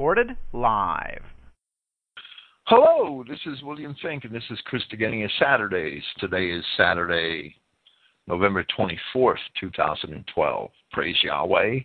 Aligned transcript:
recorded 0.00 0.34
live. 0.54 1.20
Hello, 2.64 3.22
this 3.28 3.38
is 3.44 3.62
William 3.62 3.94
Finck, 4.02 4.24
and 4.24 4.34
this 4.34 4.42
is 4.48 4.58
Christogenea 4.72 5.28
Saturdays. 5.38 6.02
Today 6.18 6.46
is 6.46 6.64
Saturday, 6.78 7.54
November 8.26 8.64
24th, 8.78 9.36
2012. 9.60 10.70
Praise 10.90 11.16
Yahweh, 11.22 11.80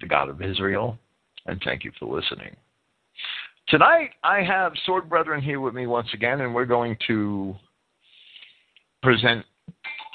the 0.00 0.06
God 0.06 0.28
of 0.28 0.40
Israel, 0.40 0.96
and 1.46 1.60
thank 1.64 1.82
you 1.82 1.90
for 1.98 2.06
listening. 2.06 2.54
Tonight, 3.66 4.10
I 4.22 4.44
have 4.44 4.72
Sword 4.86 5.08
Brethren 5.08 5.42
here 5.42 5.58
with 5.58 5.74
me 5.74 5.88
once 5.88 6.10
again, 6.14 6.42
and 6.42 6.54
we're 6.54 6.64
going 6.64 6.96
to 7.08 7.56
present 9.02 9.44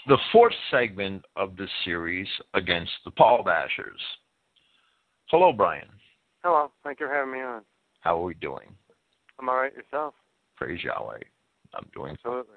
the 0.07 0.17
fourth 0.31 0.55
segment 0.71 1.25
of 1.35 1.57
this 1.57 1.71
series 1.83 2.27
against 2.53 2.93
the 3.03 3.11
Paul 3.11 3.43
Bashers. 3.43 3.99
Hello, 5.29 5.51
Brian. 5.51 5.89
Hello. 6.47 6.71
Thank 6.81 7.01
you 7.01 7.07
for 7.07 7.13
having 7.13 7.33
me 7.33 7.41
on. 7.41 7.61
How 7.99 8.21
are 8.21 8.23
we 8.23 8.33
doing? 8.35 8.73
I'm 9.37 9.49
all 9.49 9.57
right. 9.57 9.73
Yourself? 9.75 10.13
Praise 10.55 10.81
Yahweh. 10.81 11.19
I'm 11.73 11.85
doing 11.93 12.13
Absolutely. 12.13 12.55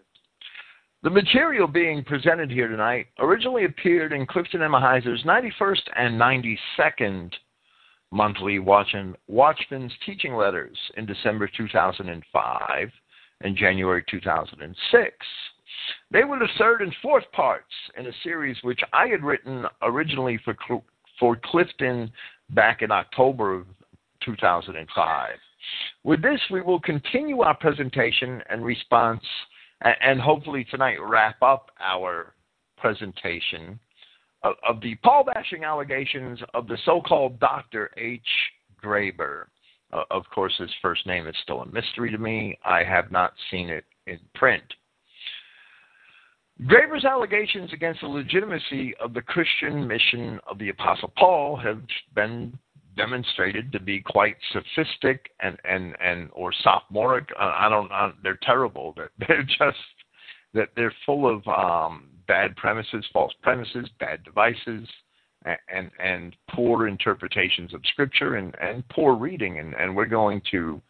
The 1.03 1.11
material 1.11 1.67
being 1.67 2.05
presented 2.05 2.53
here 2.53 2.69
tonight 2.69 3.07
originally 3.19 3.65
appeared 3.65 4.13
in 4.13 4.27
Clifton 4.27 4.61
Emahiser's 4.61 5.25
91st 5.25 5.81
and 5.97 6.21
92nd 6.21 7.33
monthly 8.13 8.61
Watchman, 8.61 9.17
Watchman's 9.27 9.93
Teaching 10.07 10.37
Letters 10.37 10.79
in 10.97 11.05
December 11.05 11.51
2005 11.57 12.91
and 13.41 13.57
January 13.57 14.05
2006. 14.09 15.17
They 16.13 16.23
were 16.23 16.39
the 16.39 16.49
third 16.59 16.83
and 16.83 16.95
fourth 17.03 17.25
parts 17.33 17.75
in 17.99 18.07
a 18.07 18.13
series 18.23 18.57
which 18.63 18.83
I 18.93 19.09
had 19.09 19.25
written 19.25 19.65
originally 19.83 20.39
for 20.45 20.57
for 21.19 21.37
Clifton 21.45 22.11
back 22.55 22.83
in 22.83 22.91
October 22.91 23.55
of 23.55 23.67
2005. 24.25 25.31
With 26.05 26.23
this, 26.23 26.41
we 26.51 26.63
will 26.63 26.81
continue 26.81 27.41
our 27.41 27.57
presentation 27.57 28.43
and 28.49 28.65
response, 28.65 29.25
and 29.83 30.21
hopefully 30.21 30.67
tonight 30.71 30.97
wrap 31.01 31.41
up 31.43 31.71
our 31.81 32.35
presentation 32.79 33.79
of, 34.43 34.81
the 34.81 34.95
Paul 34.97 35.25
bashing 35.25 35.65
allegations 35.65 36.39
of 36.55 36.67
the 36.67 36.79
so 36.85 37.01
called 37.03 37.39
Dr. 37.41 37.91
H. 37.97 38.21
Graber. 38.83 39.47
Of 39.93 40.23
course, 40.35 40.55
his 40.59 40.71
first 40.81 41.07
name 41.07 41.27
is 41.27 41.35
still 41.43 41.61
a 41.63 41.67
mystery 41.67 42.11
to 42.11 42.19
me. 42.19 42.59
I 42.65 42.85
have 42.85 43.11
not 43.11 43.33
seen 43.51 43.69
it 43.69 43.85
in 44.07 44.19
print. 44.35 44.63
Graber's 46.63 47.05
allegations 47.05 47.73
against 47.73 48.01
the 48.03 48.07
legitimacy 48.07 48.95
of 49.01 49.15
the 49.15 49.23
Christian 49.23 49.87
mission 49.87 50.39
of 50.49 50.59
the 50.59 50.69
Apostle 50.69 51.13
Paul 51.17 51.57
have 51.57 51.83
been 52.15 52.57
demonstrated 52.97 53.73
to 53.73 53.81
be 53.81 54.01
quite 54.01 54.37
sophistic 54.53 55.31
and 55.41 55.59
and 55.65 55.97
and 56.01 56.29
or 56.33 56.53
sophomoric. 56.63 57.29
Uh, 57.39 57.53
I 57.57 57.69
don't. 57.69 57.91
Uh, 57.93 58.13
they're 58.23 58.39
terrible. 58.43 58.95
They're, 58.97 59.11
they're 59.27 59.43
just 59.43 59.79
that 60.55 60.71
they're 60.77 60.95
full 61.07 61.29
of 61.29 61.47
um, 61.47 62.09
bad 62.27 62.57
premises, 62.57 63.05
false 63.13 63.33
premises, 63.43 63.89
bad 64.01 64.25
devices, 64.25 64.89
and, 65.45 65.59
and 65.73 65.91
and 66.03 66.37
poor 66.51 66.89
interpretations 66.89 67.73
of 67.75 67.81
scripture 67.93 68.37
and 68.37 68.55
and 68.61 68.87
poor 68.89 69.15
reading. 69.15 69.59
And 69.59 69.75
and 69.75 69.95
we're 69.95 70.07
going 70.07 70.43
to 70.51 70.81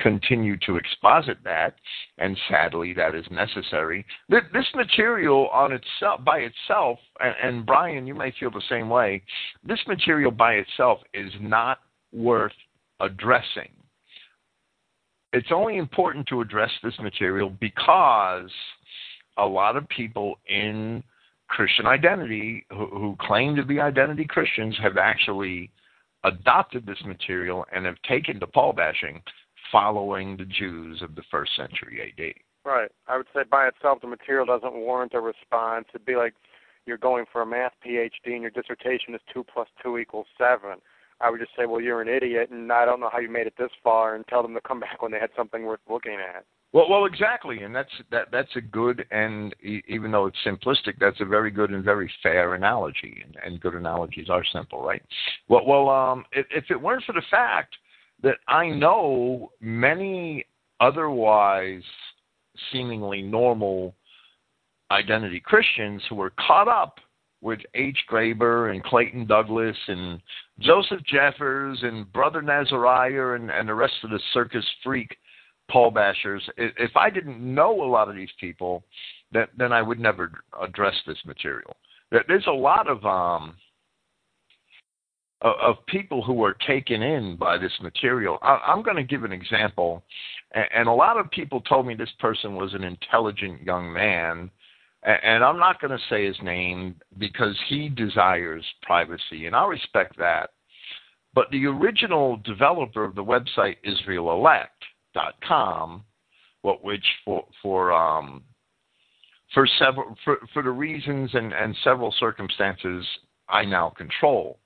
continue 0.00 0.56
to 0.58 0.76
exposit 0.76 1.38
that, 1.44 1.74
and 2.18 2.36
sadly, 2.48 2.92
that 2.94 3.14
is 3.14 3.24
necessary. 3.30 4.04
This 4.28 4.66
material 4.74 5.48
on 5.48 5.72
itself, 5.72 6.24
by 6.24 6.38
itself, 6.38 6.98
and, 7.20 7.34
and 7.42 7.66
Brian, 7.66 8.06
you 8.06 8.14
may 8.14 8.32
feel 8.38 8.50
the 8.50 8.62
same 8.68 8.88
way. 8.88 9.22
This 9.64 9.80
material 9.86 10.30
by 10.30 10.54
itself 10.54 11.00
is 11.14 11.32
not 11.40 11.78
worth 12.12 12.52
addressing. 13.00 13.70
It's 15.32 15.52
only 15.52 15.76
important 15.76 16.26
to 16.28 16.40
address 16.40 16.70
this 16.82 16.98
material 17.00 17.50
because 17.60 18.50
a 19.36 19.44
lot 19.44 19.76
of 19.76 19.88
people 19.88 20.38
in 20.48 21.02
Christian 21.48 21.86
identity 21.86 22.64
who, 22.70 22.86
who 22.86 23.16
claim 23.20 23.56
to 23.56 23.64
be 23.64 23.80
identity 23.80 24.24
Christians 24.24 24.76
have 24.82 24.96
actually 24.96 25.70
adopted 26.24 26.84
this 26.86 26.98
material 27.04 27.64
and 27.72 27.86
have 27.86 28.00
taken 28.08 28.40
to 28.40 28.46
Paul 28.46 28.72
bashing 28.72 29.22
following 29.72 30.36
the 30.36 30.44
Jews 30.44 31.02
of 31.02 31.14
the 31.14 31.22
first 31.30 31.56
century 31.56 32.12
AD. 32.18 32.34
Right. 32.64 32.90
I 33.06 33.16
would 33.16 33.26
say 33.34 33.40
by 33.50 33.66
itself, 33.68 34.00
the 34.00 34.08
material 34.08 34.44
doesn't 34.44 34.74
warrant 34.74 35.14
a 35.14 35.20
response. 35.20 35.86
It'd 35.94 36.04
be 36.04 36.16
like 36.16 36.34
you're 36.86 36.98
going 36.98 37.24
for 37.32 37.42
a 37.42 37.46
math 37.46 37.72
PhD 37.86 38.10
and 38.26 38.42
your 38.42 38.50
dissertation 38.50 39.14
is 39.14 39.20
2 39.32 39.44
plus 39.52 39.68
2 39.82 39.98
equals 39.98 40.26
7. 40.36 40.76
I 41.20 41.30
would 41.30 41.40
just 41.40 41.52
say, 41.56 41.66
well, 41.66 41.80
you're 41.80 42.00
an 42.00 42.08
idiot, 42.08 42.50
and 42.50 42.72
I 42.72 42.84
don't 42.84 43.00
know 43.00 43.10
how 43.12 43.18
you 43.18 43.28
made 43.28 43.46
it 43.46 43.54
this 43.58 43.70
far, 43.82 44.14
and 44.14 44.26
tell 44.28 44.42
them 44.42 44.54
to 44.54 44.60
come 44.60 44.80
back 44.86 45.02
when 45.02 45.12
they 45.12 45.18
had 45.18 45.30
something 45.36 45.64
worth 45.64 45.80
looking 45.90 46.14
at. 46.14 46.44
Well, 46.72 46.86
well, 46.90 47.06
exactly, 47.06 47.62
and 47.62 47.74
that's 47.74 47.90
that. 48.10 48.28
That's 48.30 48.54
a 48.54 48.60
good 48.60 49.06
and 49.10 49.56
even 49.62 50.10
though 50.10 50.26
it's 50.26 50.36
simplistic, 50.46 50.98
that's 51.00 51.18
a 51.20 51.24
very 51.24 51.50
good 51.50 51.70
and 51.70 51.82
very 51.82 52.12
fair 52.22 52.54
analogy. 52.54 53.22
And, 53.24 53.36
and 53.42 53.58
good 53.58 53.74
analogies 53.74 54.28
are 54.28 54.44
simple, 54.52 54.82
right? 54.82 55.02
Well, 55.48 55.64
well, 55.66 55.88
um, 55.88 56.26
if, 56.32 56.44
if 56.50 56.64
it 56.70 56.78
weren't 56.78 57.04
for 57.04 57.14
the 57.14 57.22
fact 57.30 57.74
that 58.22 58.36
I 58.48 58.68
know 58.68 59.52
many 59.60 60.44
otherwise 60.80 61.82
seemingly 62.72 63.22
normal 63.22 63.94
identity 64.90 65.40
Christians 65.40 66.02
who 66.08 66.16
were 66.16 66.32
caught 66.46 66.68
up 66.68 66.98
with 67.40 67.60
H. 67.74 67.98
Graber 68.10 68.72
and 68.72 68.82
Clayton 68.82 69.26
Douglas 69.26 69.76
and 69.86 70.20
Joseph 70.58 71.00
Jeffers 71.04 71.78
and 71.82 72.12
Brother 72.12 72.42
Nazariah 72.42 73.36
and, 73.36 73.50
and 73.50 73.68
the 73.68 73.74
rest 73.74 73.94
of 74.02 74.10
the 74.10 74.20
circus 74.32 74.64
freak 74.82 75.16
Paul 75.70 75.92
Bashers. 75.92 76.40
If 76.56 76.96
I 76.96 77.10
didn't 77.10 77.40
know 77.40 77.82
a 77.82 77.86
lot 77.86 78.08
of 78.08 78.16
these 78.16 78.32
people, 78.40 78.82
then, 79.30 79.46
then 79.56 79.72
I 79.72 79.82
would 79.82 80.00
never 80.00 80.32
address 80.60 80.94
this 81.06 81.18
material. 81.24 81.76
There's 82.10 82.46
a 82.46 82.52
lot 82.52 82.88
of 82.88 83.04
um, 83.04 83.54
of, 85.42 85.76
people 85.86 86.22
who 86.22 86.42
are 86.44 86.56
taken 86.66 87.02
in 87.02 87.36
by 87.36 87.58
this 87.58 87.72
material. 87.80 88.38
I, 88.42 88.72
am 88.72 88.82
going 88.82 88.96
to 88.96 89.04
give 89.04 89.22
an 89.24 89.32
example, 89.32 90.02
and, 90.52 90.66
and, 90.74 90.88
a 90.88 90.92
lot 90.92 91.16
of 91.16 91.30
people 91.30 91.60
told 91.60 91.86
me 91.86 91.94
this 91.94 92.10
person 92.18 92.56
was 92.56 92.74
an 92.74 92.84
intelligent 92.84 93.62
young 93.62 93.90
man, 93.92 94.50
and, 95.04 95.18
and 95.22 95.44
I'm 95.44 95.58
not 95.58 95.80
going 95.80 95.96
to 95.96 96.04
say 96.10 96.26
his 96.26 96.36
name 96.42 96.96
because 97.18 97.56
he 97.68 97.88
desires 97.88 98.64
privacy, 98.82 99.46
and 99.46 99.54
I 99.54 99.64
respect 99.66 100.18
that. 100.18 100.50
But 101.34 101.50
the 101.50 101.66
original 101.66 102.38
developer 102.38 103.04
of 103.04 103.14
the 103.14 103.24
website 103.24 103.76
IsraelElect.com, 103.86 106.04
what 106.62 106.82
which 106.82 107.04
for 107.24 107.44
for 107.62 107.92
um, 107.92 108.42
for 109.54 109.68
several 109.78 110.16
for, 110.24 110.38
for 110.52 110.64
the 110.64 110.70
reasons 110.70 111.30
and, 111.34 111.52
and 111.52 111.76
several 111.84 112.12
circumstances 112.18 113.06
I 113.48 113.64
now 113.64 113.90
control 113.90 114.58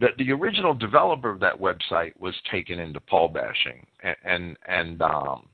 that 0.00 0.16
the 0.18 0.32
original 0.32 0.74
developer 0.74 1.30
of 1.30 1.40
that 1.40 1.60
website 1.60 2.18
was 2.18 2.34
taken 2.50 2.78
into 2.78 3.00
Paul 3.00 3.28
bashing, 3.28 3.86
and 4.02 4.16
and, 4.24 4.56
and 4.66 5.02
um, 5.02 5.48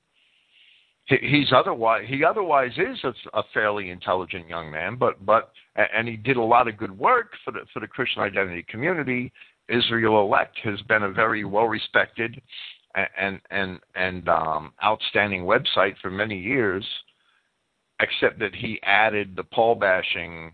he, 1.07 1.17
he's 1.21 1.53
otherwise 1.53 2.05
he 2.07 2.25
otherwise 2.25 2.73
is 2.77 2.99
a, 3.05 3.13
a 3.39 3.43
fairly 3.53 3.91
intelligent 3.91 4.49
young 4.49 4.71
man, 4.71 4.97
but 4.97 5.25
but 5.25 5.53
and 5.77 6.09
he 6.09 6.17
did 6.17 6.37
a 6.37 6.43
lot 6.43 6.69
of 6.69 6.77
good 6.77 6.97
work 6.97 7.33
for 7.45 7.51
the 7.51 7.61
for 7.73 7.81
the 7.81 7.87
Christian 7.87 8.23
identity 8.23 8.65
community. 8.69 9.33
Israel 9.69 10.23
Elect 10.23 10.57
has 10.63 10.81
been 10.83 11.03
a 11.03 11.11
very 11.11 11.45
well 11.45 11.67
respected 11.67 12.41
and 13.19 13.41
and 13.51 13.81
and 13.95 14.29
um, 14.29 14.73
outstanding 14.83 15.43
website 15.43 15.97
for 16.01 16.11
many 16.11 16.39
years, 16.39 16.85
except 18.01 18.39
that 18.39 18.55
he 18.55 18.81
added 18.85 19.35
the 19.37 19.45
Paul 19.45 19.75
bashing 19.75 20.53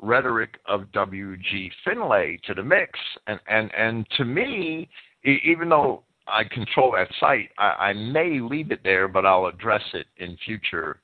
rhetoric 0.00 0.58
of 0.66 0.90
W.G. 0.92 1.70
Finlay 1.84 2.38
to 2.44 2.54
the 2.54 2.62
mix. 2.62 2.98
And, 3.26 3.40
and, 3.48 3.74
and 3.74 4.06
to 4.16 4.24
me, 4.24 4.88
even 5.24 5.68
though 5.68 6.02
I 6.26 6.44
control 6.44 6.92
that 6.92 7.08
site, 7.18 7.50
I, 7.58 7.88
I 7.88 7.92
may 7.92 8.40
leave 8.40 8.70
it 8.70 8.80
there, 8.84 9.08
but 9.08 9.24
I'll 9.24 9.46
address 9.46 9.82
it 9.94 10.06
in 10.18 10.36
future, 10.44 11.00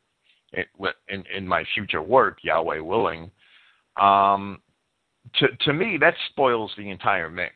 in, 0.52 1.24
in 1.34 1.46
my 1.46 1.64
future 1.74 2.02
work, 2.02 2.38
Yahweh 2.42 2.80
willing. 2.80 3.30
Um, 4.00 4.60
to, 5.38 5.48
to 5.60 5.72
me, 5.72 5.96
that 6.00 6.14
spoils 6.30 6.72
the 6.76 6.90
entire 6.90 7.30
mix. 7.30 7.54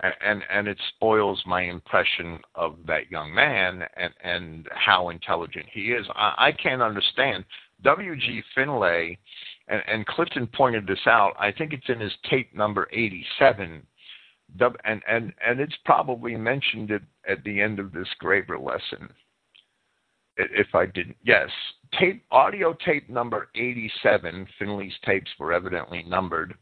And, 0.00 0.12
and, 0.22 0.42
and 0.52 0.68
it 0.68 0.78
spoils 0.94 1.42
my 1.46 1.62
impression 1.62 2.38
of 2.54 2.76
that 2.86 3.10
young 3.10 3.34
man 3.34 3.82
and, 3.96 4.12
and 4.22 4.68
how 4.70 5.08
intelligent 5.08 5.64
he 5.72 5.92
is. 5.92 6.06
I, 6.14 6.34
I 6.48 6.52
can't 6.52 6.82
understand. 6.82 7.46
W.G. 7.82 8.42
Finlay 8.54 9.18
and, 9.68 9.82
and 9.86 10.06
Clifton 10.06 10.46
pointed 10.46 10.86
this 10.86 11.06
out. 11.06 11.32
I 11.38 11.52
think 11.52 11.72
it's 11.72 11.88
in 11.88 12.00
his 12.00 12.12
tape 12.30 12.54
number 12.54 12.88
87, 12.92 13.82
and 14.60 15.02
and 15.08 15.32
and 15.44 15.60
it's 15.60 15.76
probably 15.84 16.36
mentioned 16.36 16.90
it 16.90 17.02
at 17.28 17.42
the 17.44 17.60
end 17.60 17.78
of 17.78 17.92
this 17.92 18.08
Graber 18.22 18.62
lesson. 18.62 19.08
If 20.36 20.74
I 20.74 20.86
didn't, 20.86 21.16
yes, 21.24 21.48
tape 21.98 22.24
audio 22.30 22.76
tape 22.84 23.08
number 23.08 23.48
87. 23.54 24.46
Finlay's 24.58 24.92
tapes 25.04 25.30
were 25.38 25.52
evidently 25.52 26.04
numbered, 26.06 26.54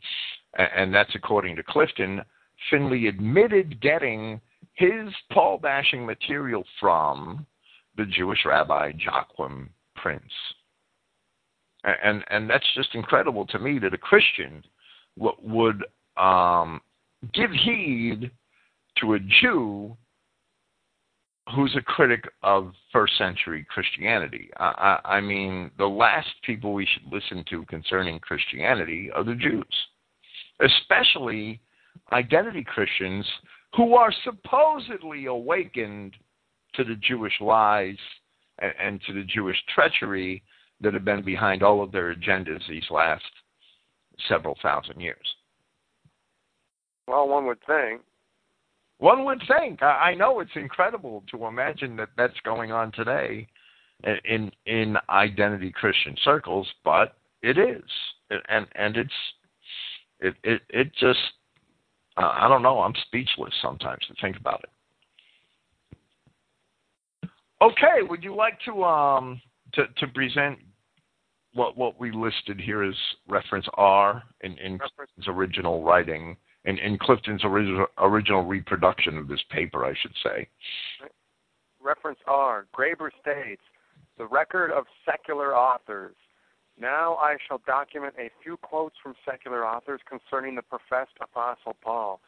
and 0.57 0.95
that's 0.95 1.15
according 1.15 1.57
to 1.57 1.63
Clifton. 1.63 2.23
Finlay 2.71 3.07
admitted 3.07 3.81
getting 3.81 4.41
his 4.75 5.09
Paul 5.33 5.59
bashing 5.59 6.07
material 6.07 6.65
from 6.81 7.47
the 7.97 8.07
Jewish 8.07 8.45
rabbi 8.45 8.93
Joachim 8.97 9.71
Prinz. 9.97 10.23
And 11.85 12.25
and 12.29 12.49
that's 12.49 12.67
just 12.75 12.95
incredible 12.95 13.47
to 13.47 13.59
me 13.59 13.79
that 13.81 13.93
a 13.93 13.99
Christian 13.99 14.65
would 15.17 15.85
um, 16.17 16.81
give 17.33 17.51
heed 17.51 18.31
to 19.01 19.15
a 19.15 19.19
Jew 19.43 19.97
who's 21.55 21.77
a 21.77 21.83
critic 21.83 22.25
of 22.43 22.73
first 22.91 23.19
century 23.19 23.67
Christianity. 23.69 24.49
I, 24.57 24.99
I, 25.05 25.17
I 25.17 25.21
mean, 25.21 25.71
the 25.77 25.87
last 25.87 26.31
people 26.43 26.73
we 26.73 26.87
should 26.87 27.13
listen 27.13 27.45
to 27.51 27.67
concerning 27.67 28.19
Christianity 28.19 29.11
are 29.15 29.25
the 29.25 29.35
Jews, 29.35 29.65
especially 30.61 31.61
identity 32.13 32.65
Christians 32.65 33.27
who 33.77 33.95
are 33.95 34.13
supposedly 34.25 35.27
awakened 35.27 36.15
to 36.75 36.85
the 36.85 36.97
Jewish 36.97 37.35
lies 37.41 37.97
and, 38.61 38.73
and 38.81 39.01
to 39.07 39.13
the 39.13 39.25
Jewish 39.25 39.57
treachery 39.75 40.43
that 40.81 40.95
have 40.95 41.05
been 41.05 41.25
behind 41.25 41.63
all 41.63 41.83
of 41.83 41.93
their 41.93 42.15
agendas 42.15 42.67
these 42.69 42.91
last 42.91 43.25
several 44.29 44.57
thousand 44.63 45.01
years. 45.01 45.27
Well, 47.09 47.29
one 47.29 47.47
would 47.47 47.65
think. 47.67 48.03
One 48.99 49.25
would 49.25 49.43
think. 49.49 49.83
I 49.83 50.15
know 50.15 50.41
it's 50.41 50.51
incredible 50.55 51.25
to 51.31 51.47
imagine 51.47 51.97
that 51.97 52.11
that's 52.17 52.39
going 52.45 52.73
on 52.73 52.93
today 52.93 53.47
in 54.25 54.51
in 54.67 54.97
identity 55.11 55.73
Christian 55.73 56.17
circles, 56.25 56.67
but 56.85 57.17
it 57.43 57.59
is, 57.59 57.83
and 58.49 58.67
and 58.75 58.97
it's 58.97 59.13
it 60.21 60.35
it 60.45 60.63
it 60.71 60.93
just 60.95 61.19
uh, 62.17 62.33
I 62.35 62.49
don't 62.49 62.63
know. 62.63 62.81
I'm 62.81 62.95
speechless 63.07 63.53
sometimes 63.61 64.07
to 64.07 64.15
think 64.21 64.37
about 64.37 64.65
it. 64.65 64.71
Okay, 67.61 68.03
would 68.09 68.23
you 68.23 68.35
like 68.35 68.59
to 68.67 68.85
um 68.85 69.41
to 69.75 69.87
to 69.99 70.07
present 70.13 70.59
what 71.55 71.77
what 71.77 71.99
we 71.99 72.11
listed 72.11 72.61
here 72.61 72.83
as 72.83 72.95
reference 73.29 73.67
R 73.75 74.23
in 74.43 74.59
in 74.59 74.79
Clifton's 74.79 75.29
original 75.29 75.83
writing 75.83 76.37
in 76.65 76.79
in 76.79 76.99
Clifton's 76.99 77.45
original 77.45 77.87
original 77.99 78.45
reproduction 78.45 79.17
of 79.19 79.29
this 79.29 79.43
paper, 79.51 79.85
I 79.85 79.95
should 80.01 80.15
say. 80.23 80.49
Reference 81.81 82.19
R. 82.27 82.67
Graber 82.75 83.11
states 83.21 83.63
the 84.17 84.27
record 84.27 84.71
of 84.71 84.85
secular 85.05 85.55
authors. 85.57 86.15
Now 86.81 87.15
I 87.17 87.37
shall 87.47 87.61
document 87.67 88.15
a 88.19 88.31
few 88.43 88.57
quotes 88.57 88.97
from 89.03 89.15
secular 89.25 89.67
authors 89.67 90.01
concerning 90.09 90.55
the 90.55 90.63
professed 90.63 91.17
Apostle 91.21 91.77
Paul. 91.83 92.21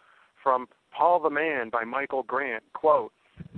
From 0.42 0.68
Paul 0.92 1.20
the 1.20 1.30
Man 1.30 1.70
by 1.70 1.84
Michael 1.84 2.22
Grant, 2.22 2.62
quote, 2.72 3.12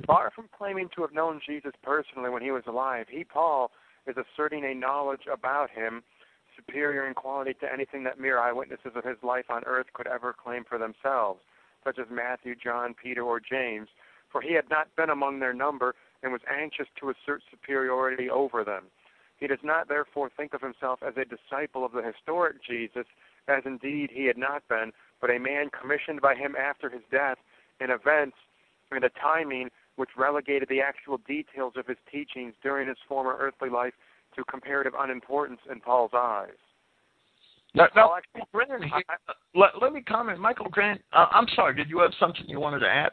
Far 0.06 0.32
from 0.34 0.48
claiming 0.56 0.88
to 0.94 1.02
have 1.02 1.12
known 1.12 1.40
Jesus 1.46 1.72
personally 1.82 2.30
when 2.30 2.42
he 2.42 2.50
was 2.50 2.64
alive, 2.66 3.06
he, 3.10 3.24
Paul, 3.24 3.70
is 4.08 4.16
asserting 4.16 4.64
a 4.64 4.74
knowledge 4.74 5.26
about 5.32 5.70
him 5.70 6.02
superior 6.56 7.06
in 7.06 7.14
quality 7.14 7.54
to 7.54 7.72
anything 7.72 8.02
that 8.04 8.18
mere 8.18 8.40
eyewitnesses 8.40 8.92
of 8.96 9.04
his 9.04 9.16
life 9.22 9.44
on 9.48 9.62
earth 9.64 9.86
could 9.92 10.06
ever 10.08 10.32
claim 10.32 10.64
for 10.68 10.78
themselves, 10.78 11.40
such 11.84 11.98
as 11.98 12.06
Matthew, 12.10 12.54
John, 12.56 12.94
Peter, 13.00 13.22
or 13.22 13.40
James, 13.40 13.88
for 14.30 14.40
he 14.40 14.54
had 14.54 14.68
not 14.68 14.94
been 14.96 15.10
among 15.10 15.38
their 15.38 15.54
number 15.54 15.94
and 16.22 16.32
was 16.32 16.40
anxious 16.50 16.88
to 17.00 17.10
assert 17.10 17.42
superiority 17.50 18.28
over 18.28 18.64
them. 18.64 18.84
He 19.38 19.46
does 19.46 19.62
not 19.62 19.88
therefore 19.88 20.30
think 20.36 20.52
of 20.52 20.60
himself 20.60 21.00
as 21.06 21.14
a 21.16 21.24
disciple 21.24 21.84
of 21.84 21.92
the 21.92 22.02
historic 22.02 22.56
Jesus, 22.64 23.06
as 23.46 23.62
indeed 23.64 24.10
he 24.12 24.26
had 24.26 24.36
not 24.36 24.66
been, 24.68 24.92
but 25.20 25.30
a 25.30 25.38
man 25.38 25.70
commissioned 25.70 26.20
by 26.20 26.34
him 26.34 26.56
after 26.56 26.90
his 26.90 27.02
death 27.10 27.38
in 27.80 27.90
events 27.90 28.36
and 28.90 29.04
a 29.04 29.10
timing 29.10 29.70
which 29.98 30.10
relegated 30.16 30.68
the 30.68 30.80
actual 30.80 31.18
details 31.26 31.74
of 31.76 31.86
his 31.86 31.96
teachings 32.10 32.54
during 32.62 32.88
his 32.88 32.96
former 33.08 33.36
earthly 33.38 33.68
life 33.68 33.94
to 34.36 34.44
comparative 34.44 34.92
unimportance 34.98 35.60
in 35.70 35.80
Paul's 35.80 36.12
eyes. 36.14 36.50
Now, 37.74 37.88
now 37.94 38.12
Brennan, 38.52 38.82
he, 38.82 38.90
uh, 38.92 39.32
let, 39.54 39.70
let 39.82 39.92
me 39.92 40.00
comment. 40.00 40.40
Michael 40.40 40.68
Grant, 40.70 41.02
uh, 41.12 41.26
I'm 41.30 41.46
sorry. 41.54 41.74
Did 41.74 41.90
you 41.90 41.98
have 42.00 42.12
something 42.18 42.44
you 42.46 42.60
wanted 42.60 42.80
to 42.80 42.88
add? 42.88 43.10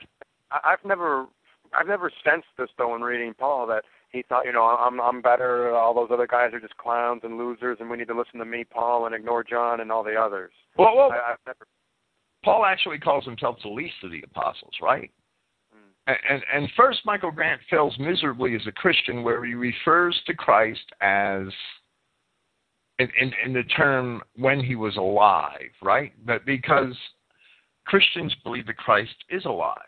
I've 0.51 0.83
never, 0.85 1.25
I've 1.73 1.87
never 1.87 2.11
sensed 2.23 2.47
this 2.57 2.69
though 2.77 2.95
in 2.95 3.01
reading 3.01 3.33
Paul 3.37 3.67
that 3.67 3.83
he 4.11 4.23
thought, 4.29 4.45
you 4.45 4.53
know, 4.53 4.63
I'm 4.63 5.01
I'm 5.01 5.21
better. 5.21 5.75
All 5.75 5.93
those 5.93 6.09
other 6.11 6.27
guys 6.27 6.53
are 6.53 6.59
just 6.59 6.77
clowns 6.77 7.21
and 7.23 7.37
losers, 7.37 7.77
and 7.81 7.89
we 7.89 7.97
need 7.97 8.07
to 8.07 8.17
listen 8.17 8.39
to 8.39 8.45
me, 8.45 8.63
Paul, 8.63 9.05
and 9.05 9.13
ignore 9.13 9.43
John 9.43 9.81
and 9.81 9.91
all 9.91 10.03
the 10.03 10.15
others. 10.15 10.51
Well, 10.77 10.95
well 10.95 11.11
I, 11.11 11.33
I've 11.33 11.37
never. 11.45 11.67
Paul 12.43 12.65
actually 12.65 12.99
calls 12.99 13.25
himself 13.25 13.57
the 13.61 13.69
least 13.69 13.95
of 14.03 14.11
the 14.11 14.21
apostles, 14.23 14.73
right? 14.81 15.11
And, 16.07 16.43
and, 16.53 16.69
first, 16.77 16.99
Michael 17.03 17.31
Grant 17.31 17.59
fails 17.69 17.95
miserably 17.97 18.55
as 18.55 18.61
a 18.67 18.71
Christian, 18.71 19.23
where 19.23 19.43
he 19.43 19.55
refers 19.55 20.19
to 20.27 20.35
Christ 20.35 20.85
as 21.01 21.47
in, 22.99 23.09
in, 23.19 23.31
in 23.43 23.53
the 23.53 23.63
term 23.75 24.21
when 24.35 24.63
he 24.63 24.75
was 24.75 24.97
alive, 24.97 25.71
right? 25.81 26.13
But 26.23 26.45
because 26.45 26.95
Christians 27.85 28.35
believe 28.43 28.67
that 28.67 28.77
Christ 28.77 29.15
is 29.29 29.45
alive. 29.45 29.79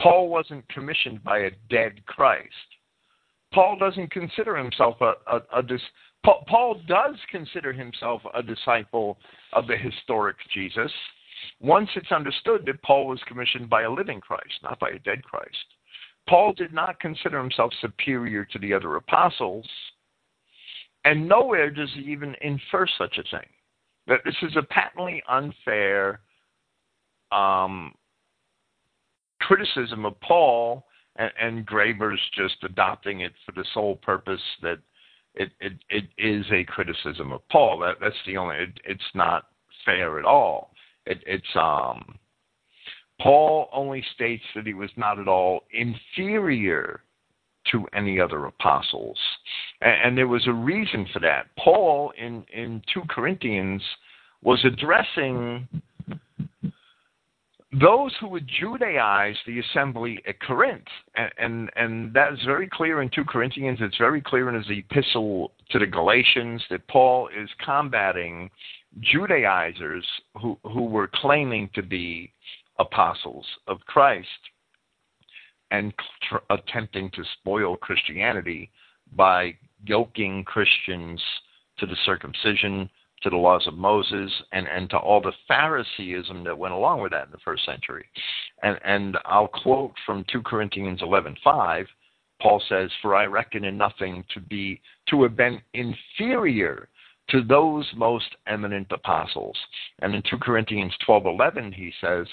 Paul 0.00 0.28
wasn't 0.28 0.68
commissioned 0.68 1.22
by 1.22 1.38
a 1.38 1.50
dead 1.70 2.04
Christ. 2.06 2.48
Paul 3.52 3.76
doesn't 3.78 4.10
consider 4.10 4.56
himself 4.56 4.96
a, 5.00 5.14
a, 5.26 5.40
a 5.56 5.62
dis, 5.62 5.80
Paul, 6.24 6.44
Paul 6.48 6.80
does 6.86 7.16
consider 7.30 7.72
himself 7.72 8.22
a 8.34 8.42
disciple 8.42 9.18
of 9.52 9.66
the 9.66 9.76
historic 9.76 10.36
Jesus 10.52 10.92
once 11.60 11.88
it's 11.96 12.12
understood 12.12 12.64
that 12.66 12.82
Paul 12.82 13.06
was 13.06 13.20
commissioned 13.26 13.68
by 13.68 13.82
a 13.82 13.90
living 13.90 14.20
Christ, 14.20 14.54
not 14.62 14.78
by 14.78 14.90
a 14.90 14.98
dead 15.00 15.22
Christ. 15.22 15.56
Paul 16.28 16.52
did 16.52 16.72
not 16.72 17.00
consider 17.00 17.38
himself 17.38 17.72
superior 17.80 18.44
to 18.44 18.58
the 18.58 18.74
other 18.74 18.96
apostles, 18.96 19.66
and 21.04 21.28
nowhere 21.28 21.70
does 21.70 21.90
he 21.94 22.02
even 22.02 22.36
infer 22.40 22.86
such 22.98 23.18
a 23.18 23.36
thing. 23.36 23.48
That 24.06 24.20
this 24.24 24.36
is 24.42 24.56
a 24.56 24.62
patently 24.62 25.22
unfair 25.28 26.20
um, 27.30 27.94
criticism 29.40 30.04
of 30.04 30.18
Paul 30.20 30.84
and, 31.16 31.30
and 31.40 31.66
Graber's 31.66 32.20
just 32.36 32.56
adopting 32.62 33.20
it 33.20 33.32
for 33.44 33.52
the 33.52 33.64
sole 33.74 33.96
purpose 33.96 34.40
that 34.62 34.78
it, 35.34 35.50
it, 35.60 35.74
it 35.90 36.04
is 36.18 36.44
a 36.52 36.64
criticism 36.64 37.32
of 37.32 37.46
Paul. 37.48 37.78
That, 37.80 37.96
that's 38.00 38.16
the 38.26 38.36
only. 38.36 38.56
It, 38.56 38.80
it's 38.84 39.02
not 39.14 39.46
fair 39.84 40.18
at 40.18 40.24
all. 40.24 40.72
It, 41.08 41.22
it's 41.26 41.56
um. 41.56 42.18
Paul 43.20 43.68
only 43.72 44.04
states 44.14 44.44
that 44.54 44.64
he 44.64 44.74
was 44.74 44.90
not 44.96 45.18
at 45.18 45.26
all 45.26 45.64
inferior 45.72 47.02
to 47.72 47.84
any 47.92 48.20
other 48.20 48.44
apostles, 48.46 49.18
and, 49.80 50.02
and 50.04 50.18
there 50.18 50.28
was 50.28 50.46
a 50.46 50.52
reason 50.52 51.06
for 51.12 51.18
that. 51.20 51.46
Paul 51.58 52.12
in 52.16 52.44
in 52.52 52.82
two 52.92 53.02
Corinthians 53.08 53.82
was 54.42 54.64
addressing 54.64 55.66
those 57.72 58.14
who 58.20 58.28
would 58.28 58.48
Judaize 58.48 59.36
the 59.46 59.60
assembly 59.60 60.22
at 60.26 60.40
Corinth, 60.40 60.86
and, 61.16 61.30
and, 61.38 61.70
and 61.76 62.14
that 62.14 62.32
is 62.32 62.38
very 62.46 62.66
clear 62.66 63.02
in 63.02 63.10
2 63.10 63.24
Corinthians. 63.24 63.78
It's 63.82 63.98
very 63.98 64.22
clear 64.22 64.48
in 64.48 64.54
his 64.54 64.70
epistle 64.70 65.52
to 65.70 65.78
the 65.78 65.86
Galatians 65.86 66.62
that 66.70 66.86
Paul 66.88 67.28
is 67.28 67.50
combating 67.62 68.50
Judaizers 69.00 70.06
who, 70.40 70.58
who 70.64 70.84
were 70.84 71.10
claiming 71.12 71.70
to 71.74 71.82
be 71.82 72.32
apostles 72.78 73.46
of 73.66 73.80
Christ 73.86 74.28
and 75.70 75.92
tr- 76.28 76.36
attempting 76.50 77.10
to 77.10 77.22
spoil 77.38 77.76
Christianity 77.76 78.70
by 79.14 79.54
yoking 79.84 80.44
Christians 80.44 81.22
to 81.78 81.86
the 81.86 81.96
circumcision 82.04 82.88
to 83.22 83.30
the 83.30 83.36
laws 83.36 83.66
of 83.66 83.74
Moses 83.74 84.30
and, 84.52 84.68
and 84.68 84.88
to 84.90 84.96
all 84.96 85.20
the 85.20 85.32
Phariseeism 85.48 86.44
that 86.44 86.56
went 86.56 86.74
along 86.74 87.02
with 87.02 87.12
that 87.12 87.26
in 87.26 87.32
the 87.32 87.38
first 87.44 87.64
century. 87.64 88.04
And, 88.62 88.78
and 88.84 89.18
I'll 89.24 89.48
quote 89.48 89.92
from 90.06 90.24
2 90.30 90.42
Corinthians 90.42 91.00
11.5, 91.00 91.86
Paul 92.40 92.62
says, 92.68 92.90
For 93.02 93.16
I 93.16 93.26
reckon 93.26 93.64
in 93.64 93.76
nothing 93.76 94.24
to 94.34 94.40
be 94.40 94.80
to 95.10 95.22
have 95.24 95.36
been 95.36 95.60
inferior 95.74 96.88
to 97.30 97.42
those 97.42 97.86
most 97.96 98.36
eminent 98.46 98.88
apostles. 98.90 99.56
And 100.00 100.14
in 100.14 100.22
2 100.22 100.38
Corinthians 100.38 100.94
12:11 101.06 101.74
he 101.74 101.92
says, 102.00 102.26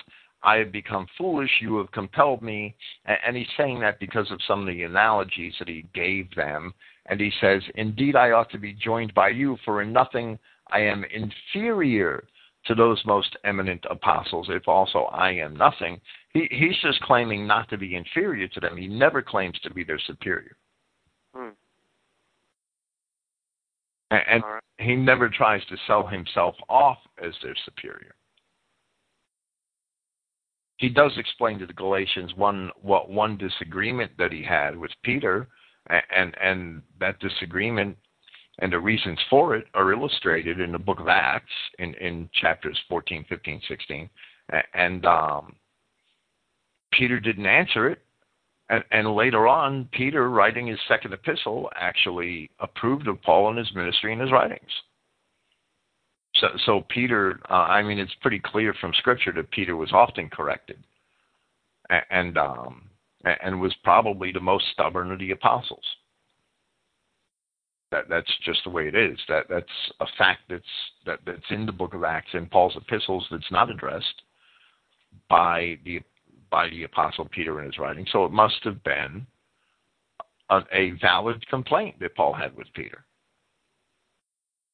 I 0.46 0.58
have 0.58 0.72
become 0.72 1.08
foolish, 1.18 1.50
you 1.60 1.78
have 1.78 1.92
compelled 1.92 2.42
me. 2.42 2.76
And 3.06 3.36
he's 3.36 3.48
saying 3.58 3.80
that 3.80 4.00
because 4.00 4.30
of 4.32 4.40
some 4.48 4.62
of 4.62 4.68
the 4.68 4.84
analogies 4.84 5.56
that 5.60 5.68
he 5.68 5.86
gave 5.94 6.34
them. 6.36 6.74
And 7.08 7.20
he 7.20 7.32
says, 7.42 7.64
Indeed, 7.76 8.16
I 8.16 8.32
ought 8.32 8.52
to 8.52 8.60
be 8.60 8.74
joined 8.74 9.14
by 9.14 9.30
you, 9.30 9.58
for 9.66 9.82
in 9.82 9.92
nothing 9.92 10.38
I 10.72 10.80
am 10.80 11.04
inferior 11.06 12.26
to 12.66 12.76
those 12.76 13.02
most 13.06 13.36
eminent 13.44 13.86
apostles, 13.90 14.48
if 14.50 14.68
also 14.68 15.04
I 15.06 15.32
am 15.32 15.56
nothing. 15.56 16.00
He, 16.34 16.48
he's 16.52 16.78
just 16.82 17.00
claiming 17.02 17.46
not 17.46 17.70
to 17.70 17.78
be 17.78 17.96
inferior 17.96 18.48
to 18.50 18.60
them. 18.60 18.78
He 18.78 18.88
never 18.88 19.22
claims 19.22 19.60
to 19.64 19.74
be 19.74 19.84
their 19.84 20.00
superior. 20.00 20.58
Hmm. 21.36 21.50
And, 24.12 24.22
and 24.28 24.44
right. 24.44 24.62
He 24.86 24.96
never 24.96 25.30
tries 25.30 25.66
to 25.66 25.78
sell 25.88 26.06
himself 26.06 26.56
off 26.70 26.98
as 27.22 27.34
their 27.42 27.56
superior. 27.66 28.16
he 30.78 30.90
does 30.90 31.12
explain 31.18 31.58
to 31.60 31.66
the 31.66 31.74
Galatians 31.74 32.36
one 32.36 32.70
what 32.82 33.10
one 33.10 33.38
disagreement 33.38 34.12
that 34.18 34.32
he 34.32 34.44
had 34.44 34.78
with 34.78 34.92
Peter, 35.04 35.48
and 35.90 36.36
and 36.42 36.82
that 37.00 37.20
disagreement 37.20 37.98
and 38.60 38.72
the 38.72 38.80
reasons 38.80 39.20
for 39.30 39.56
it 39.56 39.66
are 39.74 39.92
illustrated 39.92 40.60
in 40.60 40.72
the 40.72 40.80
book 40.80 41.00
of 41.00 41.08
Acts 41.08 41.52
in 41.80 41.94
in 41.96 42.30
chapters 42.34 42.80
14, 42.90 43.26
15, 43.28 43.62
16, 43.68 44.10
and 44.74 45.06
um, 45.06 45.56
Peter 46.92 47.20
didn't 47.20 47.46
answer 47.46 47.90
it. 47.90 48.05
And, 48.70 48.84
and 48.92 49.16
later 49.16 49.48
on, 49.48 49.88
Peter, 49.92 50.30
writing 50.30 50.68
his 50.68 50.80
second 50.88 51.14
epistle, 51.14 51.70
actually 51.76 52.50
approved 52.60 53.08
of 53.08 53.22
Paul 53.22 53.50
and 53.50 53.58
his 53.58 53.74
ministry 53.76 54.12
and 54.12 54.22
his 54.22 54.32
writings. 54.32 54.72
So, 56.36 56.48
so 56.66 56.86
Peter, 56.90 57.40
uh, 57.50 57.54
I 57.54 57.84
mean, 57.84 58.00
it's 58.00 58.16
pretty 58.22 58.40
clear 58.44 58.74
from 58.82 58.94
Scripture 58.98 59.32
that 59.34 59.52
Peter 59.52 59.76
was 59.76 59.92
often 59.94 60.30
corrected, 60.30 60.84
and 62.10 62.38
um, 62.38 62.90
and 63.24 63.62
was 63.62 63.74
probably 63.84 64.32
the 64.32 64.40
most 64.40 64.66
stubborn 64.74 65.12
of 65.12 65.20
the 65.20 65.32
apostles. 65.32 65.84
That 67.92 68.10
that's 68.10 68.32
just 68.44 68.64
the 68.66 68.70
way 68.70 68.88
it 68.88 68.96
is. 68.96 69.18
That 69.30 69.46
that's 69.50 69.66
a 70.02 70.06
fact 70.18 70.42
that's 70.50 70.64
that 71.06 71.20
that's 71.26 71.52
in 71.52 71.66
the 71.66 71.72
Book 71.72 71.94
of 71.94 72.04
Acts 72.04 72.32
in 72.34 72.48
Paul's 72.48 72.76
epistles 72.76 73.26
that's 73.32 73.52
not 73.52 73.70
addressed 73.70 74.24
by 75.30 75.78
the 75.86 76.02
by 76.56 76.70
the 76.70 76.84
apostle 76.84 77.28
Peter 77.32 77.60
in 77.60 77.66
his 77.66 77.78
writing. 77.78 78.08
So 78.14 78.24
it 78.24 78.32
must 78.32 78.64
have 78.64 78.82
been 78.86 79.28
a, 80.50 80.62
a 80.72 80.92
valid 81.02 81.46
complaint 81.48 82.00
that 82.00 82.16
Paul 82.16 82.32
had 82.32 82.56
with 82.56 82.68
Peter. 82.74 83.04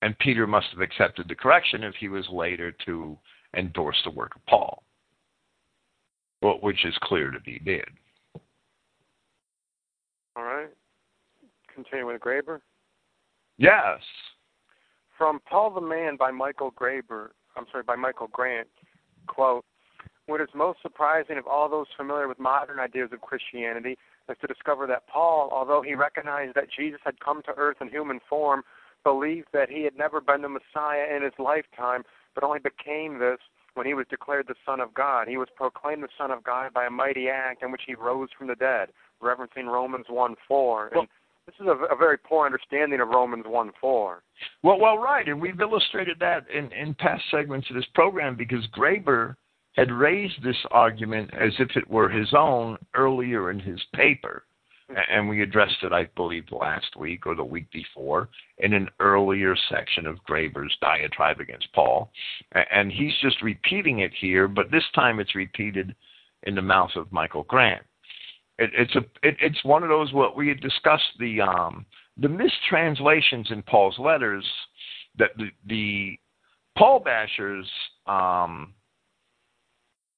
And 0.04 0.16
Peter 0.20 0.46
must 0.46 0.68
have 0.74 0.82
accepted 0.82 1.28
the 1.28 1.34
correction 1.34 1.84
if 1.84 1.96
he 1.96 2.08
was 2.08 2.24
later 2.32 2.72
to 2.86 3.18
endorse 3.58 4.00
the 4.04 4.12
work 4.12 4.36
of 4.36 4.46
Paul, 4.46 4.84
which 6.62 6.86
is 6.86 6.94
clear 7.02 7.32
to 7.32 7.40
be 7.40 7.58
did. 7.66 7.90
All 10.36 10.44
right. 10.44 10.70
Continue 11.74 12.06
with 12.06 12.22
Graber. 12.22 12.60
Yes. 13.58 14.02
From 15.18 15.40
Paul 15.50 15.72
the 15.72 15.82
Man 15.82 16.16
by 16.16 16.30
Michael 16.30 16.72
Graber, 16.74 17.30
I'm 17.58 17.66
sorry, 17.72 17.84
by 17.84 17.96
Michael 17.96 18.30
Grant, 18.32 18.68
quote, 19.26 19.66
what 20.32 20.42
is 20.42 20.50
most 20.56 20.82
surprising 20.82 21.38
of 21.38 21.46
all 21.46 21.70
those 21.70 21.88
familiar 21.96 22.28
with 22.28 22.40
modern 22.40 22.80
ideas 22.80 23.10
of 23.12 23.22
Christianity 23.22 23.98
is 24.30 24.38
to 24.42 24.48
discover 24.48 24.88
that 24.88 25.08
Paul, 25.08 25.50
although 25.52 25.82
he 25.82 25.94
recognized 25.94 26.56
that 26.56 26.72
Jesus 26.76 27.00
had 27.04 27.20
come 27.20 27.42
to 27.44 27.54
earth 27.58 27.78
in 27.82 27.90
human 27.90 28.20
form, 28.30 28.64
believed 29.04 29.48
that 29.54 29.70
he 29.70 29.84
had 29.84 29.98
never 29.98 30.22
been 30.22 30.42
the 30.42 30.50
Messiah 30.50 31.16
in 31.16 31.24
his 31.24 31.34
lifetime, 31.38 32.04
but 32.34 32.44
only 32.44 32.60
became 32.60 33.20
this 33.20 33.40
when 33.74 33.86
he 33.86 33.94
was 33.94 34.06
declared 34.10 34.48
the 34.48 34.56
Son 34.66 34.80
of 34.80 34.94
God. 34.94 35.28
He 35.28 35.38
was 35.38 35.48
proclaimed 35.56 36.04
the 36.04 36.10
Son 36.18 36.32
of 36.32 36.44
God 36.44 36.74
by 36.74 36.86
a 36.86 36.90
mighty 36.90 37.30
act 37.30 37.64
in 37.64 37.72
which 37.72 37.84
he 37.86 37.96
rose 37.96 38.30
from 38.38 38.48
the 38.48 38.56
dead, 38.56 38.90
referencing 39.22 39.66
Romans 39.66 40.06
1 40.10 40.36
4. 40.48 40.92
And 40.94 41.08
this 41.46 41.56
is 41.60 41.68
a, 41.68 41.94
a, 41.94 41.98
very 41.98 42.18
poor 42.18 42.46
understanding 42.46 43.00
of 43.00 43.10
Romans 43.10 43.46
1 43.48 43.72
4. 43.80 44.24
Well, 44.64 44.80
well, 44.80 44.98
right. 44.98 45.28
And 45.28 45.42
we've 45.42 45.60
illustrated 45.60 46.18
that 46.20 46.46
in, 46.50 46.72
in 46.72 46.94
past 46.96 47.24
segments 47.32 47.70
of 47.70 47.76
this 47.76 47.86
program 47.94 48.36
because 48.36 48.66
Graber 48.78 49.36
had 49.74 49.92
raised 49.92 50.44
this 50.44 50.58
argument 50.72 51.32
as 51.34 51.54
if 51.60 51.76
it 51.76 51.90
were 51.90 52.10
his 52.10 52.34
own 52.34 52.78
earlier 52.94 53.52
in 53.52 53.60
his 53.60 53.82
paper 53.94 54.44
and 55.10 55.28
we 55.28 55.42
addressed 55.42 55.84
it, 55.84 55.92
I 55.92 56.06
believe, 56.16 56.46
last 56.52 56.96
week 56.98 57.26
or 57.26 57.36
the 57.36 57.44
week 57.44 57.72
before 57.72 58.30
in 58.58 58.74
an 58.74 58.90
earlier 59.00 59.56
section 59.70 60.06
of 60.06 60.24
Graber's 60.30 60.76
diatribe 60.82 61.40
against 61.40 61.72
Paul. 61.74 62.12
And 62.72 62.92
he's 62.92 63.14
just 63.22 63.42
repeating 63.42 64.00
it 64.00 64.12
here, 64.20 64.48
but 64.48 64.72
this 64.72 64.84
time 64.94 65.20
it's 65.20 65.36
repeated 65.36 65.96
in 66.44 66.56
the 66.56 66.62
mouth 66.62 66.92
of 66.96 67.12
Michael 67.12 67.44
Grant. 67.44 67.84
It, 68.58 68.72
it's 68.78 68.96
a, 68.96 69.00
it, 69.24 69.38
it's 69.40 69.64
one 69.64 69.84
of 69.84 69.90
those 69.90 70.14
what 70.14 70.36
we 70.36 70.48
had 70.48 70.60
discussed 70.62 71.04
the 71.20 71.42
um, 71.42 71.86
the 72.18 72.30
mistranslations 72.30 73.50
in 73.50 73.64
Paul's 73.64 73.98
letters 73.98 74.46
that 75.18 75.32
the, 75.38 75.50
the 75.68 76.20
Paul 76.78 77.04
bashers 77.04 77.66
um, 78.06 78.74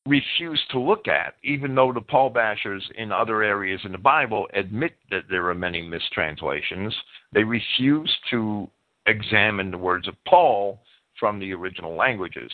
refuse 0.05 0.61
to 0.71 0.79
look 0.79 1.07
at, 1.07 1.35
even 1.43 1.75
though 1.75 1.93
the 1.93 2.01
Paul 2.01 2.29
bashers 2.29 2.81
in 2.95 3.11
other 3.11 3.41
areas 3.41 3.79
in 3.85 3.93
the 3.93 3.97
Bible 3.97 4.47
admit 4.53 4.95
that 5.09 5.23
there 5.29 5.47
are 5.49 5.55
many 5.55 5.81
mistranslations. 5.81 6.93
They 7.31 7.43
refuse 7.43 8.13
to 8.31 8.69
examine 9.05 9.71
the 9.71 9.77
words 9.77 10.07
of 10.07 10.15
Paul 10.27 10.81
from 11.19 11.39
the 11.39 11.53
original 11.53 11.95
languages. 11.95 12.51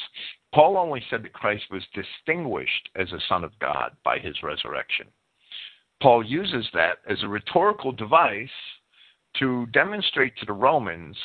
Paul 0.54 0.78
only 0.78 1.04
said 1.10 1.24
that 1.24 1.34
Christ 1.34 1.64
was 1.72 1.84
distinguished 1.94 2.90
as 2.96 3.12
a 3.12 3.22
Son 3.28 3.44
of 3.44 3.58
God 3.60 3.92
by 4.04 4.20
his 4.20 4.44
resurrection. 4.44 5.08
Paul 6.02 6.24
uses 6.24 6.68
that 6.74 7.00
as 7.10 7.24
a 7.24 7.28
rhetorical 7.28 7.92
device 7.92 8.50
to 9.38 9.66
demonstrate 9.68 10.38
to 10.38 10.46
the 10.46 10.54
Romans 10.54 11.18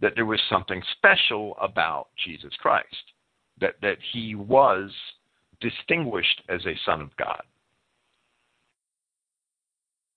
that 0.00 0.12
there 0.14 0.26
was 0.26 0.40
something 0.48 0.82
special 0.96 1.56
about 1.60 2.08
Jesus 2.24 2.52
Christ, 2.60 2.86
that, 3.60 3.74
that 3.82 3.98
he 4.12 4.34
was 4.34 4.90
distinguished 5.62 6.42
as 6.48 6.60
a 6.66 6.78
son 6.84 7.00
of 7.00 7.16
God. 7.16 7.42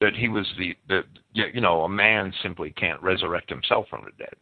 That 0.01 0.15
he 0.15 0.27
was 0.27 0.45
the, 0.57 0.75
the 0.89 1.03
you 1.33 1.61
know, 1.61 1.83
a 1.83 1.89
man 1.89 2.33
simply 2.43 2.71
can't 2.71 3.01
resurrect 3.01 3.49
himself 3.49 3.85
from 3.89 4.03
the 4.05 4.11
dead. 4.23 4.35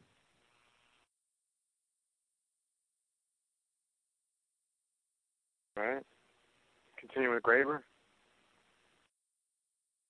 All 5.78 5.84
right. 5.84 6.04
Continue 7.00 7.34
with 7.34 7.44
Graber. 7.44 7.80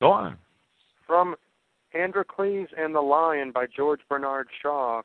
Go 0.02 0.12
on. 0.12 0.38
From 1.08 1.36
Androcles 1.94 2.68
and 2.78 2.96
the 2.96 3.02
Lion 3.02 3.52
by 3.52 3.66
George 3.76 4.02
Bernard 4.10 4.48
Shaw. 4.62 5.02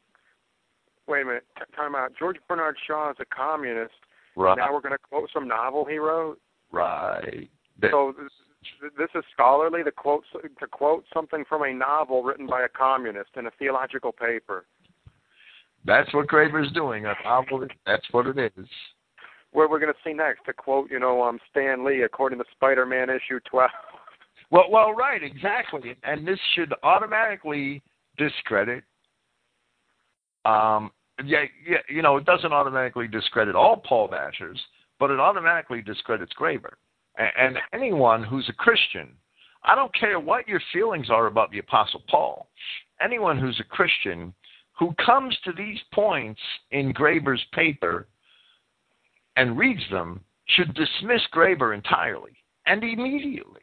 Wait 1.06 1.22
a 1.22 1.24
minute. 1.24 1.44
Time 1.74 1.94
out. 1.94 2.12
George 2.18 2.36
Bernard 2.48 2.76
Shaw 2.86 3.10
is 3.10 3.16
a 3.20 3.24
communist 3.24 3.94
Right. 4.38 4.56
Now 4.56 4.72
we're 4.72 4.80
going 4.80 4.94
to 4.94 4.98
quote 4.98 5.28
some 5.34 5.48
novel 5.48 5.84
he 5.84 5.98
wrote. 5.98 6.38
Right. 6.70 7.50
so 7.90 8.14
this, 8.16 8.92
this 8.96 9.08
is 9.16 9.24
scholarly 9.32 9.82
to 9.82 9.90
quote 9.90 10.22
to 10.32 10.66
quote 10.68 11.04
something 11.12 11.44
from 11.48 11.62
a 11.62 11.72
novel 11.74 12.22
written 12.22 12.46
by 12.46 12.62
a 12.62 12.68
communist 12.68 13.30
in 13.36 13.46
a 13.48 13.50
theological 13.58 14.12
paper. 14.12 14.64
That's 15.84 16.12
what 16.14 16.28
Graber's 16.28 16.70
doing. 16.72 17.06
A 17.06 17.14
novel. 17.24 17.66
That's 17.84 18.06
what 18.12 18.28
it 18.28 18.52
is. 18.56 18.66
Where 19.50 19.68
we're 19.68 19.80
going 19.80 19.92
to 19.92 19.98
see 20.08 20.14
next 20.14 20.44
to 20.44 20.52
quote, 20.52 20.88
you 20.88 21.00
know, 21.00 21.20
um, 21.22 21.40
Stan 21.50 21.84
Lee 21.84 22.02
according 22.02 22.38
to 22.38 22.44
Spider-Man 22.52 23.10
issue 23.10 23.40
twelve. 23.50 23.70
Well, 24.50 24.70
well, 24.70 24.94
right, 24.94 25.22
exactly, 25.22 25.94
and 26.04 26.26
this 26.26 26.38
should 26.54 26.72
automatically 26.82 27.82
discredit 28.16 28.82
um, 30.46 30.90
yeah, 31.24 31.44
yeah, 31.66 31.78
you 31.88 32.02
know, 32.02 32.16
it 32.16 32.24
doesn't 32.24 32.52
automatically 32.52 33.08
discredit 33.08 33.54
all 33.54 33.76
Paul 33.76 34.08
bashers, 34.08 34.58
but 34.98 35.10
it 35.10 35.20
automatically 35.20 35.82
discredits 35.82 36.32
Graber 36.38 36.74
And, 37.16 37.30
and 37.38 37.58
anyone 37.72 38.22
who's 38.22 38.48
a 38.48 38.52
Christian, 38.52 39.10
I 39.64 39.74
don't 39.74 39.94
care 39.94 40.20
what 40.20 40.48
your 40.48 40.60
feelings 40.72 41.10
are 41.10 41.26
about 41.26 41.50
the 41.50 41.58
Apostle 41.58 42.02
Paul, 42.08 42.48
anyone 43.00 43.38
who's 43.38 43.58
a 43.60 43.64
Christian 43.64 44.32
who 44.78 44.94
comes 45.04 45.36
to 45.44 45.52
these 45.52 45.78
points 45.92 46.40
in 46.70 46.92
Graber's 46.94 47.44
paper 47.52 48.06
and 49.36 49.58
reads 49.58 49.82
them 49.90 50.20
should 50.46 50.74
dismiss 50.74 51.22
Graber 51.34 51.74
entirely 51.74 52.32
and 52.66 52.82
immediately. 52.82 53.60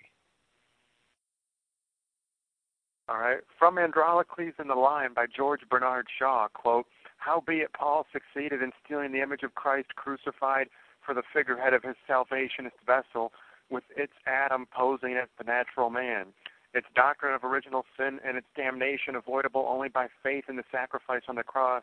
All 3.08 3.18
right. 3.18 3.40
From 3.60 3.78
Androcles 3.78 4.54
and 4.58 4.70
the 4.70 4.76
Lion 4.76 5.12
by 5.16 5.26
George 5.36 5.62
Bernard 5.70 6.08
Shaw, 6.18 6.48
quote, 6.54 6.86
Howbeit 7.26 7.74
Paul 7.74 8.06
succeeded 8.14 8.62
in 8.62 8.72
stealing 8.86 9.12
the 9.12 9.22
image 9.22 9.42
of 9.42 9.56
Christ 9.56 9.96
crucified 9.96 10.68
for 11.04 11.16
the 11.16 11.24
figurehead 11.34 11.74
of 11.74 11.82
his 11.82 11.96
salvationist 12.08 12.78
vessel, 12.86 13.32
with 13.72 13.84
its 13.98 14.14
Adam 14.28 14.68
posing 14.72 15.14
as 15.14 15.28
the 15.40 15.44
natural 15.44 15.90
man. 15.90 16.28
Its 16.76 16.86
doctrine 16.96 17.34
of 17.34 17.44
original 17.44 17.84
sin 17.98 18.20
and 18.24 18.38
its 18.38 18.46
damnation 18.56 19.16
avoidable 19.16 19.66
only 19.68 19.90
by 19.90 20.08
faith 20.22 20.44
in 20.48 20.56
the 20.56 20.64
sacrifice 20.72 21.24
on 21.28 21.36
the 21.36 21.44
cross. 21.44 21.82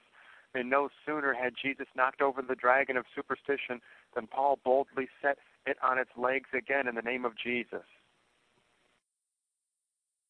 And 0.54 0.70
no 0.70 0.90
sooner 1.04 1.34
had 1.34 1.54
Jesus 1.60 1.86
knocked 1.96 2.22
over 2.22 2.40
the 2.40 2.54
dragon 2.54 2.96
of 2.96 3.04
superstition 3.12 3.80
than 4.14 4.28
Paul 4.28 4.60
boldly 4.64 5.08
set 5.20 5.38
it 5.66 5.76
on 5.82 5.98
its 5.98 6.10
legs 6.16 6.50
again 6.56 6.86
in 6.86 6.94
the 6.94 7.02
name 7.02 7.24
of 7.24 7.32
Jesus. 7.36 7.86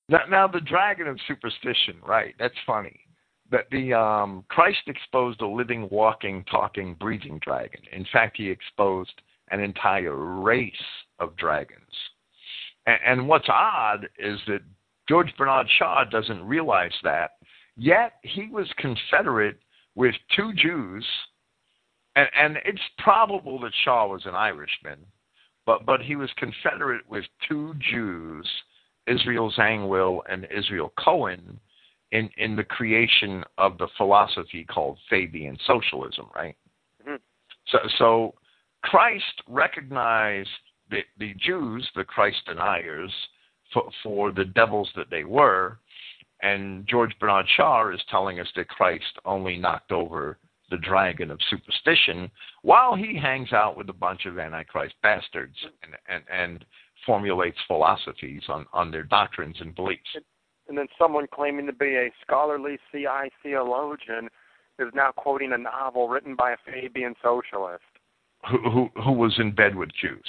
Now, 0.09 0.21
now 0.31 0.47
the 0.49 0.61
dragon 0.61 1.07
of 1.07 1.19
superstition, 1.27 1.97
right? 2.03 2.35
That's 2.39 2.55
funny 2.67 3.02
that 3.53 3.67
the 3.71 3.93
um, 3.93 4.45
Christ 4.49 4.81
exposed 4.87 5.43
a 5.43 5.47
living, 5.47 5.89
walking, 5.91 6.45
talking, 6.51 6.95
breathing 6.99 7.39
dragon. 7.41 7.83
In 7.93 8.07
fact, 8.13 8.39
he 8.39 8.51
exposed 8.51 9.13
an 9.51 9.61
entire 9.61 10.17
race 10.17 10.73
of 11.21 11.37
dragons. 11.37 11.79
And, 12.87 12.99
and 13.07 13.29
what's 13.29 13.49
odd 13.49 14.09
is 14.19 14.41
that 14.49 14.63
George 15.09 15.33
Bernard 15.37 15.69
Shaw 15.79 16.05
doesn't 16.05 16.43
realize 16.45 16.95
that. 17.05 17.33
Yet 17.77 18.15
he 18.23 18.49
was 18.49 18.67
confederate 18.79 19.59
with 19.95 20.15
two 20.35 20.53
Jews, 20.55 21.07
and, 22.17 22.29
and 22.39 22.59
it's 22.65 22.81
probable 22.99 23.61
that 23.61 23.73
Shaw 23.85 24.09
was 24.09 24.25
an 24.25 24.35
Irishman, 24.35 24.99
but 25.67 25.87
but 25.87 26.01
he 26.01 26.17
was 26.17 26.31
confederate 26.37 27.09
with 27.09 27.25
two 27.49 27.75
Jews, 27.91 28.47
Israel 29.07 29.53
Zangwill 29.57 30.21
and 30.29 30.47
Israel 30.55 30.93
Cohen, 30.99 31.61
in 32.13 32.31
in 32.37 32.55
the 32.55 32.65
creation 32.65 33.43
of 33.59 33.77
the 33.79 33.89
philosophy 33.97 34.65
called 34.65 34.99
Fabian 35.11 35.57
socialism, 35.67 36.27
right? 36.37 36.57
Mm-hmm. 37.03 37.17
So 37.69 37.79
so 37.99 38.35
Christ 38.83 39.43
recognized 39.49 40.49
the, 40.91 41.01
the 41.19 41.35
Jews, 41.35 41.89
the 41.97 42.05
Christ 42.05 42.39
deniers, 42.47 43.13
for, 43.73 43.91
for 44.03 44.33
the 44.33 44.45
devils 44.45 44.91
that 44.97 45.09
they 45.11 45.25
were, 45.25 45.79
and 46.43 46.87
George 46.87 47.13
Bernard 47.19 47.47
Shaw 47.57 47.91
is 47.93 48.01
telling 48.11 48.41
us 48.41 48.49
that 48.57 48.69
Christ 48.69 49.19
only 49.25 49.57
knocked 49.57 49.93
over 49.93 50.39
the 50.71 50.77
dragon 50.79 51.31
of 51.31 51.39
superstition 51.49 52.31
while 52.63 52.95
he 52.95 53.17
hangs 53.17 53.53
out 53.53 53.77
with 53.77 53.89
a 53.89 53.95
bunch 53.95 54.27
of 54.27 54.39
antichrist 54.39 54.95
bastards 55.03 55.57
and 55.83 55.95
and, 56.09 56.25
and 56.31 56.65
formulates 57.07 57.59
philosophies 57.67 58.43
on, 58.49 58.65
on 58.73 58.91
their 58.91 59.03
doctrines 59.03 59.57
and 59.61 59.75
beliefs. 59.75 60.17
And 60.69 60.79
then 60.79 60.87
someone 60.99 61.27
claiming 61.33 61.67
to 61.67 61.73
be 61.73 61.97
a 61.97 62.13
scholarly 62.23 62.79
CI 62.91 63.31
theologian 63.43 64.29
is 64.79 64.89
now 64.95 65.11
quoting 65.13 65.53
a 65.53 65.59
novel 65.59 66.09
written 66.09 66.35
by 66.35 66.53
a 66.53 66.57
Fabian 66.65 67.15
socialist. 67.23 67.83
Who, 68.51 68.59
who, 68.71 69.03
who 69.03 69.13
was 69.13 69.35
in 69.39 69.55
bed 69.55 69.77
with 69.77 69.91
Jews. 70.01 70.27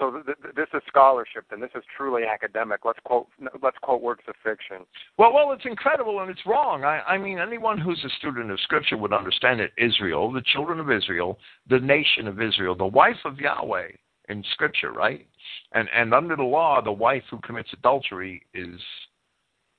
So 0.00 0.10
th- 0.10 0.24
th- 0.24 0.54
this 0.56 0.66
is 0.72 0.80
scholarship, 0.88 1.44
and 1.50 1.62
this 1.62 1.70
is 1.76 1.84
truly 1.94 2.22
academic. 2.24 2.80
Let's 2.84 2.98
quote 3.04 3.28
let's 3.62 3.76
quote 3.82 4.00
works 4.00 4.24
of 4.26 4.34
fiction. 4.42 4.86
Well, 5.18 5.32
well, 5.32 5.52
it's 5.52 5.66
incredible 5.66 6.20
and 6.20 6.30
it's 6.30 6.46
wrong. 6.46 6.84
I, 6.84 7.00
I 7.06 7.18
mean, 7.18 7.38
anyone 7.38 7.78
who's 7.78 8.02
a 8.04 8.08
student 8.18 8.50
of 8.50 8.58
Scripture 8.60 8.96
would 8.96 9.12
understand 9.12 9.60
that 9.60 9.70
Israel, 9.76 10.32
the 10.32 10.42
children 10.52 10.80
of 10.80 10.90
Israel, 10.90 11.38
the 11.68 11.78
nation 11.78 12.26
of 12.26 12.40
Israel, 12.40 12.74
the 12.74 12.86
wife 12.86 13.18
of 13.26 13.38
Yahweh 13.38 13.90
in 14.30 14.44
Scripture, 14.52 14.92
right? 14.92 15.26
And 15.72 15.88
and 15.94 16.14
under 16.14 16.36
the 16.36 16.42
law, 16.42 16.80
the 16.80 16.92
wife 16.92 17.24
who 17.30 17.38
commits 17.38 17.72
adultery 17.72 18.42
is 18.54 18.80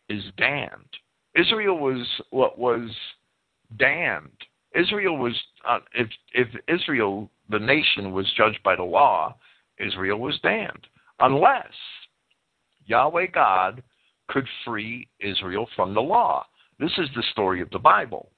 is 0.10 0.24
damned. 0.38 0.90
Israel 1.36 1.78
was 1.78 2.06
what 2.30 2.60
was 2.60 2.90
damned. 3.78 4.30
Israel 4.76 5.18
was 5.18 5.34
uh, 5.68 5.80
if 5.94 6.10
if 6.34 6.48
Israel, 6.68 7.30
the 7.50 7.60
nation, 7.60 8.12
was 8.12 8.32
judged 8.38 8.62
by 8.64 8.76
the 8.76 8.84
law 8.84 9.36
Israel 9.82 10.20
was 10.20 10.40
damned 10.42 10.88
unless 11.20 11.72
Yahweh 12.86 13.28
God 13.28 13.84
could 14.30 14.48
free 14.66 15.08
Israel 15.20 15.68
from 15.76 15.94
the 15.94 16.02
law. 16.02 16.46
This 16.80 16.92
is 16.98 17.10
the 17.16 17.24
story 17.32 17.62
of 17.62 17.70
the 17.72 17.80
Bible. 17.80 18.30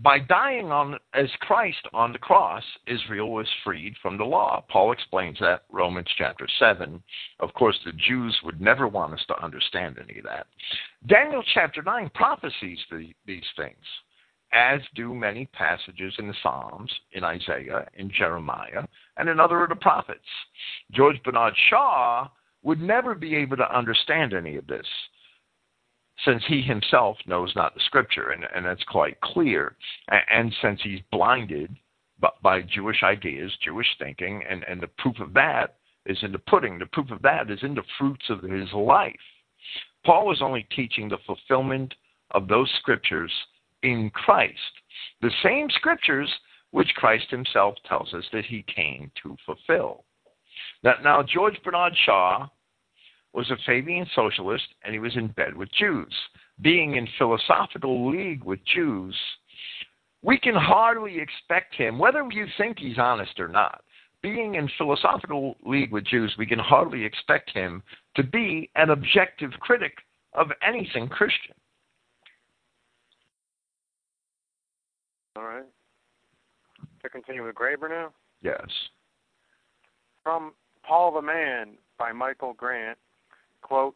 By 0.00 0.20
dying 0.20 0.70
on 0.70 0.96
as 1.12 1.28
Christ 1.40 1.84
on 1.92 2.12
the 2.12 2.18
cross, 2.18 2.62
Israel 2.86 3.32
was 3.32 3.48
freed 3.64 3.94
from 4.00 4.16
the 4.16 4.24
law. 4.24 4.64
Paul 4.68 4.92
explains 4.92 5.38
that 5.40 5.64
Romans 5.70 6.06
chapter 6.16 6.46
7. 6.60 7.02
Of 7.40 7.52
course, 7.54 7.76
the 7.84 7.92
Jews 7.92 8.38
would 8.44 8.60
never 8.60 8.86
want 8.86 9.14
us 9.14 9.24
to 9.26 9.42
understand 9.42 9.98
any 9.98 10.20
of 10.20 10.24
that. 10.24 10.46
Daniel 11.06 11.42
chapter 11.52 11.82
9 11.82 12.10
prophesies 12.14 12.78
the, 12.90 13.12
these 13.26 13.46
things 13.56 13.84
as 14.52 14.80
do 14.94 15.14
many 15.14 15.46
passages 15.46 16.14
in 16.18 16.28
the 16.28 16.34
Psalms, 16.42 16.90
in 17.12 17.24
Isaiah, 17.24 17.86
in 17.94 18.10
Jeremiah, 18.10 18.86
and 19.16 19.28
in 19.28 19.40
other 19.40 19.62
of 19.62 19.68
the 19.68 19.76
prophets. 19.76 20.20
George 20.92 21.22
Bernard 21.22 21.54
Shaw 21.68 22.28
would 22.62 22.80
never 22.80 23.14
be 23.14 23.34
able 23.34 23.56
to 23.58 23.76
understand 23.76 24.32
any 24.32 24.56
of 24.56 24.66
this 24.66 24.86
since 26.24 26.42
he 26.46 26.62
himself 26.62 27.16
knows 27.26 27.52
not 27.54 27.74
the 27.74 27.80
scripture, 27.86 28.30
and, 28.30 28.44
and 28.54 28.64
that's 28.64 28.84
quite 28.84 29.20
clear. 29.20 29.76
And, 30.10 30.22
and 30.30 30.54
since 30.62 30.80
he's 30.82 31.00
blinded 31.12 31.74
by, 32.20 32.30
by 32.42 32.62
Jewish 32.62 33.02
ideas, 33.02 33.52
Jewish 33.62 33.86
thinking, 33.98 34.42
and, 34.48 34.64
and 34.64 34.80
the 34.80 34.88
proof 34.98 35.18
of 35.20 35.32
that 35.34 35.76
is 36.06 36.18
in 36.22 36.32
the 36.32 36.38
pudding, 36.38 36.78
the 36.78 36.86
proof 36.86 37.10
of 37.10 37.22
that 37.22 37.50
is 37.50 37.60
in 37.62 37.74
the 37.74 37.82
fruits 37.98 38.24
of 38.30 38.42
his 38.42 38.72
life. 38.72 39.14
Paul 40.04 40.26
was 40.26 40.42
only 40.42 40.66
teaching 40.74 41.08
the 41.08 41.18
fulfillment 41.26 41.94
of 42.32 42.48
those 42.48 42.70
scriptures 42.80 43.32
in 43.82 44.10
Christ. 44.10 44.54
The 45.20 45.30
same 45.42 45.68
scriptures 45.70 46.32
which 46.70 46.94
Christ 46.96 47.30
himself 47.30 47.74
tells 47.88 48.12
us 48.14 48.24
that 48.32 48.44
he 48.44 48.64
came 48.74 49.10
to 49.22 49.36
fulfill. 49.46 50.04
Now, 50.82 50.94
now 51.02 51.22
George 51.22 51.58
Bernard 51.64 51.94
Shaw 52.04 52.48
was 53.32 53.50
a 53.50 53.56
Fabian 53.66 54.06
socialist 54.14 54.64
and 54.82 54.92
he 54.92 54.98
was 54.98 55.16
in 55.16 55.28
bed 55.28 55.56
with 55.56 55.70
Jews. 55.72 56.14
Being 56.60 56.96
in 56.96 57.06
philosophical 57.18 58.10
league 58.10 58.44
with 58.44 58.60
Jews, 58.64 59.16
we 60.22 60.38
can 60.38 60.54
hardly 60.54 61.18
expect 61.18 61.74
him, 61.74 61.98
whether 61.98 62.26
you 62.30 62.46
think 62.56 62.78
he's 62.78 62.98
honest 62.98 63.38
or 63.38 63.48
not, 63.48 63.82
being 64.22 64.56
in 64.56 64.68
philosophical 64.76 65.56
league 65.64 65.92
with 65.92 66.04
Jews, 66.04 66.34
we 66.38 66.46
can 66.46 66.58
hardly 66.58 67.04
expect 67.04 67.50
him 67.50 67.82
to 68.16 68.24
be 68.24 68.68
an 68.74 68.90
objective 68.90 69.52
critic 69.60 69.92
of 70.32 70.48
anything 70.66 71.08
Christian. 71.08 71.54
All 75.36 75.44
right. 75.44 75.64
To 77.02 77.08
continue 77.08 77.46
with 77.46 77.54
Graber 77.54 77.88
now? 77.88 78.10
Yes. 78.42 78.66
From 80.24 80.52
Paul 80.84 81.14
the 81.14 81.22
Man 81.22 81.78
by 81.96 82.10
Michael 82.12 82.54
Grant, 82.54 82.98
quote, 83.62 83.94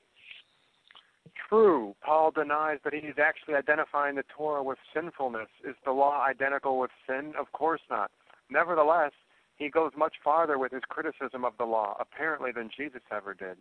True, 1.49 1.95
Paul 2.03 2.31
denies 2.31 2.79
that 2.85 2.95
he 2.95 3.01
is 3.01 3.17
actually 3.23 3.55
identifying 3.55 4.17
the 4.17 4.25
Torah 4.35 4.63
with 4.63 4.79
sinfulness. 4.95 5.49
Is 5.65 5.77
the 5.85 5.93
law 5.93 6.25
identical 6.25 6.79
with 6.79 6.91
sin? 7.07 7.35
Of 7.39 7.53
course 7.53 7.83
not. 7.91 8.11
Nevertheless, 8.51 9.13
he 9.57 9.69
goes 9.69 9.93
much 9.97 10.15
farther 10.25 10.59
with 10.59 10.73
his 10.73 10.83
criticism 10.89 11.45
of 11.45 11.53
the 11.59 11.65
law, 11.65 11.97
apparently, 12.01 12.53
than 12.53 12.71
Jesus 12.75 13.03
ever 13.11 13.35
did. 13.35 13.59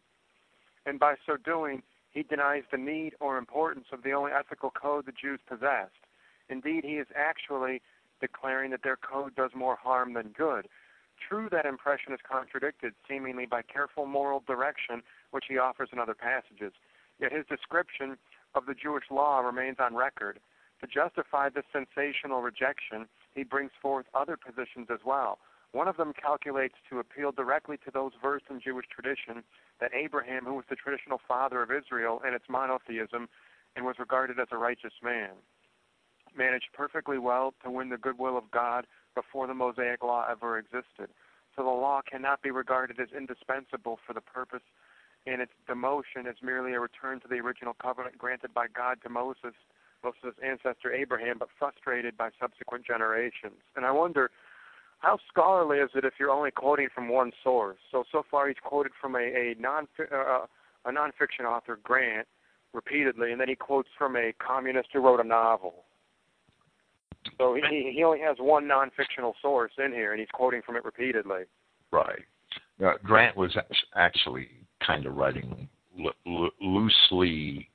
And 0.85 0.99
by 0.99 1.15
so 1.25 1.37
doing, 1.37 1.83
he 2.11 2.23
denies 2.23 2.63
the 2.71 2.77
need 2.77 3.13
or 3.19 3.37
importance 3.37 3.87
of 3.91 4.03
the 4.03 4.11
only 4.11 4.31
ethical 4.31 4.71
code 4.71 5.05
the 5.05 5.11
Jews 5.11 5.39
possessed. 5.47 5.91
Indeed, 6.49 6.83
he 6.83 6.95
is 6.95 7.07
actually 7.15 7.81
declaring 8.19 8.71
that 8.71 8.83
their 8.83 8.97
code 8.97 9.35
does 9.35 9.51
more 9.55 9.75
harm 9.75 10.13
than 10.13 10.29
good. 10.37 10.67
True, 11.27 11.49
that 11.51 11.65
impression 11.65 12.13
is 12.13 12.19
contradicted, 12.29 12.93
seemingly 13.07 13.45
by 13.45 13.61
careful 13.61 14.05
moral 14.05 14.43
direction, 14.45 15.03
which 15.31 15.45
he 15.49 15.57
offers 15.57 15.89
in 15.91 15.99
other 15.99 16.13
passages. 16.13 16.73
Yet 17.19 17.31
his 17.31 17.45
description 17.47 18.17
of 18.55 18.65
the 18.65 18.73
Jewish 18.73 19.05
law 19.09 19.39
remains 19.39 19.77
on 19.79 19.95
record. 19.95 20.39
To 20.81 20.87
justify 20.87 21.49
this 21.49 21.65
sensational 21.71 22.41
rejection, 22.41 23.07
he 23.35 23.43
brings 23.43 23.71
forth 23.81 24.05
other 24.13 24.37
positions 24.37 24.87
as 24.91 24.99
well. 25.05 25.37
One 25.73 25.87
of 25.87 25.97
them 25.97 26.13
calculates 26.13 26.75
to 26.89 26.99
appeal 26.99 27.31
directly 27.31 27.77
to 27.85 27.91
those 27.91 28.11
versed 28.21 28.45
in 28.49 28.59
Jewish 28.59 28.87
tradition 28.89 29.43
that 29.79 29.93
Abraham, 29.93 30.45
who 30.45 30.55
was 30.55 30.65
the 30.69 30.75
traditional 30.75 31.21
father 31.27 31.61
of 31.61 31.71
Israel 31.71 32.21
and 32.25 32.35
its 32.35 32.45
monotheism, 32.49 33.29
and 33.75 33.85
was 33.85 33.95
regarded 33.99 34.39
as 34.39 34.47
a 34.51 34.57
righteous 34.57 34.93
man 35.01 35.29
managed 36.35 36.67
perfectly 36.73 37.17
well 37.17 37.53
to 37.63 37.69
win 37.69 37.89
the 37.89 37.97
goodwill 37.97 38.37
of 38.37 38.49
God 38.51 38.85
before 39.15 39.47
the 39.47 39.53
Mosaic 39.53 40.03
law 40.03 40.25
ever 40.29 40.57
existed. 40.57 41.09
So 41.55 41.63
the 41.63 41.69
law 41.69 42.01
cannot 42.09 42.41
be 42.41 42.51
regarded 42.51 42.99
as 42.99 43.09
indispensable 43.15 43.99
for 44.05 44.13
the 44.13 44.21
purpose, 44.21 44.63
and 45.27 45.41
its 45.41 45.51
demotion 45.69 46.27
is 46.29 46.35
merely 46.41 46.73
a 46.73 46.79
return 46.79 47.19
to 47.21 47.27
the 47.27 47.35
original 47.35 47.75
covenant 47.81 48.17
granted 48.17 48.53
by 48.53 48.67
God 48.67 48.97
to 49.03 49.09
Moses, 49.09 49.53
Moses' 50.03 50.35
ancestor 50.43 50.91
Abraham, 50.91 51.37
but 51.37 51.49
frustrated 51.59 52.17
by 52.17 52.29
subsequent 52.39 52.85
generations. 52.85 53.61
And 53.75 53.85
I 53.85 53.91
wonder, 53.91 54.31
how 54.99 55.19
scholarly 55.29 55.77
is 55.77 55.89
it 55.95 56.05
if 56.05 56.13
you're 56.19 56.31
only 56.31 56.51
quoting 56.51 56.87
from 56.93 57.09
one 57.09 57.31
source? 57.43 57.77
So 57.91 58.03
so 58.11 58.23
far 58.29 58.47
he's 58.47 58.57
quoted 58.63 58.91
from 58.99 59.15
a, 59.15 59.19
a 59.19 59.55
non 59.59 59.87
uh, 59.99 60.45
a 60.85 60.91
nonfiction 60.91 61.45
author, 61.45 61.79
Grant, 61.83 62.27
repeatedly, 62.73 63.31
and 63.31 63.39
then 63.39 63.49
he 63.49 63.55
quotes 63.55 63.89
from 63.97 64.15
a 64.15 64.33
communist 64.39 64.89
who 64.93 64.99
wrote 64.99 65.19
a 65.19 65.27
novel. 65.27 65.85
So 67.37 67.55
he 67.55 67.91
he 67.95 68.03
only 68.03 68.19
has 68.21 68.37
one 68.39 68.67
non-fictional 68.67 69.35
source 69.41 69.71
in 69.83 69.91
here, 69.91 70.11
and 70.11 70.19
he's 70.19 70.29
quoting 70.33 70.61
from 70.65 70.75
it 70.75 70.85
repeatedly. 70.85 71.43
Right. 71.91 72.21
Uh, 72.83 72.93
Grant 73.03 73.37
was 73.37 73.55
actually 73.95 74.49
kind 74.85 75.05
of 75.05 75.15
writing 75.15 75.67
lo- 75.97 76.49
loosely 76.61 77.69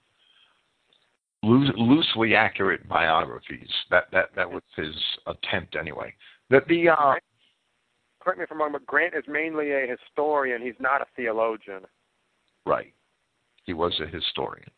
loosely 1.42 2.34
accurate 2.34 2.88
biographies. 2.88 3.70
That 3.90 4.04
that 4.12 4.30
that 4.34 4.50
was 4.50 4.62
his 4.74 4.94
attempt 5.26 5.76
anyway. 5.76 6.12
That 6.50 6.66
the 6.66 6.88
uh, 6.88 7.14
correct 8.20 8.38
me 8.38 8.44
if 8.44 8.50
I'm 8.50 8.58
wrong, 8.58 8.72
but 8.72 8.86
Grant 8.86 9.14
is 9.14 9.24
mainly 9.28 9.72
a 9.72 9.86
historian. 9.86 10.62
He's 10.62 10.74
not 10.80 11.00
a 11.00 11.06
theologian. 11.14 11.82
Right. 12.64 12.92
He 13.64 13.72
was 13.72 13.98
a 14.00 14.06
historian. 14.06 14.70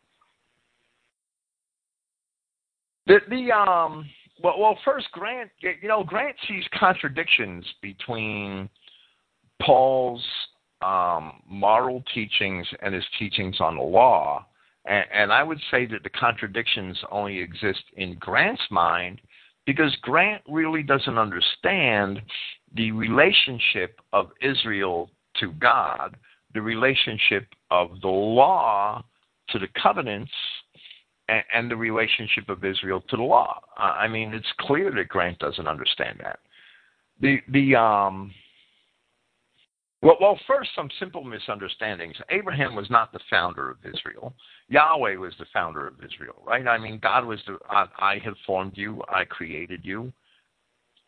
The 3.07 3.19
the 3.29 3.51
um 3.51 4.05
well, 4.41 4.57
well, 4.57 4.77
first, 4.85 5.07
Grant, 5.11 5.49
you 5.59 5.87
know, 5.87 6.03
Grant 6.03 6.35
sees 6.47 6.63
contradictions 6.79 7.65
between 7.81 8.69
Paul's 9.61 10.23
um, 10.81 11.41
moral 11.47 12.03
teachings 12.13 12.67
and 12.81 12.93
his 12.93 13.03
teachings 13.17 13.59
on 13.59 13.75
the 13.75 13.83
law, 13.83 14.45
and, 14.85 15.05
and 15.13 15.33
I 15.33 15.43
would 15.43 15.59
say 15.71 15.85
that 15.87 16.03
the 16.03 16.09
contradictions 16.09 16.97
only 17.11 17.39
exist 17.39 17.83
in 17.97 18.15
Grant's 18.15 18.61
mind 18.71 19.21
because 19.65 19.95
Grant 20.01 20.41
really 20.47 20.83
doesn't 20.83 21.17
understand 21.17 22.21
the 22.75 22.91
relationship 22.91 23.99
of 24.13 24.31
Israel 24.41 25.09
to 25.39 25.51
God, 25.53 26.15
the 26.53 26.61
relationship 26.61 27.47
of 27.69 28.01
the 28.01 28.07
law 28.07 29.03
to 29.49 29.59
the 29.59 29.67
covenants, 29.81 30.31
and, 31.27 31.43
and 31.53 31.71
the 31.71 31.75
relationship 31.75 32.49
of 32.49 32.63
Israel 32.63 33.01
to 33.09 33.17
the 33.17 33.23
law. 33.23 33.61
I 33.77 34.07
mean, 34.07 34.33
it's 34.33 34.51
clear 34.61 34.91
that 34.91 35.09
Grant 35.09 35.39
doesn't 35.39 35.67
understand 35.67 36.19
that. 36.23 36.39
The 37.21 37.39
the 37.49 37.75
um. 37.75 38.31
Well, 40.01 40.15
well, 40.21 40.39
first, 40.47 40.69
some 40.75 40.89
simple 40.97 41.25
misunderstandings. 41.25 42.15
Abraham 42.29 42.73
was 42.73 42.89
not 42.89 43.11
the 43.11 43.19
founder 43.29 43.69
of 43.69 43.77
Israel. 43.83 44.33
Yahweh 44.69 45.15
was 45.17 45.33
the 45.39 45.45
founder 45.51 45.87
of 45.87 45.95
Israel, 46.03 46.41
right? 46.45 46.65
I 46.65 46.77
mean, 46.77 46.99
God 47.01 47.25
was 47.25 47.39
the 47.45 47.57
I, 47.69 47.85
I 47.97 48.17
have 48.23 48.35
formed 48.45 48.73
you, 48.75 49.03
I 49.09 49.25
created 49.25 49.81
you. 49.83 50.13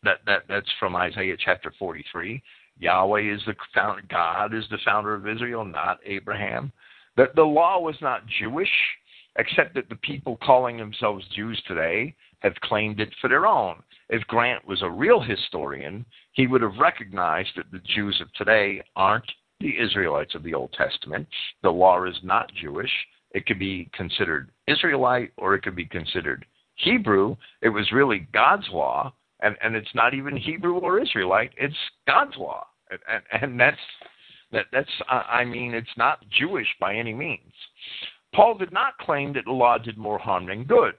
That 0.02 0.18
that 0.26 0.42
that's 0.48 0.68
from 0.78 0.94
Isaiah 0.94 1.36
chapter 1.42 1.72
43. 1.78 2.42
Yahweh 2.78 3.34
is 3.34 3.40
the 3.46 3.54
founder, 3.74 4.02
God 4.10 4.52
is 4.52 4.64
the 4.70 4.78
founder 4.84 5.14
of 5.14 5.26
Israel, 5.26 5.64
not 5.64 5.98
Abraham. 6.04 6.70
That 7.16 7.34
the 7.34 7.42
law 7.42 7.80
was 7.80 7.96
not 8.02 8.26
Jewish, 8.40 8.70
except 9.38 9.74
that 9.74 9.88
the 9.88 9.96
people 9.96 10.38
calling 10.42 10.76
themselves 10.76 11.24
Jews 11.34 11.62
today 11.66 12.14
have 12.42 12.54
claimed 12.62 13.00
it 13.00 13.14
for 13.20 13.28
their 13.28 13.46
own. 13.46 13.76
If 14.08 14.26
Grant 14.26 14.66
was 14.66 14.82
a 14.82 14.90
real 14.90 15.20
historian, 15.20 16.04
he 16.32 16.46
would 16.46 16.62
have 16.62 16.76
recognized 16.78 17.50
that 17.56 17.70
the 17.70 17.80
Jews 17.94 18.20
of 18.20 18.32
today 18.34 18.82
aren't 18.96 19.30
the 19.60 19.78
Israelites 19.78 20.34
of 20.34 20.42
the 20.42 20.54
Old 20.54 20.72
Testament. 20.72 21.26
The 21.62 21.70
law 21.70 22.04
is 22.04 22.16
not 22.22 22.52
Jewish. 22.60 22.90
It 23.30 23.46
could 23.46 23.58
be 23.58 23.88
considered 23.94 24.50
Israelite 24.66 25.32
or 25.36 25.54
it 25.54 25.62
could 25.62 25.76
be 25.76 25.86
considered 25.86 26.44
Hebrew. 26.74 27.36
It 27.62 27.68
was 27.68 27.92
really 27.92 28.26
God's 28.32 28.68
law, 28.70 29.14
and, 29.40 29.56
and 29.62 29.74
it's 29.74 29.94
not 29.94 30.14
even 30.14 30.36
Hebrew 30.36 30.78
or 30.78 31.00
Israelite. 31.00 31.52
It's 31.56 31.76
God's 32.06 32.36
law, 32.36 32.66
and, 32.90 33.22
and, 33.40 33.60
that's 33.60 33.76
that, 34.52 34.66
that's 34.72 34.90
I 35.08 35.44
mean 35.44 35.74
it's 35.74 35.96
not 35.96 36.18
Jewish 36.30 36.68
by 36.80 36.94
any 36.94 37.14
means. 37.14 37.52
Paul 38.34 38.56
did 38.56 38.72
not 38.72 38.98
claim 38.98 39.32
that 39.34 39.44
the 39.44 39.52
law 39.52 39.78
did 39.78 39.98
more 39.98 40.18
harm 40.18 40.46
than 40.46 40.64
good. 40.64 40.94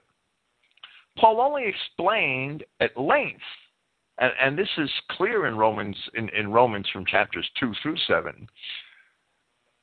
Paul 1.18 1.40
only 1.40 1.64
explained 1.66 2.64
at 2.80 2.96
length, 2.96 3.42
and, 4.18 4.32
and 4.40 4.58
this 4.58 4.68
is 4.78 4.90
clear 5.12 5.46
in 5.46 5.56
Romans 5.56 5.96
in, 6.14 6.28
in 6.30 6.50
Romans 6.50 6.88
from 6.92 7.06
chapters 7.06 7.48
two 7.58 7.72
through 7.82 7.96
seven, 8.06 8.48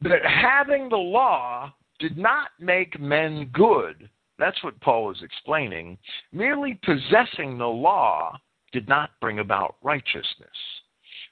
that 0.02 0.26
having 0.26 0.90
the 0.90 0.98
law 0.98 1.74
did 2.00 2.18
not 2.18 2.50
make 2.60 3.00
men 3.00 3.50
good. 3.54 4.10
That's 4.40 4.62
what 4.64 4.80
Paul 4.82 5.12
is 5.12 5.22
explaining. 5.22 5.98
Merely 6.32 6.80
possessing 6.84 7.58
the 7.58 7.68
law 7.68 8.38
did 8.72 8.90
not 8.90 9.12
bring 9.22 9.40
about 9.40 9.76
righteousness. 9.84 10.50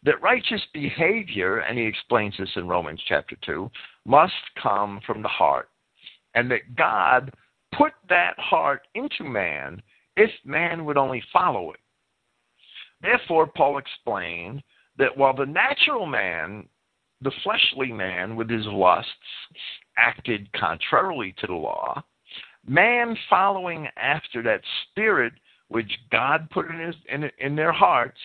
That 0.03 0.21
righteous 0.21 0.62
behavior, 0.73 1.59
and 1.59 1.77
he 1.77 1.85
explains 1.85 2.35
this 2.38 2.49
in 2.55 2.67
Romans 2.67 3.01
chapter 3.07 3.35
2, 3.45 3.69
must 4.05 4.33
come 4.62 5.01
from 5.05 5.21
the 5.21 5.27
heart. 5.27 5.69
And 6.35 6.49
that 6.51 6.75
God 6.75 7.33
put 7.75 7.93
that 8.07 8.38
heart 8.38 8.83
into 8.93 9.23
man 9.23 9.81
if 10.19 10.29
man 10.43 10.84
would 10.84 10.97
only 10.97 11.23
follow 11.32 11.71
it. 11.71 11.79
Therefore, 13.01 13.47
Paul 13.47 13.77
explained 13.77 14.62
that 14.97 15.17
while 15.17 15.34
the 15.34 15.45
natural 15.45 16.05
man, 16.05 16.67
the 17.21 17.32
fleshly 17.41 17.93
man 17.93 18.36
with 18.36 18.49
his 18.49 18.65
lusts, 18.65 19.10
acted 19.97 20.51
contrarily 20.51 21.34
to 21.39 21.47
the 21.47 21.53
law, 21.53 22.03
man 22.67 23.17
following 23.29 23.88
after 23.95 24.43
that 24.43 24.62
spirit 24.91 25.32
which 25.69 25.91
God 26.12 26.49
put 26.51 26.69
in, 26.69 26.79
his, 26.79 26.95
in, 27.08 27.32
in 27.39 27.55
their 27.55 27.71
hearts 27.71 28.19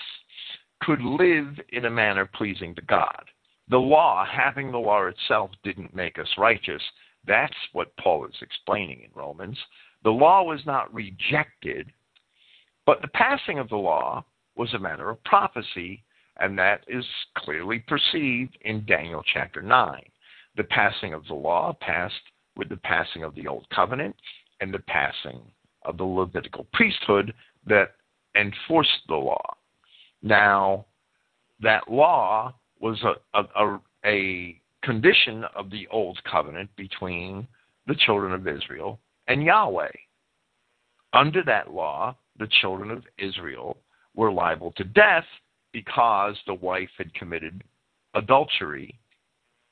could 0.82 1.00
live 1.00 1.60
in 1.68 1.84
a 1.84 1.90
manner 1.90 2.26
pleasing 2.26 2.74
to 2.74 2.82
God. 2.82 3.24
The 3.68 3.78
law, 3.78 4.26
having 4.26 4.72
the 4.72 4.78
law 4.78 5.06
itself, 5.06 5.50
didn't 5.62 5.94
make 5.94 6.18
us 6.18 6.28
righteous. 6.36 6.82
That's 7.26 7.54
what 7.72 7.96
Paul 7.98 8.26
is 8.26 8.34
explaining 8.42 9.02
in 9.04 9.10
Romans. 9.14 9.56
The 10.04 10.10
law 10.10 10.42
was 10.42 10.60
not 10.66 10.92
rejected, 10.92 11.90
but 12.84 13.00
the 13.00 13.08
passing 13.08 13.58
of 13.58 13.70
the 13.70 13.76
law 13.76 14.24
was 14.54 14.72
a 14.74 14.78
matter 14.78 15.08
of 15.08 15.24
prophecy, 15.24 16.04
and 16.38 16.58
that 16.58 16.84
is 16.86 17.04
clearly 17.38 17.78
perceived 17.78 18.56
in 18.60 18.84
Daniel 18.84 19.22
chapter 19.32 19.62
9. 19.62 20.02
The 20.56 20.64
passing 20.64 21.14
of 21.14 21.26
the 21.26 21.34
law 21.34 21.74
passed 21.80 22.14
with 22.54 22.68
the 22.68 22.76
passing 22.76 23.24
of 23.24 23.34
the 23.34 23.48
Old 23.48 23.66
Covenant 23.70 24.14
and 24.60 24.72
the 24.72 24.80
passing 24.80 25.40
of 25.82 25.96
the 25.96 26.04
Levitical 26.04 26.66
priesthood 26.74 27.32
that 27.66 27.94
enforced 28.36 29.08
the 29.08 29.16
law. 29.16 29.56
Now, 30.22 30.84
that 31.60 31.90
law 31.90 32.54
was 32.78 33.02
a, 33.02 33.42
a, 33.56 33.80
a 34.04 34.60
condition 34.82 35.44
of 35.56 35.70
the 35.70 35.88
Old 35.88 36.22
Covenant 36.30 36.68
between 36.76 37.48
the 37.86 37.94
children 37.94 38.32
of 38.32 38.46
Israel 38.46 39.00
and 39.28 39.42
Yahweh. 39.42 39.92
Under 41.12 41.42
that 41.44 41.72
law, 41.72 42.16
the 42.38 42.48
children 42.60 42.90
of 42.90 43.04
Israel 43.18 43.78
were 44.14 44.32
liable 44.32 44.72
to 44.72 44.84
death 44.84 45.24
because 45.72 46.36
the 46.46 46.54
wife 46.54 46.90
had 46.98 47.14
committed 47.14 47.62
adultery 48.14 48.98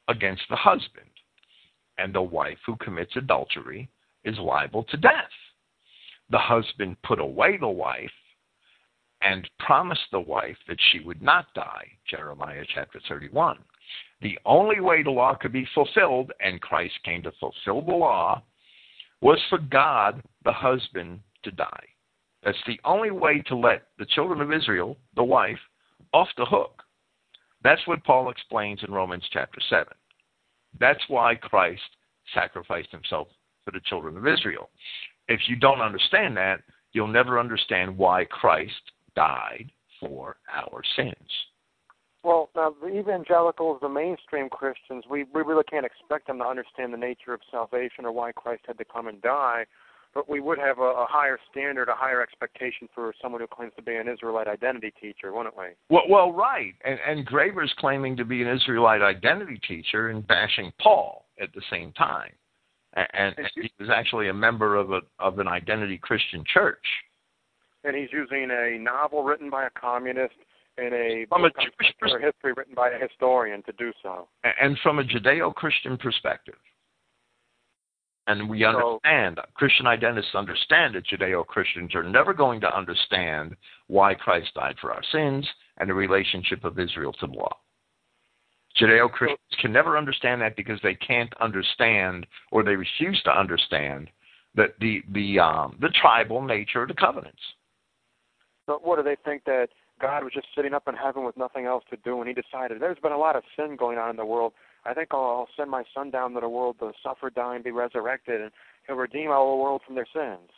against 0.08 0.42
the 0.50 0.56
husband. 0.56 1.06
And 1.98 2.14
the 2.14 2.22
wife 2.22 2.58
who 2.66 2.76
commits 2.76 3.16
adultery 3.16 3.88
is 4.24 4.38
liable 4.38 4.84
to 4.84 4.96
death. 4.96 5.30
The 6.30 6.38
husband 6.38 6.96
put 7.02 7.18
away 7.18 7.58
the 7.58 7.68
wife 7.68 8.10
and 9.20 9.48
promised 9.58 10.10
the 10.10 10.20
wife 10.20 10.56
that 10.68 10.78
she 10.90 11.00
would 11.00 11.22
not 11.22 11.46
die. 11.54 11.86
Jeremiah 12.10 12.64
chapter 12.74 13.00
31. 13.08 13.58
The 14.20 14.38
only 14.44 14.80
way 14.80 15.02
the 15.02 15.10
law 15.10 15.34
could 15.34 15.52
be 15.52 15.68
fulfilled, 15.74 16.32
and 16.40 16.60
Christ 16.60 16.94
came 17.04 17.22
to 17.22 17.32
fulfill 17.38 17.82
the 17.82 17.94
law, 17.94 18.42
was 19.22 19.38
for 19.48 19.58
God, 19.58 20.20
the 20.44 20.52
husband, 20.52 21.20
to 21.44 21.50
die. 21.52 21.86
That's 22.44 22.58
the 22.66 22.80
only 22.84 23.12
way 23.12 23.40
to 23.46 23.56
let 23.56 23.84
the 23.98 24.06
children 24.06 24.40
of 24.40 24.52
Israel, 24.52 24.98
the 25.14 25.24
wife, 25.24 25.58
off 26.12 26.28
the 26.36 26.44
hook. 26.44 26.82
That's 27.62 27.86
what 27.86 28.04
Paul 28.04 28.30
explains 28.30 28.80
in 28.86 28.92
Romans 28.92 29.24
chapter 29.32 29.60
7. 29.70 29.86
That's 30.80 31.02
why 31.08 31.36
Christ 31.36 31.80
sacrificed 32.34 32.90
himself 32.90 33.28
for 33.64 33.70
the 33.70 33.80
children 33.86 34.16
of 34.16 34.26
Israel. 34.26 34.68
If 35.28 35.40
you 35.46 35.54
don't 35.54 35.80
understand 35.80 36.36
that, 36.36 36.60
you'll 36.92 37.06
never 37.06 37.38
understand 37.38 37.96
why 37.96 38.24
Christ 38.24 38.72
died 39.14 39.70
for 40.00 40.36
our 40.52 40.82
sins. 40.96 41.14
Well, 42.24 42.50
now 42.54 42.74
the 42.80 42.88
evangelicals, 42.88 43.80
the 43.80 43.88
mainstream 43.88 44.48
Christians, 44.48 45.04
we 45.10 45.24
we 45.34 45.42
really 45.42 45.64
can't 45.64 45.86
expect 45.86 46.28
them 46.28 46.38
to 46.38 46.44
understand 46.44 46.92
the 46.92 46.98
nature 46.98 47.34
of 47.34 47.40
salvation 47.50 48.04
or 48.04 48.12
why 48.12 48.32
Christ 48.32 48.62
had 48.66 48.78
to 48.78 48.84
come 48.84 49.08
and 49.08 49.20
die. 49.20 49.66
But 50.14 50.28
we 50.28 50.40
would 50.40 50.58
have 50.58 50.78
a, 50.78 50.82
a 50.82 51.06
higher 51.08 51.38
standard, 51.50 51.88
a 51.88 51.94
higher 51.94 52.22
expectation 52.22 52.86
for 52.94 53.14
someone 53.20 53.40
who 53.40 53.46
claims 53.46 53.72
to 53.76 53.82
be 53.82 53.96
an 53.96 54.08
Israelite 54.08 54.46
identity 54.46 54.92
teacher, 55.00 55.32
wouldn't 55.32 55.56
we? 55.56 55.68
Well, 55.88 56.02
well 56.06 56.32
right. 56.32 56.74
And, 56.84 56.98
and 57.06 57.26
Graber's 57.26 57.72
claiming 57.78 58.18
to 58.18 58.24
be 58.24 58.42
an 58.42 58.48
Israelite 58.48 59.00
identity 59.00 59.58
teacher 59.66 60.10
and 60.10 60.26
bashing 60.26 60.70
Paul 60.82 61.24
at 61.40 61.54
the 61.54 61.62
same 61.70 61.92
time. 61.92 62.32
And, 62.92 63.34
and 63.38 63.48
he 63.54 63.72
was 63.80 63.88
actually 63.88 64.28
a 64.28 64.34
member 64.34 64.76
of 64.76 64.92
a 64.92 65.00
of 65.18 65.38
an 65.38 65.48
identity 65.48 65.96
Christian 65.96 66.44
church 66.52 66.84
and 67.84 67.96
he's 67.96 68.12
using 68.12 68.48
a 68.50 68.78
novel 68.78 69.24
written 69.24 69.50
by 69.50 69.66
a 69.66 69.70
communist 69.70 70.34
and 70.78 70.94
a 70.94 71.26
from 71.28 71.44
a 71.44 71.50
Jewish 71.50 71.94
pers- 71.98 72.12
history 72.20 72.52
written 72.56 72.74
by 72.74 72.90
a 72.90 72.98
historian 72.98 73.62
to 73.64 73.72
do 73.72 73.92
so. 74.02 74.28
And 74.60 74.78
from 74.82 74.98
a 74.98 75.04
Judeo-Christian 75.04 75.98
perspective. 75.98 76.54
And 78.28 78.48
we 78.48 78.64
understand, 78.64 79.40
so, 79.42 79.50
Christian 79.54 79.86
identists 79.88 80.34
understand 80.36 80.94
that 80.94 81.06
Judeo 81.06 81.44
Christians 81.44 81.92
are 81.94 82.04
never 82.04 82.32
going 82.32 82.60
to 82.60 82.76
understand 82.76 83.56
why 83.88 84.14
Christ 84.14 84.54
died 84.54 84.76
for 84.80 84.92
our 84.92 85.02
sins 85.10 85.46
and 85.78 85.90
the 85.90 85.94
relationship 85.94 86.64
of 86.64 86.78
Israel 86.78 87.12
to 87.14 87.26
the 87.26 87.32
law. 87.32 87.56
Judeo 88.80 89.10
Christians 89.10 89.40
can 89.60 89.72
never 89.72 89.98
understand 89.98 90.40
that 90.40 90.56
because 90.56 90.78
they 90.82 90.94
can't 90.94 91.32
understand 91.40 92.26
or 92.52 92.62
they 92.62 92.76
refuse 92.76 93.20
to 93.24 93.36
understand 93.36 94.08
that 94.54 94.74
the 94.80 95.02
the 95.12 95.38
um, 95.38 95.76
the 95.80 95.90
tribal 96.00 96.42
nature 96.42 96.82
of 96.82 96.88
the 96.88 96.94
covenants. 96.94 97.42
But 98.66 98.86
what 98.86 98.96
do 98.96 99.02
they 99.02 99.16
think 99.24 99.44
that 99.44 99.68
God 100.02 100.24
was 100.24 100.32
just 100.32 100.48
sitting 100.54 100.74
up 100.74 100.88
in 100.88 100.94
heaven 100.94 101.24
with 101.24 101.36
nothing 101.36 101.64
else 101.64 101.84
to 101.90 101.96
do, 102.04 102.18
and 102.20 102.28
He 102.28 102.34
decided 102.34 102.80
there's 102.80 102.98
been 102.98 103.12
a 103.12 103.18
lot 103.18 103.36
of 103.36 103.44
sin 103.56 103.76
going 103.76 103.98
on 103.98 104.10
in 104.10 104.16
the 104.16 104.26
world. 104.26 104.52
I 104.84 104.92
think 104.94 105.10
I'll, 105.12 105.20
I'll 105.20 105.48
send 105.56 105.70
my 105.70 105.84
son 105.94 106.10
down 106.10 106.34
to 106.34 106.40
the 106.40 106.48
world 106.48 106.76
to 106.80 106.90
suffer, 107.04 107.30
die, 107.30 107.54
and 107.54 107.62
be 107.62 107.70
resurrected, 107.70 108.40
and 108.40 108.50
He'll 108.86 108.96
redeem 108.96 109.30
our 109.30 109.56
world 109.56 109.80
from 109.86 109.94
their 109.94 110.08
sins. 110.12 110.50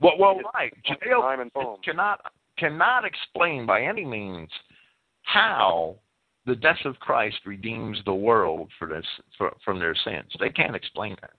Well, 0.00 0.14
well, 0.18 0.40
right. 0.54 0.72
Judeo 0.88 1.76
cannot 1.84 2.20
cannot 2.58 3.04
explain 3.04 3.66
by 3.66 3.82
any 3.82 4.04
means 4.04 4.48
how 5.22 5.96
the 6.46 6.56
death 6.56 6.78
of 6.86 6.98
Christ 6.98 7.36
redeems 7.44 7.98
the 8.06 8.14
world 8.14 8.70
for 8.78 8.88
this 8.88 9.04
for, 9.36 9.54
from 9.62 9.78
their 9.78 9.94
sins. 10.04 10.32
They 10.40 10.48
can't 10.48 10.74
explain 10.74 11.16
that. 11.20 11.32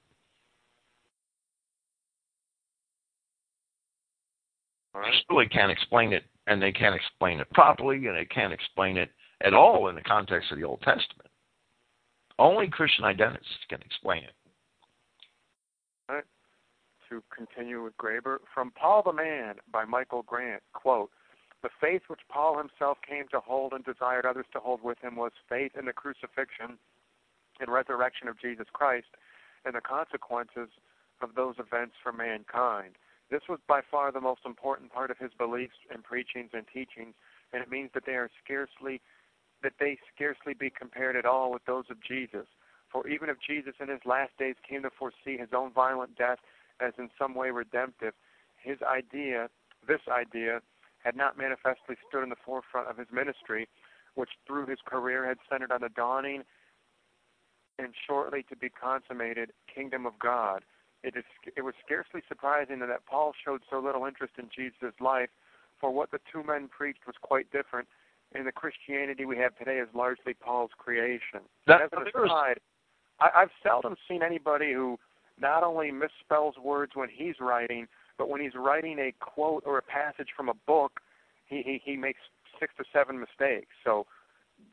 I 4.93 5.09
surely 5.27 5.47
can't 5.47 5.71
explain 5.71 6.13
it 6.13 6.23
and 6.47 6.61
they 6.61 6.71
can't 6.71 6.95
explain 6.95 7.39
it 7.39 7.49
properly, 7.51 8.07
and 8.07 8.15
they 8.15 8.25
can't 8.25 8.53
explain 8.53 8.97
it 8.97 9.11
at 9.41 9.53
all 9.53 9.89
in 9.89 9.95
the 9.95 10.01
context 10.01 10.51
of 10.51 10.57
the 10.57 10.63
Old 10.63 10.81
Testament. 10.81 11.29
Only 12.39 12.67
Christian 12.67 13.05
identists 13.05 13.65
can 13.69 13.81
explain 13.81 14.23
it. 14.23 14.33
All 16.09 16.15
right. 16.15 16.25
To 17.09 17.21
continue 17.35 17.83
with 17.83 17.95
Graber, 17.97 18.37
from 18.53 18.71
Paul 18.71 19.03
the 19.03 19.13
Man 19.13 19.55
by 19.71 19.85
Michael 19.85 20.23
Grant, 20.23 20.63
quote, 20.73 21.11
the 21.63 21.69
faith 21.81 22.03
which 22.07 22.19
Paul 22.29 22.57
himself 22.57 22.97
came 23.07 23.25
to 23.31 23.39
hold 23.39 23.73
and 23.73 23.83
desired 23.83 24.25
others 24.25 24.45
to 24.53 24.59
hold 24.59 24.83
with 24.83 24.99
him 24.99 25.15
was 25.15 25.31
faith 25.49 25.71
in 25.77 25.85
the 25.85 25.93
crucifixion 25.93 26.77
and 27.59 27.69
resurrection 27.71 28.27
of 28.27 28.39
Jesus 28.39 28.67
Christ 28.71 29.07
and 29.65 29.73
the 29.75 29.81
consequences 29.81 30.69
of 31.21 31.33
those 31.35 31.55
events 31.57 31.95
for 32.01 32.11
mankind. 32.11 32.95
This 33.29 33.41
was 33.49 33.59
by 33.67 33.81
far 33.89 34.11
the 34.11 34.21
most 34.21 34.41
important 34.45 34.91
part 34.91 35.11
of 35.11 35.17
his 35.17 35.31
beliefs 35.37 35.75
and 35.91 36.03
preachings 36.03 36.51
and 36.53 36.65
teachings, 36.73 37.15
and 37.51 37.61
it 37.61 37.69
means 37.69 37.91
that 37.93 38.05
they 38.05 38.13
are 38.13 38.29
scarcely 38.43 39.01
that 39.63 39.73
they 39.79 39.97
scarcely 40.13 40.53
be 40.53 40.69
compared 40.69 41.15
at 41.15 41.25
all 41.25 41.51
with 41.51 41.65
those 41.65 41.85
of 41.89 41.97
Jesus. 42.01 42.45
For 42.91 43.07
even 43.07 43.27
if 43.27 43.37
Jesus 43.45 43.73
in 43.79 43.89
his 43.89 44.01
last 44.05 44.37
days 44.37 44.55
came 44.67 44.83
to 44.83 44.91
foresee 44.91 45.37
his 45.37 45.49
own 45.51 45.71
violent 45.73 46.15
death 46.15 46.37
as 46.79 46.93
in 46.99 47.09
some 47.17 47.33
way 47.33 47.49
redemptive, 47.49 48.13
his 48.55 48.77
idea, 48.83 49.49
this 49.87 50.01
idea, 50.07 50.61
had 51.03 51.15
not 51.15 51.37
manifestly 51.37 51.95
stood 52.07 52.23
in 52.23 52.29
the 52.29 52.35
forefront 52.45 52.87
of 52.87 52.97
his 52.97 53.07
ministry, 53.11 53.67
which 54.15 54.29
through 54.45 54.67
his 54.67 54.79
career 54.85 55.27
had 55.27 55.37
centered 55.49 55.71
on 55.71 55.81
the 55.81 55.89
dawning 55.89 56.43
and 57.79 57.93
shortly 58.07 58.43
to 58.43 58.55
be 58.55 58.69
consummated 58.69 59.51
kingdom 59.73 60.05
of 60.05 60.17
God. 60.19 60.63
It, 61.03 61.15
is, 61.15 61.23
it 61.55 61.61
was 61.61 61.73
scarcely 61.85 62.21
surprising 62.27 62.79
that 62.79 63.05
Paul 63.05 63.33
showed 63.45 63.61
so 63.69 63.79
little 63.79 64.05
interest 64.05 64.33
in 64.37 64.49
Jesus' 64.53 64.95
life, 64.99 65.29
for 65.79 65.91
what 65.91 66.11
the 66.11 66.19
two 66.31 66.43
men 66.43 66.67
preached 66.67 67.05
was 67.05 67.15
quite 67.21 67.51
different, 67.51 67.87
and 68.33 68.45
the 68.47 68.51
Christianity 68.51 69.25
we 69.25 69.37
have 69.37 69.55
today 69.57 69.77
is 69.77 69.87
largely 69.93 70.33
Paul's 70.33 70.71
creation. 70.77 71.41
That, 71.67 71.81
As 71.81 71.89
an 71.93 72.07
aside, 72.07 72.59
I, 73.19 73.29
I've 73.35 73.51
seldom 73.63 73.95
seen 74.07 74.23
anybody 74.23 74.73
who 74.73 74.97
not 75.39 75.63
only 75.63 75.91
misspells 75.91 76.57
words 76.61 76.93
when 76.95 77.09
he's 77.13 77.35
writing, 77.39 77.87
but 78.17 78.29
when 78.29 78.41
he's 78.41 78.55
writing 78.55 78.97
a 78.99 79.13
quote 79.19 79.63
or 79.65 79.77
a 79.77 79.83
passage 79.83 80.29
from 80.35 80.49
a 80.49 80.53
book, 80.65 80.99
he 81.45 81.61
he, 81.63 81.81
he 81.83 81.95
makes 81.95 82.19
six 82.59 82.73
to 82.77 82.83
seven 82.91 83.19
mistakes. 83.19 83.69
So 83.83 84.07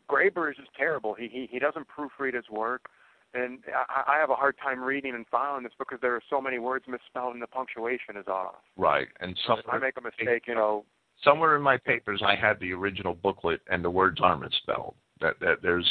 Graber 0.08 0.50
is 0.50 0.56
just 0.56 0.74
terrible. 0.76 1.14
He 1.14 1.28
he 1.28 1.48
he 1.50 1.58
doesn't 1.58 1.86
proofread 1.88 2.34
his 2.34 2.48
work, 2.50 2.88
and 3.34 3.58
I, 3.88 4.14
I 4.14 4.18
have 4.18 4.30
a 4.30 4.34
hard 4.34 4.56
time 4.62 4.82
reading 4.82 5.14
and 5.14 5.26
following 5.30 5.64
this 5.64 5.72
because 5.78 5.98
there 6.00 6.14
are 6.14 6.22
so 6.30 6.40
many 6.40 6.58
words 6.58 6.84
misspelled 6.88 7.34
and 7.34 7.42
the 7.42 7.46
punctuation 7.46 8.16
is 8.16 8.26
off. 8.28 8.56
Right, 8.76 9.08
and 9.20 9.38
some 9.46 9.58
if 9.58 9.64
I 9.68 9.78
make 9.78 9.96
a 9.96 10.00
mistake, 10.00 10.44
you 10.46 10.54
know. 10.54 10.84
Somewhere 11.22 11.56
in 11.56 11.62
my 11.62 11.76
papers, 11.76 12.22
I 12.26 12.34
had 12.34 12.58
the 12.60 12.72
original 12.72 13.14
booklet, 13.14 13.60
and 13.70 13.84
the 13.84 13.90
words 13.90 14.20
are 14.22 14.36
misspelled. 14.36 14.94
That 15.20 15.38
that 15.40 15.62
there's 15.62 15.88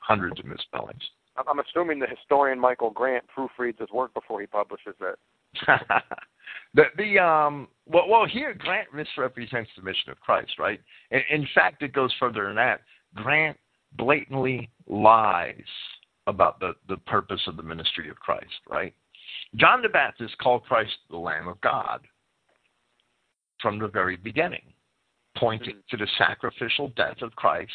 hundreds 0.00 0.38
of 0.38 0.46
misspellings. 0.46 1.02
I'm 1.36 1.58
assuming 1.58 1.98
the 1.98 2.06
historian 2.06 2.60
Michael 2.60 2.90
Grant 2.90 3.24
proofreads 3.36 3.80
his 3.80 3.90
work 3.90 4.14
before 4.14 4.40
he 4.40 4.46
publishes 4.46 4.94
it. 5.00 5.18
the 6.74 6.84
the 6.96 7.18
um 7.18 7.68
well 7.86 8.08
well 8.08 8.26
here 8.26 8.54
Grant 8.54 8.88
misrepresents 8.94 9.70
the 9.76 9.82
mission 9.82 10.10
of 10.10 10.20
Christ, 10.20 10.58
right? 10.58 10.80
In, 11.10 11.20
in 11.30 11.48
fact, 11.54 11.82
it 11.82 11.92
goes 11.92 12.12
further 12.20 12.46
than 12.46 12.56
that. 12.56 12.82
Grant 13.14 13.56
blatantly 13.96 14.70
lies 14.86 15.54
about 16.26 16.60
the 16.60 16.74
the 16.88 16.96
purpose 16.98 17.40
of 17.46 17.56
the 17.56 17.62
ministry 17.62 18.08
of 18.08 18.16
Christ, 18.16 18.60
right? 18.68 18.94
John 19.56 19.82
the 19.82 19.88
Baptist 19.88 20.36
called 20.38 20.64
Christ 20.64 20.92
the 21.10 21.16
Lamb 21.16 21.48
of 21.48 21.60
God 21.60 22.00
from 23.60 23.78
the 23.78 23.88
very 23.88 24.16
beginning, 24.16 24.72
pointing 25.36 25.78
to 25.90 25.96
the 25.96 26.08
sacrificial 26.18 26.88
death 26.96 27.22
of 27.22 27.34
Christ 27.36 27.72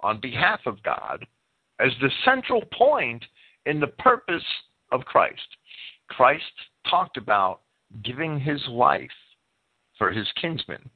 on 0.00 0.20
behalf 0.20 0.60
of 0.66 0.82
God 0.82 1.26
as 1.78 1.92
the 2.00 2.10
central 2.24 2.62
point 2.72 3.24
in 3.66 3.80
the 3.80 3.86
purpose 3.86 4.44
of 4.92 5.04
Christ. 5.04 5.40
Christ 6.08 6.44
talked 6.88 7.16
about 7.16 7.60
giving 8.02 8.38
his 8.38 8.60
life 8.68 9.10
for 9.98 10.10
his 10.10 10.26
kinsmen. 10.40 10.88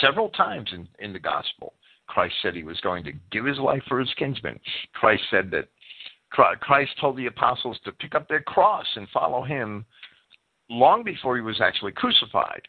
Several 0.00 0.28
times 0.30 0.70
in, 0.72 0.88
in 0.98 1.12
the 1.12 1.18
gospel, 1.18 1.74
Christ 2.06 2.34
said 2.42 2.54
he 2.54 2.62
was 2.62 2.80
going 2.80 3.04
to 3.04 3.12
give 3.30 3.44
his 3.44 3.58
life 3.58 3.82
for 3.88 4.00
his 4.00 4.12
kinsmen. 4.18 4.58
Christ 4.94 5.22
said 5.30 5.50
that 5.50 5.68
Christ 6.30 6.92
told 7.00 7.16
the 7.16 7.26
apostles 7.26 7.78
to 7.84 7.92
pick 7.92 8.14
up 8.14 8.28
their 8.28 8.42
cross 8.42 8.86
and 8.96 9.08
follow 9.10 9.42
him 9.42 9.84
long 10.70 11.02
before 11.02 11.36
he 11.36 11.42
was 11.42 11.60
actually 11.60 11.92
crucified. 11.92 12.62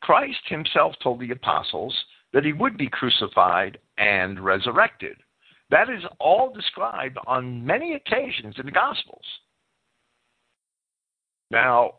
Christ 0.00 0.38
himself 0.46 0.94
told 1.02 1.20
the 1.20 1.32
apostles 1.32 1.94
that 2.32 2.44
he 2.44 2.52
would 2.52 2.76
be 2.76 2.88
crucified 2.88 3.78
and 3.98 4.38
resurrected. 4.38 5.16
That 5.70 5.90
is 5.90 6.02
all 6.20 6.52
described 6.52 7.18
on 7.26 7.64
many 7.64 7.94
occasions 7.94 8.54
in 8.58 8.66
the 8.66 8.72
Gospels. 8.72 9.24
Now, 11.50 11.94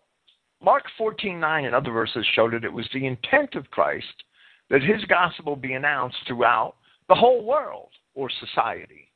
Mark 0.62 0.86
14:9 0.98 1.66
and 1.66 1.76
other 1.76 1.92
verses 1.92 2.26
show 2.34 2.50
that 2.50 2.64
it 2.64 2.74
was 2.74 2.88
the 2.94 3.06
intent 3.06 3.56
of 3.56 3.70
Christ 3.72 4.24
that 4.70 4.84
his 4.84 5.04
gospel 5.06 5.56
be 5.56 5.74
announced 5.74 6.18
throughout 6.28 6.76
the 7.08 7.16
whole 7.16 7.44
world 7.44 7.90
or 8.14 8.30
society. 8.30 9.09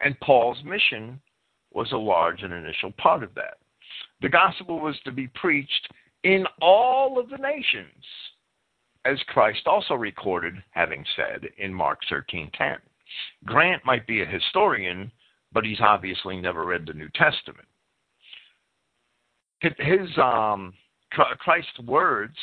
And 0.00 0.18
Paul's 0.20 0.62
mission 0.64 1.20
was 1.72 1.90
a 1.92 1.96
large 1.96 2.42
and 2.42 2.52
initial 2.52 2.92
part 2.92 3.22
of 3.22 3.34
that. 3.34 3.58
The 4.20 4.28
gospel 4.28 4.80
was 4.80 4.96
to 5.04 5.12
be 5.12 5.28
preached 5.28 5.88
in 6.24 6.44
all 6.60 7.18
of 7.18 7.28
the 7.28 7.36
nations, 7.36 8.04
as 9.04 9.18
Christ 9.28 9.66
also 9.66 9.94
recorded 9.94 10.54
having 10.70 11.04
said 11.16 11.48
in 11.58 11.72
Mark 11.72 12.00
13:10. 12.10 12.78
Grant 13.44 13.84
might 13.84 14.06
be 14.06 14.22
a 14.22 14.26
historian, 14.26 15.10
but 15.52 15.64
he's 15.64 15.80
obviously 15.80 16.40
never 16.40 16.64
read 16.64 16.86
the 16.86 16.92
New 16.92 17.08
Testament. 17.10 17.66
His 19.60 20.16
um, 20.18 20.74
Christ's 21.10 21.78
words 21.80 22.36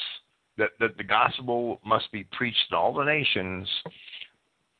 that, 0.58 0.72
that 0.80 0.98
the 0.98 1.04
gospel 1.04 1.80
must 1.86 2.12
be 2.12 2.24
preached 2.32 2.72
in 2.72 2.78
all 2.78 2.94
the 2.94 3.04
nations 3.04 3.70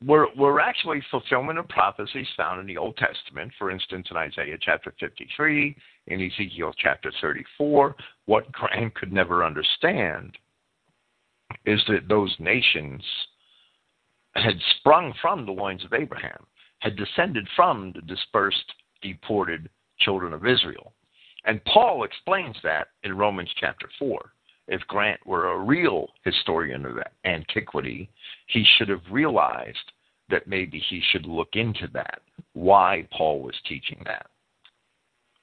were, 0.04 0.28
were 0.36 0.60
actually 0.60 1.02
fulfillment 1.10 1.58
of 1.58 1.68
prophecies 1.68 2.26
found 2.36 2.60
in 2.60 2.66
the 2.66 2.76
Old 2.76 2.96
Testament. 2.96 3.52
For 3.58 3.70
instance, 3.70 4.08
in 4.10 4.16
Isaiah 4.16 4.58
chapter 4.60 4.94
53, 5.00 5.76
in 6.08 6.20
Ezekiel 6.20 6.72
chapter 6.76 7.12
34, 7.20 7.96
what 8.26 8.50
Grant 8.52 8.94
could 8.94 9.12
never 9.12 9.44
understand 9.44 10.36
is 11.64 11.80
that 11.88 12.08
those 12.08 12.34
nations 12.38 13.02
had 14.34 14.56
sprung 14.78 15.14
from 15.22 15.46
the 15.46 15.52
loins 15.52 15.84
of 15.84 15.94
Abraham, 15.94 16.44
had 16.80 16.96
descended 16.96 17.48
from 17.56 17.92
the 17.94 18.02
dispersed, 18.02 18.72
deported 19.00 19.70
children 20.00 20.32
of 20.34 20.46
Israel. 20.46 20.92
And 21.44 21.64
Paul 21.64 22.04
explains 22.04 22.56
that 22.64 22.88
in 23.02 23.16
Romans 23.16 23.50
chapter 23.58 23.88
4. 23.98 24.32
If 24.68 24.80
Grant 24.88 25.24
were 25.26 25.50
a 25.50 25.58
real 25.58 26.08
historian 26.24 26.84
of 26.86 26.98
antiquity, 27.24 28.08
he 28.46 28.64
should 28.76 28.88
have 28.88 29.02
realized 29.10 29.92
that 30.28 30.48
maybe 30.48 30.82
he 30.90 31.00
should 31.10 31.26
look 31.26 31.50
into 31.54 31.86
that, 31.92 32.20
why 32.52 33.06
Paul 33.12 33.42
was 33.42 33.54
teaching 33.68 34.02
that, 34.06 34.26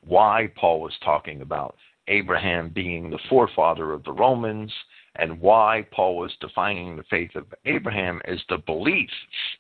why 0.01 0.51
Paul 0.55 0.81
was 0.81 0.93
talking 1.03 1.41
about 1.41 1.75
Abraham 2.09 2.69
being 2.69 3.09
the 3.09 3.19
forefather 3.29 3.93
of 3.93 4.03
the 4.03 4.11
Romans 4.11 4.73
and 5.15 5.39
why 5.39 5.85
Paul 5.91 6.17
was 6.17 6.35
defining 6.41 6.97
the 6.97 7.03
faith 7.03 7.35
of 7.35 7.45
Abraham 7.65 8.21
as 8.25 8.39
the 8.49 8.57
belief 8.57 9.09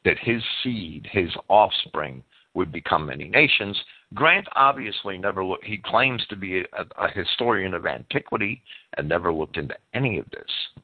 that 0.03 0.17
his 0.19 0.43
seed, 0.61 1.07
his 1.11 1.29
offspring, 1.47 2.23
would 2.53 2.71
become 2.71 3.05
many 3.05 3.29
nations. 3.29 3.79
Grant 4.13 4.47
obviously 4.55 5.17
never 5.17 5.43
looked, 5.43 5.65
he 5.65 5.77
claims 5.77 6.23
to 6.29 6.35
be 6.35 6.59
a, 6.59 6.85
a 6.97 7.09
historian 7.11 7.73
of 7.73 7.85
antiquity 7.85 8.61
and 8.97 9.07
never 9.07 9.33
looked 9.33 9.57
into 9.57 9.75
any 9.93 10.19
of 10.19 10.29
this. 10.29 10.81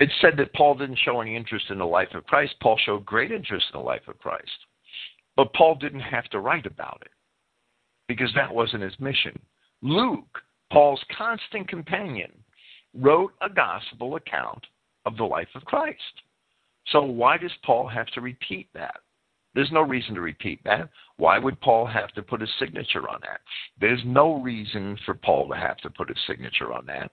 It's 0.00 0.12
said 0.20 0.36
that 0.38 0.52
Paul 0.54 0.74
didn't 0.74 0.98
show 1.04 1.20
any 1.20 1.36
interest 1.36 1.66
in 1.70 1.78
the 1.78 1.86
life 1.86 2.14
of 2.14 2.26
Christ. 2.26 2.54
Paul 2.60 2.78
showed 2.84 3.06
great 3.06 3.30
interest 3.30 3.66
in 3.72 3.80
the 3.80 3.84
life 3.84 4.06
of 4.08 4.18
Christ. 4.18 4.50
But 5.36 5.54
Paul 5.54 5.76
didn't 5.76 6.00
have 6.00 6.24
to 6.30 6.40
write 6.40 6.66
about 6.66 7.02
it 7.02 7.12
because 8.08 8.32
that 8.34 8.52
wasn't 8.52 8.82
his 8.82 8.98
mission. 8.98 9.38
Luke 9.80 10.42
Paul's 10.72 11.04
constant 11.16 11.68
companion, 11.68 12.32
wrote 12.94 13.32
a 13.42 13.48
gospel 13.48 14.16
account 14.16 14.66
of 15.04 15.16
the 15.16 15.24
life 15.24 15.48
of 15.54 15.64
Christ. 15.66 15.98
So 16.88 17.02
why 17.02 17.36
does 17.36 17.52
Paul 17.64 17.86
have 17.88 18.06
to 18.08 18.20
repeat 18.20 18.68
that? 18.74 18.96
There's 19.54 19.72
no 19.72 19.82
reason 19.82 20.14
to 20.14 20.20
repeat 20.20 20.62
that. 20.64 20.88
Why 21.16 21.38
would 21.38 21.60
Paul 21.60 21.86
have 21.86 22.12
to 22.12 22.22
put 22.22 22.42
a 22.42 22.46
signature 22.58 23.08
on 23.08 23.20
that? 23.22 23.40
There's 23.80 24.00
no 24.04 24.40
reason 24.40 24.98
for 25.04 25.14
Paul 25.14 25.48
to 25.48 25.56
have 25.56 25.76
to 25.78 25.90
put 25.90 26.10
a 26.10 26.14
signature 26.26 26.72
on 26.72 26.86
that. 26.86 27.10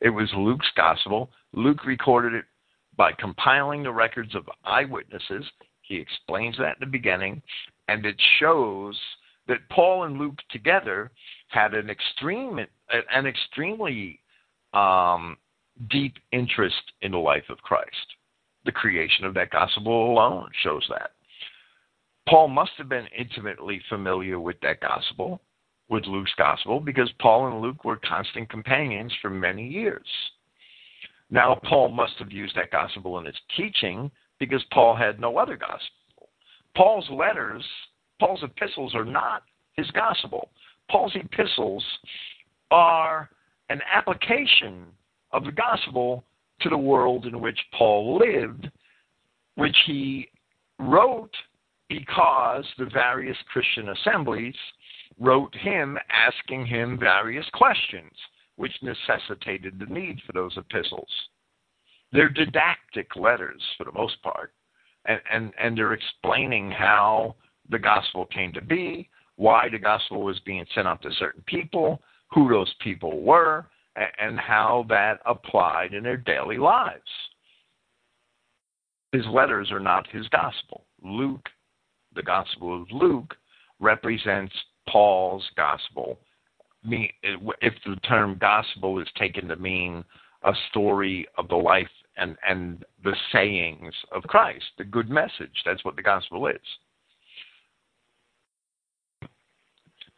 It 0.00 0.10
was 0.10 0.30
Luke's 0.36 0.70
gospel. 0.76 1.30
Luke 1.52 1.84
recorded 1.84 2.34
it 2.34 2.44
by 2.96 3.12
compiling 3.12 3.82
the 3.82 3.92
records 3.92 4.34
of 4.34 4.48
eyewitnesses. 4.64 5.44
He 5.82 5.96
explains 5.96 6.56
that 6.58 6.76
in 6.76 6.80
the 6.80 6.86
beginning, 6.86 7.42
and 7.88 8.04
it 8.04 8.16
shows 8.38 8.98
that 9.48 9.68
Paul 9.70 10.04
and 10.04 10.18
Luke 10.18 10.38
together 10.50 11.10
had 11.48 11.74
an 11.74 11.88
extreme, 11.90 12.58
an 12.58 13.26
extremely 13.26 14.20
um, 14.72 15.36
deep 15.90 16.14
interest 16.32 16.92
in 17.02 17.12
the 17.12 17.18
life 17.18 17.44
of 17.48 17.58
Christ. 17.58 18.14
The 18.64 18.72
creation 18.72 19.24
of 19.24 19.34
that 19.34 19.50
gospel 19.50 20.12
alone 20.12 20.50
shows 20.62 20.84
that. 20.90 21.12
Paul 22.28 22.48
must 22.48 22.72
have 22.78 22.88
been 22.88 23.06
intimately 23.16 23.80
familiar 23.88 24.40
with 24.40 24.60
that 24.60 24.80
gospel, 24.80 25.40
with 25.88 26.06
Luke's 26.06 26.34
gospel, 26.36 26.80
because 26.80 27.10
Paul 27.20 27.48
and 27.48 27.60
Luke 27.60 27.84
were 27.84 28.00
constant 28.04 28.50
companions 28.50 29.12
for 29.22 29.30
many 29.30 29.66
years. 29.66 30.06
Now, 31.30 31.60
Paul 31.68 31.88
must 31.90 32.14
have 32.18 32.32
used 32.32 32.56
that 32.56 32.70
gospel 32.70 33.18
in 33.18 33.26
his 33.26 33.36
teaching 33.56 34.10
because 34.38 34.64
Paul 34.72 34.96
had 34.96 35.20
no 35.20 35.38
other 35.38 35.56
gospel. 35.56 36.28
Paul's 36.76 37.08
letters, 37.10 37.64
Paul's 38.20 38.42
epistles 38.42 38.94
are 38.94 39.04
not 39.04 39.42
his 39.74 39.90
gospel. 39.92 40.50
Paul's 40.90 41.14
epistles 41.14 41.84
are 42.70 43.30
an 43.68 43.80
application 43.92 44.86
of 45.32 45.44
the 45.44 45.52
gospel 45.52 46.24
to 46.60 46.68
the 46.68 46.78
world 46.78 47.26
in 47.26 47.40
which 47.40 47.58
Paul 47.76 48.18
lived, 48.18 48.70
which 49.56 49.76
he 49.86 50.28
wrote 50.78 51.34
because 51.88 52.64
the 52.78 52.90
various 52.92 53.36
Christian 53.52 53.90
assemblies 53.90 54.54
wrote 55.18 55.54
him 55.54 55.98
asking 56.10 56.66
him 56.66 56.98
various 56.98 57.46
questions, 57.54 58.12
which 58.56 58.72
necessitated 58.82 59.78
the 59.78 59.92
need 59.92 60.20
for 60.26 60.32
those 60.32 60.56
epistles. 60.56 61.08
They're 62.12 62.28
didactic 62.28 63.14
letters 63.16 63.62
for 63.76 63.84
the 63.84 63.92
most 63.92 64.20
part, 64.22 64.52
and, 65.06 65.20
and, 65.32 65.52
and 65.60 65.76
they're 65.76 65.92
explaining 65.92 66.70
how 66.70 67.36
the 67.70 67.78
gospel 67.78 68.26
came 68.26 68.52
to 68.52 68.60
be, 68.60 69.08
why 69.36 69.68
the 69.68 69.78
gospel 69.78 70.22
was 70.22 70.38
being 70.40 70.64
sent 70.74 70.86
out 70.88 71.02
to 71.02 71.10
certain 71.18 71.42
people, 71.46 72.00
who 72.32 72.48
those 72.48 72.72
people 72.80 73.20
were, 73.20 73.66
and 74.18 74.38
how 74.38 74.84
that 74.88 75.20
applied 75.26 75.94
in 75.94 76.02
their 76.02 76.16
daily 76.16 76.58
lives. 76.58 77.00
His 79.12 79.26
letters 79.26 79.70
are 79.70 79.80
not 79.80 80.06
his 80.08 80.28
gospel. 80.28 80.84
Luke, 81.02 81.48
the 82.16 82.22
gospel 82.22 82.82
of 82.82 82.90
Luke, 82.90 83.36
represents 83.80 84.54
Paul's 84.88 85.44
gospel. 85.56 86.18
If 86.84 87.74
the 87.84 87.96
term 88.08 88.38
gospel 88.40 89.00
is 89.00 89.08
taken 89.16 89.48
to 89.48 89.56
mean 89.56 90.04
a 90.42 90.52
story 90.70 91.26
of 91.36 91.48
the 91.48 91.56
life 91.56 91.88
and, 92.16 92.36
and 92.48 92.84
the 93.04 93.14
sayings 93.32 93.94
of 94.12 94.22
Christ, 94.24 94.64
the 94.78 94.84
good 94.84 95.10
message, 95.10 95.62
that's 95.64 95.84
what 95.84 95.96
the 95.96 96.02
gospel 96.02 96.46
is. 96.46 96.56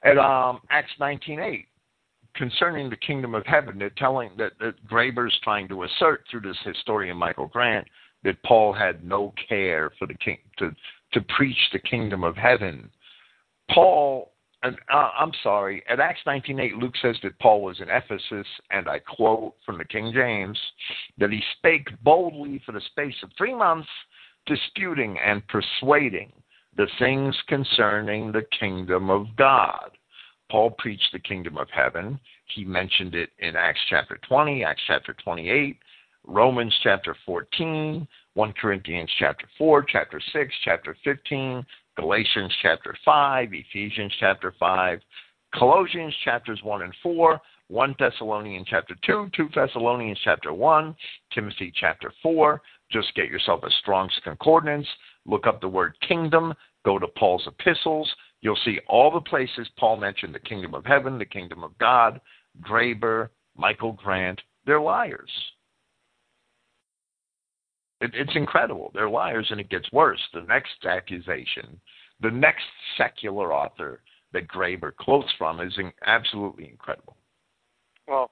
At 0.04 0.18
um, 0.18 0.60
Acts 0.70 0.92
19.8, 1.00 1.64
concerning 2.34 2.88
the 2.88 2.96
kingdom 2.96 3.34
of 3.34 3.44
heaven, 3.46 3.78
they're 3.78 3.90
telling 3.90 4.30
that, 4.38 4.52
that 4.60 4.74
Graber's 4.86 5.36
trying 5.42 5.66
to 5.68 5.82
assert 5.82 6.24
through 6.30 6.42
this 6.42 6.56
historian 6.64 7.16
Michael 7.16 7.48
Grant 7.48 7.86
that 8.22 8.40
Paul 8.44 8.72
had 8.72 9.04
no 9.04 9.32
care 9.48 9.90
for 9.98 10.06
the 10.06 10.14
king 10.14 10.38
to 10.58 10.70
to 11.12 11.20
preach 11.36 11.58
the 11.72 11.78
kingdom 11.78 12.24
of 12.24 12.36
heaven. 12.36 12.90
Paul, 13.70 14.32
and 14.62 14.76
uh, 14.92 15.10
I'm 15.18 15.32
sorry, 15.42 15.82
at 15.88 16.00
Acts 16.00 16.20
19:8, 16.26 16.78
Luke 16.80 16.94
says 17.00 17.16
that 17.22 17.38
Paul 17.38 17.62
was 17.62 17.80
in 17.80 17.88
Ephesus, 17.90 18.46
and 18.70 18.88
I 18.88 18.98
quote 18.98 19.54
from 19.64 19.78
the 19.78 19.84
King 19.84 20.12
James 20.12 20.58
that 21.18 21.30
he 21.30 21.42
spake 21.58 21.88
boldly 22.02 22.60
for 22.64 22.72
the 22.72 22.80
space 22.80 23.14
of 23.22 23.30
three 23.36 23.54
months, 23.54 23.88
disputing 24.46 25.18
and 25.18 25.42
persuading 25.48 26.32
the 26.76 26.88
things 26.98 27.36
concerning 27.48 28.32
the 28.32 28.46
kingdom 28.58 29.10
of 29.10 29.26
God. 29.36 29.90
Paul 30.50 30.70
preached 30.70 31.12
the 31.12 31.18
kingdom 31.18 31.58
of 31.58 31.68
heaven. 31.70 32.18
He 32.54 32.64
mentioned 32.64 33.14
it 33.14 33.30
in 33.38 33.56
Acts 33.56 33.80
chapter 33.90 34.18
20, 34.26 34.64
Acts 34.64 34.82
chapter 34.86 35.14
28, 35.22 35.76
Romans 36.24 36.74
chapter 36.82 37.14
14, 37.26 38.06
1 38.38 38.52
Corinthians 38.52 39.10
chapter 39.18 39.46
4, 39.58 39.82
chapter 39.82 40.20
6, 40.32 40.54
chapter 40.64 40.96
15, 41.02 41.66
Galatians 41.96 42.54
chapter 42.62 42.96
5, 43.04 43.48
Ephesians 43.52 44.12
chapter 44.20 44.54
5, 44.60 45.00
Colossians 45.52 46.14
chapters 46.24 46.60
1 46.62 46.82
and 46.82 46.94
4, 47.02 47.40
1 47.66 47.96
Thessalonians 47.98 48.68
chapter 48.70 48.94
2, 49.04 49.30
2 49.36 49.48
Thessalonians 49.52 50.20
chapter 50.22 50.52
1, 50.52 50.94
Timothy 51.34 51.72
chapter 51.80 52.12
4. 52.22 52.62
Just 52.92 53.12
get 53.16 53.26
yourself 53.26 53.64
a 53.64 53.70
Strong's 53.80 54.12
Concordance, 54.22 54.86
look 55.26 55.48
up 55.48 55.60
the 55.60 55.66
word 55.66 55.94
kingdom, 56.06 56.54
go 56.84 56.96
to 56.96 57.08
Paul's 57.18 57.48
epistles, 57.48 58.08
You'll 58.40 58.58
see 58.64 58.78
all 58.86 59.10
the 59.10 59.20
places 59.20 59.68
Paul 59.80 59.96
mentioned 59.96 60.32
the 60.32 60.38
kingdom 60.38 60.76
of 60.76 60.84
heaven, 60.86 61.18
the 61.18 61.24
kingdom 61.24 61.64
of 61.64 61.76
God, 61.78 62.20
Graber, 62.62 63.30
Michael 63.56 63.94
Grant. 63.94 64.40
They're 64.64 64.80
liars. 64.80 65.28
It, 68.00 68.12
it's 68.14 68.34
incredible. 68.34 68.90
They're 68.94 69.10
liars, 69.10 69.48
and 69.50 69.60
it 69.60 69.68
gets 69.68 69.90
worse. 69.92 70.20
The 70.32 70.42
next 70.42 70.84
accusation, 70.84 71.80
the 72.20 72.30
next 72.30 72.64
secular 72.96 73.52
author 73.52 74.02
that 74.32 74.48
Graber 74.48 74.94
quotes 74.94 75.32
from 75.38 75.60
is 75.60 75.72
in, 75.78 75.92
absolutely 76.06 76.68
incredible. 76.68 77.16
Well, 78.06 78.30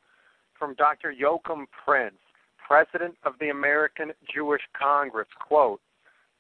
from 0.59 0.75
Dr. 0.75 1.11
Joachim 1.11 1.67
Prinz, 1.85 2.19
president 2.67 3.17
of 3.25 3.35
the 3.41 3.51
American 3.51 4.13
Jewish 4.33 4.63
Congress, 4.79 5.29
quote, 5.47 5.81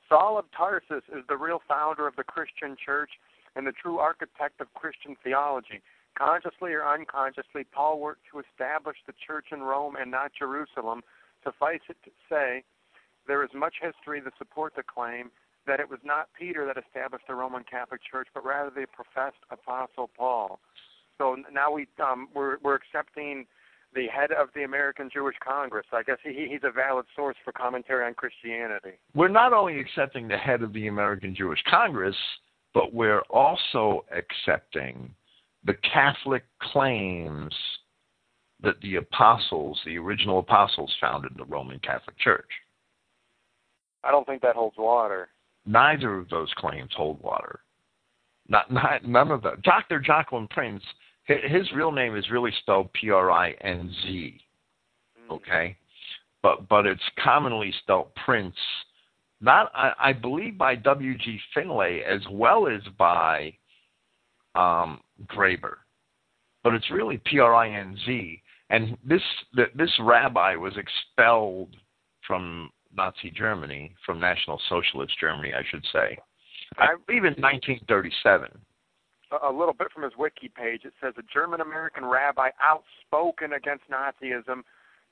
Saul 0.09 0.39
of 0.39 0.45
Tarsus 0.57 1.03
is 1.09 1.25
the 1.29 1.37
real 1.37 1.61
founder 1.67 2.07
of 2.07 2.15
the 2.17 2.25
Christian 2.25 2.77
church 2.85 3.11
and 3.57 3.67
the 3.67 3.73
true 3.73 3.99
architect 3.99 4.61
of 4.61 4.73
Christian 4.75 5.17
theology. 5.25 5.83
Consciously 6.17 6.73
or 6.73 6.87
unconsciously, 6.87 7.65
Paul 7.73 7.99
worked 8.01 8.23
to 8.33 8.41
establish 8.41 8.97
the 9.07 9.13
church 9.27 9.47
in 9.53 9.61
Rome 9.61 9.97
and 10.01 10.11
not 10.11 10.33
Jerusalem. 10.39 11.03
Suffice 11.45 11.81
it 11.89 11.97
to 12.05 12.11
say, 12.31 12.65
there 13.27 13.43
is 13.45 13.51
much 13.55 13.75
history 13.81 14.21
to 14.21 14.31
support 14.39 14.75
the 14.77 14.83
claim 14.83 15.31
that 15.67 15.81
it 15.81 15.89
was 15.89 15.99
not 16.05 16.29
Peter 16.39 16.65
that 16.67 16.77
established 16.83 17.27
the 17.27 17.35
Roman 17.35 17.65
Catholic 17.65 18.01
Church, 18.09 18.29
but 18.33 18.45
rather 18.45 18.71
the 18.71 18.87
professed 18.93 19.43
Apostle 19.51 20.11
Paul. 20.17 20.61
So 21.19 21.37
now 21.53 21.73
we 21.73 21.89
um, 22.03 22.29
we're, 22.35 22.59
we're 22.63 22.77
accepting 22.77 23.47
the 23.95 24.07
head 24.07 24.31
of 24.31 24.49
the 24.55 24.63
American 24.65 25.09
Jewish 25.13 25.37
Congress. 25.43 25.87
I 25.93 26.03
guess 26.03 26.19
he, 26.23 26.47
he's 26.51 26.61
a 26.63 26.71
valid 26.71 27.07
source 27.17 27.37
for 27.45 27.53
commentary 27.53 28.07
on 28.07 28.15
Christianity. 28.15 28.99
We're 29.15 29.29
not 29.29 29.53
only 29.53 29.81
accepting 29.81 30.29
the 30.29 30.37
head 30.37 30.63
of 30.63 30.73
the 30.73 30.89
American 30.89 31.35
Jewish 31.35 31.63
Congress, 31.69 32.17
but 32.75 32.93
we're 32.93 33.23
also 33.31 34.05
accepting 34.13 35.15
the 35.65 35.75
Catholic 35.75 36.45
claims 36.61 37.55
that 38.63 38.81
the 38.83 38.97
apostles, 38.97 39.81
the 39.85 39.99
original 39.99 40.39
apostles, 40.39 40.95
founded 41.01 41.33
the 41.37 41.45
Roman 41.45 41.79
Catholic 41.81 42.19
Church. 42.19 42.49
I 44.07 44.11
don't 44.11 44.27
think 44.27 44.43
that 44.43 44.55
holds 44.55 44.77
water. 44.79 45.29
Neither 45.67 46.19
of 46.19 46.29
those 46.29 46.53
claims 46.57 46.91
hold 46.97 47.21
water. 47.23 47.61
Not, 48.49 48.71
not 48.71 49.05
none 49.05 49.31
of 49.31 49.43
them. 49.43 49.61
Dr. 49.65 50.01
Joachim 50.07 50.47
Prinz, 50.49 50.81
his 51.25 51.71
real 51.75 51.91
name 51.91 52.17
is 52.17 52.31
really 52.31 52.53
spelled 52.61 52.93
P-R-I-N-Z. 52.93 54.41
Mm. 55.29 55.35
Okay, 55.35 55.77
but 56.43 56.69
but 56.69 56.87
it's 56.87 57.03
commonly 57.23 57.75
spelled 57.83 58.15
Prince 58.25 58.55
not 59.41 59.71
I, 59.75 59.93
I 59.99 60.13
believe 60.13 60.57
by 60.57 60.77
W. 60.77 61.17
G. 61.19 61.39
Finlay 61.55 62.01
as 62.01 62.21
well 62.31 62.69
as 62.69 62.81
by 62.99 63.53
um, 64.55 65.01
Graber, 65.27 65.77
but 66.65 66.75
it's 66.75 66.91
really 66.91 67.21
P 67.25 67.39
R 67.39 67.55
I 67.55 67.71
N 67.71 67.97
Z. 68.07 68.43
And 68.71 68.97
this 69.05 69.23
this 69.77 69.91
rabbi 70.01 70.57
was 70.57 70.73
expelled 70.77 71.77
from 72.27 72.71
Nazi 72.95 73.31
Germany, 73.31 73.95
from 74.05 74.21
National 74.21 74.61
Socialist 74.69 75.19
Germany, 75.19 75.53
I 75.55 75.63
should 75.71 75.85
say. 75.93 76.19
I 76.79 76.97
believe 77.07 77.25
in 77.25 77.35
1937. 77.41 78.49
A 79.43 79.53
little 79.53 79.75
bit 79.75 79.91
from 79.93 80.05
his 80.05 80.13
wiki 80.17 80.49
page, 80.49 80.83
it 80.85 80.93
says 81.01 81.15
a 81.19 81.23
German 81.33 81.61
American 81.61 82.05
rabbi 82.05 82.51
outspoken 82.61 83.53
against 83.55 83.85
Nazism 83.91 84.63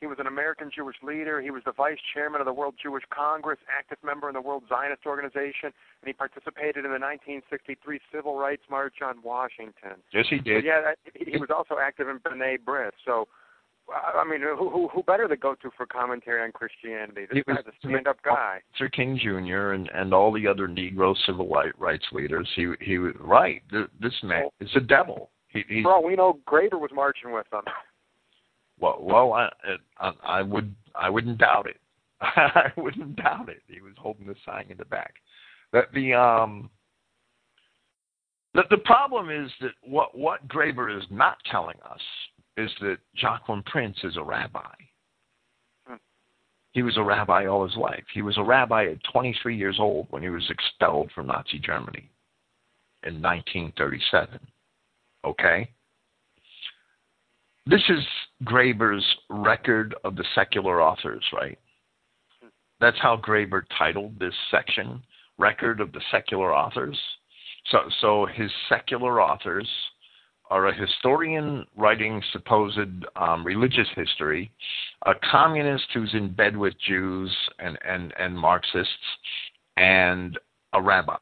he 0.05 0.07
was 0.07 0.19
an 0.19 0.27
American 0.27 0.71
Jewish 0.75 0.97
leader. 1.03 1.41
He 1.41 1.51
was 1.51 1.63
the 1.65 1.73
vice 1.73 1.97
chairman 2.13 2.41
of 2.41 2.45
the 2.45 2.53
World 2.53 2.75
Jewish 2.83 3.05
Congress, 3.09 3.59
active 3.71 3.97
member 4.05 4.29
in 4.29 4.35
the 4.35 4.41
World 4.41 4.65
Zionist 4.69 5.07
Organization, 5.07 5.73
and 5.73 6.07
he 6.07 6.13
participated 6.13 6.85
in 6.85 6.93
the 6.93 7.01
1963 7.01 8.01
Civil 8.13 8.37
Rights 8.37 8.65
March 8.71 8.97
on 9.03 9.23
Washington. 9.23 9.97
Yes, 10.13 10.27
he 10.29 10.39
did. 10.39 10.63
So, 10.63 10.67
yeah, 10.67 10.93
he 11.15 11.39
was 11.39 11.49
also 11.49 11.77
active 11.81 12.09
in 12.09 12.19
B'nai 12.19 12.59
B'rith. 12.59 12.93
So, 13.05 13.29
I 13.93 14.25
mean, 14.25 14.41
who, 14.41 14.89
who, 14.89 15.03
better 15.03 15.29
to 15.29 15.37
go 15.37 15.55
to 15.57 15.71
for 15.77 15.85
commentary 15.85 16.43
on 16.43 16.53
Christianity? 16.53 17.27
This 17.31 17.43
he 17.47 17.53
guy's 17.53 17.65
a 17.67 17.87
stand-up 17.87 18.17
guy. 18.25 18.61
Sir 18.79 18.89
King 18.89 19.19
Jr. 19.23 19.73
and 19.73 19.91
and 19.95 20.15
all 20.15 20.33
the 20.33 20.47
other 20.47 20.69
Negro 20.69 21.15
civil 21.27 21.49
rights 21.79 22.07
leaders. 22.13 22.49
He 22.57 22.73
he 22.81 22.99
was 22.99 23.13
right. 23.21 23.63
This 23.71 24.15
man 24.23 24.49
is 24.61 24.71
a 24.75 24.81
devil. 24.81 25.31
He, 25.49 25.83
for 25.83 25.93
all 25.93 26.05
we 26.05 26.17
know, 26.17 26.41
Graber 26.49 26.81
was 26.81 26.91
marching 26.93 27.33
with 27.33 27.49
them. 27.51 27.63
Well, 28.81 28.99
well, 29.01 29.33
I, 29.33 29.49
I, 30.01 30.13
I 30.25 30.43
would, 30.43 30.75
I 30.97 31.09
wouldn't 31.09 31.39
doubt 31.39 31.69
it. 31.69 31.77
I 32.21 32.73
wouldn't 32.77 33.17
doubt 33.17 33.49
it. 33.49 33.63
He 33.69 33.81
was 33.81 33.93
holding 33.97 34.27
the 34.27 34.35
sign 34.45 34.67
in 34.69 34.77
the 34.77 34.85
back. 34.85 35.15
That 35.73 35.93
the 35.93 36.15
um, 36.15 36.71
that 38.55 38.67
the 38.71 38.79
problem 38.79 39.31
is 39.31 39.51
that 39.61 39.73
what 39.83 40.17
what 40.17 40.47
Graber 40.49 40.97
is 40.97 41.05
not 41.11 41.37
telling 41.51 41.77
us 41.89 42.01
is 42.57 42.71
that 42.81 42.99
Joachim 43.15 43.63
Prinz 43.65 43.97
is 44.05 44.17
a 44.17 44.23
rabbi. 44.23 44.75
Hmm. 45.87 45.95
He 46.73 46.83
was 46.83 46.97
a 46.97 47.03
rabbi 47.03 47.47
all 47.47 47.67
his 47.67 47.77
life. 47.77 48.05
He 48.13 48.23
was 48.23 48.39
a 48.39 48.43
rabbi 48.43 48.87
at 48.87 49.05
23 49.13 49.57
years 49.57 49.77
old 49.79 50.07
when 50.11 50.23
he 50.23 50.29
was 50.29 50.49
expelled 50.51 51.11
from 51.15 51.27
Nazi 51.27 51.59
Germany 51.59 52.11
in 53.05 53.21
1937. 53.21 54.39
Okay? 55.25 55.71
This 57.67 57.83
is 57.89 58.05
Graber's 58.45 59.05
record 59.31 59.95
of 60.05 60.17
the 60.17 60.25
secular 60.35 60.83
authors, 60.83 61.25
right? 61.33 61.59
That's 62.81 62.99
how 63.01 63.17
Graber 63.17 63.63
titled 63.79 64.19
this 64.19 64.35
section, 64.51 65.03
Record 65.39 65.81
of 65.81 65.93
the 65.93 66.03
Secular 66.11 66.55
Authors. 66.55 66.99
So, 67.71 67.79
so 68.01 68.27
his 68.27 68.51
secular 68.69 69.23
authors 69.23 69.69
are 70.51 70.69
a 70.69 70.75
historian 70.75 71.65
writing 71.77 72.23
supposed 72.33 72.79
um, 73.17 73.45
religious 73.45 73.89
history, 73.97 74.51
a 75.07 75.13
communist 75.31 75.87
who's 75.95 76.13
in 76.15 76.33
bed 76.33 76.57
with 76.57 76.75
Jews 76.87 77.35
and, 77.59 77.79
and, 77.87 78.13
and 78.19 78.37
Marxists, 78.37 78.93
and 79.77 80.39
a 80.75 80.83
rabbi 80.83 81.17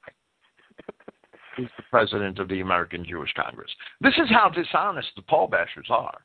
who's 1.56 1.70
the 1.76 1.84
president 1.90 2.38
of 2.38 2.48
the 2.48 2.60
American 2.60 3.04
Jewish 3.04 3.32
Congress. 3.34 3.70
This 4.00 4.14
is 4.14 4.28
how 4.30 4.48
dishonest 4.48 5.08
the 5.16 5.22
Paul 5.22 5.48
Bashers 5.48 5.90
are. 5.90 6.18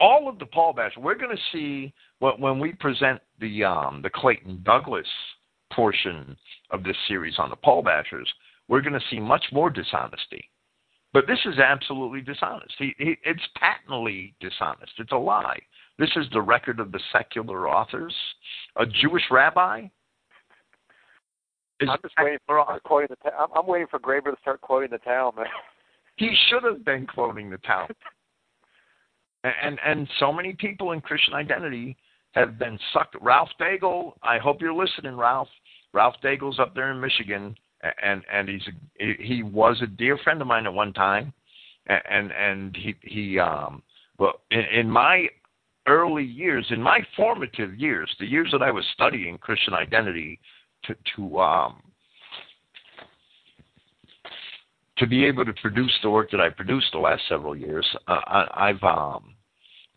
All 0.00 0.28
of 0.28 0.38
the 0.38 0.46
Paul 0.46 0.74
Bashers, 0.74 0.98
we're 0.98 1.16
going 1.16 1.36
to 1.36 1.42
see 1.52 1.92
what, 2.20 2.40
when 2.40 2.58
we 2.58 2.72
present 2.72 3.20
the 3.40 3.64
um, 3.64 4.00
the 4.02 4.10
Clayton 4.10 4.62
Douglas 4.64 5.06
portion 5.72 6.36
of 6.70 6.82
this 6.82 6.96
series 7.06 7.34
on 7.38 7.50
the 7.50 7.56
Paul 7.56 7.84
Bashers, 7.84 8.26
we're 8.68 8.80
going 8.80 8.94
to 8.94 9.06
see 9.10 9.20
much 9.20 9.44
more 9.52 9.70
dishonesty. 9.70 10.48
But 11.12 11.26
this 11.26 11.38
is 11.46 11.58
absolutely 11.58 12.20
dishonest. 12.20 12.74
He, 12.78 12.94
he, 12.98 13.16
it's 13.24 13.42
patently 13.56 14.34
dishonest. 14.40 14.92
It's 14.98 15.12
a 15.12 15.16
lie. 15.16 15.58
This 15.98 16.10
is 16.16 16.26
the 16.32 16.42
record 16.42 16.80
of 16.80 16.92
the 16.92 17.00
secular 17.12 17.68
authors. 17.68 18.14
A 18.76 18.84
Jewish 18.84 19.22
rabbi. 19.30 19.88
I'm 21.80 21.98
just 22.02 22.14
waiting 22.18 22.38
for 22.46 22.64
quoting 22.84 23.08
the. 23.10 23.32
I'm, 23.32 23.48
I'm 23.56 23.66
waiting 23.66 23.86
for 23.90 23.98
Graber 23.98 24.32
to 24.34 24.36
start 24.40 24.60
quoting 24.60 24.90
the 24.90 24.98
Talmud. 24.98 25.46
he 26.16 26.34
should 26.48 26.64
have 26.64 26.84
been 26.84 27.06
quoting 27.06 27.50
the 27.50 27.58
town. 27.58 27.88
and, 29.44 29.54
and 29.62 29.78
and 29.86 30.08
so 30.18 30.32
many 30.32 30.54
people 30.54 30.92
in 30.92 31.00
Christian 31.00 31.34
identity 31.34 31.96
have 32.32 32.58
been 32.58 32.78
sucked. 32.92 33.16
Ralph 33.20 33.50
Daigle, 33.60 34.14
I 34.22 34.38
hope 34.38 34.60
you're 34.60 34.74
listening, 34.74 35.16
Ralph. 35.16 35.48
Ralph 35.94 36.16
Daigle's 36.22 36.58
up 36.58 36.74
there 36.74 36.90
in 36.90 37.00
Michigan 37.00 37.54
and 38.02 38.22
and 38.32 38.48
he's 38.48 38.62
a, 39.00 39.22
he 39.22 39.42
was 39.42 39.80
a 39.82 39.86
dear 39.86 40.18
friend 40.18 40.40
of 40.40 40.46
mine 40.46 40.66
at 40.66 40.74
one 40.74 40.92
time, 40.92 41.32
and 41.86 42.32
and 42.32 42.76
he 42.76 42.94
he 43.02 43.38
um 43.38 43.82
well 44.18 44.40
in, 44.50 44.60
in 44.60 44.90
my 44.90 45.28
early 45.86 46.24
years, 46.24 46.66
in 46.70 46.82
my 46.82 47.00
formative 47.16 47.78
years, 47.78 48.14
the 48.20 48.26
years 48.26 48.48
that 48.52 48.62
I 48.62 48.70
was 48.70 48.84
studying 48.92 49.38
Christian 49.38 49.74
identity, 49.74 50.38
to 50.84 50.96
to 51.16 51.40
um 51.40 51.82
to 54.98 55.06
be 55.06 55.24
able 55.24 55.44
to 55.44 55.52
produce 55.54 55.96
the 56.02 56.10
work 56.10 56.30
that 56.32 56.40
I 56.40 56.50
produced 56.50 56.88
the 56.92 56.98
last 56.98 57.22
several 57.28 57.56
years, 57.56 57.86
uh, 58.08 58.20
I, 58.26 58.68
I've 58.70 58.82
um, 58.82 59.34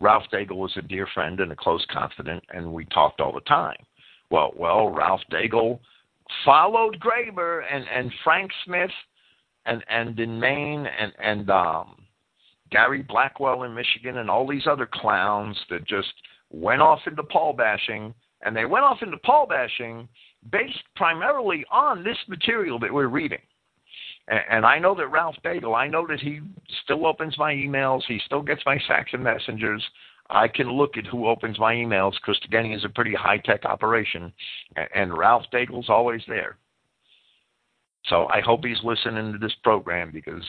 Ralph 0.00 0.24
Daigle 0.32 0.56
was 0.56 0.72
a 0.76 0.82
dear 0.82 1.08
friend 1.12 1.40
and 1.40 1.52
a 1.52 1.56
close 1.56 1.84
confidant, 1.92 2.42
and 2.50 2.72
we 2.72 2.84
talked 2.86 3.20
all 3.20 3.32
the 3.32 3.40
time. 3.40 3.76
Well, 4.30 4.52
well, 4.56 4.88
Ralph 4.88 5.20
Daigle 5.30 5.80
followed 6.44 6.98
Graber 7.00 7.62
and, 7.70 7.84
and 7.88 8.12
Frank 8.24 8.50
Smith 8.64 8.90
and, 9.66 9.84
and 9.88 10.18
in 10.18 10.38
Maine 10.38 10.86
and, 10.86 11.12
and 11.22 11.50
um, 11.50 11.96
Gary 12.70 13.02
Blackwell 13.02 13.64
in 13.64 13.74
Michigan 13.74 14.18
and 14.18 14.30
all 14.30 14.46
these 14.46 14.66
other 14.66 14.88
clowns 14.92 15.56
that 15.70 15.86
just 15.86 16.12
went 16.50 16.82
off 16.82 17.00
into 17.06 17.22
Paul 17.22 17.52
bashing. 17.52 18.14
And 18.44 18.56
they 18.56 18.64
went 18.64 18.84
off 18.84 19.02
into 19.02 19.18
Paul 19.18 19.46
bashing 19.46 20.08
based 20.50 20.82
primarily 20.96 21.64
on 21.70 22.02
this 22.02 22.18
material 22.28 22.78
that 22.80 22.92
we're 22.92 23.06
reading. 23.06 23.38
And, 24.28 24.40
and 24.50 24.66
I 24.66 24.78
know 24.78 24.94
that 24.96 25.08
Ralph 25.08 25.36
Daigle, 25.44 25.76
I 25.76 25.88
know 25.88 26.06
that 26.08 26.20
he 26.20 26.40
still 26.84 27.06
opens 27.06 27.36
my 27.38 27.52
emails, 27.52 28.02
he 28.08 28.20
still 28.26 28.42
gets 28.42 28.62
my 28.66 28.78
Saxon 28.88 29.22
messengers. 29.22 29.84
I 30.30 30.48
can 30.48 30.70
look 30.70 30.96
at 30.96 31.06
who 31.06 31.26
opens 31.26 31.58
my 31.58 31.74
emails. 31.74 32.12
because 32.14 32.38
Christogenea 32.40 32.76
is 32.76 32.84
a 32.84 32.88
pretty 32.88 33.14
high 33.14 33.38
tech 33.38 33.64
operation, 33.64 34.32
and 34.94 35.16
Ralph 35.16 35.44
Daigle's 35.52 35.88
always 35.88 36.22
there. 36.26 36.56
So 38.06 38.26
I 38.28 38.40
hope 38.40 38.64
he's 38.64 38.82
listening 38.82 39.32
to 39.32 39.38
this 39.38 39.54
program 39.62 40.10
because 40.12 40.44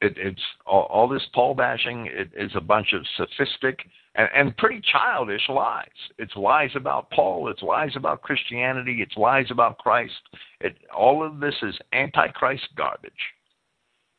it, 0.00 0.14
it's 0.16 0.42
all, 0.66 0.82
all, 0.90 1.08
this 1.08 1.26
Paul 1.34 1.54
bashing 1.54 2.06
it 2.06 2.30
is 2.36 2.52
a 2.54 2.60
bunch 2.60 2.92
of 2.92 3.04
sophistic 3.16 3.80
and, 4.14 4.28
and, 4.34 4.56
pretty 4.56 4.80
childish 4.92 5.42
lies. 5.48 5.86
It's 6.18 6.34
lies 6.36 6.70
about 6.76 7.10
Paul. 7.10 7.48
It's 7.48 7.62
lies 7.62 7.92
about 7.96 8.22
Christianity. 8.22 8.98
It's 9.00 9.16
lies 9.16 9.46
about 9.50 9.78
Christ. 9.78 10.12
It, 10.60 10.76
all 10.96 11.24
of 11.24 11.40
this 11.40 11.54
is 11.62 11.74
antichrist 11.92 12.68
garbage. 12.76 13.12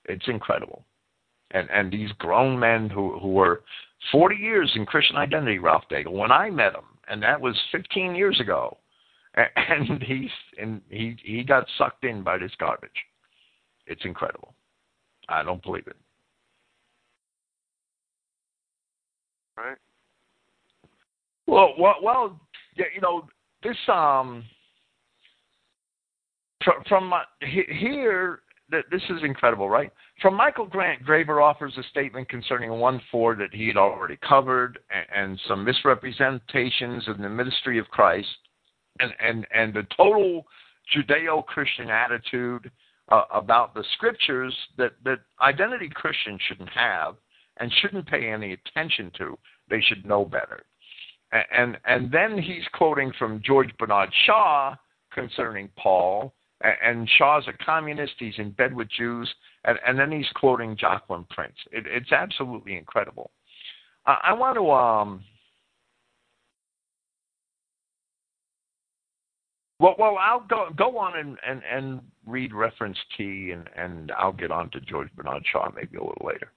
It's 0.06 0.28
incredible. 0.28 0.84
And 1.52 1.70
and 1.72 1.92
these 1.92 2.12
grown 2.20 2.60
men 2.60 2.90
who 2.90 3.18
who 3.20 3.30
were 3.30 3.64
40 4.12 4.36
years 4.36 4.72
in 4.76 4.86
Christian 4.86 5.18
identity, 5.18 5.60
Ralph 5.60 5.84
Daigle, 5.92 6.14
when 6.14 6.32
I 6.32 6.50
met 6.50 6.74
him, 6.74 6.86
and 7.08 7.22
that 7.24 7.40
was 7.40 7.56
15 7.72 8.16
years 8.16 8.40
ago. 8.40 8.78
And 9.36 10.02
he's 10.08 10.30
and 10.60 10.82
he 10.90 11.16
he 11.24 11.44
got 11.44 11.66
sucked 11.78 12.04
in 12.04 12.24
by 12.24 12.38
this 12.38 12.52
garbage. 12.60 12.90
It's 13.86 14.04
incredible. 14.04 14.54
I 15.28 15.44
don't 15.44 15.62
believe 15.62 15.86
it. 15.88 15.96
Right. 19.56 19.78
Well, 21.46 21.74
well, 21.78 21.96
well, 22.02 22.40
you 22.76 23.02
know 23.02 23.28
this 23.62 23.78
um 23.88 24.44
from, 26.64 26.84
from 26.88 27.14
uh, 27.14 27.20
here 27.42 28.42
this 28.70 29.02
is 29.10 29.24
incredible, 29.24 29.70
right? 29.70 29.92
From 30.22 30.36
Michael 30.36 30.66
Grant, 30.66 31.04
Graber 31.06 31.42
offers 31.42 31.74
a 31.78 31.84
statement 31.84 32.30
concerning 32.30 32.72
1 32.72 33.02
4 33.12 33.36
that 33.36 33.54
he 33.54 33.68
had 33.68 33.78
already 33.78 34.18
covered 34.18 34.80
and, 34.90 35.30
and 35.32 35.42
some 35.48 35.64
misrepresentations 35.64 37.08
of 37.08 37.18
the 37.18 37.30
ministry 37.30 37.80
of 37.80 37.88
Christ 37.88 38.28
and, 39.00 39.12
and, 39.20 39.48
and 39.54 39.74
the 39.74 39.88
total 39.96 40.46
Judeo 40.96 41.46
Christian 41.46 41.90
attitude 41.90 42.70
uh, 43.12 43.24
about 43.34 43.74
the 43.74 43.84
scriptures 43.96 44.56
that, 44.78 44.92
that 45.04 45.20
identity 45.42 45.90
Christians 45.94 46.40
shouldn't 46.48 46.70
have 46.70 47.16
and 47.58 47.72
shouldn't 47.82 48.08
pay 48.08 48.30
any 48.32 48.54
attention 48.54 49.12
to. 49.18 49.38
They 49.70 49.82
should 49.82 50.06
know 50.06 50.26
better. 50.26 50.64
And, 51.32 51.46
and, 51.56 51.78
and 51.86 52.12
then 52.12 52.42
he's 52.42 52.64
quoting 52.74 53.12
from 53.18 53.42
George 53.44 53.70
Bernard 53.78 54.10
Shaw 54.26 54.76
concerning 55.14 55.70
Paul 55.78 56.34
and 56.62 57.10
Shaw's 57.18 57.48
a 57.48 57.64
communist. 57.64 58.14
He's 58.20 58.34
in 58.38 58.52
bed 58.52 58.74
with 58.74 58.90
Jews, 58.90 59.30
and, 59.64 59.78
and 59.86 59.98
then 59.98 60.12
he's 60.12 60.28
quoting 60.36 60.76
Jocelyn 60.78 61.26
Prince. 61.30 61.56
It, 61.72 61.86
it's 61.88 62.12
absolutely 62.12 62.76
incredible. 62.76 63.32
I, 64.06 64.18
I 64.26 64.34
want 64.34 64.56
to 64.58 64.72
um. 64.72 65.24
Well, 69.80 69.96
well, 69.98 70.18
I'll 70.20 70.42
go 70.42 70.68
go 70.76 70.98
on 70.98 71.18
and, 71.18 71.38
and, 71.48 71.62
and 71.72 72.02
read 72.26 72.54
reference 72.54 72.98
T, 73.16 73.52
and, 73.52 73.70
and 73.78 74.12
I'll 74.18 74.34
get 74.34 74.52
on 74.52 74.70
to 74.72 74.82
George 74.82 75.10
Bernard 75.16 75.44
Shaw 75.50 75.70
maybe 75.74 75.98
a 75.98 76.04
little 76.04 76.26
later. 76.26 76.52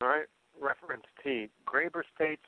All 0.00 0.08
right, 0.08 0.26
reference 0.60 1.02
T. 1.24 1.48
Graber 1.66 2.02
states, 2.14 2.42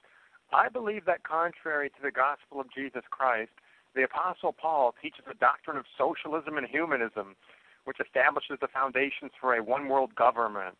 I 0.52 0.68
believe 0.68 1.04
that 1.06 1.24
contrary 1.24 1.90
to 1.90 2.02
the 2.02 2.12
gospel 2.12 2.60
of 2.60 2.66
Jesus 2.72 3.02
Christ, 3.10 3.50
the 3.94 4.04
Apostle 4.04 4.52
Paul 4.52 4.94
teaches 5.02 5.24
a 5.30 5.34
doctrine 5.34 5.76
of 5.76 5.84
socialism 5.98 6.58
and 6.58 6.66
humanism, 6.66 7.36
which 7.84 7.98
establishes 8.00 8.58
the 8.60 8.68
foundations 8.68 9.32
for 9.40 9.54
a 9.54 9.62
one 9.62 9.88
world 9.88 10.14
government. 10.14 10.76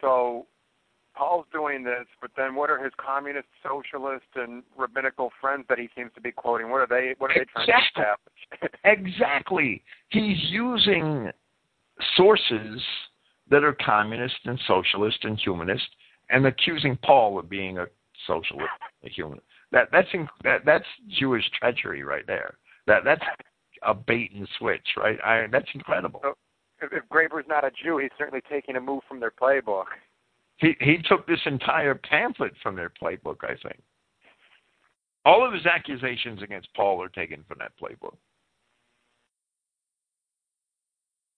So 0.00 0.46
Paul's 1.14 1.46
doing 1.52 1.84
this, 1.84 2.06
but 2.20 2.30
then 2.36 2.54
what 2.54 2.70
are 2.70 2.82
his 2.82 2.92
communist, 2.96 3.48
socialist, 3.62 4.26
and 4.34 4.62
rabbinical 4.76 5.30
friends 5.40 5.66
that 5.68 5.78
he 5.78 5.88
seems 5.96 6.10
to 6.14 6.20
be 6.20 6.32
quoting? 6.32 6.70
What 6.70 6.80
are 6.80 6.86
they? 6.86 7.14
What 7.18 7.30
are 7.30 7.34
they 7.34 7.44
trying 7.44 7.66
to 7.66 7.72
establish? 7.88 8.80
exactly. 8.84 9.82
He's 10.08 10.38
using 10.50 11.30
sources 12.16 12.82
that 13.50 13.64
are 13.64 13.76
communist 13.84 14.36
and 14.44 14.58
socialist 14.66 15.18
and 15.24 15.38
humanist, 15.38 15.88
and 16.30 16.46
accusing 16.46 16.96
Paul 17.04 17.38
of 17.38 17.50
being 17.50 17.78
a 17.78 17.86
socialist, 18.26 18.70
a 19.04 19.08
humanist. 19.08 19.44
That 19.72 19.88
that's 19.92 20.08
that, 20.42 20.64
that's 20.64 20.84
Jewish 21.08 21.44
treachery 21.58 22.02
right 22.02 22.26
there. 22.26 22.54
That 22.86 23.04
that's 23.04 23.22
a 23.82 23.94
bait 23.94 24.32
and 24.34 24.48
switch, 24.58 24.86
right? 24.96 25.18
I, 25.24 25.46
that's 25.50 25.68
incredible. 25.74 26.20
So 26.22 26.34
if, 26.82 26.92
if 26.92 27.08
Graber's 27.08 27.46
not 27.48 27.64
a 27.64 27.70
Jew, 27.70 27.98
he's 27.98 28.10
certainly 28.18 28.42
taking 28.50 28.76
a 28.76 28.80
move 28.80 29.02
from 29.08 29.20
their 29.20 29.30
playbook. 29.30 29.84
He 30.56 30.74
he 30.80 30.98
took 31.08 31.26
this 31.26 31.40
entire 31.46 31.94
pamphlet 31.94 32.52
from 32.62 32.76
their 32.76 32.90
playbook, 32.90 33.44
I 33.44 33.54
think. 33.62 33.80
All 35.24 35.46
of 35.46 35.52
his 35.52 35.66
accusations 35.66 36.42
against 36.42 36.68
Paul 36.74 37.02
are 37.02 37.08
taken 37.08 37.44
from 37.46 37.58
that 37.58 37.72
playbook. 37.80 38.16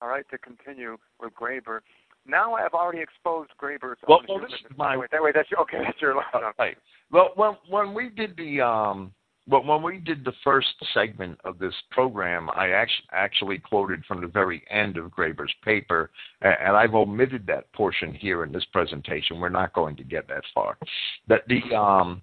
All 0.01 0.09
right, 0.09 0.25
to 0.31 0.39
continue 0.39 0.97
with 1.21 1.33
Graber. 1.35 1.81
Now 2.27 2.55
I 2.55 2.63
have 2.63 2.75
already 2.75 3.01
exposed 3.01 3.51
Graber's. 3.61 3.99
Well, 4.07 4.21
well 4.29 4.41
this 4.41 4.53
is 4.53 4.77
my. 4.77 4.97
Wait, 4.97 5.11
that 5.11 5.23
way, 5.23 5.33
that's 5.35 5.51
your, 5.51 5.61
okay. 5.61 5.79
That's 5.85 6.01
your. 6.01 6.23
Right. 6.59 6.77
Well, 7.11 7.31
when 7.35 7.57
when 7.69 7.95
we 7.95 8.11
did 8.11 8.37
the 8.37 8.61
um 8.61 9.13
But 9.49 9.67
when 9.67 9.83
we 9.83 9.99
did 9.99 10.25
the 10.25 10.33
first 10.45 10.69
segment 10.95 11.39
of 11.45 11.59
this 11.59 11.75
program, 11.91 12.49
I 12.51 12.71
actually, 12.71 13.09
actually 13.11 13.59
quoted 13.59 14.05
from 14.07 14.21
the 14.21 14.29
very 14.29 14.63
end 14.71 14.97
of 14.97 15.11
Graber's 15.11 15.53
paper, 15.65 16.11
and 16.43 16.77
I've 16.77 16.95
omitted 16.95 17.45
that 17.49 17.73
portion 17.73 18.15
here 18.15 18.45
in 18.45 18.53
this 18.53 18.65
presentation. 18.73 19.41
We're 19.41 19.49
not 19.49 19.73
going 19.73 19.97
to 19.97 20.05
get 20.05 20.29
that 20.29 20.45
far. 20.55 20.79
That 21.27 21.43
the 21.49 21.75
um, 21.75 22.23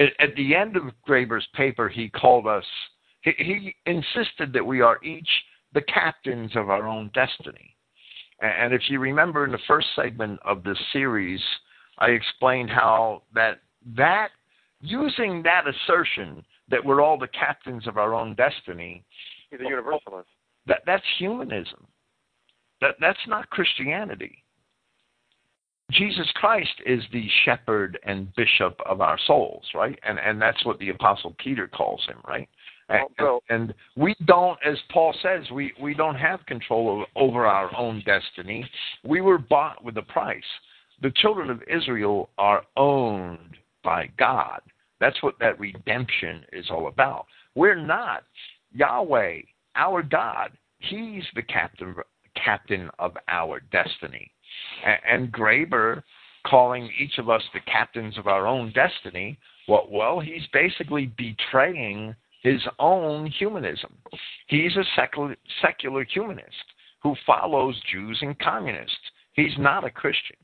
at 0.00 0.34
the 0.36 0.54
end 0.54 0.76
of 0.76 0.84
Graber's 1.08 1.46
paper, 1.54 1.88
he 1.88 2.08
called 2.08 2.46
us. 2.46 2.64
He, 3.22 3.32
he 3.38 3.74
insisted 3.86 4.52
that 4.52 4.66
we 4.66 4.80
are 4.80 5.02
each 5.04 5.28
the 5.74 5.82
captains 5.82 6.52
of 6.56 6.70
our 6.70 6.88
own 6.88 7.10
destiny. 7.14 7.76
And 8.40 8.72
if 8.72 8.82
you 8.88 9.00
remember 9.00 9.44
in 9.44 9.52
the 9.52 9.58
first 9.66 9.88
segment 9.96 10.38
of 10.44 10.62
this 10.62 10.78
series, 10.92 11.40
I 11.98 12.08
explained 12.08 12.70
how 12.70 13.22
that 13.34 13.60
that 13.96 14.28
using 14.80 15.42
that 15.42 15.64
assertion 15.66 16.44
that 16.70 16.84
we're 16.84 17.00
all 17.00 17.18
the 17.18 17.28
captains 17.28 17.86
of 17.86 17.96
our 17.96 18.14
own 18.14 18.34
destiny. 18.34 19.04
He's 19.50 19.60
a 19.60 19.64
universalist. 19.64 20.28
That 20.66 20.82
that's 20.86 21.04
humanism. 21.18 21.86
That 22.80 22.94
that's 23.00 23.18
not 23.26 23.50
Christianity. 23.50 24.44
Jesus 25.90 26.30
Christ 26.34 26.82
is 26.84 27.02
the 27.12 27.26
shepherd 27.44 27.98
and 28.04 28.32
bishop 28.36 28.78
of 28.84 29.00
our 29.00 29.18
souls, 29.26 29.64
right? 29.74 29.98
And 30.06 30.18
and 30.18 30.40
that's 30.40 30.64
what 30.64 30.78
the 30.78 30.90
apostle 30.90 31.34
Peter 31.38 31.66
calls 31.66 32.04
him, 32.06 32.18
right? 32.28 32.48
And, 32.88 33.40
and, 33.50 33.74
we 33.96 34.14
don't, 34.24 34.58
as 34.64 34.78
Paul 34.90 35.14
says, 35.22 35.50
we, 35.50 35.72
we 35.80 35.92
don't 35.92 36.14
have 36.14 36.44
control 36.46 37.04
over 37.16 37.46
our 37.46 37.74
own 37.76 38.02
destiny. 38.06 38.68
We 39.04 39.20
were 39.20 39.38
bought 39.38 39.84
with 39.84 39.98
a 39.98 40.02
price. 40.02 40.42
The 41.02 41.12
children 41.16 41.50
of 41.50 41.62
Israel 41.68 42.30
are 42.38 42.62
owned 42.76 43.56
by 43.84 44.08
God. 44.18 44.60
That's 45.00 45.22
what 45.22 45.38
that 45.38 45.60
redemption 45.60 46.44
is 46.52 46.66
all 46.70 46.88
about. 46.88 47.26
We're 47.54 47.76
not. 47.76 48.24
Yahweh, 48.72 49.40
our 49.76 50.02
God, 50.02 50.52
He's 50.78 51.24
the 51.34 51.42
captain 51.42 51.94
captain 52.44 52.88
of 52.98 53.16
our 53.28 53.60
destiny. 53.72 54.30
And, 54.84 55.22
and 55.22 55.32
Graber 55.32 56.02
calling 56.46 56.90
each 56.98 57.18
of 57.18 57.28
us 57.28 57.42
the 57.52 57.60
captains 57.60 58.16
of 58.16 58.26
our 58.26 58.46
own 58.46 58.72
destiny, 58.72 59.38
well, 59.66 59.86
well, 59.90 60.20
he's 60.20 60.46
basically 60.52 61.12
betraying 61.16 62.14
his 62.42 62.60
own 62.78 63.26
humanism. 63.26 63.96
He's 64.46 64.76
a 64.76 64.84
secular, 64.96 65.36
secular 65.62 66.04
humanist 66.04 66.54
who 67.02 67.14
follows 67.26 67.80
Jews 67.90 68.18
and 68.22 68.38
communists. 68.38 68.96
He's 69.32 69.56
not 69.58 69.84
a 69.84 69.90
Christian. 69.90 70.36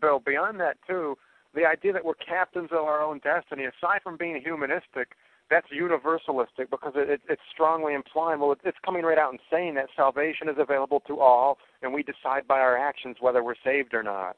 Bill, 0.00 0.20
beyond 0.24 0.60
that 0.60 0.76
too, 0.86 1.16
the 1.54 1.64
idea 1.64 1.92
that 1.92 2.04
we're 2.04 2.14
captains 2.14 2.68
of 2.72 2.84
our 2.84 3.02
own 3.02 3.20
destiny, 3.20 3.64
aside 3.64 4.00
from 4.02 4.16
being 4.16 4.40
humanistic, 4.40 5.16
that's 5.50 5.66
universalistic 5.74 6.70
because 6.70 6.92
it, 6.94 7.10
it, 7.10 7.20
it's 7.28 7.42
strongly 7.52 7.94
implying, 7.94 8.38
well, 8.40 8.52
it, 8.52 8.58
it's 8.64 8.78
coming 8.84 9.02
right 9.02 9.18
out 9.18 9.30
and 9.30 9.40
saying 9.50 9.74
that 9.74 9.86
salvation 9.96 10.48
is 10.48 10.56
available 10.58 11.00
to 11.08 11.18
all, 11.18 11.58
and 11.82 11.92
we 11.92 12.04
decide 12.04 12.46
by 12.46 12.60
our 12.60 12.78
actions 12.78 13.16
whether 13.20 13.42
we're 13.42 13.56
saved 13.64 13.92
or 13.92 14.02
not. 14.02 14.36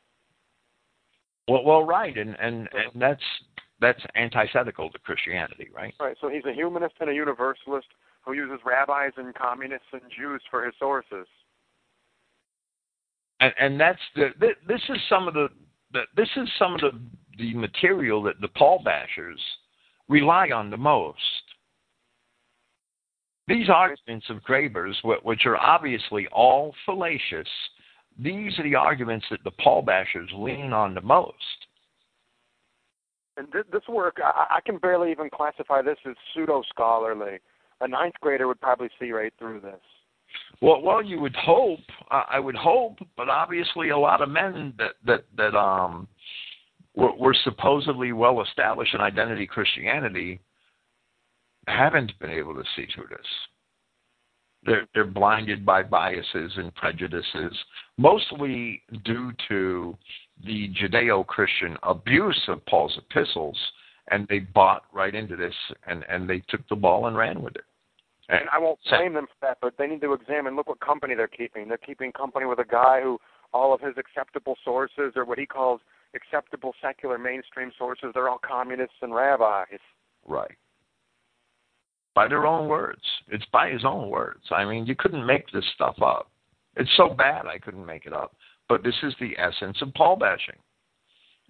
Well, 1.49 1.65
well, 1.65 1.85
right, 1.85 2.17
and 2.17 2.37
and, 2.41 2.69
and 2.73 3.03
that's 3.03 3.23
that's 3.83 4.01
antithetical 4.15 4.89
to 4.91 4.99
Christianity, 5.01 5.69
right? 5.75 5.93
Right. 6.01 6.17
So 6.21 6.29
he's 6.29 6.45
a 6.47 6.53
humanist 6.53 6.95
and 7.01 7.11
a 7.11 7.15
universalist 7.15 7.89
who 8.25 8.33
uses 8.33 8.61
rabbis 8.65 9.13
and 9.17 9.35
communists 9.35 9.89
and 9.93 10.03
Jews 10.17 10.41
for 10.51 10.65
his 10.65 10.75
sources. 10.79 11.27
And, 13.41 13.53
and 13.59 13.81
that's 13.81 14.01
the 14.15 14.29
this 14.67 14.81
is 14.89 14.99
some 15.09 15.29
of 15.29 15.35
the 15.35 15.49
this 16.17 16.29
is 16.37 16.49
some 16.59 16.75
of 16.75 16.81
the, 16.81 16.93
the 17.39 17.55
material 17.55 18.23
that 18.23 18.41
the 18.41 18.49
Paul 18.49 18.83
bashers 18.87 19.39
rely 20.09 20.51
on 20.51 20.71
the 20.71 20.77
most. 20.77 21.19
These 23.49 23.69
arguments 23.69 24.27
of 24.31 24.39
Graber's, 24.49 24.97
which 25.25 25.47
are 25.47 25.57
obviously 25.57 26.29
all 26.29 26.75
fallacious, 26.87 27.49
these 28.19 28.57
are 28.59 28.63
the 28.63 28.77
arguments 28.77 29.27
that 29.31 29.43
the 29.43 29.51
Paul 29.51 29.85
bashers 29.85 30.29
lean 30.33 30.73
on 30.73 30.95
the 30.95 31.01
most. 31.01 31.35
And 33.37 33.51
th- 33.53 33.67
this 33.73 33.83
work, 33.89 34.19
I-, 34.23 34.57
I 34.57 34.61
can 34.61 34.79
barely 34.79 35.11
even 35.11 35.31
classify 35.31 35.83
this 35.83 35.99
as 36.09 36.15
pseudo 36.35 36.63
scholarly. 36.69 37.39
A 37.81 37.89
ninth 37.89 38.15
grader 38.21 38.47
would 38.47 38.61
probably 38.61 38.91
see 39.01 39.11
right 39.11 39.33
through 39.39 39.61
this. 39.61 39.81
Well, 40.61 40.81
well, 40.81 41.03
you 41.03 41.21
would 41.21 41.35
hope. 41.37 41.81
Uh, 42.11 42.23
I 42.29 42.39
would 42.39 42.55
hope, 42.55 42.99
but 43.17 43.29
obviously, 43.29 43.91
a 43.91 43.99
lot 43.99 44.23
of 44.23 44.29
men 44.29 44.73
that 44.79 44.93
that 45.05 45.25
that 45.37 45.57
um 45.59 46.09
were, 46.95 47.15
were 47.17 47.37
supposedly 47.45 48.13
well 48.13 48.43
established 48.43 48.95
in 48.95 49.01
identity 49.01 49.47
Christianity 49.47 50.41
haven't 51.67 52.13
been 52.19 52.31
able 52.31 52.55
to 52.55 52.65
see 52.77 52.87
through 52.95 53.09
this. 53.09 53.27
They're 54.65 54.87
they're 54.95 55.05
blinded 55.05 55.67
by 55.67 55.83
biases 55.83 56.53
and 56.57 56.75
prejudices, 56.75 57.53
mostly 57.99 58.83
due 59.05 59.33
to 59.49 59.97
the 60.45 60.71
Judeo-Christian 60.75 61.77
abuse 61.83 62.41
of 62.49 62.65
Paul's 62.67 62.99
epistles, 62.99 63.59
and 64.11 64.27
they 64.29 64.41
bought 64.41 64.83
right 64.93 65.15
into 65.15 65.37
this, 65.37 65.55
and 65.87 66.05
and 66.09 66.29
they 66.29 66.43
took 66.49 66.67
the 66.69 66.77
ball 66.77 67.07
and 67.07 67.17
ran 67.17 67.43
with 67.43 67.57
it. 67.57 67.65
And 68.29 68.49
I 68.53 68.59
won't 68.59 68.79
blame 68.89 69.15
them 69.15 69.27
for 69.27 69.47
that, 69.47 69.59
but 69.61 69.75
they 69.79 69.87
need 69.87 70.01
to 70.01 70.13
examine. 70.13 70.57
Look 70.57 70.69
what 70.69 70.81
company 70.81 71.15
they're 71.15 71.29
keeping. 71.29 71.69
They're 71.69 71.77
keeping 71.77 72.13
company 72.13 72.47
with 72.47 72.61
a 72.61 72.65
guy 72.65 73.01
who 73.03 73.19
all 73.53 73.75
of 73.75 73.81
his 73.81 73.95
acceptable 73.99 74.57
sources, 74.65 75.13
or 75.17 75.25
what 75.25 75.39
he 75.39 75.47
calls 75.47 75.81
acceptable 76.15 76.75
secular 76.83 77.19
mainstream 77.19 77.71
sources, 77.77 78.11
they're 78.15 78.29
all 78.29 78.41
communists 78.47 78.97
and 79.03 79.15
rabbis. 79.15 79.79
Right. 80.27 80.57
By 82.15 82.29
their 82.29 82.47
own 82.47 82.69
words. 82.69 83.03
It's 83.29 83.45
by 83.53 83.71
his 83.71 83.85
own 83.85 84.11
words. 84.11 84.43
I 84.51 84.65
mean, 84.65 84.87
you 84.87 84.95
couldn't 84.95 85.25
make 85.25 85.51
this 85.53 85.65
stuff 85.75 85.97
up. 86.03 86.31
It's 86.77 86.91
so 86.97 87.09
bad 87.11 87.47
I 87.47 87.59
couldn't 87.59 87.85
make 87.85 88.07
it 88.07 88.13
up. 88.13 88.35
But 88.73 88.83
this 88.83 88.97
is 89.03 89.15
the 89.21 89.37
essence 89.39 89.77
of 89.83 89.93
Paul 89.93 90.17
bashing. 90.17 90.57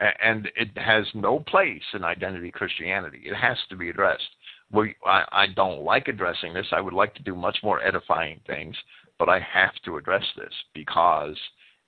And 0.01 0.51
it 0.57 0.77
has 0.77 1.07
no 1.15 1.39
place 1.39 1.83
in 1.95 2.03
identity 2.03 2.51
Christianity. 2.51 3.21
It 3.25 3.37
has 3.37 3.57
to 3.69 3.77
be 3.77 3.91
addressed 3.91 4.25
we, 4.73 4.97
I, 5.07 5.25
I 5.31 5.47
don't 5.55 5.85
like 5.85 6.09
addressing 6.09 6.53
this. 6.53 6.67
I 6.73 6.81
would 6.81 6.95
like 6.95 7.15
to 7.15 7.23
do 7.23 7.37
much 7.37 7.59
more 7.63 7.81
edifying 7.81 8.41
things, 8.47 8.75
but 9.21 9.29
I 9.29 9.39
have 9.39 9.75
to 9.85 9.99
address 9.99 10.25
this 10.37 10.53
because 10.75 11.37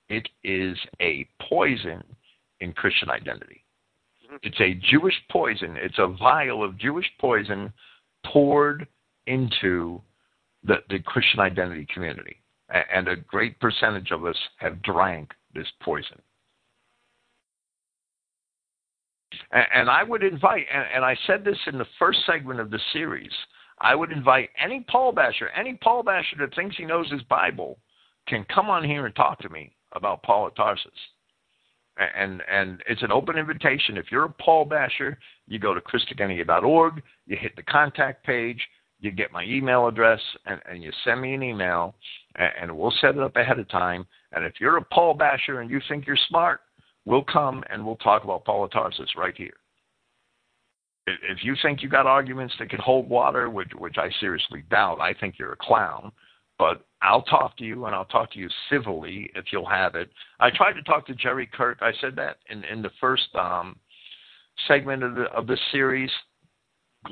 it 0.07 0.29
is 0.45 0.77
a 1.01 1.27
poison 1.49 2.01
in 2.61 2.71
Christian 2.71 3.09
identity. 3.09 3.65
Mm-hmm. 4.25 4.37
It's 4.43 4.61
a 4.61 4.79
Jewish 4.89 5.15
poison. 5.29 5.75
It's 5.77 5.99
a 5.99 6.15
vial 6.17 6.63
of 6.63 6.77
Jewish 6.77 7.11
poison 7.19 7.73
poured 8.25 8.87
into 9.27 10.01
the, 10.63 10.75
the 10.89 10.99
Christian 10.99 11.41
identity 11.41 11.87
community. 11.93 12.37
And 12.69 13.07
a 13.07 13.15
great 13.15 13.59
percentage 13.59 14.11
of 14.11 14.25
us 14.25 14.37
have 14.57 14.81
drank 14.81 15.31
this 15.53 15.67
poison. 15.81 16.19
And, 19.51 19.89
I 19.89 20.03
would 20.03 20.23
invite, 20.23 20.65
and, 20.71 21.05
I 21.05 21.15
said 21.27 21.43
this 21.43 21.57
in 21.67 21.77
the 21.77 21.85
first 21.99 22.19
segment 22.25 22.59
of 22.59 22.71
the 22.71 22.79
series, 22.93 23.31
I 23.79 23.95
would 23.95 24.11
invite 24.11 24.49
any 24.61 24.85
Paul 24.89 25.11
basher, 25.11 25.49
any 25.49 25.75
Paul 25.75 26.03
basher 26.03 26.37
that 26.39 26.55
thinks 26.55 26.77
he 26.77 26.85
knows 26.85 27.11
his 27.11 27.21
Bible, 27.23 27.77
can 28.27 28.45
come 28.53 28.69
on 28.69 28.83
here 28.83 29.05
and 29.05 29.15
talk 29.15 29.39
to 29.39 29.49
me 29.49 29.75
about 29.93 30.23
Paul 30.23 30.47
of 30.47 30.55
Tarsus. 30.55 30.91
And 31.97 32.41
and 32.49 32.83
it's 32.89 33.03
an 33.03 33.11
open 33.11 33.37
invitation. 33.37 33.97
If 33.97 34.11
you're 34.11 34.25
a 34.25 34.29
Paul 34.29 34.65
basher, 34.65 35.17
you 35.47 35.59
go 35.59 35.73
to 35.73 35.79
christogenea.org, 35.79 37.01
you 37.25 37.37
hit 37.37 37.55
the 37.55 37.63
contact 37.63 38.25
page, 38.25 38.61
you 38.99 39.11
get 39.11 39.31
my 39.31 39.43
email 39.43 39.87
address, 39.87 40.19
and, 40.45 40.59
and 40.69 40.83
you 40.83 40.91
send 41.05 41.21
me 41.21 41.33
an 41.33 41.43
email, 41.43 41.95
and, 42.35 42.75
we'll 42.75 42.93
set 43.01 43.15
it 43.15 43.21
up 43.21 43.35
ahead 43.35 43.59
of 43.59 43.69
time. 43.69 44.05
And 44.31 44.45
if 44.45 44.53
you're 44.59 44.77
a 44.77 44.81
Paul 44.83 45.13
basher 45.13 45.61
and 45.61 45.69
you 45.69 45.79
think 45.87 46.05
you're 46.05 46.17
smart, 46.27 46.61
We'll 47.05 47.23
come 47.23 47.63
and 47.69 47.85
we'll 47.85 47.97
talk 47.97 48.23
about 48.23 48.45
Paul 48.45 48.65
of 48.65 48.71
Tarsus 48.71 49.09
right 49.15 49.35
here. 49.37 49.53
If 51.07 51.43
you 51.43 51.55
think 51.61 51.83
you 51.83 51.89
got 51.89 52.07
arguments 52.07 52.55
that 52.57 52.71
can 52.71 52.79
hold 52.79 53.07
water, 53.07 53.49
which 53.49 53.69
which 53.77 53.97
I 53.99 54.09
seriously 54.19 54.63
doubt, 54.71 54.99
I 54.99 55.13
think 55.13 55.35
you're 55.37 55.53
a 55.53 55.57
clown. 55.57 56.11
But 56.57 56.83
I'll 57.01 57.21
talk 57.21 57.57
to 57.57 57.63
you, 57.63 57.85
and 57.85 57.93
I'll 57.93 58.05
talk 58.05 58.31
to 58.31 58.39
you 58.39 58.49
civilly 58.71 59.29
if 59.35 59.45
you'll 59.51 59.69
have 59.69 59.93
it. 59.93 60.09
I 60.39 60.49
tried 60.49 60.73
to 60.73 60.81
talk 60.81 61.05
to 61.07 61.13
Jerry 61.13 61.47
Kirk. 61.53 61.77
I 61.81 61.91
said 62.01 62.15
that 62.15 62.37
in 62.49 62.63
in 62.63 62.81
the 62.81 62.89
first 62.99 63.27
um, 63.35 63.77
segment 64.67 65.03
of 65.03 65.13
the 65.13 65.25
of 65.25 65.45
this 65.45 65.59
series. 65.71 66.09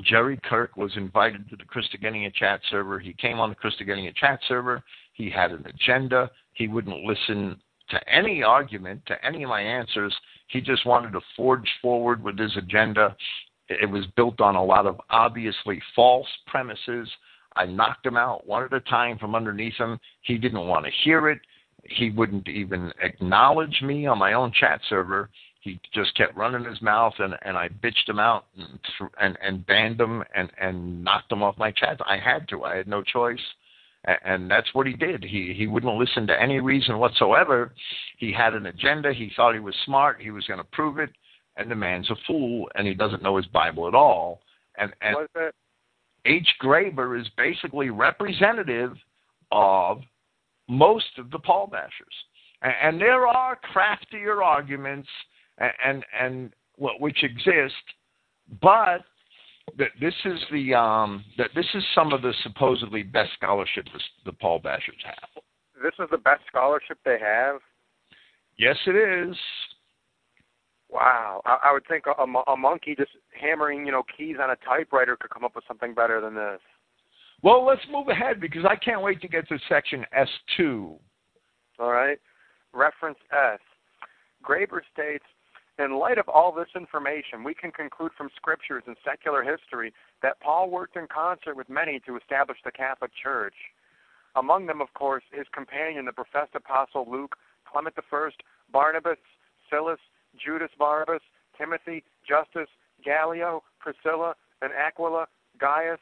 Jerry 0.02 0.40
Kirk 0.42 0.76
was 0.76 0.90
invited 0.96 1.48
to 1.50 1.56
the 1.56 1.62
Christogenea 1.62 2.34
chat 2.34 2.60
server. 2.68 2.98
He 2.98 3.12
came 3.12 3.38
on 3.38 3.50
the 3.50 3.54
Christogenea 3.54 4.12
chat 4.16 4.40
server. 4.48 4.82
He 5.14 5.30
had 5.30 5.52
an 5.52 5.64
agenda. 5.66 6.30
He 6.52 6.68
wouldn't 6.68 7.04
listen 7.04 7.60
to 7.90 8.08
any 8.08 8.42
argument, 8.42 9.04
to 9.06 9.24
any 9.24 9.42
of 9.42 9.48
my 9.48 9.60
answers. 9.60 10.14
He 10.48 10.60
just 10.60 10.84
wanted 10.86 11.12
to 11.12 11.20
forge 11.36 11.68
forward 11.80 12.22
with 12.22 12.38
his 12.38 12.56
agenda. 12.56 13.16
It 13.68 13.88
was 13.88 14.04
built 14.16 14.40
on 14.40 14.56
a 14.56 14.64
lot 14.64 14.86
of 14.86 15.00
obviously 15.10 15.80
false 15.96 16.28
premises. 16.46 17.08
I 17.56 17.66
knocked 17.66 18.04
him 18.04 18.16
out 18.16 18.46
one 18.46 18.64
at 18.64 18.72
a 18.72 18.80
time 18.80 19.18
from 19.18 19.34
underneath 19.34 19.76
him. 19.76 19.98
He 20.22 20.36
didn't 20.36 20.66
want 20.66 20.84
to 20.84 20.90
hear 21.04 21.28
it. 21.30 21.40
He 21.84 22.10
wouldn't 22.10 22.48
even 22.48 22.92
acknowledge 23.02 23.80
me 23.82 24.06
on 24.06 24.18
my 24.18 24.32
own 24.32 24.52
chat 24.52 24.80
server. 24.88 25.30
he 25.60 25.78
just 25.92 26.14
kept 26.16 26.36
running 26.36 26.64
his 26.64 26.80
mouth, 26.82 27.14
and 27.18 27.34
and 27.42 27.56
I 27.56 27.68
bitched 27.68 28.08
him 28.08 28.18
out 28.18 28.46
and 28.56 28.78
and, 29.20 29.38
and 29.42 29.66
banned 29.66 30.00
him 30.00 30.24
and 30.34 30.50
and 30.60 31.04
knocked 31.04 31.30
him 31.30 31.42
off 31.42 31.58
my 31.58 31.70
chat. 31.70 32.00
I 32.06 32.16
had 32.18 32.48
to. 32.48 32.64
I 32.64 32.76
had 32.76 32.88
no 32.88 33.02
choice, 33.02 33.40
and, 34.24 34.50
that's 34.50 34.72
what 34.74 34.86
he 34.86 34.92
did. 34.92 35.24
He 35.24 35.54
he 35.56 35.66
wouldn't 35.66 35.96
listen 35.96 36.26
to 36.26 36.40
any 36.40 36.60
reason 36.60 36.98
whatsoever. 36.98 37.72
He 38.18 38.32
had 38.32 38.54
an 38.54 38.66
agenda. 38.66 39.12
He 39.12 39.30
thought 39.34 39.54
he 39.54 39.60
was 39.60 39.74
smart. 39.84 40.20
He 40.20 40.30
was 40.30 40.44
going 40.46 40.58
to 40.58 40.66
prove 40.72 40.98
it, 40.98 41.10
and 41.56 41.70
the 41.70 41.74
man's 41.74 42.10
a 42.10 42.16
fool, 42.26 42.68
and 42.74 42.86
he 42.86 42.94
doesn't 42.94 43.22
know 43.22 43.36
his 43.36 43.46
Bible 43.46 43.88
at 43.88 43.94
all. 43.94 44.40
And 44.76 44.92
and 45.00 45.16
H. 46.26 46.48
Graber 46.62 47.20
is 47.20 47.26
basically 47.36 47.90
representative 47.90 48.96
of 49.52 50.00
most 50.68 51.18
of 51.18 51.30
the 51.30 51.38
Paul 51.38 51.70
bashers. 51.72 52.14
And, 52.62 52.72
and 52.82 53.00
there 53.00 53.26
are 53.26 53.56
craftier 53.56 54.42
arguments 54.42 55.08
and 55.58 55.72
and, 55.84 56.04
and 56.18 56.52
which 56.78 57.22
exist, 57.22 57.74
but 58.60 59.04
that 59.78 59.90
this 60.00 60.14
is 60.24 60.40
the 60.52 60.74
um, 60.74 61.24
that 61.38 61.50
this 61.54 61.66
is 61.74 61.82
some 61.94 62.12
of 62.12 62.22
the 62.22 62.32
supposedly 62.42 63.02
best 63.02 63.30
scholarship 63.34 63.86
the 64.24 64.32
Paul 64.32 64.60
Bashers 64.60 65.02
have. 65.04 65.42
This 65.82 65.94
is 65.98 66.08
the 66.10 66.18
best 66.18 66.42
scholarship 66.48 66.98
they 67.04 67.18
have. 67.20 67.60
Yes, 68.58 68.76
it 68.86 68.96
is. 68.96 69.36
Wow, 70.88 71.42
I, 71.44 71.58
I 71.64 71.72
would 71.72 71.86
think 71.88 72.04
a, 72.06 72.22
a, 72.22 72.52
a 72.52 72.56
monkey 72.56 72.94
just 72.96 73.10
hammering, 73.38 73.84
you 73.84 73.90
know, 73.90 74.04
keys 74.16 74.36
on 74.40 74.50
a 74.50 74.56
typewriter 74.56 75.16
could 75.16 75.30
come 75.30 75.44
up 75.44 75.56
with 75.56 75.64
something 75.66 75.92
better 75.92 76.20
than 76.20 76.34
this. 76.36 76.60
Well, 77.42 77.66
let's 77.66 77.82
move 77.90 78.08
ahead 78.08 78.40
because 78.40 78.64
I 78.64 78.76
can't 78.76 79.02
wait 79.02 79.20
to 79.22 79.28
get 79.28 79.48
to 79.48 79.58
section 79.68 80.04
S2. 80.16 80.96
All 81.80 81.90
right. 81.90 82.18
Reference 82.72 83.18
S. 83.32 83.58
Graber 84.42 84.80
states 84.92 85.24
in 85.78 85.98
light 85.98 86.18
of 86.18 86.28
all 86.28 86.52
this 86.52 86.68
information, 86.76 87.42
we 87.42 87.54
can 87.54 87.72
conclude 87.72 88.12
from 88.16 88.30
scriptures 88.36 88.84
and 88.86 88.96
secular 89.04 89.42
history 89.42 89.92
that 90.22 90.40
Paul 90.40 90.70
worked 90.70 90.96
in 90.96 91.06
concert 91.12 91.56
with 91.56 91.68
many 91.68 92.00
to 92.06 92.16
establish 92.16 92.58
the 92.64 92.70
Catholic 92.70 93.10
Church. 93.20 93.54
Among 94.36 94.66
them, 94.66 94.80
of 94.80 94.92
course, 94.94 95.24
his 95.32 95.46
companion, 95.52 96.04
the 96.04 96.12
professed 96.12 96.54
apostle 96.54 97.06
Luke, 97.10 97.36
Clement 97.70 97.94
I, 97.98 98.28
Barnabas, 98.72 99.18
Silas, 99.68 99.98
Judas 100.36 100.70
Barnabas, 100.78 101.22
Timothy, 101.58 102.04
Justus, 102.26 102.68
Gallio, 103.04 103.62
Priscilla, 103.78 104.34
and 104.62 104.72
Aquila, 104.72 105.26
Gaius, 105.58 106.00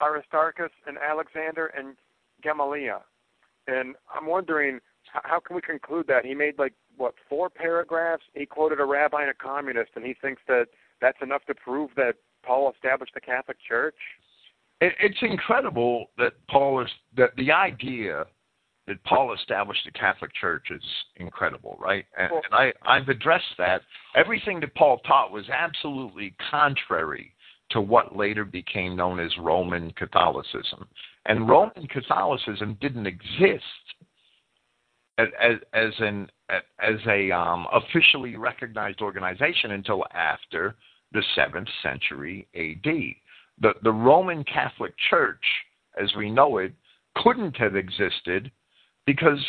Aristarchus, 0.00 0.70
and 0.86 0.96
Alexander, 0.98 1.66
and 1.66 1.96
Gamaliel. 2.42 3.02
And 3.66 3.94
I'm 4.14 4.26
wondering, 4.26 4.80
how 5.12 5.40
can 5.40 5.56
we 5.56 5.62
conclude 5.62 6.06
that 6.08 6.24
he 6.24 6.34
made 6.34 6.58
like 6.58 6.74
what 6.96 7.14
four 7.28 7.48
paragraphs? 7.50 8.24
He 8.34 8.46
quoted 8.46 8.80
a 8.80 8.84
rabbi 8.84 9.22
and 9.22 9.30
a 9.30 9.34
communist, 9.34 9.90
and 9.96 10.04
he 10.04 10.14
thinks 10.14 10.42
that 10.48 10.66
that's 11.00 11.18
enough 11.22 11.44
to 11.46 11.54
prove 11.54 11.90
that 11.96 12.14
Paul 12.44 12.72
established 12.74 13.14
the 13.14 13.20
Catholic 13.20 13.56
Church. 13.66 13.94
It, 14.80 14.94
it's 15.00 15.18
incredible 15.22 16.06
that 16.18 16.32
Paul 16.48 16.82
is 16.82 16.88
that 17.16 17.30
the 17.36 17.52
idea 17.52 18.24
that 18.86 19.02
Paul 19.04 19.34
established 19.34 19.82
the 19.84 19.92
Catholic 19.92 20.32
Church 20.40 20.66
is 20.70 20.82
incredible, 21.16 21.78
right? 21.80 22.04
And, 22.18 22.32
and 22.32 22.52
I 22.52 22.72
I've 22.82 23.08
addressed 23.08 23.56
that. 23.58 23.82
Everything 24.16 24.60
that 24.60 24.74
Paul 24.74 24.98
taught 25.06 25.30
was 25.30 25.48
absolutely 25.48 26.34
contrary 26.50 27.34
to 27.70 27.80
what 27.80 28.16
later 28.16 28.44
became 28.44 28.96
known 28.96 29.20
as 29.20 29.30
Roman 29.38 29.92
Catholicism. 29.92 30.88
And 31.26 31.48
Roman 31.48 31.86
Catholicism 31.88 32.76
didn't 32.80 33.06
exist 33.06 33.64
as 35.18 35.56
as 35.72 35.92
an 35.98 36.30
as 36.80 36.96
a 37.06 37.30
um, 37.30 37.66
officially 37.72 38.36
recognized 38.36 39.00
organization 39.00 39.72
until 39.72 40.04
after 40.12 40.76
the 41.12 41.22
seventh 41.34 41.68
century 41.82 42.46
A.D. 42.54 43.16
The 43.60 43.72
the 43.82 43.92
Roman 43.92 44.44
Catholic 44.44 44.94
Church, 45.10 45.44
as 46.00 46.10
we 46.16 46.30
know 46.30 46.58
it, 46.58 46.72
couldn't 47.16 47.56
have 47.56 47.76
existed 47.76 48.50
because 49.06 49.44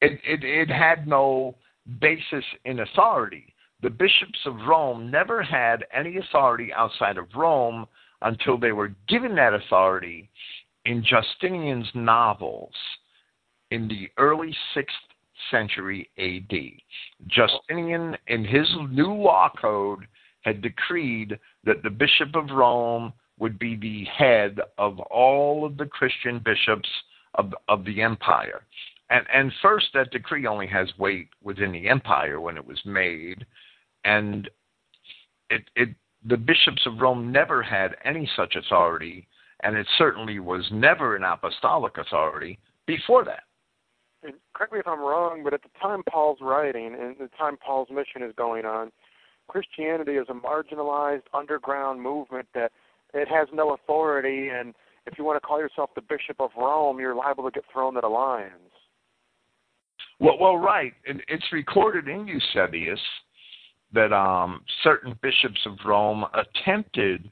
it, 0.00 0.20
it, 0.24 0.44
it 0.44 0.68
had 0.68 1.06
no 1.06 1.56
basis 2.00 2.44
in 2.64 2.80
authority. 2.80 3.54
The 3.82 3.90
bishops 3.90 4.38
of 4.46 4.56
Rome 4.66 5.10
never 5.10 5.42
had 5.42 5.84
any 5.92 6.18
authority 6.18 6.72
outside 6.72 7.18
of 7.18 7.26
Rome 7.34 7.86
until 8.22 8.58
they 8.58 8.72
were 8.72 8.94
given 9.08 9.34
that 9.36 9.54
authority 9.54 10.30
in 10.84 11.04
Justinian's 11.04 11.88
novels 11.94 12.72
in 13.70 13.88
the 13.88 14.08
early 14.18 14.54
6th 14.76 14.84
century 15.50 16.10
AD. 16.18 17.28
Justinian, 17.28 18.16
in 18.26 18.44
his 18.44 18.68
new 18.90 19.12
law 19.12 19.50
code, 19.60 20.06
had 20.42 20.60
decreed 20.60 21.38
that 21.64 21.82
the 21.82 21.90
Bishop 21.90 22.34
of 22.34 22.50
Rome 22.50 23.12
would 23.38 23.58
be 23.58 23.76
the 23.76 24.04
head 24.04 24.60
of 24.78 24.98
all 25.00 25.64
of 25.64 25.76
the 25.76 25.86
Christian 25.86 26.40
bishops 26.44 26.88
of, 27.34 27.52
of 27.68 27.84
the 27.84 28.02
empire. 28.02 28.62
And, 29.10 29.26
and 29.32 29.52
first, 29.60 29.86
that 29.94 30.10
decree 30.10 30.46
only 30.46 30.66
has 30.68 30.88
weight 30.98 31.28
within 31.42 31.72
the 31.72 31.88
empire 31.88 32.40
when 32.40 32.56
it 32.56 32.66
was 32.66 32.80
made, 32.84 33.44
and 34.04 34.48
it, 35.50 35.64
it, 35.76 35.90
the 36.24 36.36
bishops 36.36 36.82
of 36.86 37.00
Rome 37.00 37.32
never 37.32 37.62
had 37.62 37.96
any 38.04 38.28
such 38.36 38.54
authority, 38.56 39.26
and 39.62 39.76
it 39.76 39.86
certainly 39.98 40.38
was 40.38 40.66
never 40.70 41.16
an 41.16 41.24
apostolic 41.24 41.98
authority 41.98 42.58
before 42.86 43.24
that 43.24 43.42
and 44.24 44.34
correct 44.54 44.72
me 44.72 44.78
if 44.78 44.88
I'm 44.88 45.00
wrong, 45.00 45.42
but 45.44 45.54
at 45.54 45.62
the 45.62 45.68
time 45.80 46.02
Paul's 46.08 46.38
writing 46.40 46.96
and 46.98 47.16
the 47.18 47.28
time 47.36 47.56
Paul's 47.56 47.88
mission 47.90 48.22
is 48.22 48.34
going 48.36 48.64
on, 48.64 48.90
Christianity 49.48 50.12
is 50.12 50.26
a 50.28 50.32
marginalized 50.32 51.24
underground 51.34 52.00
movement 52.00 52.48
that 52.54 52.72
it 53.12 53.28
has 53.28 53.48
no 53.52 53.74
authority, 53.74 54.48
and 54.48 54.74
if 55.06 55.18
you 55.18 55.24
want 55.24 55.36
to 55.36 55.46
call 55.46 55.60
yourself 55.60 55.90
the 55.94 56.00
Bishop 56.00 56.40
of 56.40 56.50
Rome, 56.56 56.98
you're 56.98 57.14
liable 57.14 57.44
to 57.44 57.50
get 57.50 57.64
thrown 57.72 57.94
to 57.94 58.00
the 58.00 58.08
lions. 58.08 58.52
Well, 60.18 60.38
well, 60.40 60.56
right. 60.56 60.92
it's 61.04 61.44
recorded 61.52 62.08
in 62.08 62.26
Eusebius 62.26 63.00
that 63.92 64.12
um, 64.12 64.62
certain 64.82 65.18
bishops 65.22 65.60
of 65.66 65.74
Rome 65.84 66.24
attempted 66.34 67.28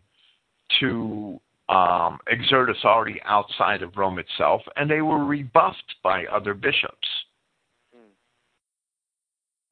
to 0.80 1.40
um, 1.72 2.18
exert 2.28 2.68
authority 2.68 3.20
outside 3.24 3.82
of 3.82 3.96
Rome 3.96 4.18
itself, 4.18 4.60
and 4.76 4.90
they 4.90 5.00
were 5.00 5.24
rebuffed 5.24 5.94
by 6.02 6.26
other 6.26 6.52
bishops. 6.54 7.08
Hmm. 7.94 8.12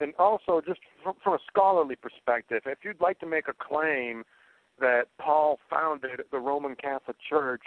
And 0.00 0.14
also, 0.18 0.62
just 0.66 0.80
from, 1.04 1.14
from 1.22 1.34
a 1.34 1.38
scholarly 1.46 1.96
perspective, 1.96 2.62
if 2.64 2.78
you'd 2.84 3.00
like 3.00 3.18
to 3.20 3.26
make 3.26 3.48
a 3.48 3.52
claim 3.52 4.24
that 4.78 5.08
Paul 5.20 5.58
founded 5.68 6.22
the 6.32 6.38
Roman 6.38 6.74
Catholic 6.74 7.16
Church, 7.28 7.62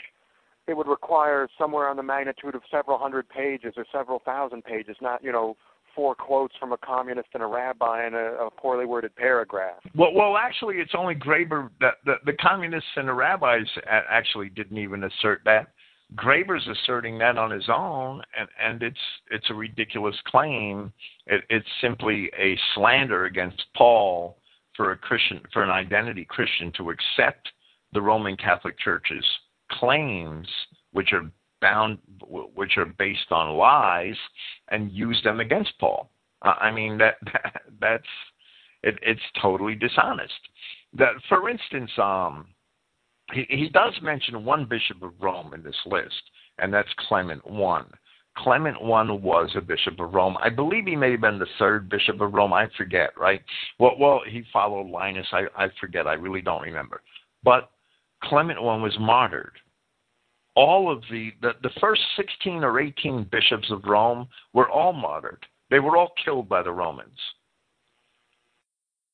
it 0.67 0.75
would 0.75 0.87
require 0.87 1.47
somewhere 1.57 1.87
on 1.87 1.97
the 1.97 2.03
magnitude 2.03 2.55
of 2.55 2.61
several 2.71 2.97
hundred 2.97 3.29
pages 3.29 3.73
or 3.77 3.85
several 3.91 4.19
thousand 4.19 4.63
pages, 4.63 4.95
not, 4.99 5.23
you 5.23 5.31
know, 5.31 5.57
four 5.95 6.15
quotes 6.15 6.55
from 6.59 6.71
a 6.71 6.77
communist 6.77 7.29
and 7.33 7.43
a 7.43 7.45
rabbi 7.45 8.07
in 8.07 8.13
a, 8.13 8.45
a 8.45 8.49
poorly 8.51 8.85
worded 8.85 9.15
paragraph. 9.15 9.77
Well, 9.95 10.13
well, 10.13 10.37
actually, 10.37 10.77
it's 10.77 10.93
only 10.97 11.15
Graber 11.15 11.69
that 11.79 11.95
the, 12.05 12.15
the 12.25 12.33
communists 12.33 12.89
and 12.95 13.07
the 13.07 13.13
rabbis 13.13 13.67
actually 13.87 14.49
didn't 14.49 14.77
even 14.77 15.03
assert 15.03 15.41
that. 15.45 15.69
Graber's 16.15 16.67
asserting 16.67 17.17
that 17.19 17.37
on 17.37 17.49
his 17.49 17.69
own, 17.69 18.21
and, 18.37 18.47
and 18.61 18.83
it's 18.83 18.97
it's 19.31 19.49
a 19.49 19.53
ridiculous 19.53 20.15
claim. 20.27 20.93
It, 21.25 21.43
it's 21.49 21.67
simply 21.81 22.29
a 22.37 22.57
slander 22.75 23.25
against 23.25 23.63
Paul 23.75 24.37
for 24.75 24.91
a 24.91 24.97
Christian 24.97 25.41
for 25.51 25.63
an 25.63 25.69
identity 25.69 26.25
Christian 26.25 26.71
to 26.77 26.91
accept 26.91 27.49
the 27.93 28.01
Roman 28.01 28.35
Catholic 28.37 28.77
Church's 28.79 29.25
claims, 29.71 30.47
which 30.91 31.13
are 31.13 31.31
bound, 31.63 31.97
which 32.27 32.77
are 32.77 32.85
based 32.85 33.31
on 33.31 33.57
lies, 33.57 34.17
and 34.67 34.91
use 34.91 35.19
them 35.23 35.39
against 35.39 35.71
Paul. 35.79 36.11
I 36.43 36.71
mean 36.71 36.97
that, 36.97 37.15
that 37.31 37.61
that's 37.79 38.13
it, 38.83 38.99
it's 39.01 39.21
totally 39.41 39.75
dishonest. 39.75 40.33
That, 40.97 41.13
for 41.29 41.49
instance, 41.49 41.89
um, 41.97 42.47
he, 43.31 43.45
he 43.49 43.69
does 43.69 43.93
mention 44.01 44.43
one 44.43 44.65
bishop 44.65 45.01
of 45.01 45.13
Rome 45.21 45.53
in 45.53 45.63
this 45.63 45.79
list, 45.85 46.21
and 46.59 46.73
that's 46.73 46.89
Clement 47.07 47.41
I. 47.49 47.83
Clement 48.35 48.75
I 48.77 49.11
was 49.11 49.51
a 49.55 49.61
bishop 49.61 49.99
of 50.01 50.13
Rome. 50.13 50.35
I 50.41 50.49
believe 50.49 50.85
he 50.85 50.97
may 50.97 51.11
have 51.11 51.21
been 51.21 51.39
the 51.39 51.47
third 51.57 51.87
bishop 51.87 52.19
of 52.19 52.33
Rome. 52.33 52.51
I 52.51 52.67
forget, 52.75 53.11
right? 53.17 53.41
Well, 53.79 53.95
well, 53.97 54.21
he 54.27 54.43
followed 54.51 54.89
Linus. 54.89 55.27
I, 55.31 55.43
I 55.57 55.69
forget. 55.79 56.07
I 56.07 56.13
really 56.13 56.41
don't 56.41 56.61
remember. 56.61 57.01
But 57.41 57.69
Clement 58.23 58.59
I 58.59 58.61
was 58.61 58.97
martyred 58.99 59.53
all 60.55 60.91
of 60.91 61.01
the, 61.09 61.31
the, 61.41 61.51
the 61.63 61.71
first 61.81 62.01
16 62.15 62.63
or 62.63 62.79
18 62.79 63.27
bishops 63.31 63.69
of 63.71 63.83
Rome 63.85 64.27
were 64.53 64.69
all 64.69 64.93
martyred. 64.93 65.45
They 65.69 65.79
were 65.79 65.97
all 65.97 66.11
killed 66.23 66.47
by 66.47 66.61
the 66.61 66.71
Romans. 66.71 67.17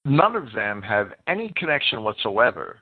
None 0.06 0.36
of 0.36 0.52
them 0.54 0.82
have 0.82 1.14
any 1.28 1.54
connection 1.56 2.04
whatsoever 2.04 2.80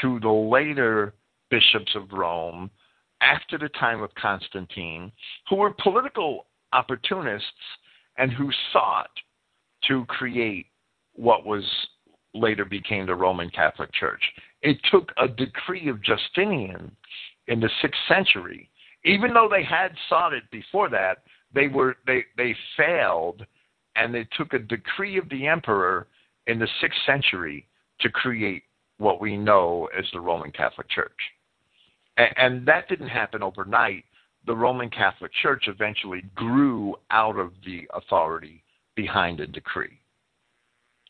to 0.00 0.18
the 0.20 0.28
later 0.28 1.14
bishops 1.50 1.94
of 1.94 2.12
Rome 2.12 2.70
after 3.20 3.58
the 3.58 3.68
time 3.70 4.02
of 4.02 4.14
Constantine, 4.14 5.12
who 5.48 5.56
were 5.56 5.74
political 5.82 6.46
opportunists 6.72 7.46
and 8.16 8.32
who 8.32 8.50
sought 8.72 9.10
to 9.88 10.04
create 10.06 10.66
what 11.14 11.46
was 11.46 11.64
later 12.34 12.64
became 12.64 13.06
the 13.06 13.14
Roman 13.14 13.50
Catholic 13.50 13.92
Church. 13.92 14.22
It 14.62 14.78
took 14.90 15.10
a 15.18 15.28
decree 15.28 15.88
of 15.88 16.02
Justinian 16.02 16.90
in 17.48 17.60
the 17.60 17.70
sixth 17.80 18.00
century. 18.08 18.68
Even 19.04 19.34
though 19.34 19.48
they 19.50 19.64
had 19.64 19.92
sought 20.08 20.32
it 20.32 20.44
before 20.50 20.88
that, 20.88 21.24
they 21.54 21.68
were 21.68 21.96
they 22.06 22.24
they 22.36 22.54
failed, 22.76 23.44
and 23.96 24.14
they 24.14 24.26
took 24.36 24.52
a 24.52 24.58
decree 24.58 25.18
of 25.18 25.28
the 25.28 25.46
emperor 25.46 26.06
in 26.46 26.58
the 26.58 26.68
sixth 26.80 26.98
century 27.06 27.66
to 28.00 28.08
create 28.08 28.62
what 28.98 29.20
we 29.20 29.36
know 29.36 29.88
as 29.96 30.04
the 30.12 30.20
Roman 30.20 30.52
Catholic 30.52 30.88
Church. 30.88 31.10
And, 32.16 32.30
and 32.36 32.66
that 32.66 32.88
didn't 32.88 33.08
happen 33.08 33.42
overnight. 33.42 34.04
The 34.46 34.56
Roman 34.56 34.90
Catholic 34.90 35.32
Church 35.42 35.64
eventually 35.66 36.24
grew 36.34 36.96
out 37.10 37.38
of 37.38 37.52
the 37.64 37.88
authority 37.94 38.62
behind 38.94 39.40
a 39.40 39.46
decree. 39.46 40.00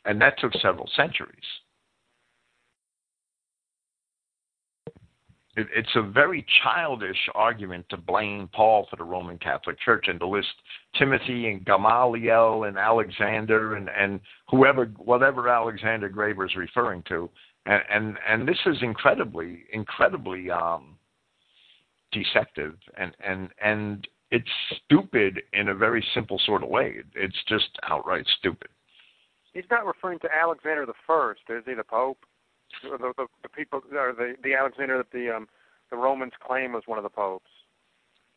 And 0.05 0.21
that 0.21 0.39
took 0.39 0.53
several 0.61 0.91
centuries. 0.97 1.45
It, 5.57 5.67
it's 5.75 5.95
a 5.97 6.03
very 6.03 6.47
childish 6.63 7.19
argument 7.35 7.87
to 7.91 7.97
blame 7.97 8.49
Paul 8.55 8.87
for 8.89 8.97
the 8.97 9.05
Roman 9.05 9.39
Catholic 9.39 9.79
Church 9.81 10.07
and 10.09 10.19
to 10.21 10.27
list 10.27 10.49
Timothy 10.99 11.49
and 11.49 11.65
Gamaliel 11.65 12.65
and 12.65 12.79
Alexander 12.79 13.77
and, 13.77 13.91
and 13.91 14.21
whoever, 14.49 14.87
whatever 14.97 15.49
Alexander 15.49 16.09
Graber 16.09 16.47
is 16.47 16.57
referring 16.57 17.03
to. 17.09 17.29
And, 17.67 17.83
and, 17.91 18.19
and 18.29 18.49
this 18.49 18.59
is 18.67 18.77
incredibly, 18.83 19.65
incredibly 19.73 20.51
um, 20.51 20.97
deceptive 22.13 22.77
and, 22.97 23.13
and, 23.25 23.51
and 23.63 24.09
it's 24.31 24.49
stupid 24.87 25.43
in 25.53 25.69
a 25.69 25.75
very 25.75 26.05
simple 26.15 26.41
sort 26.47 26.63
of 26.63 26.71
way. 26.71 26.97
It's 27.15 27.37
just 27.49 27.69
outright 27.83 28.27
stupid. 28.39 28.69
He's 29.53 29.65
not 29.71 29.85
referring 29.85 30.19
to 30.21 30.29
Alexander 30.35 30.87
the 30.87 30.95
First, 31.07 31.43
is 31.51 31.63
he? 31.67 31.75
The 31.75 31.85
Pope, 31.85 32.25
the, 32.83 33.13
the, 33.17 33.27
the 33.43 33.49
people, 33.49 33.81
or 33.93 34.13
the 34.13 34.35
the 34.43 34.55
Alexander 34.55 34.99
that 34.99 35.11
the 35.13 35.35
um, 35.35 35.49
the 35.91 35.97
Romans 35.97 36.33
claim 36.47 36.73
was 36.73 36.83
one 36.87 36.99
of 36.99 37.05
the 37.05 37.11
popes. 37.11 37.51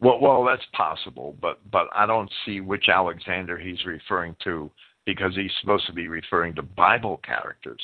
Well, 0.01 0.19
well, 0.19 0.43
that's 0.43 0.65
possible, 0.73 1.36
but 1.41 1.59
but 1.71 1.88
I 1.93 2.05
don't 2.05 2.31
see 2.45 2.59
which 2.59 2.89
Alexander 2.89 3.57
he's 3.57 3.86
referring 3.86 4.36
to 4.43 4.69
because 5.05 5.36
he's 5.36 5.51
supposed 5.61 5.86
to 5.88 5.93
be 5.93 6.07
referring 6.07 6.55
to 6.55 6.61
Bible 6.61 7.21
characters. 7.23 7.81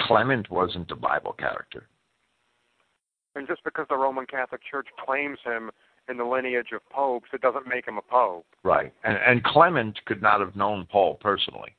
Clement 0.00 0.50
wasn't 0.50 0.90
a 0.90 0.96
Bible 0.96 1.32
character. 1.32 1.88
And 3.34 3.46
just 3.46 3.62
because 3.64 3.86
the 3.88 3.96
Roman 3.96 4.26
Catholic 4.26 4.62
Church 4.68 4.88
claims 5.04 5.38
him 5.44 5.70
in 6.08 6.16
the 6.16 6.24
lineage 6.24 6.68
of 6.72 6.80
popes, 6.90 7.28
it 7.32 7.42
doesn't 7.42 7.66
make 7.66 7.86
him 7.86 7.98
a 7.98 8.02
pope. 8.02 8.46
Right. 8.62 8.92
And, 9.04 9.18
and 9.26 9.44
Clement 9.44 9.98
could 10.06 10.22
not 10.22 10.40
have 10.40 10.56
known 10.56 10.86
Paul 10.90 11.16
personally. 11.20 11.76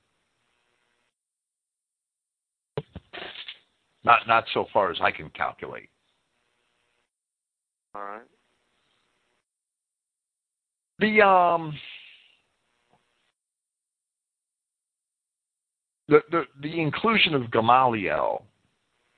Not 4.07 4.25
not 4.25 4.45
so 4.53 4.65
far 4.71 4.89
as 4.89 4.97
I 5.01 5.11
can 5.11 5.29
calculate. 5.31 5.89
All 7.93 8.01
right. 8.01 8.21
The 10.99 11.21
um 11.21 11.77
the 16.07 16.21
the, 16.31 16.43
the 16.61 16.81
inclusion 16.81 17.33
of 17.33 17.51
Gamaliel 17.51 18.45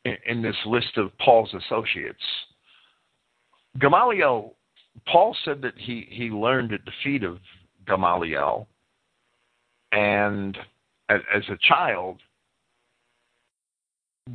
in, 0.06 0.18
in 0.26 0.42
this 0.42 0.58
list 0.66 0.98
of 0.98 1.16
Paul's 1.20 1.54
associates. 1.54 2.24
Gamaliel, 3.80 4.56
Paul 5.06 5.38
said 5.46 5.62
that 5.62 5.78
he 5.78 6.08
he 6.10 6.32
learned 6.32 6.74
at 6.74 6.84
the 6.86 6.92
feet 7.04 7.24
of 7.24 7.38
Gamaliel, 7.86 8.68
and 9.92 10.58
as, 11.10 11.22
as 11.32 11.44
a 11.50 11.58
child 11.68 12.18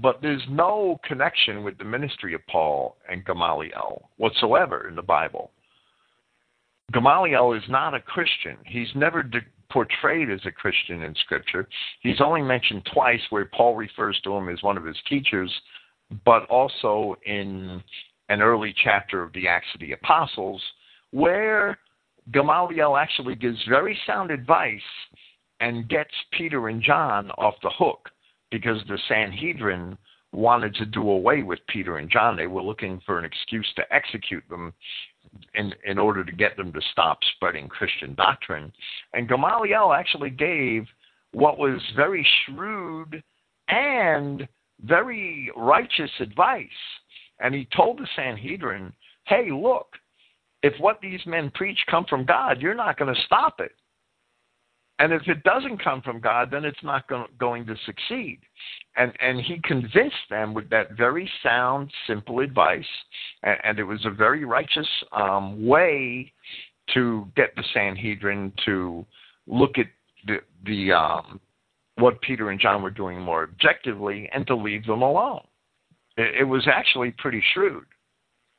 but 0.02 0.20
there's 0.22 0.42
no 0.48 0.98
connection 1.04 1.62
with 1.62 1.78
the 1.78 1.84
ministry 1.84 2.34
of 2.34 2.40
Paul 2.48 2.96
and 3.08 3.24
Gamaliel 3.24 4.08
whatsoever 4.16 4.88
in 4.88 4.96
the 4.96 5.02
Bible. 5.02 5.50
Gamaliel 6.92 7.52
is 7.52 7.62
not 7.68 7.94
a 7.94 8.00
Christian. 8.00 8.56
He's 8.66 8.88
never 8.94 9.22
de- 9.22 9.40
portrayed 9.70 10.30
as 10.30 10.40
a 10.44 10.50
Christian 10.50 11.02
in 11.02 11.14
Scripture. 11.16 11.68
He's 12.00 12.20
only 12.20 12.42
mentioned 12.42 12.86
twice 12.92 13.20
where 13.30 13.46
Paul 13.46 13.76
refers 13.76 14.20
to 14.24 14.32
him 14.34 14.48
as 14.48 14.62
one 14.62 14.76
of 14.76 14.84
his 14.84 14.96
teachers, 15.08 15.52
but 16.24 16.44
also 16.46 17.16
in 17.26 17.82
an 18.28 18.42
early 18.42 18.74
chapter 18.84 19.22
of 19.22 19.32
the 19.32 19.48
Acts 19.48 19.66
of 19.74 19.80
the 19.80 19.92
Apostles, 19.92 20.62
where 21.10 21.78
Gamaliel 22.32 22.96
actually 22.96 23.34
gives 23.34 23.58
very 23.68 23.98
sound 24.06 24.30
advice 24.30 24.80
and 25.60 25.88
gets 25.88 26.10
Peter 26.32 26.68
and 26.68 26.82
John 26.82 27.30
off 27.32 27.54
the 27.62 27.70
hook 27.70 28.10
because 28.54 28.78
the 28.86 29.00
Sanhedrin 29.08 29.98
wanted 30.32 30.76
to 30.76 30.86
do 30.86 31.10
away 31.10 31.42
with 31.42 31.58
Peter 31.66 31.96
and 31.96 32.08
John. 32.08 32.36
They 32.36 32.46
were 32.46 32.62
looking 32.62 33.00
for 33.04 33.18
an 33.18 33.24
excuse 33.24 33.66
to 33.74 33.82
execute 33.92 34.44
them 34.48 34.72
in, 35.54 35.74
in 35.84 35.98
order 35.98 36.24
to 36.24 36.30
get 36.30 36.56
them 36.56 36.72
to 36.72 36.80
stop 36.92 37.18
spreading 37.34 37.66
Christian 37.66 38.14
doctrine. 38.14 38.72
And 39.12 39.28
Gamaliel 39.28 39.92
actually 39.92 40.30
gave 40.30 40.84
what 41.32 41.58
was 41.58 41.80
very 41.96 42.24
shrewd 42.46 43.20
and 43.66 44.46
very 44.82 45.50
righteous 45.56 46.12
advice. 46.20 46.68
And 47.40 47.56
he 47.56 47.66
told 47.76 47.98
the 47.98 48.06
Sanhedrin, 48.14 48.92
hey, 49.26 49.50
look, 49.50 49.88
if 50.62 50.74
what 50.78 51.00
these 51.02 51.26
men 51.26 51.50
preach 51.56 51.78
come 51.90 52.04
from 52.08 52.24
God, 52.24 52.62
you're 52.62 52.72
not 52.72 53.00
going 53.00 53.12
to 53.12 53.20
stop 53.22 53.56
it. 53.58 53.72
And 54.98 55.12
if 55.12 55.22
it 55.26 55.42
doesn't 55.42 55.82
come 55.82 56.02
from 56.02 56.20
God, 56.20 56.50
then 56.50 56.64
it's 56.64 56.82
not 56.82 57.08
go- 57.08 57.26
going 57.38 57.66
to 57.66 57.74
succeed. 57.84 58.38
And 58.96 59.12
and 59.20 59.40
he 59.40 59.60
convinced 59.64 60.28
them 60.30 60.54
with 60.54 60.70
that 60.70 60.92
very 60.92 61.28
sound, 61.42 61.90
simple 62.06 62.40
advice, 62.40 62.84
and, 63.42 63.58
and 63.64 63.78
it 63.78 63.84
was 63.84 64.04
a 64.04 64.10
very 64.10 64.44
righteous 64.44 64.88
um, 65.12 65.66
way 65.66 66.32
to 66.92 67.26
get 67.34 67.56
the 67.56 67.64
Sanhedrin 67.72 68.52
to 68.66 69.04
look 69.46 69.78
at 69.78 69.86
the 70.26 70.38
the 70.64 70.92
um, 70.92 71.40
what 71.96 72.20
Peter 72.22 72.50
and 72.50 72.60
John 72.60 72.82
were 72.82 72.90
doing 72.90 73.20
more 73.20 73.44
objectively 73.44 74.28
and 74.32 74.46
to 74.46 74.54
leave 74.54 74.86
them 74.86 75.02
alone. 75.02 75.44
It, 76.16 76.40
it 76.40 76.44
was 76.44 76.68
actually 76.68 77.12
pretty 77.18 77.42
shrewd 77.52 77.84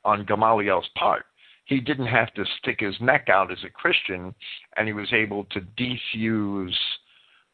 on 0.04 0.24
Gamaliel's 0.24 0.88
part 0.96 1.24
he 1.66 1.80
didn't 1.80 2.06
have 2.06 2.32
to 2.34 2.44
stick 2.58 2.80
his 2.80 2.94
neck 3.00 3.28
out 3.28 3.50
as 3.50 3.58
a 3.64 3.70
Christian, 3.70 4.34
and 4.76 4.86
he 4.86 4.94
was 4.94 5.12
able 5.12 5.44
to 5.46 5.60
defuse 5.76 6.74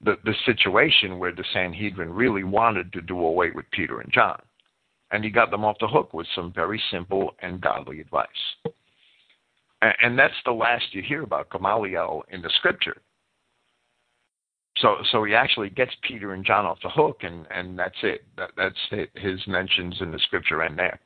the, 0.04 0.16
the 0.24 0.34
situation 0.44 1.18
where 1.18 1.32
the 1.34 1.44
Sanhedrin 1.52 2.12
really 2.12 2.44
wanted 2.44 2.92
to 2.92 3.00
do 3.00 3.18
away 3.18 3.50
with 3.54 3.70
Peter 3.72 4.00
and 4.00 4.12
John. 4.12 4.40
And 5.10 5.24
he 5.24 5.30
got 5.30 5.50
them 5.50 5.64
off 5.64 5.76
the 5.80 5.88
hook 5.88 6.12
with 6.12 6.26
some 6.34 6.52
very 6.52 6.80
simple 6.90 7.34
and 7.40 7.60
godly 7.60 8.00
advice. 8.00 8.28
And, 9.80 9.94
and 10.02 10.18
that's 10.18 10.34
the 10.44 10.52
last 10.52 10.84
you 10.92 11.02
hear 11.02 11.22
about 11.22 11.50
Gamaliel 11.50 12.22
in 12.28 12.42
the 12.42 12.50
scripture. 12.58 13.00
So, 14.76 14.96
so 15.10 15.24
he 15.24 15.34
actually 15.34 15.70
gets 15.70 15.92
Peter 16.02 16.34
and 16.34 16.44
John 16.44 16.66
off 16.66 16.78
the 16.82 16.90
hook, 16.90 17.20
and, 17.22 17.46
and 17.50 17.78
that's 17.78 17.98
it. 18.02 18.24
That, 18.36 18.50
that's 18.58 18.76
it. 18.90 19.10
His 19.14 19.40
mentions 19.46 19.96
in 20.00 20.10
the 20.10 20.18
scripture 20.18 20.62
end 20.62 20.78
there. 20.78 21.00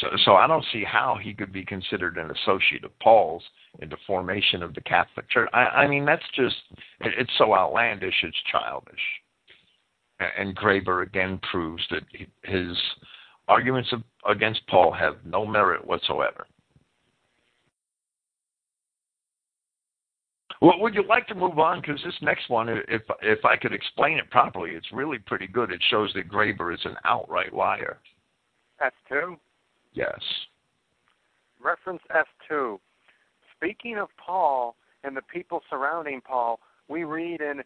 So, 0.00 0.08
so 0.24 0.34
I 0.34 0.46
don't 0.46 0.64
see 0.72 0.84
how 0.84 1.18
he 1.20 1.34
could 1.34 1.52
be 1.52 1.64
considered 1.64 2.16
an 2.16 2.30
associate 2.30 2.84
of 2.84 2.98
Paul's 3.00 3.42
in 3.80 3.88
the 3.88 3.96
formation 4.06 4.62
of 4.62 4.74
the 4.74 4.80
Catholic 4.80 5.28
Church. 5.30 5.48
I, 5.52 5.64
I 5.64 5.88
mean, 5.88 6.04
that's 6.04 6.24
just, 6.34 6.56
it's 7.00 7.30
so 7.38 7.54
outlandish, 7.54 8.14
it's 8.22 8.36
childish. 8.50 9.00
And 10.38 10.56
Graber 10.56 11.02
again 11.02 11.40
proves 11.50 11.82
that 11.90 12.02
his 12.44 12.76
arguments 13.48 13.92
of, 13.92 14.02
against 14.28 14.66
Paul 14.68 14.92
have 14.92 15.16
no 15.24 15.46
merit 15.46 15.86
whatsoever. 15.86 16.46
Well, 20.60 20.78
would 20.80 20.94
you 20.94 21.06
like 21.06 21.26
to 21.28 21.34
move 21.34 21.58
on? 21.58 21.80
Because 21.80 22.00
this 22.04 22.14
next 22.20 22.50
one, 22.50 22.68
if 22.68 23.00
if 23.22 23.44
I 23.46 23.56
could 23.56 23.72
explain 23.72 24.18
it 24.18 24.30
properly, 24.30 24.72
it's 24.72 24.92
really 24.92 25.18
pretty 25.18 25.46
good. 25.46 25.70
It 25.72 25.80
shows 25.88 26.12
that 26.12 26.28
Graber 26.28 26.74
is 26.74 26.80
an 26.84 26.96
outright 27.06 27.54
liar. 27.54 27.98
That's 28.78 28.96
true. 29.08 29.38
Yes. 29.92 30.20
Reference 31.62 32.02
F2. 32.10 32.78
Speaking 33.56 33.98
of 33.98 34.08
Paul 34.24 34.76
and 35.04 35.16
the 35.16 35.22
people 35.22 35.60
surrounding 35.68 36.20
Paul, 36.20 36.60
we 36.88 37.04
read 37.04 37.40
in 37.40 37.62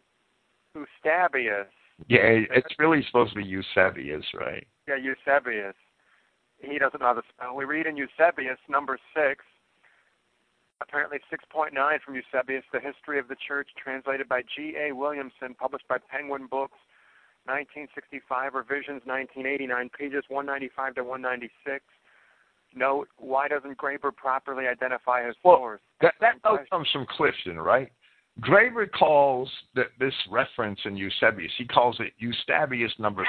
Eusebius. 0.75 1.67
Yeah, 2.07 2.43
it's 2.51 2.75
really 2.77 3.03
supposed 3.07 3.31
to 3.31 3.37
be 3.37 3.45
Eusebius, 3.45 4.25
right? 4.33 4.67
Yeah, 4.87 4.95
Eusebius. 4.95 5.75
He 6.59 6.77
doesn't 6.77 6.99
know 6.99 7.07
how 7.07 7.13
to 7.13 7.21
spell. 7.29 7.55
We 7.55 7.65
read 7.65 7.85
in 7.85 7.95
Eusebius, 7.95 8.57
number 8.67 8.97
6, 9.15 9.43
apparently 10.81 11.19
6.9 11.31 11.71
from 12.01 12.15
Eusebius, 12.15 12.63
The 12.73 12.79
History 12.79 13.19
of 13.19 13.27
the 13.27 13.35
Church, 13.47 13.69
translated 13.81 14.27
by 14.27 14.41
G.A. 14.55 14.93
Williamson, 14.93 15.55
published 15.57 15.87
by 15.87 15.97
Penguin 16.09 16.47
Books, 16.47 16.77
1965, 17.45 18.55
revisions 18.55 19.01
1989, 19.05 19.89
pages 19.97 20.23
195 20.27 20.95
to 20.95 21.03
196 21.03 21.83
note, 22.75 23.07
why 23.17 23.47
doesn't 23.47 23.77
Graber 23.77 24.15
properly 24.15 24.67
identify 24.67 25.25
his 25.25 25.35
well, 25.43 25.57
source? 25.57 25.81
That, 26.01 26.13
that 26.21 26.35
note 26.43 26.61
comes 26.69 26.87
from 26.91 27.05
Clifton, 27.09 27.59
right? 27.59 27.91
Graber 28.41 28.89
calls 28.91 29.49
that 29.75 29.87
this 29.99 30.13
reference 30.29 30.79
in 30.85 30.97
Eusebius, 30.97 31.51
he 31.57 31.65
calls 31.65 31.97
it 31.99 32.13
Eusebius 32.17 32.91
number. 32.99 33.25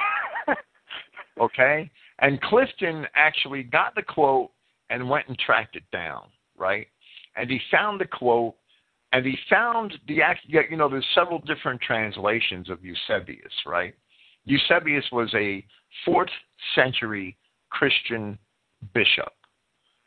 okay, 1.41 1.91
and 2.19 2.41
Clifton 2.43 3.07
actually 3.15 3.63
got 3.63 3.95
the 3.95 4.03
quote 4.03 4.51
and 4.91 5.09
went 5.09 5.29
and 5.29 5.39
tracked 5.39 5.77
it 5.77 5.85
down, 5.93 6.25
right? 6.57 6.87
And 7.37 7.49
he 7.51 7.61
found 7.71 8.01
the 8.01 8.07
quote, 8.07 8.55
and 9.13 9.25
he 9.25 9.37
found 9.49 9.95
the 10.09 10.21
you 10.49 10.77
know 10.77 10.89
there's 10.89 11.07
several 11.15 11.39
different 11.39 11.81
translations 11.81 12.69
of 12.69 12.85
Eusebius, 12.85 13.53
right? 13.65 13.95
Eusebius 14.45 15.05
was 15.13 15.33
a 15.35 15.65
fourth 16.05 16.31
century 16.75 17.37
Christian 17.71 18.39
bishop 18.95 19.33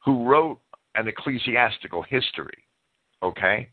who 0.03 0.25
wrote 0.25 0.59
an 0.95 1.07
ecclesiastical 1.07 2.03
history. 2.03 2.63
Okay, 3.21 3.69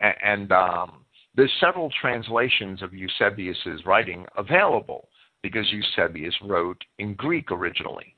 and, 0.00 0.52
um, 0.52 1.04
there's 1.34 1.52
several 1.60 1.90
translations 2.00 2.82
of 2.82 2.94
Eusebius's 2.94 3.84
writing 3.84 4.24
available 4.38 5.08
because 5.42 5.70
Eusebius 5.70 6.34
wrote 6.42 6.82
in 6.98 7.14
Greek 7.14 7.52
originally. 7.52 8.14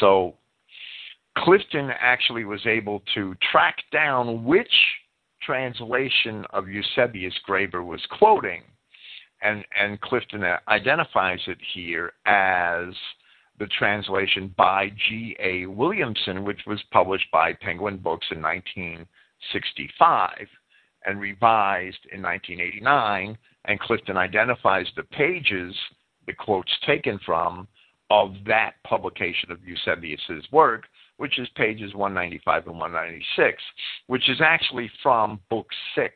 So 0.00 0.34
Clifton 1.36 1.90
actually 2.00 2.44
was 2.44 2.66
able 2.66 3.02
to 3.14 3.34
track 3.52 3.76
down 3.92 4.44
which 4.44 4.72
translation 5.40 6.44
of 6.50 6.68
Eusebius 6.68 7.34
Graber 7.48 7.84
was 7.84 8.04
quoting, 8.18 8.62
and, 9.40 9.64
and 9.80 10.00
Clifton 10.00 10.42
identifies 10.66 11.40
it 11.46 11.58
here 11.74 12.12
as 12.26 12.92
the 13.58 13.66
translation 13.66 14.54
by 14.56 14.90
G.A. 15.08 15.66
Williamson, 15.66 16.44
which 16.44 16.60
was 16.66 16.80
published 16.92 17.30
by 17.32 17.52
Penguin 17.52 17.98
Books 17.98 18.26
in 18.30 18.40
1965 18.40 20.46
and 21.04 21.20
revised 21.20 22.06
in 22.12 22.22
1989. 22.22 23.36
And 23.64 23.80
Clifton 23.80 24.16
identifies 24.16 24.86
the 24.96 25.02
pages 25.02 25.74
the 26.26 26.32
quotes 26.32 26.72
taken 26.86 27.18
from 27.24 27.66
of 28.10 28.34
that 28.46 28.74
publication 28.84 29.50
of 29.50 29.58
Eusebius's 29.66 30.44
work, 30.52 30.84
which 31.18 31.38
is 31.38 31.48
pages 31.56 31.94
195 31.94 32.68
and 32.68 32.78
196, 32.78 33.62
which 34.06 34.30
is 34.30 34.40
actually 34.40 34.90
from 35.02 35.40
book 35.50 35.66
six 35.94 36.14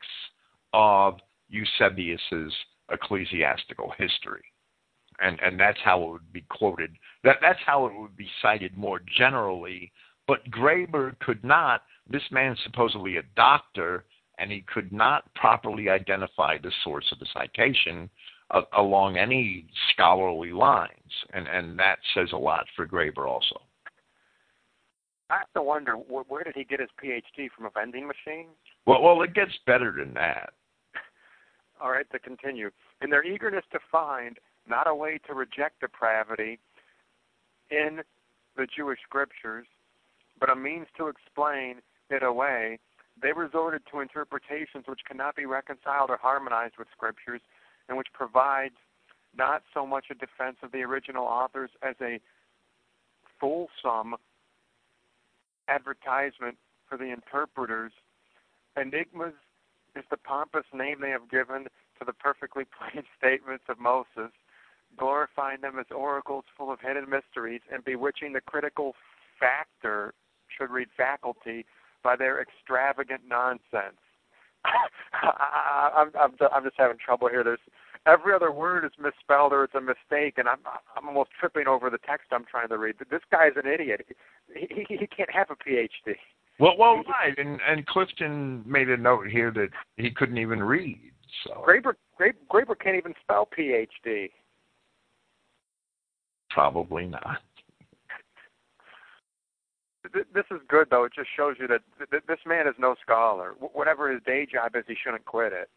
of 0.73 1.19
Eusebius's 1.49 2.53
ecclesiastical 2.89 3.93
history 3.97 4.43
and 5.21 5.39
and 5.41 5.59
that's 5.59 5.79
how 5.83 6.03
it 6.03 6.11
would 6.11 6.33
be 6.33 6.45
quoted. 6.49 6.91
That 7.23 7.37
that's 7.41 7.59
how 7.65 7.85
it 7.85 7.93
would 7.95 8.15
be 8.15 8.29
cited 8.41 8.77
more 8.77 9.01
generally. 9.17 9.91
But 10.27 10.49
Graber 10.49 11.17
could 11.19 11.43
not. 11.43 11.83
This 12.09 12.23
man's 12.31 12.59
supposedly 12.63 13.17
a 13.17 13.23
doctor, 13.35 14.05
and 14.37 14.51
he 14.51 14.61
could 14.73 14.91
not 14.91 15.33
properly 15.35 15.89
identify 15.89 16.57
the 16.57 16.71
source 16.83 17.05
of 17.11 17.19
the 17.19 17.27
citation 17.33 18.09
uh, 18.51 18.61
along 18.77 19.17
any 19.17 19.67
scholarly 19.91 20.51
lines, 20.51 21.11
and 21.33 21.47
and 21.47 21.77
that 21.79 21.99
says 22.13 22.29
a 22.33 22.37
lot 22.37 22.65
for 22.75 22.87
Graber 22.87 23.27
also. 23.27 23.61
I 25.29 25.37
have 25.37 25.53
to 25.55 25.63
wonder 25.63 25.93
where 25.93 26.43
did 26.43 26.53
he 26.55 26.63
get 26.63 26.79
his 26.79 26.89
PhD 27.03 27.49
from 27.55 27.65
a 27.65 27.69
vending 27.73 28.07
machine? 28.07 28.47
Well, 28.85 29.01
well, 29.01 29.21
it 29.23 29.33
gets 29.33 29.51
better 29.65 29.91
than 29.91 30.13
that. 30.13 30.53
All 31.81 31.89
right, 31.89 32.05
to 32.11 32.19
continue. 32.19 32.69
In 33.01 33.09
their 33.09 33.23
eagerness 33.23 33.63
to 33.71 33.79
find 33.91 34.37
not 34.67 34.87
a 34.87 34.95
way 34.95 35.19
to 35.27 35.33
reject 35.33 35.81
depravity 35.81 36.59
in 37.69 38.01
the 38.55 38.67
Jewish 38.75 38.99
scriptures, 39.03 39.67
but 40.39 40.49
a 40.49 40.55
means 40.55 40.87
to 40.97 41.07
explain 41.07 41.77
it 42.09 42.23
away, 42.23 42.79
they 43.21 43.31
resorted 43.33 43.83
to 43.91 43.99
interpretations 43.99 44.85
which 44.87 45.01
cannot 45.07 45.35
be 45.35 45.45
reconciled 45.45 46.09
or 46.09 46.17
harmonized 46.17 46.75
with 46.77 46.87
scriptures 46.95 47.41
and 47.87 47.97
which 47.97 48.07
provides 48.13 48.75
not 49.37 49.63
so 49.73 49.85
much 49.85 50.05
a 50.11 50.13
defense 50.13 50.57
of 50.63 50.71
the 50.71 50.79
original 50.79 51.25
authors 51.25 51.69
as 51.81 51.95
a 52.01 52.19
fulsome 53.39 54.15
advertisement 55.67 56.57
for 56.87 56.97
the 56.97 57.11
interpreters. 57.11 57.91
Enigmas 58.79 59.33
is 59.95 60.03
the 60.09 60.17
pompous 60.17 60.65
name 60.73 60.97
they 61.01 61.09
have 61.09 61.29
given 61.29 61.63
to 61.99 62.05
the 62.05 62.13
perfectly 62.13 62.63
plain 62.77 63.03
statements 63.17 63.63
of 63.69 63.79
Moses 63.79 64.31
glorifying 64.97 65.61
them 65.61 65.79
as 65.79 65.85
oracles 65.95 66.45
full 66.57 66.71
of 66.71 66.79
hidden 66.79 67.09
mysteries, 67.09 67.61
and 67.71 67.83
bewitching 67.83 68.33
the 68.33 68.41
critical 68.41 68.95
factor, 69.39 70.13
should 70.57 70.69
read 70.69 70.87
faculty, 70.95 71.65
by 72.03 72.15
their 72.15 72.41
extravagant 72.41 73.21
nonsense. 73.27 73.97
I, 74.65 75.89
I'm, 75.97 76.11
I'm, 76.19 76.31
I'm 76.53 76.63
just 76.63 76.75
having 76.77 76.97
trouble 77.03 77.29
here. 77.29 77.43
There's 77.43 77.59
every 78.05 78.33
other 78.33 78.51
word 78.51 78.85
is 78.85 78.91
misspelled 79.01 79.53
or 79.53 79.63
it's 79.63 79.75
a 79.75 79.81
mistake, 79.81 80.37
and 80.37 80.47
I'm, 80.47 80.59
I'm 80.95 81.07
almost 81.07 81.31
tripping 81.39 81.67
over 81.67 81.89
the 81.89 81.97
text 81.97 82.27
I'm 82.31 82.45
trying 82.49 82.69
to 82.69 82.77
read. 82.77 82.95
This 83.09 83.21
guy's 83.31 83.53
an 83.55 83.69
idiot. 83.71 84.05
He, 84.53 84.85
he, 84.87 84.97
he 84.97 85.07
can't 85.07 85.31
have 85.31 85.47
a 85.49 85.55
PhD. 85.55 86.15
Well, 86.59 86.75
well, 86.77 86.97
right, 86.97 87.35
and 87.37 87.59
and 87.67 87.85
Clifton 87.87 88.63
made 88.65 88.87
a 88.87 88.95
note 88.95 89.27
here 89.27 89.51
that 89.51 89.69
he 89.97 90.11
couldn't 90.11 90.37
even 90.37 90.61
read. 90.61 90.99
So 91.43 91.63
Graber, 91.67 91.93
Graber, 92.19 92.33
Graber 92.51 92.79
can't 92.79 92.95
even 92.95 93.15
spell 93.23 93.49
PhD. 93.57 94.29
Probably 96.53 97.05
not. 97.07 97.41
This 100.13 100.45
is 100.51 100.59
good, 100.67 100.87
though. 100.91 101.05
It 101.05 101.13
just 101.15 101.29
shows 101.35 101.55
you 101.59 101.67
that 101.67 101.81
this 102.27 102.39
man 102.45 102.67
is 102.67 102.75
no 102.77 102.95
scholar. 103.01 103.55
Whatever 103.59 104.11
his 104.11 104.21
day 104.23 104.45
job 104.45 104.75
is, 104.75 104.83
he 104.87 104.95
shouldn't 105.01 105.25
quit 105.25 105.53
it. 105.53 105.69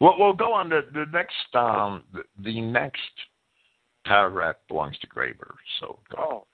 Well, 0.00 0.16
we'll 0.18 0.32
go 0.32 0.52
on 0.52 0.70
to 0.70 0.80
the 0.92 1.06
next. 1.12 1.54
Um, 1.54 2.02
the, 2.12 2.22
the 2.42 2.60
next 2.60 3.00
paragraph 4.04 4.56
belongs 4.68 4.98
to 5.00 5.06
Graber. 5.06 5.54
So. 5.80 5.98
Go 6.10 6.18
oh, 6.18 6.46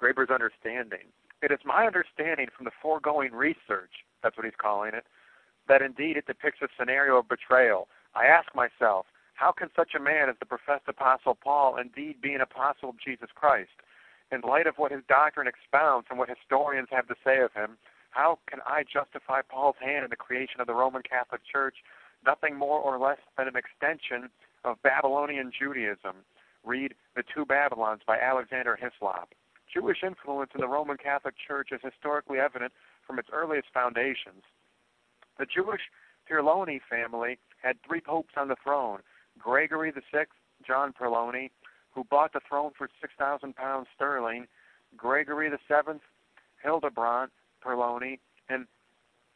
Graber's 0.00 0.30
understanding. 0.30 1.08
It 1.42 1.50
is 1.50 1.58
my 1.64 1.86
understanding 1.86 2.46
from 2.56 2.64
the 2.64 2.70
foregoing 2.80 3.32
research, 3.32 3.90
that's 4.22 4.36
what 4.36 4.46
he's 4.46 4.54
calling 4.56 4.94
it, 4.94 5.04
that 5.68 5.82
indeed 5.82 6.16
it 6.16 6.26
depicts 6.26 6.60
a 6.62 6.68
scenario 6.78 7.18
of 7.18 7.28
betrayal. 7.28 7.88
I 8.14 8.26
ask 8.26 8.48
myself, 8.54 9.06
how 9.34 9.52
can 9.52 9.68
such 9.74 9.94
a 9.94 10.00
man 10.00 10.28
as 10.28 10.36
the 10.38 10.46
professed 10.46 10.88
Apostle 10.88 11.34
Paul 11.34 11.76
indeed 11.76 12.20
be 12.20 12.34
an 12.34 12.40
apostle 12.40 12.90
of 12.90 13.00
Jesus 13.04 13.28
Christ? 13.34 13.82
In 14.32 14.40
light 14.40 14.66
of 14.66 14.76
what 14.76 14.92
his 14.92 15.02
doctrine 15.08 15.48
expounds 15.48 16.06
and 16.08 16.18
what 16.18 16.28
historians 16.28 16.88
have 16.90 17.06
to 17.08 17.14
say 17.24 17.40
of 17.40 17.52
him, 17.52 17.76
how 18.10 18.38
can 18.48 18.60
I 18.64 18.84
justify 18.84 19.42
Paul's 19.42 19.76
hand 19.80 20.04
in 20.04 20.10
the 20.10 20.16
creation 20.16 20.60
of 20.60 20.66
the 20.66 20.74
Roman 20.74 21.02
Catholic 21.02 21.42
Church 21.50 21.76
nothing 22.24 22.56
more 22.56 22.78
or 22.78 22.98
less 22.98 23.18
than 23.36 23.48
an 23.48 23.56
extension 23.56 24.30
of 24.64 24.80
Babylonian 24.82 25.50
Judaism? 25.50 26.24
Read 26.64 26.94
The 27.16 27.24
Two 27.34 27.44
Babylons 27.44 28.00
by 28.06 28.18
Alexander 28.18 28.78
Hislop. 28.80 29.34
Jewish 29.72 29.98
influence 30.04 30.52
in 30.54 30.60
the 30.60 30.68
Roman 30.68 30.96
Catholic 30.96 31.34
Church 31.36 31.70
is 31.72 31.80
historically 31.82 32.38
evident 32.38 32.72
from 33.06 33.18
its 33.18 33.28
earliest 33.32 33.68
foundations. 33.74 34.44
The 35.38 35.46
Jewish 35.46 35.82
Pirloni 36.30 36.80
family 36.88 37.38
had 37.62 37.76
three 37.86 38.00
popes 38.00 38.34
on 38.36 38.48
the 38.48 38.56
throne 38.62 39.00
Gregory 39.38 39.90
VI, 39.90 40.24
John 40.66 40.92
Perloni, 40.92 41.50
who 41.90 42.04
bought 42.04 42.32
the 42.32 42.40
throne 42.48 42.72
for 42.76 42.88
6,000 43.00 43.54
pounds 43.54 43.86
sterling, 43.94 44.46
Gregory 44.96 45.48
VII, 45.48 46.00
Hildebrand 46.62 47.30
Perloni, 47.64 48.18
and 48.48 48.66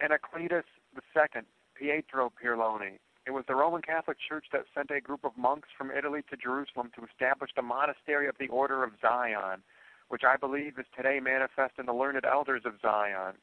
Anacletus 0.02 0.64
II, 0.96 1.42
Pietro 1.74 2.32
Perloni. 2.42 2.98
It 3.26 3.32
was 3.32 3.44
the 3.46 3.54
Roman 3.54 3.82
Catholic 3.82 4.16
Church 4.26 4.46
that 4.52 4.64
sent 4.74 4.90
a 4.90 5.00
group 5.00 5.24
of 5.24 5.36
monks 5.36 5.68
from 5.76 5.90
Italy 5.90 6.20
to 6.30 6.36
Jerusalem 6.36 6.90
to 6.96 7.04
establish 7.04 7.50
the 7.54 7.62
monastery 7.62 8.26
of 8.26 8.36
the 8.40 8.48
Order 8.48 8.82
of 8.82 8.92
Zion, 9.02 9.62
which 10.08 10.22
I 10.24 10.36
believe 10.36 10.78
is 10.78 10.86
today 10.96 11.20
manifest 11.20 11.74
in 11.78 11.86
the 11.86 11.92
learned 11.92 12.24
elders 12.24 12.62
of 12.64 12.80
Zion. 12.80 13.34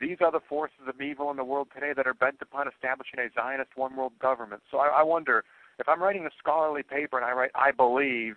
These 0.00 0.18
are 0.20 0.30
the 0.30 0.40
forces 0.40 0.86
of 0.86 1.00
evil 1.00 1.30
in 1.30 1.36
the 1.36 1.44
world 1.44 1.68
today 1.74 1.92
that 1.96 2.06
are 2.06 2.14
bent 2.14 2.36
upon 2.42 2.68
establishing 2.68 3.18
a 3.18 3.28
Zionist 3.34 3.70
one 3.76 3.96
world 3.96 4.12
government. 4.20 4.62
So 4.70 4.78
I, 4.78 5.00
I 5.00 5.02
wonder 5.02 5.44
if 5.78 5.88
I'm 5.88 6.02
writing 6.02 6.26
a 6.26 6.30
scholarly 6.38 6.82
paper 6.82 7.16
and 7.16 7.24
I 7.24 7.32
write 7.32 7.50
I 7.54 7.70
believe, 7.70 8.36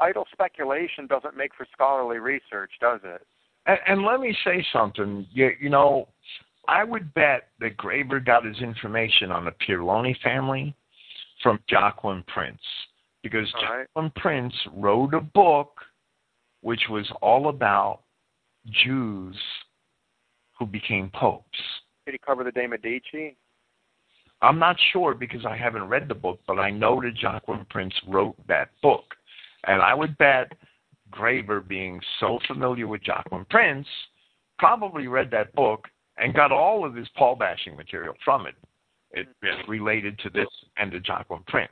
idle 0.00 0.26
speculation 0.32 1.06
doesn't 1.06 1.36
make 1.36 1.54
for 1.54 1.66
scholarly 1.72 2.18
research, 2.18 2.70
does 2.80 3.00
it? 3.04 3.26
And, 3.66 3.78
and 3.86 4.04
let 4.04 4.20
me 4.20 4.36
say 4.44 4.64
something. 4.72 5.26
You, 5.32 5.50
you 5.60 5.70
know, 5.70 6.08
I 6.68 6.84
would 6.84 7.12
bet 7.14 7.48
that 7.60 7.76
Graber 7.76 8.24
got 8.24 8.44
his 8.44 8.58
information 8.60 9.30
on 9.30 9.44
the 9.44 9.52
Pirloni 9.52 10.16
family 10.20 10.74
from 11.42 11.58
Joachim 11.68 12.24
Prinz 12.28 12.58
because 13.22 13.52
right. 13.54 13.86
Joachim 13.94 14.12
Prinz 14.16 14.54
wrote 14.74 15.14
a 15.14 15.20
book 15.20 15.80
which 16.60 16.82
was 16.88 17.10
all 17.20 17.48
about 17.48 18.00
Jews 18.84 19.36
who 20.58 20.66
became 20.66 21.10
popes. 21.12 21.58
Did 22.06 22.12
he 22.12 22.18
cover 22.18 22.44
the 22.44 22.52
De 22.52 22.66
Medici? 22.66 23.36
I'm 24.42 24.58
not 24.58 24.76
sure 24.92 25.14
because 25.14 25.46
I 25.46 25.56
haven't 25.56 25.88
read 25.88 26.08
the 26.08 26.14
book, 26.14 26.40
but 26.46 26.58
I 26.58 26.70
know 26.70 27.00
that 27.00 27.16
Joachim 27.16 27.64
Prinz 27.70 27.94
wrote 28.08 28.36
that 28.48 28.70
book. 28.82 29.04
And 29.66 29.80
I 29.80 29.94
would 29.94 30.18
bet 30.18 30.52
Graber, 31.12 31.66
being 31.66 32.00
so 32.18 32.40
familiar 32.48 32.88
with 32.88 33.02
Joachim 33.04 33.46
Prinz, 33.48 33.86
probably 34.58 35.06
read 35.06 35.30
that 35.30 35.54
book 35.54 35.86
and 36.18 36.34
got 36.34 36.50
all 36.50 36.84
of 36.84 36.94
his 36.94 37.08
Paul 37.16 37.36
bashing 37.36 37.76
material 37.76 38.14
from 38.24 38.46
it. 38.46 38.54
It, 39.14 39.28
it 39.42 39.68
related 39.68 40.18
to 40.20 40.30
this 40.30 40.48
and 40.78 40.90
to 40.90 40.98
Jacqueline 40.98 41.44
Prince. 41.46 41.70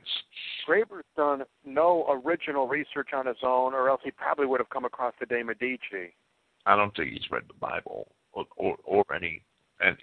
Graber's 0.67 1.05
done 1.17 1.41
no 1.65 2.05
original 2.23 2.67
research 2.67 3.09
on 3.15 3.25
his 3.25 3.37
own, 3.41 3.73
or 3.73 3.89
else 3.89 4.01
he 4.03 4.11
probably 4.11 4.45
would 4.45 4.59
have 4.59 4.69
come 4.69 4.85
across 4.85 5.15
the 5.19 5.25
De 5.25 5.43
Medici. 5.43 6.13
I 6.67 6.75
don't 6.75 6.95
think 6.95 7.13
he's 7.13 7.31
read 7.31 7.43
the 7.47 7.55
Bible 7.55 8.11
or, 8.31 8.45
or, 8.57 8.77
or 8.85 9.03
any 9.15 9.41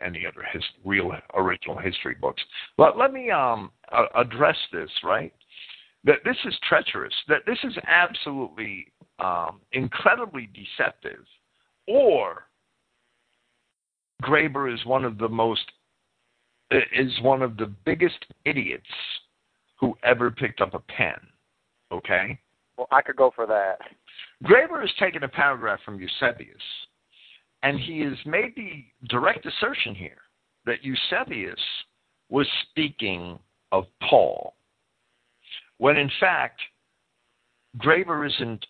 any 0.05 0.26
other 0.26 0.43
his, 0.53 0.62
real 0.85 1.12
original 1.35 1.79
history 1.79 2.16
books. 2.20 2.43
But 2.76 2.99
let 2.99 3.12
me 3.12 3.31
um, 3.31 3.70
address 4.14 4.57
this, 4.72 4.91
right? 5.03 5.33
That 6.05 6.18
this 6.24 6.37
is 6.45 6.55
treacherous, 6.68 7.14
that 7.29 7.43
this 7.47 7.59
is 7.64 7.74
absolutely 7.87 8.87
um, 9.18 9.61
incredibly 9.72 10.49
deceptive, 10.55 11.24
or 11.87 12.45
Graber 14.22 14.72
is 14.72 14.85
one 14.85 15.05
of 15.05 15.18
the 15.18 15.29
most 15.29 15.62
is 16.70 17.20
one 17.22 17.43
of 17.43 17.57
the 17.57 17.72
biggest 17.85 18.26
idiots 18.45 18.85
who 19.81 19.97
ever 20.03 20.31
picked 20.31 20.61
up 20.61 20.74
a 20.74 20.81
pen. 20.81 21.14
Okay? 21.91 22.39
Well, 22.76 22.89
I 22.93 23.01
could 23.03 23.16
go 23.16 23.33
for 23.35 23.47
that. 23.47 23.79
Graber 24.45 24.81
has 24.81 24.91
taken 25.01 25.24
a 25.24 25.29
paragraph 25.29 25.81
from 25.85 25.99
Eusebius, 25.99 26.62
and 27.62 27.78
he 27.78 28.00
has 28.00 28.16
made 28.24 28.54
the 28.56 28.84
direct 29.09 29.46
assertion 29.46 29.94
here 29.94 30.20
that 30.66 30.84
Eusebius 30.84 31.61
was 32.28 32.46
speaking 32.70 33.38
of 33.72 33.84
Paul, 34.09 34.54
when 35.78 35.96
in 35.96 36.11
fact, 36.20 36.61
Graber 37.78 38.26
isn't 38.26 38.64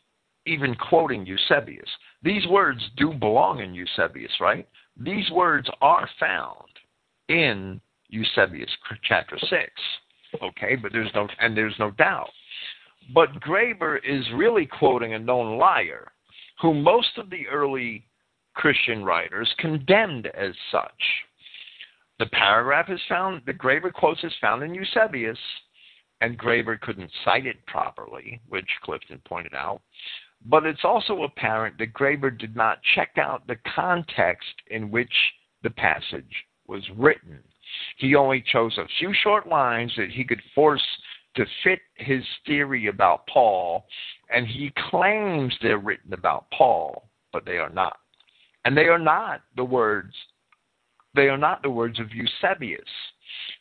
even 0.46 0.74
quoting 0.74 1.26
Eusebius. 1.26 1.88
These 2.22 2.46
words 2.48 2.80
do 2.96 3.12
belong 3.12 3.60
in 3.60 3.74
Eusebius, 3.74 4.32
right? 4.40 4.66
These 4.96 5.30
words 5.30 5.68
are 5.80 6.08
found 6.18 6.68
in 7.28 7.80
Eusebius 8.08 8.70
chapter 9.04 9.38
6. 9.38 9.52
Okay, 10.42 10.76
but 10.76 10.92
there's 10.92 11.10
no 11.14 11.26
and 11.40 11.56
there's 11.56 11.74
no 11.78 11.90
doubt. 11.92 12.30
But 13.14 13.40
Graber 13.40 13.98
is 14.04 14.24
really 14.34 14.66
quoting 14.66 15.14
a 15.14 15.18
known 15.18 15.58
liar, 15.58 16.12
who 16.60 16.74
most 16.74 17.16
of 17.16 17.30
the 17.30 17.46
early 17.46 18.04
Christian 18.58 19.04
writers 19.04 19.48
condemned 19.58 20.26
as 20.26 20.52
such. 20.72 21.02
The 22.18 22.26
paragraph 22.26 22.90
is 22.90 23.00
found, 23.08 23.42
the 23.46 23.54
Graber 23.54 23.92
quotes 23.92 24.24
is 24.24 24.34
found 24.40 24.64
in 24.64 24.74
Eusebius, 24.74 25.38
and 26.20 26.36
Graber 26.36 26.80
couldn't 26.80 27.12
cite 27.24 27.46
it 27.46 27.64
properly, 27.66 28.40
which 28.48 28.68
Clifton 28.82 29.22
pointed 29.24 29.54
out. 29.54 29.80
But 30.44 30.66
it's 30.66 30.84
also 30.84 31.22
apparent 31.22 31.78
that 31.78 31.92
Graber 31.92 32.36
did 32.36 32.56
not 32.56 32.80
check 32.96 33.10
out 33.16 33.46
the 33.46 33.58
context 33.76 34.52
in 34.66 34.90
which 34.90 35.12
the 35.62 35.70
passage 35.70 36.44
was 36.66 36.82
written. 36.96 37.38
He 37.98 38.16
only 38.16 38.42
chose 38.52 38.76
a 38.76 38.88
few 38.98 39.14
short 39.22 39.46
lines 39.46 39.92
that 39.96 40.10
he 40.10 40.24
could 40.24 40.42
force 40.52 40.82
to 41.36 41.46
fit 41.62 41.78
his 41.94 42.24
theory 42.44 42.88
about 42.88 43.28
Paul, 43.28 43.86
and 44.34 44.48
he 44.48 44.72
claims 44.90 45.54
they're 45.62 45.78
written 45.78 46.12
about 46.12 46.50
Paul, 46.50 47.08
but 47.32 47.44
they 47.44 47.58
are 47.58 47.70
not. 47.70 47.98
And 48.64 48.76
they 48.76 48.86
are 48.86 48.98
not 48.98 49.42
the 49.56 49.64
words 49.64 50.12
they 51.14 51.28
are 51.28 51.38
not 51.38 51.62
the 51.62 51.70
words 51.70 51.98
of 51.98 52.12
Eusebius. 52.12 52.80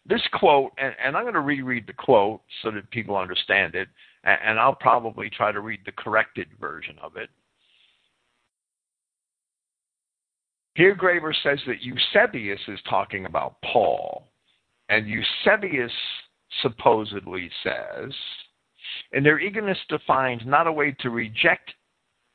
This 0.06 0.22
quote, 0.34 0.72
and, 0.78 0.94
and 1.04 1.18
I'm 1.18 1.24
going 1.24 1.34
to 1.34 1.40
reread 1.40 1.88
the 1.88 1.94
quote 1.94 2.42
so 2.62 2.72
that 2.72 2.90
people 2.92 3.18
understand 3.18 3.76
it, 3.76 3.88
and, 4.24 4.38
and 4.46 4.60
I'll 4.60 4.76
probably 4.76 5.30
try 5.30 5.52
to 5.52 5.60
read 5.60 5.80
the 5.86 5.92
corrected 5.92 6.48
version 6.60 6.96
of 7.02 7.18
it. 7.18 7.30
Here, 10.76 10.96
Graber 10.96 11.34
says 11.42 11.60
that 11.66 11.82
Eusebius 11.82 12.60
is 12.68 12.80
talking 12.88 13.26
about 13.26 13.56
Paul, 13.64 14.28
and 14.90 15.08
Eusebius 15.08 15.92
supposedly 16.62 17.50
says, 17.64 18.14
in 19.14 19.24
their 19.24 19.40
eagerness 19.40 19.80
to 19.90 20.00
find 20.06 20.46
not 20.46 20.68
a 20.68 20.72
way 20.72 20.96
to 21.00 21.10
reject 21.10 21.74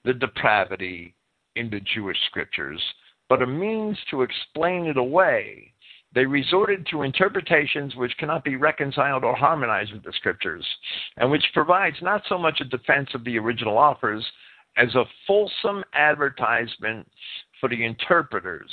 the 0.04 0.12
depravity 0.12 1.14
in 1.56 1.70
the 1.70 1.80
Jewish 1.80 2.18
scriptures, 2.26 2.80
but 3.28 3.42
a 3.42 3.46
means 3.46 3.98
to 4.10 4.22
explain 4.22 4.86
it 4.86 4.96
away, 4.96 5.72
they 6.14 6.26
resorted 6.26 6.86
to 6.90 7.02
interpretations 7.02 7.96
which 7.96 8.16
cannot 8.18 8.44
be 8.44 8.56
reconciled 8.56 9.24
or 9.24 9.34
harmonized 9.34 9.92
with 9.92 10.04
the 10.04 10.12
scriptures, 10.12 10.66
and 11.16 11.30
which 11.30 11.44
provides 11.54 11.96
not 12.02 12.22
so 12.28 12.36
much 12.36 12.60
a 12.60 12.64
defense 12.64 13.08
of 13.14 13.24
the 13.24 13.38
original 13.38 13.78
authors 13.78 14.24
as 14.76 14.94
a 14.94 15.04
fulsome 15.26 15.82
advertisement 15.94 17.06
for 17.60 17.68
the 17.68 17.84
interpreters. 17.84 18.70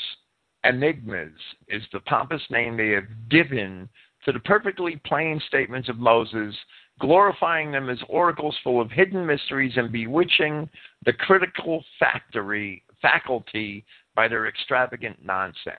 Enigmas 0.66 1.32
is 1.70 1.84
the 1.94 2.02
pompous 2.02 2.42
name 2.50 2.76
they 2.76 2.90
have 2.90 3.08
given 3.30 3.88
to 4.26 4.34
the 4.34 4.40
perfectly 4.40 5.00
plain 5.06 5.42
statements 5.48 5.88
of 5.88 5.98
Moses, 5.98 6.54
glorifying 7.00 7.72
them 7.72 7.90
as 7.90 8.00
oracles 8.08 8.56
full 8.64 8.82
of 8.82 8.92
hidden 8.92 9.26
mysteries 9.26 9.74
and 9.78 9.92
bewitching 9.92 10.70
the 11.06 11.14
critical 11.14 11.84
factory, 12.00 12.84
faculty 13.02 13.86
by 14.16 14.28
their 14.28 14.48
extravagant 14.48 15.18
nonsense. 15.24 15.78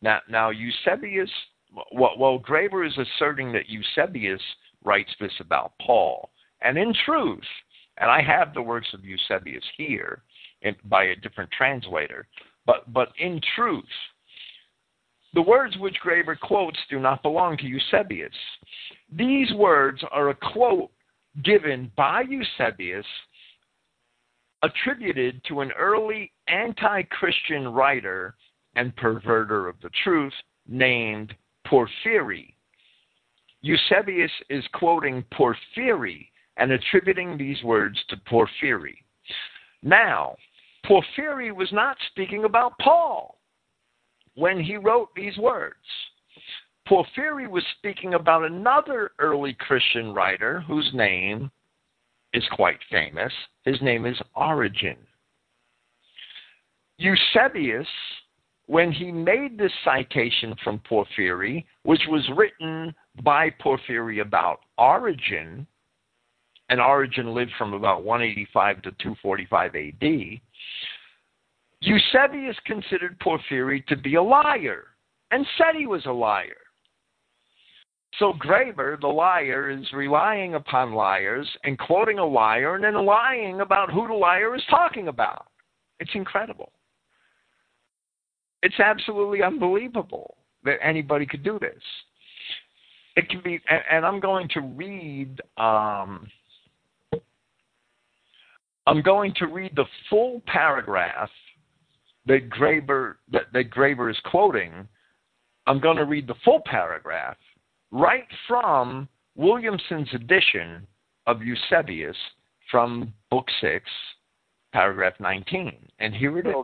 Now, 0.00 0.20
now 0.28 0.50
Eusebius, 0.50 1.30
well, 1.92 2.38
Graber 2.38 2.86
is 2.86 2.96
asserting 2.96 3.52
that 3.52 3.68
Eusebius 3.68 4.40
writes 4.84 5.10
this 5.20 5.32
about 5.40 5.72
Paul. 5.84 6.30
And 6.62 6.78
in 6.78 6.94
truth, 7.04 7.44
and 7.98 8.10
I 8.10 8.22
have 8.22 8.54
the 8.54 8.62
works 8.62 8.88
of 8.94 9.04
Eusebius 9.04 9.64
here, 9.76 10.22
in, 10.62 10.74
by 10.84 11.04
a 11.04 11.16
different 11.16 11.50
translator. 11.50 12.26
But, 12.66 12.92
but 12.92 13.08
in 13.18 13.40
truth, 13.54 13.84
the 15.34 15.42
words 15.42 15.76
which 15.78 15.96
Graber 16.04 16.38
quotes 16.38 16.78
do 16.88 16.98
not 16.98 17.22
belong 17.22 17.56
to 17.58 17.66
Eusebius. 17.66 18.32
These 19.12 19.52
words 19.54 20.02
are 20.10 20.30
a 20.30 20.34
quote 20.34 20.90
given 21.44 21.92
by 21.96 22.22
Eusebius 22.22 23.06
attributed 24.62 25.40
to 25.44 25.60
an 25.60 25.70
early 25.78 26.32
anti 26.48 27.02
Christian 27.02 27.68
writer 27.68 28.34
and 28.74 28.94
perverter 28.96 29.68
of 29.68 29.76
the 29.82 29.90
truth 30.02 30.32
named 30.66 31.34
Porphyry. 31.66 32.54
Eusebius 33.60 34.30
is 34.50 34.64
quoting 34.72 35.24
Porphyry 35.32 36.30
and 36.56 36.72
attributing 36.72 37.36
these 37.36 37.62
words 37.62 37.98
to 38.08 38.16
Porphyry. 38.28 39.04
Now, 39.82 40.36
Porphyry 40.86 41.52
was 41.52 41.70
not 41.72 41.96
speaking 42.10 42.44
about 42.44 42.78
Paul 42.78 43.37
when 44.38 44.60
he 44.60 44.76
wrote 44.76 45.08
these 45.16 45.36
words. 45.36 45.74
Porphyry 46.86 47.48
was 47.48 47.64
speaking 47.76 48.14
about 48.14 48.44
another 48.44 49.10
early 49.18 49.52
Christian 49.58 50.14
writer 50.14 50.60
whose 50.60 50.88
name 50.94 51.50
is 52.32 52.44
quite 52.52 52.78
famous. 52.90 53.32
His 53.64 53.76
name 53.82 54.06
is 54.06 54.16
Origen. 54.36 54.96
Eusebius, 56.98 57.86
when 58.66 58.92
he 58.92 59.10
made 59.10 59.58
this 59.58 59.72
citation 59.84 60.54
from 60.62 60.80
Porphyry, 60.88 61.66
which 61.82 62.02
was 62.08 62.28
written 62.36 62.94
by 63.24 63.50
Porphyry 63.60 64.20
about 64.20 64.60
Origen, 64.78 65.66
and 66.68 66.80
Origen 66.80 67.34
lived 67.34 67.52
from 67.58 67.74
about 67.74 68.04
185 68.04 68.82
to 68.82 68.90
245 68.92 69.74
AD, 69.74 70.40
Eusebius 71.80 72.56
considered 72.66 73.18
Porphyry 73.20 73.84
to 73.88 73.96
be 73.96 74.16
a 74.16 74.22
liar 74.22 74.84
and 75.30 75.46
said 75.56 75.76
he 75.76 75.86
was 75.86 76.04
a 76.06 76.12
liar. 76.12 76.56
So 78.18 78.32
Graber, 78.32 79.00
the 79.00 79.06
liar, 79.06 79.70
is 79.70 79.92
relying 79.92 80.54
upon 80.54 80.92
liars 80.92 81.48
and 81.62 81.78
quoting 81.78 82.18
a 82.18 82.26
liar 82.26 82.74
and 82.74 82.82
then 82.82 83.04
lying 83.04 83.60
about 83.60 83.92
who 83.92 84.08
the 84.08 84.14
liar 84.14 84.56
is 84.56 84.62
talking 84.68 85.08
about. 85.08 85.46
It's 86.00 86.10
incredible. 86.14 86.72
It's 88.62 88.80
absolutely 88.80 89.42
unbelievable 89.42 90.36
that 90.64 90.78
anybody 90.82 91.26
could 91.26 91.44
do 91.44 91.58
this. 91.60 91.82
It 93.14 93.28
can 93.28 93.40
be, 93.42 93.60
and 93.90 94.04
I'm 94.04 94.18
going 94.20 94.48
to 94.54 94.60
read 94.60 95.40
um, 95.56 96.28
I'm 98.86 99.02
going 99.02 99.34
to 99.34 99.46
read 99.46 99.76
the 99.76 99.84
full 100.08 100.40
paragraph 100.46 101.28
that 102.28 102.48
Graber 102.50 103.14
that, 103.32 103.52
that 103.52 103.70
Graber 103.70 104.10
is 104.10 104.16
quoting. 104.24 104.86
I'm 105.66 105.80
going 105.80 105.96
to 105.96 106.04
read 106.04 106.26
the 106.26 106.34
full 106.44 106.62
paragraph 106.64 107.36
right 107.90 108.26
from 108.46 109.08
Williamson's 109.36 110.08
edition 110.14 110.86
of 111.26 111.42
Eusebius 111.42 112.16
from 112.70 113.12
Book 113.30 113.46
Six, 113.60 113.84
paragraph 114.72 115.14
19, 115.20 115.72
and 115.98 116.14
here 116.14 116.38
it 116.38 116.46
is. 116.46 116.54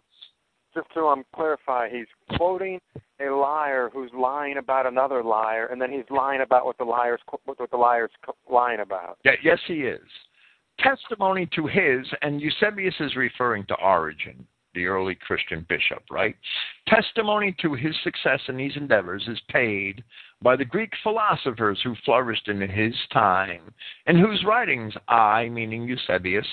Just 0.75 0.89
to 0.95 1.03
um, 1.03 1.25
clarify, 1.35 1.89
he's 1.89 2.07
quoting 2.37 2.81
a 3.21 3.31
liar 3.31 3.91
who's 3.93 4.11
lying 4.13 4.57
about 4.57 4.87
another 4.87 5.23
liar, 5.23 5.67
and 5.67 5.81
then 5.81 5.93
he's 5.93 6.05
lying 6.11 6.41
about 6.41 6.65
what 6.65 6.77
the 6.79 6.85
liar's 6.85 7.21
what 7.45 7.71
the 7.71 7.77
liar's 7.77 8.11
lying 8.51 8.81
about. 8.81 9.19
Yeah, 9.25 9.33
yes, 9.43 9.59
he 9.67 9.83
is 9.83 10.01
testimony 10.81 11.49
to 11.55 11.67
his, 11.67 12.07
and 12.23 12.41
Eusebius 12.41 12.95
is 13.01 13.17
referring 13.17 13.65
to 13.67 13.75
Origen, 13.75 14.47
the 14.75 14.87
early 14.87 15.15
Christian 15.15 15.65
bishop, 15.69 16.03
right? 16.11 16.37
Testimony 16.89 17.55
to 17.61 17.75
his 17.75 17.95
success 18.03 18.41
in 18.49 18.57
these 18.57 18.77
endeavors 18.77 19.25
is 19.29 19.41
paid 19.49 20.03
by 20.43 20.57
the 20.57 20.65
Greek 20.65 20.93
philosophers 21.03 21.81
who 21.83 21.95
flourished 22.05 22.49
in 22.49 22.61
his 22.61 22.95
time, 23.13 23.73
and 24.07 24.19
whose 24.19 24.45
writings 24.45 24.93
I, 25.09 25.49
meaning 25.49 25.85
Eusebius, 25.85 26.47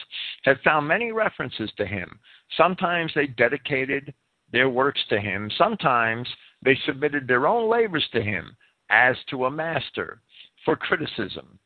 have 0.44 0.58
found 0.64 0.88
many 0.88 1.12
references 1.12 1.72
to 1.78 1.86
him. 1.86 2.20
Sometimes 2.56 3.12
they 3.14 3.28
dedicated 3.28 4.14
their 4.52 4.70
works 4.70 5.02
to 5.10 5.20
him, 5.20 5.50
sometimes 5.58 6.28
they 6.64 6.78
submitted 6.86 7.28
their 7.28 7.48
own 7.48 7.70
labors 7.70 8.08
to 8.14 8.22
him 8.22 8.56
as 8.90 9.16
to 9.30 9.46
a 9.46 9.52
master 9.52 10.22
for 10.66 10.76
criticism. 10.76 11.58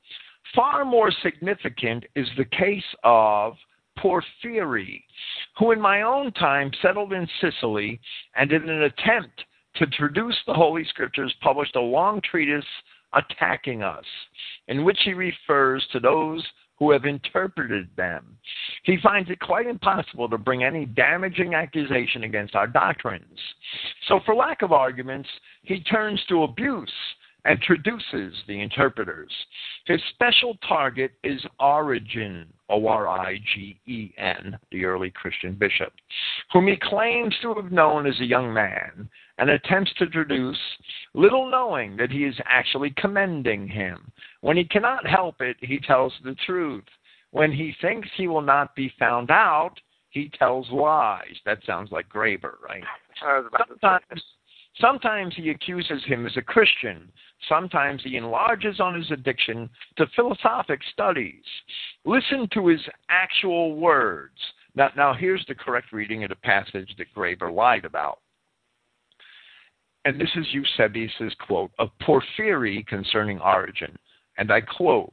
Far 0.55 0.85
more 0.85 1.11
significant 1.23 2.05
is 2.15 2.27
the 2.37 2.45
case 2.45 2.83
of 3.03 3.55
Porphyry, 3.97 5.03
who 5.57 5.71
in 5.71 5.79
my 5.79 6.01
own 6.01 6.31
time 6.33 6.71
settled 6.81 7.13
in 7.13 7.27
Sicily 7.41 7.99
and 8.35 8.51
in 8.51 8.69
an 8.69 8.83
attempt 8.83 9.45
to 9.75 9.87
traduce 9.87 10.37
the 10.47 10.53
Holy 10.53 10.85
Scriptures, 10.85 11.33
published 11.41 11.75
a 11.75 11.81
long 11.81 12.21
treatise 12.21 12.65
attacking 13.13 13.83
us, 13.83 14.05
in 14.67 14.83
which 14.83 14.99
he 15.03 15.13
refers 15.13 15.85
to 15.91 15.99
those 15.99 16.45
who 16.77 16.91
have 16.91 17.05
interpreted 17.05 17.87
them. 17.95 18.37
He 18.83 18.97
finds 19.01 19.29
it 19.29 19.39
quite 19.39 19.65
impossible 19.65 20.29
to 20.29 20.37
bring 20.37 20.63
any 20.63 20.85
damaging 20.85 21.53
accusation 21.53 22.23
against 22.23 22.55
our 22.55 22.67
doctrines. 22.67 23.39
So, 24.07 24.19
for 24.25 24.35
lack 24.35 24.61
of 24.61 24.73
arguments, 24.73 25.29
he 25.63 25.79
turns 25.81 26.21
to 26.27 26.43
abuse 26.43 26.91
and 27.45 27.61
traduces 27.61 28.33
the 28.47 28.59
interpreters. 28.59 29.31
His 29.85 30.01
special 30.13 30.57
target 30.67 31.11
is 31.23 31.39
Origen, 31.59 32.47
O 32.69 32.87
R 32.87 33.07
I 33.07 33.37
G 33.53 33.79
E 33.85 34.11
N, 34.17 34.57
the 34.71 34.85
early 34.85 35.11
Christian 35.11 35.53
bishop, 35.53 35.93
whom 36.51 36.67
he 36.67 36.75
claims 36.75 37.35
to 37.41 37.53
have 37.53 37.71
known 37.71 38.07
as 38.07 38.19
a 38.19 38.25
young 38.25 38.53
man 38.53 39.07
and 39.37 39.49
attempts 39.49 39.93
to 39.99 40.07
traduce, 40.07 40.57
little 41.13 41.49
knowing 41.49 41.95
that 41.97 42.11
he 42.11 42.23
is 42.23 42.35
actually 42.45 42.93
commending 42.97 43.67
him. 43.67 44.11
When 44.41 44.57
he 44.57 44.63
cannot 44.63 45.05
help 45.05 45.41
it, 45.41 45.57
he 45.59 45.79
tells 45.79 46.13
the 46.23 46.35
truth. 46.45 46.85
When 47.31 47.51
he 47.51 47.75
thinks 47.81 48.07
he 48.15 48.27
will 48.27 48.41
not 48.41 48.75
be 48.75 48.93
found 48.97 49.29
out, 49.29 49.73
he 50.09 50.31
tells 50.39 50.69
lies. 50.71 51.35
That 51.45 51.59
sounds 51.65 51.91
like 51.91 52.07
Graber, 52.07 52.53
right? 52.63 52.83
Sometimes, 53.67 54.23
sometimes 54.79 55.33
he 55.35 55.49
accuses 55.49 56.03
him 56.05 56.25
as 56.25 56.37
a 56.37 56.41
Christian. 56.41 57.11
Sometimes 57.49 58.01
he 58.03 58.17
enlarges 58.17 58.79
on 58.79 58.95
his 58.95 59.09
addiction 59.11 59.69
to 59.97 60.07
philosophic 60.15 60.81
studies. 60.91 61.43
Listen 62.05 62.47
to 62.53 62.67
his 62.67 62.81
actual 63.09 63.75
words. 63.75 64.37
Now, 64.75 64.89
now 64.95 65.13
here's 65.13 65.45
the 65.47 65.55
correct 65.55 65.91
reading 65.91 66.23
of 66.23 66.29
the 66.29 66.35
passage 66.35 66.93
that 66.97 67.13
Graber 67.15 67.53
lied 67.53 67.85
about 67.85 68.19
and 70.05 70.21
this 70.21 70.29
is 70.35 70.45
Eusebius's 70.51 71.33
quote 71.45 71.71
of 71.79 71.89
Porphyry 72.01 72.85
concerning 72.87 73.39
Origen, 73.39 73.97
and 74.37 74.51
I 74.51 74.61
quote, 74.61 75.11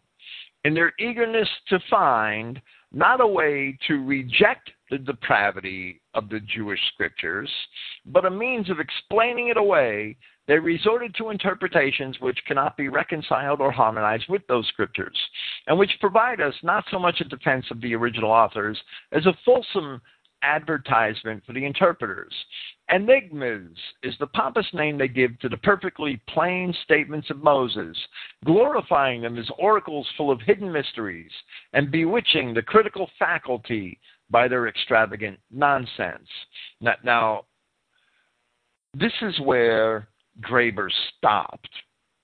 in 0.64 0.74
their 0.74 0.92
eagerness 1.00 1.48
to 1.68 1.80
find 1.90 2.60
not 2.92 3.20
a 3.20 3.26
way 3.26 3.76
to 3.88 4.04
reject 4.04 4.70
the 4.90 4.98
depravity 4.98 6.00
of 6.14 6.28
the 6.28 6.40
Jewish 6.40 6.80
scriptures, 6.92 7.50
but 8.06 8.26
a 8.26 8.30
means 8.30 8.68
of 8.68 8.80
explaining 8.80 9.48
it 9.48 9.56
away, 9.56 10.16
they 10.46 10.58
resorted 10.58 11.14
to 11.14 11.30
interpretations 11.30 12.20
which 12.20 12.38
cannot 12.46 12.76
be 12.76 12.88
reconciled 12.88 13.60
or 13.60 13.70
harmonized 13.70 14.26
with 14.28 14.46
those 14.48 14.66
scriptures, 14.68 15.16
and 15.66 15.78
which 15.78 15.90
provide 16.00 16.40
us 16.40 16.54
not 16.62 16.84
so 16.90 16.98
much 16.98 17.20
a 17.20 17.24
defense 17.24 17.64
of 17.70 17.80
the 17.80 17.94
original 17.94 18.30
authors 18.30 18.78
as 19.12 19.24
a 19.26 19.36
fulsome 19.44 20.00
advertisement 20.42 21.42
for 21.46 21.52
the 21.52 21.64
interpreters. 21.64 22.32
Enigmas 22.92 23.76
is 24.02 24.14
the 24.18 24.26
pompous 24.28 24.66
name 24.74 24.98
they 24.98 25.08
give 25.08 25.38
to 25.38 25.48
the 25.48 25.56
perfectly 25.58 26.20
plain 26.28 26.74
statements 26.84 27.30
of 27.30 27.42
Moses, 27.42 27.96
glorifying 28.44 29.22
them 29.22 29.38
as 29.38 29.48
oracles 29.58 30.06
full 30.16 30.30
of 30.30 30.40
hidden 30.40 30.70
mysteries 30.70 31.30
and 31.72 31.90
bewitching 31.90 32.52
the 32.52 32.62
critical 32.62 33.08
faculty 33.18 33.98
by 34.30 34.48
their 34.48 34.68
extravagant 34.68 35.38
nonsense. 35.50 36.28
Now, 36.80 36.94
now 37.04 37.44
this 38.94 39.12
is 39.22 39.38
where 39.40 40.08
Graber 40.40 40.88
stopped 41.16 41.70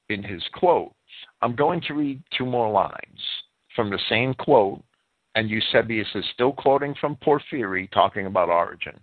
in 0.09 0.23
his 0.23 0.43
quote. 0.55 0.93
I'm 1.41 1.55
going 1.55 1.81
to 1.83 1.95
read 1.95 2.23
two 2.37 2.47
more 2.47 2.71
lines 2.71 3.21
from 3.75 3.91
the 3.91 3.99
same 4.09 4.35
quote 4.35 4.83
and 5.39 5.49
Eusebius 5.49 6.09
is 6.16 6.24
still 6.34 6.53
quoting 6.53 6.97
from 7.01 7.14
Porphyry 7.14 7.89
talking 7.95 8.26
about 8.26 8.49
Origen. 8.49 8.99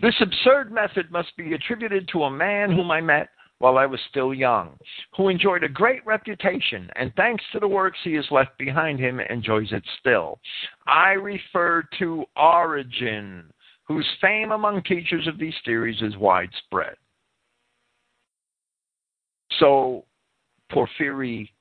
This 0.00 0.14
absurd 0.20 0.72
method 0.72 1.08
must 1.12 1.36
be 1.36 1.52
attributed 1.52 2.08
to 2.08 2.24
a 2.24 2.30
man 2.30 2.72
whom 2.72 2.90
I 2.90 3.00
met 3.00 3.28
while 3.58 3.78
I 3.78 3.86
was 3.86 4.00
still 4.10 4.34
young, 4.34 4.76
who 5.16 5.28
enjoyed 5.28 5.62
a 5.62 5.68
great 5.68 6.04
reputation, 6.04 6.90
and 6.96 7.14
thanks 7.14 7.44
to 7.52 7.60
the 7.60 7.68
works 7.68 7.98
he 8.02 8.14
has 8.14 8.24
left 8.32 8.58
behind 8.58 8.98
him, 8.98 9.20
enjoys 9.20 9.70
it 9.70 9.84
still. 10.00 10.40
I 10.88 11.10
refer 11.10 11.84
to 12.00 12.24
Origen, 12.36 13.44
whose 13.84 14.08
fame 14.20 14.50
among 14.50 14.82
teachers 14.82 15.28
of 15.28 15.38
these 15.38 15.54
theories 15.64 16.02
is 16.02 16.16
widespread. 16.16 16.96
So 19.60 20.06
Porphyry 20.72 21.52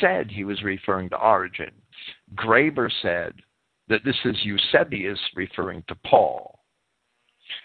said 0.00 0.30
he 0.30 0.44
was 0.44 0.62
referring 0.62 1.08
to 1.08 1.16
Origen. 1.16 1.72
Graber 2.36 2.88
said 3.02 3.32
that 3.88 4.04
this 4.04 4.16
is 4.24 4.36
Eusebius 4.42 5.18
referring 5.34 5.82
to 5.88 5.94
Paul. 6.06 6.58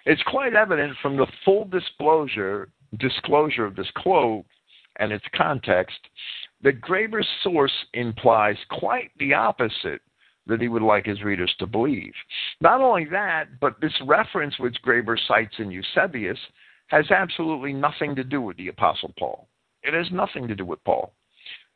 It's 0.05 0.23
quite 0.23 0.53
evident 0.53 0.95
from 1.01 1.17
the 1.17 1.27
full 1.43 1.65
disclosure, 1.65 2.69
disclosure 2.99 3.65
of 3.65 3.75
this 3.75 3.89
quote 4.01 4.45
and 4.97 5.11
its 5.11 5.25
context 5.35 5.97
that 6.61 6.81
Graber's 6.81 7.27
source 7.43 7.73
implies 7.93 8.55
quite 8.69 9.11
the 9.19 9.33
opposite 9.33 10.01
that 10.45 10.61
he 10.61 10.67
would 10.67 10.81
like 10.81 11.05
his 11.05 11.23
readers 11.23 11.53
to 11.59 11.65
believe. 11.65 12.13
Not 12.61 12.81
only 12.81 13.05
that, 13.05 13.59
but 13.59 13.79
this 13.81 13.93
reference 14.05 14.57
which 14.59 14.77
Graber 14.85 15.17
cites 15.27 15.55
in 15.57 15.71
Eusebius 15.71 16.39
has 16.87 17.09
absolutely 17.11 17.73
nothing 17.73 18.15
to 18.15 18.23
do 18.23 18.41
with 18.41 18.57
the 18.57 18.67
Apostle 18.67 19.13
Paul. 19.17 19.47
It 19.83 19.93
has 19.93 20.11
nothing 20.11 20.47
to 20.47 20.55
do 20.55 20.65
with 20.65 20.83
Paul. 20.83 21.13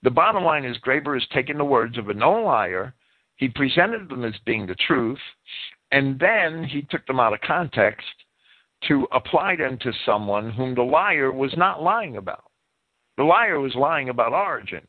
The 0.04 0.12
bottom 0.12 0.43
line 0.43 0.66
is 0.66 0.78
Graber 0.86 1.16
has 1.16 1.28
taken 1.30 1.58
the 1.58 1.66
words 1.66 1.98
of 1.98 2.10
a 2.10 2.14
known 2.14 2.43
liar 2.43 2.93
he 3.38 3.47
presented 3.47 4.09
them 4.09 4.25
as 4.25 4.33
being 4.45 4.65
the 4.65 4.75
truth, 4.75 5.19
and 5.91 6.19
then 6.19 6.63
he 6.63 6.81
took 6.84 7.05
them 7.05 7.19
out 7.19 7.34
of 7.34 7.41
context 7.41 8.05
to 8.88 9.07
apply 9.11 9.55
them 9.55 9.77
to 9.81 9.91
someone 10.05 10.51
whom 10.51 10.76
the 10.76 10.81
liar 10.81 11.31
was 11.31 11.53
not 11.57 11.81
lying 11.81 12.18
about. 12.18 12.43
The 13.18 13.23
liar 13.23 13.59
was 13.59 13.73
lying 13.76 14.09
about 14.09 14.34
Origen. 14.34 14.85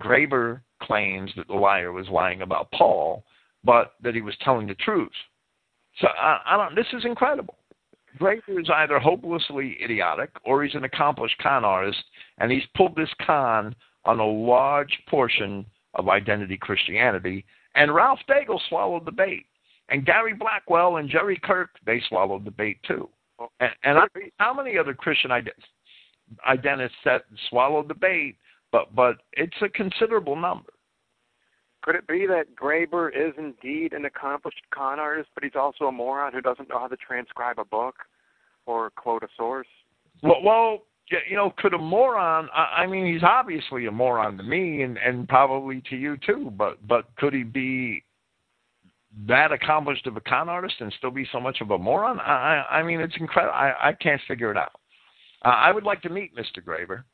Graber 0.00 0.60
claims 0.82 1.30
that 1.36 1.48
the 1.48 1.54
liar 1.54 1.92
was 1.92 2.08
lying 2.08 2.42
about 2.42 2.70
Paul, 2.72 3.24
but 3.64 3.94
that 4.02 4.14
he 4.14 4.20
was 4.20 4.36
telling 4.42 4.66
the 4.66 4.74
truth. 4.76 5.12
So 6.00 6.08
I, 6.08 6.40
I 6.46 6.56
don't. 6.56 6.74
This 6.74 6.86
is 6.92 7.04
incredible. 7.04 7.56
Graber 8.18 8.60
is 8.60 8.70
either 8.72 8.98
hopelessly 8.98 9.76
idiotic 9.82 10.30
or 10.44 10.64
he's 10.64 10.74
an 10.74 10.84
accomplished 10.84 11.36
con 11.42 11.64
artist, 11.64 12.02
and 12.38 12.50
he's 12.50 12.62
pulled 12.74 12.96
this 12.96 13.12
con 13.26 13.74
on 14.04 14.20
a 14.20 14.26
large 14.26 14.98
portion 15.08 15.66
of 15.94 16.08
identity 16.08 16.56
Christianity 16.56 17.44
and 17.76 17.94
Ralph 17.94 18.18
Daigle 18.28 18.60
swallowed 18.68 19.04
the 19.04 19.12
bait. 19.12 19.46
And 19.88 20.04
Gary 20.04 20.34
Blackwell 20.34 20.96
and 20.96 21.08
Jerry 21.08 21.38
Kirk, 21.42 21.70
they 21.84 22.02
swallowed 22.08 22.44
the 22.44 22.50
bait 22.50 22.78
too. 22.86 23.08
And, 23.60 23.70
and 23.84 23.98
I, 23.98 24.06
how 24.38 24.52
many 24.52 24.76
other 24.76 24.94
Christian 24.94 25.30
identists 25.30 26.96
said 27.04 27.20
swallowed 27.48 27.88
the 27.88 27.94
bait? 27.94 28.36
But 28.72 28.94
but 28.94 29.18
it's 29.34 29.56
a 29.62 29.68
considerable 29.68 30.34
number. 30.34 30.72
Could 31.82 31.94
it 31.94 32.08
be 32.08 32.26
that 32.26 32.56
Graber 32.60 33.10
is 33.10 33.32
indeed 33.38 33.92
an 33.92 34.06
accomplished 34.06 34.60
con 34.74 34.98
artist, 34.98 35.28
but 35.34 35.44
he's 35.44 35.52
also 35.54 35.84
a 35.84 35.92
moron 35.92 36.32
who 36.32 36.40
doesn't 36.40 36.68
know 36.68 36.80
how 36.80 36.88
to 36.88 36.96
transcribe 36.96 37.60
a 37.60 37.64
book 37.64 37.94
or 38.66 38.90
quote 38.90 39.22
a 39.22 39.28
source? 39.36 39.68
Well, 40.22 40.42
well 40.42 40.82
you 41.28 41.36
know, 41.36 41.52
could 41.58 41.74
a 41.74 41.78
moron? 41.78 42.48
I, 42.52 42.86
mean, 42.86 43.12
he's 43.12 43.22
obviously 43.22 43.86
a 43.86 43.92
moron 43.92 44.36
to 44.38 44.42
me, 44.42 44.82
and 44.82 44.98
and 44.98 45.28
probably 45.28 45.82
to 45.90 45.96
you 45.96 46.16
too. 46.18 46.52
But 46.56 46.86
but 46.86 47.04
could 47.16 47.32
he 47.32 47.44
be 47.44 48.04
that 49.26 49.52
accomplished 49.52 50.06
of 50.06 50.16
a 50.16 50.20
con 50.20 50.48
artist 50.48 50.74
and 50.80 50.92
still 50.98 51.10
be 51.10 51.26
so 51.30 51.38
much 51.38 51.60
of 51.60 51.70
a 51.70 51.78
moron? 51.78 52.18
I 52.20 52.64
I 52.70 52.82
mean, 52.82 53.00
it's 53.00 53.16
incredible. 53.18 53.54
I 53.54 53.74
I 53.80 53.92
can't 53.92 54.20
figure 54.26 54.50
it 54.50 54.56
out. 54.56 54.72
Uh, 55.44 55.50
I 55.50 55.70
would 55.70 55.84
like 55.84 56.02
to 56.02 56.08
meet 56.08 56.34
Mr. 56.34 56.64
Graber. 56.64 57.04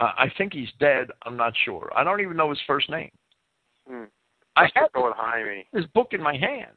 Uh, 0.00 0.12
I 0.18 0.30
think 0.36 0.52
he's 0.52 0.68
dead. 0.78 1.08
I'm 1.24 1.36
not 1.36 1.54
sure. 1.64 1.90
I 1.96 2.04
don't 2.04 2.20
even 2.20 2.36
know 2.36 2.50
his 2.50 2.60
first 2.66 2.90
name. 2.90 3.10
Hmm. 3.88 4.04
I 4.56 4.68
had 4.74 4.88
his 5.72 5.86
book 5.94 6.08
in 6.12 6.22
my 6.22 6.36
hand, 6.36 6.72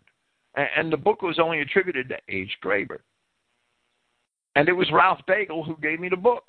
and, 0.55 0.67
and 0.77 0.93
the 0.93 0.97
book 0.97 1.21
was 1.21 1.39
only 1.39 1.61
attributed 1.61 2.09
to 2.09 2.17
H. 2.29 2.51
Graber. 2.63 2.99
And 4.55 4.69
it 4.69 4.73
was 4.73 4.89
Ralph 4.91 5.19
Daigle 5.27 5.65
who 5.65 5.75
gave 5.81 5.99
me 5.99 6.09
the 6.09 6.17
book. 6.17 6.43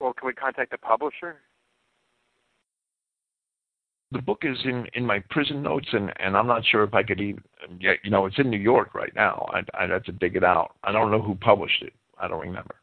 Well, 0.00 0.12
can 0.12 0.26
we 0.26 0.34
contact 0.34 0.70
the 0.70 0.78
publisher? 0.78 1.36
The 4.12 4.22
book 4.22 4.42
is 4.42 4.58
in, 4.64 4.86
in 4.94 5.04
my 5.04 5.22
prison 5.30 5.62
notes, 5.62 5.88
and, 5.92 6.12
and 6.20 6.36
I'm 6.36 6.46
not 6.46 6.62
sure 6.66 6.84
if 6.84 6.94
I 6.94 7.02
could 7.02 7.20
even 7.20 7.42
yeah, 7.80 7.92
you 8.02 8.10
know, 8.10 8.26
it's 8.26 8.38
in 8.38 8.50
New 8.50 8.58
York 8.58 8.94
right 8.94 9.12
now. 9.16 9.48
I'd, 9.52 9.68
I'd 9.74 9.90
have 9.90 10.04
to 10.04 10.12
dig 10.12 10.36
it 10.36 10.44
out. 10.44 10.72
I 10.84 10.92
don't 10.92 11.10
know 11.10 11.22
who 11.22 11.34
published 11.36 11.82
it. 11.82 11.92
I 12.18 12.28
don't 12.28 12.40
remember. 12.40 12.76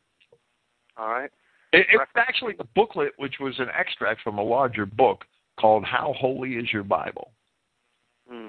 All 0.97 1.09
right. 1.09 1.29
It, 1.73 1.87
it's 1.89 2.11
actually 2.17 2.53
the 2.57 2.67
booklet, 2.75 3.13
which 3.17 3.35
was 3.39 3.57
an 3.59 3.67
extract 3.77 4.21
from 4.21 4.39
a 4.39 4.43
larger 4.43 4.85
book 4.85 5.23
called 5.59 5.85
"How 5.85 6.13
Holy 6.17 6.55
Is 6.55 6.71
Your 6.73 6.83
Bible." 6.83 7.31
Hmm. 8.29 8.47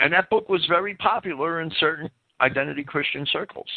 And 0.00 0.12
that 0.12 0.28
book 0.28 0.48
was 0.48 0.64
very 0.68 0.94
popular 0.96 1.60
in 1.60 1.70
certain 1.78 2.10
identity 2.42 2.84
Christian 2.84 3.26
circles 3.32 3.68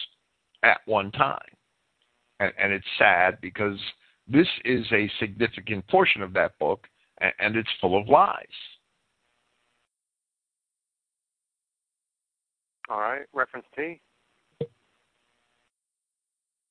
at 0.63 0.79
one 0.85 1.11
time. 1.11 1.39
And, 2.39 2.51
and 2.61 2.73
it's 2.73 2.85
sad 2.97 3.37
because 3.41 3.79
this 4.27 4.47
is 4.65 4.85
a 4.91 5.09
significant 5.19 5.87
portion 5.87 6.21
of 6.21 6.33
that 6.33 6.57
book, 6.59 6.87
and, 7.21 7.31
and 7.39 7.55
it's 7.55 7.69
full 7.79 7.99
of 7.99 8.09
lies. 8.09 8.45
All 12.89 12.99
right, 12.99 13.25
reference 13.33 13.65
T. 13.75 14.01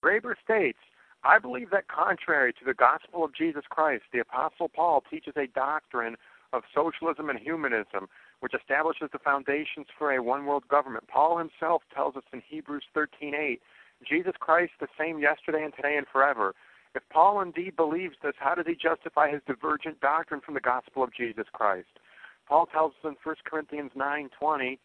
Graber 0.04 0.34
states, 0.44 0.78
I 1.24 1.38
believe 1.38 1.70
that 1.70 1.88
contrary 1.88 2.52
to 2.52 2.64
the 2.64 2.74
gospel 2.74 3.24
of 3.24 3.34
Jesus 3.34 3.64
Christ, 3.70 4.04
the 4.12 4.18
Apostle 4.18 4.68
Paul 4.68 5.02
teaches 5.10 5.32
a 5.36 5.46
doctrine 5.46 6.16
of 6.52 6.62
socialism 6.74 7.30
and 7.30 7.38
humanism, 7.38 8.08
which 8.40 8.54
establishes 8.54 9.08
the 9.12 9.18
foundations 9.18 9.86
for 9.98 10.12
a 10.12 10.22
one 10.22 10.46
world 10.46 10.66
government. 10.68 11.08
Paul 11.08 11.38
himself 11.38 11.82
tells 11.94 12.16
us 12.16 12.24
in 12.32 12.40
Hebrews 12.40 12.84
13:8, 12.94 13.60
Jesus 14.06 14.34
Christ 14.38 14.72
the 14.80 14.88
same 14.98 15.18
yesterday 15.18 15.64
and 15.64 15.74
today 15.74 15.96
and 15.96 16.06
forever. 16.08 16.54
If 16.94 17.02
Paul 17.08 17.40
indeed 17.40 17.74
believes 17.74 18.16
this, 18.22 18.34
how 18.38 18.54
does 18.54 18.66
he 18.66 18.74
justify 18.74 19.30
his 19.30 19.42
divergent 19.46 20.00
doctrine 20.00 20.40
from 20.40 20.54
the 20.54 20.60
gospel 20.60 21.02
of 21.02 21.12
Jesus 21.12 21.46
Christ? 21.52 21.98
Paul 22.46 22.66
tells 22.66 22.92
us 22.92 23.04
in 23.04 23.16
1 23.22 23.36
Corinthians 23.44 23.92
9:20, 23.94 24.78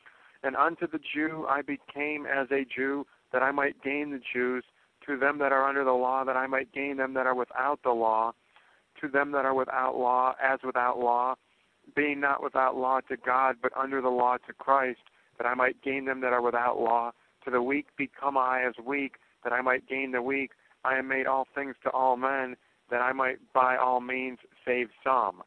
and 0.43 0.55
unto 0.55 0.87
the 0.87 0.99
Jew 0.99 1.45
I 1.47 1.61
became 1.61 2.25
as 2.25 2.49
a 2.51 2.65
Jew, 2.65 3.05
that 3.31 3.43
I 3.43 3.51
might 3.51 3.81
gain 3.83 4.11
the 4.11 4.19
Jews. 4.19 4.63
To 5.05 5.17
them 5.17 5.37
that 5.39 5.51
are 5.51 5.63
under 5.63 5.83
the 5.83 5.93
law, 5.93 6.23
that 6.23 6.37
I 6.37 6.45
might 6.45 6.71
gain 6.71 6.97
them 6.97 7.13
that 7.13 7.25
are 7.25 7.35
without 7.35 7.81
the 7.83 7.91
law. 7.91 8.33
To 9.01 9.07
them 9.07 9.31
that 9.31 9.45
are 9.45 9.53
without 9.53 9.95
law, 9.97 10.35
as 10.41 10.59
without 10.63 10.99
law, 10.99 11.35
being 11.99 12.21
not 12.21 12.41
without 12.41 12.77
law 12.77 13.01
to 13.09 13.17
God, 13.17 13.57
but 13.61 13.73
under 13.75 14.01
the 14.01 14.07
law 14.07 14.37
to 14.47 14.53
Christ, 14.53 15.01
that 15.37 15.45
I 15.45 15.53
might 15.53 15.81
gain 15.81 16.05
them 16.05 16.21
that 16.21 16.31
are 16.31 16.41
without 16.41 16.79
law. 16.79 17.11
To 17.43 17.51
the 17.51 17.61
weak 17.61 17.87
become 17.97 18.37
I 18.37 18.63
as 18.65 18.75
weak, 18.85 19.15
that 19.43 19.51
I 19.51 19.59
might 19.61 19.85
gain 19.85 20.13
the 20.13 20.21
weak. 20.21 20.51
I 20.85 20.97
am 20.97 21.09
made 21.09 21.27
all 21.27 21.45
things 21.53 21.75
to 21.83 21.89
all 21.89 22.15
men, 22.15 22.55
that 22.89 23.01
I 23.01 23.11
might 23.11 23.39
by 23.53 23.75
all 23.75 23.99
means 23.99 24.37
save 24.65 24.87
some. 25.03 25.43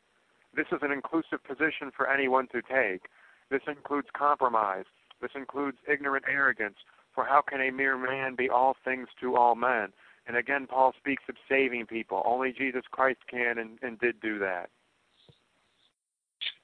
This 0.54 0.66
is 0.72 0.80
an 0.82 0.92
inclusive 0.92 1.42
position 1.42 1.90
for 1.96 2.06
anyone 2.06 2.48
to 2.48 2.60
take. 2.60 3.06
This 3.50 3.62
includes 3.66 4.08
compromise. 4.12 4.84
This 5.22 5.30
includes 5.34 5.78
ignorant 5.90 6.26
arrogance. 6.30 6.76
For 7.14 7.24
how 7.24 7.40
can 7.40 7.62
a 7.62 7.70
mere 7.70 7.96
man 7.96 8.34
be 8.34 8.50
all 8.50 8.76
things 8.84 9.08
to 9.22 9.36
all 9.36 9.54
men? 9.54 9.88
And 10.26 10.36
again, 10.36 10.66
Paul 10.66 10.92
speaks 10.98 11.24
of 11.30 11.36
saving 11.48 11.86
people. 11.86 12.22
Only 12.26 12.52
Jesus 12.52 12.84
Christ 12.90 13.20
can 13.30 13.56
and, 13.56 13.78
and 13.80 13.98
did 13.98 14.20
do 14.20 14.38
that. 14.40 14.68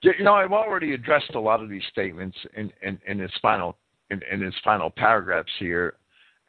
You 0.02 0.12
know, 0.22 0.34
I've 0.34 0.52
already 0.52 0.94
addressed 0.94 1.34
a 1.34 1.40
lot 1.40 1.62
of 1.62 1.68
these 1.68 1.82
statements 1.90 2.36
in, 2.56 2.72
in, 2.82 3.00
in 3.06 3.18
his 3.18 3.32
final 3.42 3.76
in, 4.10 4.20
in 4.30 4.40
his 4.40 4.54
final 4.64 4.90
paragraphs 4.90 5.52
here, 5.58 5.94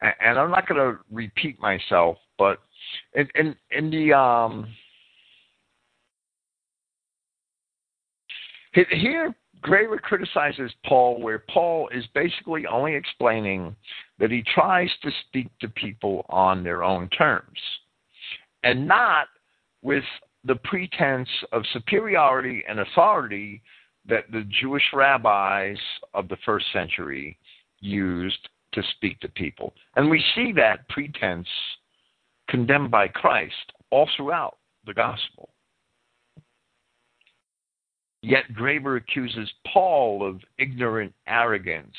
and 0.00 0.38
I'm 0.38 0.50
not 0.50 0.66
going 0.66 0.80
to 0.80 0.98
repeat 1.10 1.60
myself, 1.60 2.16
but 2.38 2.60
in 3.14 3.28
in, 3.34 3.56
in 3.70 3.90
the 3.90 4.16
um, 4.16 4.66
here 8.72 9.34
Graber 9.62 10.00
criticizes 10.00 10.72
Paul 10.86 11.20
where 11.20 11.40
Paul 11.52 11.88
is 11.92 12.04
basically 12.14 12.66
only 12.66 12.94
explaining 12.94 13.74
that 14.18 14.30
he 14.30 14.42
tries 14.54 14.90
to 15.02 15.10
speak 15.26 15.48
to 15.60 15.68
people 15.68 16.24
on 16.28 16.62
their 16.64 16.82
own 16.82 17.08
terms 17.10 17.58
and 18.62 18.86
not 18.86 19.26
with 19.82 20.04
the 20.44 20.56
pretense 20.56 21.28
of 21.52 21.62
superiority 21.72 22.64
and 22.68 22.80
authority 22.80 23.62
that 24.08 24.24
the 24.32 24.44
Jewish 24.60 24.84
rabbis 24.92 25.76
of 26.14 26.28
the 26.28 26.38
first 26.44 26.66
century 26.72 27.38
used 27.80 28.48
to 28.72 28.82
speak 28.96 29.20
to 29.20 29.28
people. 29.28 29.74
And 29.96 30.08
we 30.08 30.24
see 30.34 30.52
that 30.56 30.88
pretense 30.88 31.48
condemned 32.48 32.90
by 32.90 33.08
Christ 33.08 33.72
all 33.90 34.08
throughout 34.16 34.58
the 34.86 34.94
gospel. 34.94 35.50
Yet 38.22 38.44
Graber 38.52 38.98
accuses 38.98 39.50
Paul 39.72 40.26
of 40.26 40.40
ignorant 40.58 41.14
arrogance. 41.26 41.96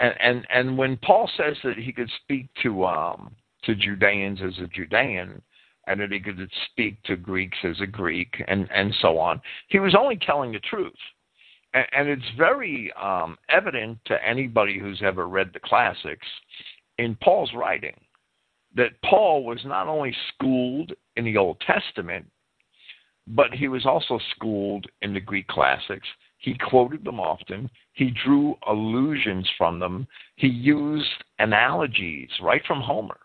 And, 0.00 0.14
and, 0.20 0.46
and 0.52 0.78
when 0.78 0.96
Paul 0.96 1.30
says 1.36 1.56
that 1.62 1.76
he 1.76 1.92
could 1.92 2.10
speak 2.22 2.48
to, 2.62 2.86
um, 2.86 3.34
to 3.64 3.74
Judeans 3.74 4.40
as 4.44 4.58
a 4.58 4.66
Judean, 4.66 5.42
and 5.86 6.00
that 6.00 6.12
he 6.12 6.20
could 6.20 6.50
speak 6.70 7.02
to 7.04 7.16
Greeks 7.16 7.58
as 7.64 7.80
a 7.80 7.86
Greek, 7.86 8.42
and, 8.48 8.68
and 8.72 8.94
so 9.00 9.18
on, 9.18 9.40
he 9.68 9.78
was 9.78 9.94
only 9.98 10.16
telling 10.16 10.52
the 10.52 10.60
truth. 10.60 10.92
And, 11.74 11.86
and 11.92 12.08
it's 12.08 12.36
very 12.36 12.92
um, 13.00 13.36
evident 13.48 13.98
to 14.06 14.26
anybody 14.26 14.78
who's 14.78 15.02
ever 15.02 15.28
read 15.28 15.50
the 15.52 15.60
classics 15.60 16.26
in 16.98 17.16
Paul's 17.22 17.52
writing 17.54 17.98
that 18.76 19.00
Paul 19.04 19.44
was 19.44 19.60
not 19.64 19.88
only 19.88 20.14
schooled 20.34 20.92
in 21.16 21.24
the 21.24 21.36
Old 21.36 21.60
Testament, 21.60 22.26
but 23.26 23.52
he 23.52 23.68
was 23.68 23.86
also 23.86 24.18
schooled 24.34 24.86
in 25.02 25.14
the 25.14 25.20
Greek 25.20 25.48
classics. 25.48 26.06
He 26.38 26.56
quoted 26.56 27.04
them 27.04 27.20
often. 27.20 27.68
He 27.92 28.12
drew 28.24 28.56
allusions 28.66 29.48
from 29.58 29.78
them. 29.78 30.06
He 30.36 30.48
used 30.48 31.24
analogies 31.38 32.30
right 32.40 32.62
from 32.66 32.80
Homer 32.80 33.18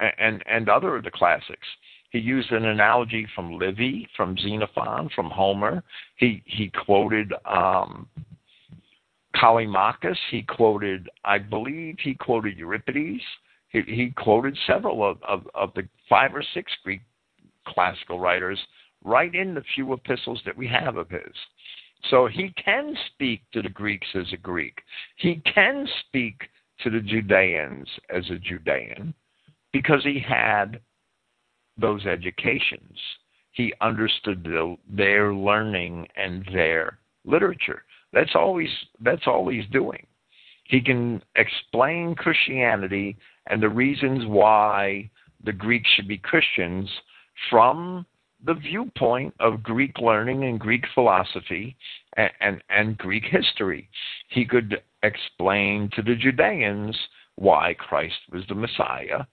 and, 0.00 0.12
and, 0.18 0.44
and 0.46 0.68
other 0.68 0.96
of 0.96 1.04
the 1.04 1.10
classics. 1.10 1.66
He 2.16 2.22
used 2.22 2.50
an 2.50 2.64
analogy 2.64 3.26
from 3.34 3.58
Livy, 3.58 4.08
from 4.16 4.38
Xenophon, 4.38 5.10
from 5.14 5.28
Homer. 5.28 5.82
He 6.16 6.42
he 6.46 6.70
quoted 6.70 7.30
um, 7.44 8.08
Callimachus. 9.34 10.16
He 10.30 10.40
quoted, 10.40 11.10
I 11.26 11.36
believe, 11.36 11.96
he 12.02 12.14
quoted 12.14 12.56
Euripides. 12.56 13.20
He, 13.68 13.82
he 13.82 14.14
quoted 14.16 14.56
several 14.66 15.04
of, 15.04 15.22
of, 15.28 15.46
of 15.54 15.74
the 15.74 15.86
five 16.08 16.34
or 16.34 16.42
six 16.54 16.72
Greek 16.82 17.02
classical 17.68 18.18
writers 18.18 18.58
right 19.04 19.34
in 19.34 19.52
the 19.52 19.64
few 19.74 19.92
epistles 19.92 20.40
that 20.46 20.56
we 20.56 20.66
have 20.68 20.96
of 20.96 21.10
his. 21.10 21.34
So 22.08 22.28
he 22.28 22.50
can 22.64 22.96
speak 23.12 23.42
to 23.52 23.60
the 23.60 23.68
Greeks 23.68 24.08
as 24.14 24.32
a 24.32 24.38
Greek. 24.38 24.78
He 25.16 25.42
can 25.54 25.86
speak 26.00 26.48
to 26.82 26.88
the 26.88 27.00
Judeans 27.00 27.88
as 28.08 28.24
a 28.30 28.38
Judean 28.38 29.12
because 29.70 30.02
he 30.02 30.18
had 30.18 30.80
those 31.78 32.06
educations. 32.06 32.98
He 33.52 33.72
understood 33.80 34.44
the, 34.44 34.76
their 34.88 35.34
learning 35.34 36.06
and 36.16 36.46
their 36.52 36.98
literature. 37.24 37.82
That's 38.12 38.34
always 38.34 38.68
that's 39.00 39.26
all 39.26 39.48
he's 39.48 39.66
doing. 39.72 40.06
He 40.64 40.80
can 40.80 41.22
explain 41.36 42.14
Christianity 42.14 43.16
and 43.46 43.62
the 43.62 43.68
reasons 43.68 44.24
why 44.26 45.10
the 45.44 45.52
Greeks 45.52 45.88
should 45.94 46.08
be 46.08 46.18
Christians 46.18 46.90
from 47.50 48.04
the 48.44 48.54
viewpoint 48.54 49.34
of 49.40 49.62
Greek 49.62 49.98
learning 49.98 50.44
and 50.44 50.60
Greek 50.60 50.84
philosophy 50.94 51.76
and, 52.16 52.30
and, 52.40 52.62
and, 52.68 52.98
Greek 52.98 53.24
history. 53.24 53.88
He 54.28 54.44
could 54.44 54.82
explain 55.02 55.90
to 55.94 56.02
the 56.02 56.14
Judeans 56.14 56.96
why 57.36 57.74
Christ 57.74 58.14
was 58.32 58.42
the 58.48 58.54
Messiah 58.54 59.24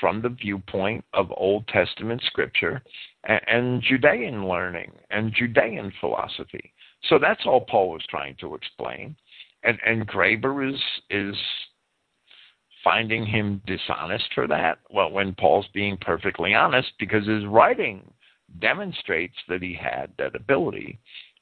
from 0.00 0.22
the 0.22 0.28
viewpoint 0.28 1.04
of 1.12 1.32
Old 1.36 1.66
Testament 1.68 2.22
scripture 2.26 2.82
and, 3.24 3.40
and 3.46 3.82
Judean 3.82 4.46
learning 4.48 4.92
and 5.10 5.32
Judean 5.34 5.92
philosophy. 6.00 6.72
So 7.08 7.18
that's 7.18 7.44
all 7.46 7.60
Paul 7.62 7.90
was 7.90 8.04
trying 8.08 8.36
to 8.40 8.54
explain. 8.54 9.16
And, 9.62 9.78
and 9.84 10.06
Graber 10.06 10.72
is, 10.72 10.80
is 11.10 11.36
finding 12.82 13.24
him 13.26 13.62
dishonest 13.66 14.26
for 14.34 14.46
that. 14.48 14.78
Well, 14.90 15.10
when 15.10 15.34
Paul's 15.34 15.66
being 15.72 15.96
perfectly 16.00 16.54
honest, 16.54 16.92
because 16.98 17.26
his 17.26 17.46
writing 17.46 18.02
demonstrates 18.60 19.36
that 19.48 19.62
he 19.62 19.74
had 19.74 20.10
that 20.18 20.36
ability. 20.36 20.98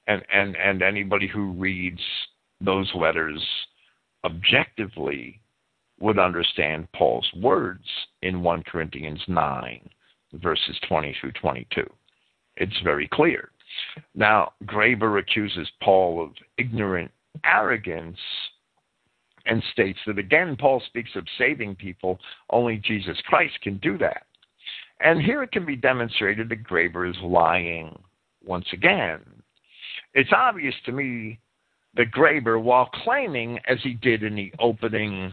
And, 0.07 0.23
and, 0.33 0.57
and 0.57 0.83
anybody 0.83 1.29
who 1.29 1.53
reads 1.53 2.01
those 2.61 2.91
letters 2.95 3.41
objectively 4.25 5.41
would 6.03 6.19
understand 6.19 6.89
Paul's 6.93 7.31
words 7.37 7.85
in 8.23 8.43
1 8.43 8.65
Corinthians 8.65 9.21
9, 9.29 9.89
verses 10.35 10.77
20 10.89 11.17
through 11.21 11.31
22. 11.41 11.89
It's 12.57 12.81
very 12.83 13.09
clear. 13.13 13.51
Now, 14.17 14.53
Graber 14.65 15.21
accuses 15.21 15.69
Paul 15.81 16.23
of 16.25 16.31
ignorant 16.59 17.11
arrogance 17.45 18.19
and 19.47 19.63
states 19.73 19.99
that 20.07 20.19
again, 20.19 20.57
Paul 20.59 20.83
speaks 20.87 21.11
of 21.15 21.25
saving 21.39 21.77
people, 21.77 22.19
only 22.51 22.79
Jesus 22.79 23.17
Christ 23.27 23.55
can 23.63 23.79
do 23.79 23.97
that. 23.99 24.27
And 25.01 25.23
here 25.23 25.45
it 25.45 25.53
can 25.53 25.65
be 25.65 25.77
demonstrated 25.77 26.49
that 26.49 26.65
Graber 26.65 27.09
is 27.09 27.17
lying 27.23 27.97
once 28.45 28.67
again. 28.73 29.21
It's 30.15 30.33
obvious 30.35 30.75
to 30.87 30.93
me 30.93 31.39
that 31.95 32.11
Graber, 32.11 32.61
while 32.61 32.87
claiming, 33.05 33.61
as 33.69 33.79
he 33.85 33.95
did 33.95 34.25
in 34.25 34.35
the 34.35 34.53
opening 34.59 35.33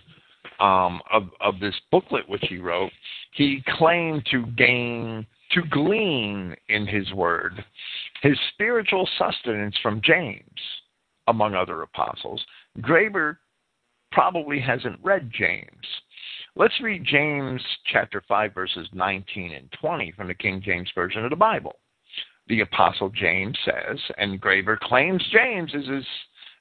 um, 0.60 1.02
of, 1.12 1.30
of 1.42 1.60
this 1.60 1.76
booklet 1.92 2.28
which 2.28 2.44
he 2.50 2.58
wrote, 2.58 2.92
he 3.34 3.64
claimed 3.78 4.26
to 4.32 4.46
gain, 4.58 5.26
to 5.52 5.62
glean 5.70 6.56
in 6.68 6.86
his 6.86 7.12
word, 7.14 7.64
his 8.22 8.38
spiritual 8.54 9.08
sustenance 9.18 9.76
from 9.82 10.02
James, 10.04 10.44
among 11.28 11.56
other 11.56 11.82
apostles. 11.82 12.44
Graber 12.82 13.38
probably 14.12 14.60
hasn't 14.60 15.00
read 15.02 15.32
James. 15.32 15.68
Let's 16.56 16.82
read 16.82 17.06
James 17.06 17.62
chapter 17.92 18.22
5, 18.28 18.54
verses 18.54 18.88
19 18.94 19.54
and 19.54 19.72
20 19.80 20.12
from 20.12 20.28
the 20.28 20.34
King 20.34 20.62
James 20.64 20.90
Version 20.96 21.24
of 21.24 21.30
the 21.30 21.36
Bible. 21.36 21.76
The 22.48 22.62
Apostle 22.62 23.10
James 23.10 23.58
says, 23.64 24.00
and 24.18 24.42
Graber 24.42 24.78
claims 24.80 25.24
James 25.32 25.72
as, 25.76 25.86
his, 25.86 26.06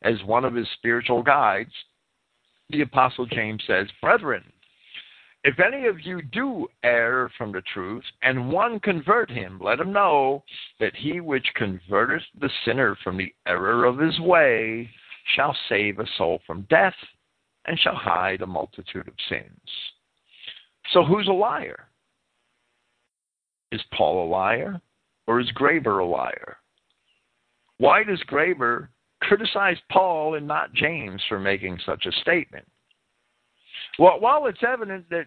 as 0.02 0.22
one 0.24 0.44
of 0.44 0.54
his 0.54 0.68
spiritual 0.74 1.22
guides. 1.22 1.72
The 2.70 2.82
Apostle 2.82 3.24
James 3.26 3.62
says, 3.66 3.86
Brethren, 4.02 4.44
if 5.42 5.58
any 5.58 5.86
of 5.86 6.04
you 6.04 6.20
do 6.20 6.68
err 6.84 7.30
from 7.38 7.50
the 7.52 7.62
truth, 7.72 8.04
and 8.22 8.52
one 8.52 8.78
convert 8.80 9.30
him, 9.30 9.58
let 9.62 9.80
him 9.80 9.92
know 9.92 10.44
that 10.78 10.94
he 10.94 11.20
which 11.20 11.46
converteth 11.56 12.24
the 12.38 12.50
sinner 12.64 12.96
from 13.02 13.16
the 13.16 13.32
error 13.46 13.86
of 13.86 13.98
his 13.98 14.18
way 14.20 14.90
shall 15.34 15.56
save 15.68 15.98
a 15.98 16.06
soul 16.18 16.40
from 16.46 16.66
death 16.68 16.94
and 17.64 17.78
shall 17.78 17.94
hide 17.94 18.42
a 18.42 18.46
multitude 18.46 19.08
of 19.08 19.14
sins. 19.30 19.60
So 20.92 21.04
who's 21.04 21.28
a 21.28 21.32
liar? 21.32 21.88
Is 23.72 23.80
Paul 23.94 24.26
a 24.26 24.28
liar 24.28 24.80
or 25.26 25.40
is 25.40 25.50
Graber 25.52 26.00
a 26.00 26.04
liar? 26.04 26.56
Why 27.78 28.04
does 28.04 28.22
Graber 28.24 28.88
criticize 29.28 29.76
Paul 29.90 30.34
and 30.34 30.46
not 30.46 30.72
James 30.72 31.22
for 31.28 31.38
making 31.38 31.78
such 31.84 32.06
a 32.06 32.12
statement? 32.20 32.66
Well, 33.98 34.20
while 34.20 34.46
it's 34.46 34.62
evident 34.66 35.08
that 35.10 35.26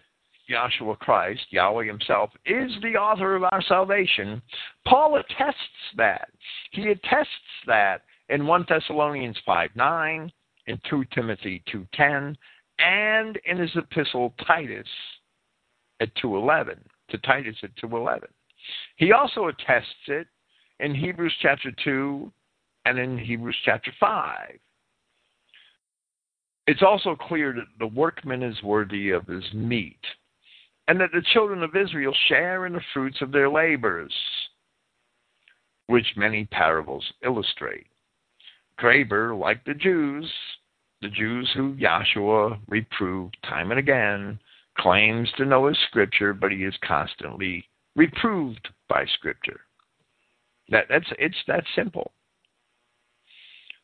Yahshua 0.50 0.98
Christ, 0.98 1.42
Yahweh 1.50 1.86
Himself, 1.86 2.30
is 2.44 2.72
the 2.82 2.96
author 2.96 3.36
of 3.36 3.44
our 3.44 3.62
salvation, 3.62 4.42
Paul 4.86 5.16
attests 5.16 5.94
that. 5.96 6.28
He 6.72 6.88
attests 6.88 7.28
that 7.66 8.02
in 8.28 8.46
1 8.46 8.66
Thessalonians 8.68 9.36
5 9.46 9.70
9, 9.76 10.32
in 10.66 10.80
2 10.88 11.04
Timothy 11.14 11.62
2:10 11.72 12.36
and 12.78 13.36
in 13.44 13.58
his 13.58 13.74
epistle 13.76 14.34
Titus 14.46 14.88
at 16.00 16.14
2:11 16.16 16.78
to 17.08 17.18
Titus 17.18 17.56
at 17.62 17.74
2:11. 17.76 18.28
He 18.96 19.12
also 19.12 19.48
attests 19.48 20.08
it 20.08 20.28
in 20.80 20.94
Hebrews 20.94 21.36
chapter 21.40 21.70
2 21.70 22.32
and 22.84 22.98
in 22.98 23.18
Hebrews 23.18 23.56
chapter 23.64 23.92
5. 23.98 24.58
It's 26.66 26.82
also 26.82 27.16
clear 27.16 27.52
that 27.52 27.66
the 27.78 27.86
workman 27.88 28.42
is 28.42 28.62
worthy 28.62 29.10
of 29.10 29.26
his 29.26 29.44
meat 29.52 29.98
and 30.88 31.00
that 31.00 31.10
the 31.12 31.22
children 31.32 31.62
of 31.62 31.76
Israel 31.76 32.14
share 32.28 32.66
in 32.66 32.72
the 32.72 32.80
fruits 32.92 33.20
of 33.20 33.32
their 33.32 33.48
labors, 33.48 34.12
which 35.86 36.06
many 36.16 36.44
parables 36.46 37.04
illustrate. 37.24 37.86
Graber, 38.80 39.38
like 39.38 39.64
the 39.64 39.74
Jews, 39.74 40.30
the 41.00 41.08
Jews 41.08 41.50
who 41.54 41.74
Yahshua 41.74 42.58
reproved 42.68 43.36
time 43.44 43.70
and 43.70 43.78
again, 43.78 44.38
claims 44.78 45.30
to 45.36 45.44
know 45.44 45.66
his 45.66 45.78
scripture, 45.88 46.32
but 46.32 46.52
he 46.52 46.64
is 46.64 46.74
constantly 46.84 47.64
reproved 47.94 48.68
by 48.88 49.04
scripture. 49.14 49.60
That, 50.70 50.86
that's 50.88 51.10
it's 51.18 51.36
that 51.48 51.64
simple. 51.74 52.12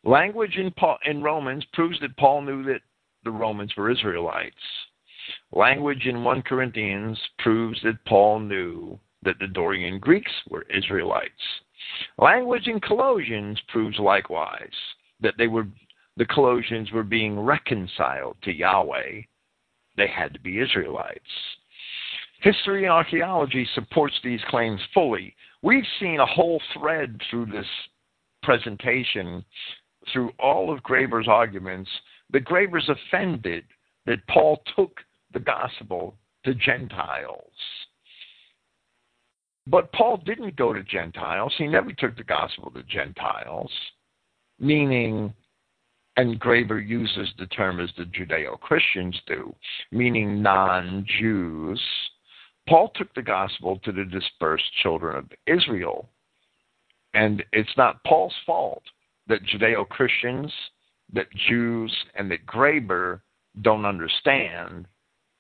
Language 0.04 0.56
in, 0.56 0.70
Paul, 0.72 0.98
in 1.04 1.22
Romans 1.22 1.64
proves 1.72 1.98
that 2.00 2.16
Paul 2.16 2.42
knew 2.42 2.62
that 2.64 2.80
the 3.24 3.30
Romans 3.30 3.72
were 3.76 3.90
Israelites. 3.90 4.54
Language 5.52 6.06
in 6.06 6.24
1 6.24 6.42
Corinthians 6.42 7.18
proves 7.38 7.80
that 7.82 8.04
Paul 8.06 8.40
knew 8.40 8.98
that 9.22 9.38
the 9.38 9.48
Dorian 9.48 9.98
Greeks 9.98 10.32
were 10.48 10.66
Israelites. 10.74 11.32
Language 12.18 12.66
in 12.66 12.80
Colossians 12.80 13.60
proves 13.68 13.98
likewise 13.98 14.72
that 15.20 15.34
they 15.36 15.48
were 15.48 15.66
the 16.16 16.26
Colossians 16.26 16.90
were 16.90 17.04
being 17.04 17.38
reconciled 17.38 18.36
to 18.42 18.52
Yahweh. 18.52 19.22
They 19.96 20.08
had 20.08 20.32
to 20.34 20.40
be 20.40 20.58
Israelites. 20.58 21.20
History 22.40 22.84
and 22.84 22.92
archaeology 22.92 23.68
supports 23.74 24.14
these 24.22 24.40
claims 24.48 24.80
fully. 24.92 25.34
We've 25.62 25.86
seen 26.00 26.18
a 26.18 26.26
whole 26.26 26.60
thread 26.74 27.20
through 27.30 27.46
this 27.46 27.66
presentation, 28.42 29.44
through 30.12 30.30
all 30.38 30.72
of 30.72 30.82
Graber's 30.82 31.28
arguments, 31.28 31.90
that 32.30 32.44
Graber's 32.44 32.88
offended 32.88 33.64
that 34.06 34.26
Paul 34.28 34.62
took 34.76 35.00
the 35.32 35.40
gospel 35.40 36.16
to 36.44 36.54
Gentiles. 36.54 37.52
But 39.66 39.92
Paul 39.92 40.22
didn't 40.24 40.56
go 40.56 40.72
to 40.72 40.82
Gentiles. 40.82 41.52
He 41.58 41.66
never 41.66 41.92
took 41.92 42.16
the 42.16 42.24
gospel 42.24 42.70
to 42.70 42.82
Gentiles, 42.84 43.70
meaning, 44.58 45.32
and 46.16 46.40
Graber 46.40 46.86
uses 46.86 47.28
the 47.38 47.46
term 47.46 47.78
as 47.78 47.90
the 47.98 48.04
Judeo 48.04 48.58
Christians 48.60 49.20
do, 49.26 49.54
meaning 49.92 50.42
non 50.42 51.06
Jews. 51.20 51.80
Paul 52.66 52.90
took 52.94 53.14
the 53.14 53.22
gospel 53.22 53.78
to 53.84 53.92
the 53.92 54.04
dispersed 54.04 54.64
children 54.82 55.16
of 55.16 55.30
Israel. 55.46 56.08
And 57.14 57.42
it's 57.52 57.76
not 57.76 58.02
Paul's 58.04 58.34
fault 58.46 58.82
that 59.28 59.44
Judeo 59.44 59.88
Christians, 59.88 60.52
that 61.12 61.26
Jews, 61.48 61.94
and 62.14 62.30
that 62.30 62.46
Graber 62.46 63.20
don't 63.62 63.86
understand 63.86 64.86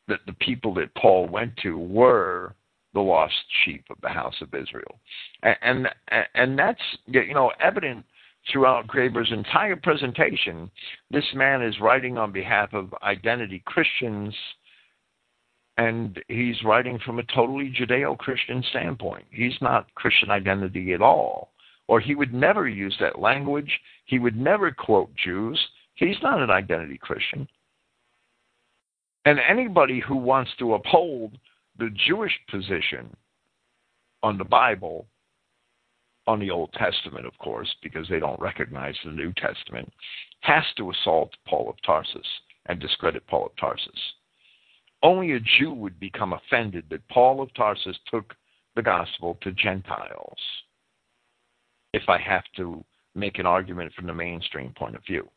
that 0.08 0.20
the 0.26 0.32
people 0.34 0.74
that 0.74 0.94
Paul 0.94 1.28
went 1.28 1.56
to 1.58 1.78
were 1.78 2.54
the 2.94 3.00
lost 3.00 3.34
sheep 3.64 3.84
of 3.90 3.98
the 4.02 4.08
house 4.08 4.34
of 4.40 4.54
Israel. 4.54 4.98
And, 5.42 5.88
and, 6.10 6.26
and 6.34 6.58
that's 6.58 6.80
you 7.06 7.34
know 7.34 7.52
evident 7.60 8.04
throughout 8.50 8.86
Graber's 8.86 9.30
entire 9.32 9.76
presentation. 9.76 10.70
This 11.10 11.24
man 11.34 11.62
is 11.62 11.80
writing 11.80 12.16
on 12.16 12.32
behalf 12.32 12.72
of 12.72 12.94
identity 13.02 13.62
Christians, 13.66 14.34
and 15.76 16.18
he's 16.28 16.62
writing 16.64 16.98
from 17.04 17.18
a 17.18 17.24
totally 17.24 17.72
Judeo 17.78 18.16
Christian 18.16 18.64
standpoint. 18.70 19.26
He's 19.30 19.56
not 19.60 19.94
Christian 19.94 20.30
identity 20.30 20.92
at 20.94 21.02
all, 21.02 21.52
or 21.88 22.00
he 22.00 22.14
would 22.14 22.32
never 22.32 22.68
use 22.68 22.96
that 23.00 23.18
language. 23.18 23.80
He 24.04 24.18
would 24.18 24.36
never 24.36 24.70
quote 24.70 25.10
Jews. 25.16 25.58
He's 25.94 26.16
not 26.22 26.40
an 26.40 26.50
identity 26.50 26.98
Christian. 26.98 27.48
And 29.24 29.40
anybody 29.40 30.00
who 30.00 30.16
wants 30.16 30.50
to 30.58 30.74
uphold 30.74 31.36
the 31.78 31.90
Jewish 32.06 32.38
position 32.50 33.14
on 34.22 34.38
the 34.38 34.44
Bible, 34.44 35.06
on 36.26 36.38
the 36.38 36.50
Old 36.50 36.72
Testament, 36.74 37.26
of 37.26 37.36
course, 37.38 37.68
because 37.82 38.06
they 38.08 38.20
don't 38.20 38.40
recognize 38.40 38.94
the 39.04 39.10
New 39.10 39.32
Testament, 39.34 39.90
has 40.40 40.64
to 40.76 40.90
assault 40.90 41.32
Paul 41.46 41.70
of 41.70 41.76
Tarsus 41.84 42.26
and 42.66 42.78
discredit 42.78 43.26
Paul 43.26 43.46
of 43.46 43.56
Tarsus. 43.56 44.00
Only 45.02 45.32
a 45.32 45.40
Jew 45.40 45.72
would 45.72 45.98
become 45.98 46.32
offended 46.32 46.84
that 46.90 47.08
Paul 47.08 47.40
of 47.40 47.52
Tarsus 47.54 47.96
took 48.10 48.34
the 48.76 48.82
gospel 48.82 49.38
to 49.42 49.52
Gentiles, 49.52 50.38
if 51.92 52.02
I 52.08 52.18
have 52.18 52.44
to 52.56 52.84
make 53.14 53.38
an 53.38 53.46
argument 53.46 53.92
from 53.94 54.06
the 54.06 54.14
mainstream 54.14 54.72
point 54.76 54.94
of 54.94 55.04
view. 55.04 55.28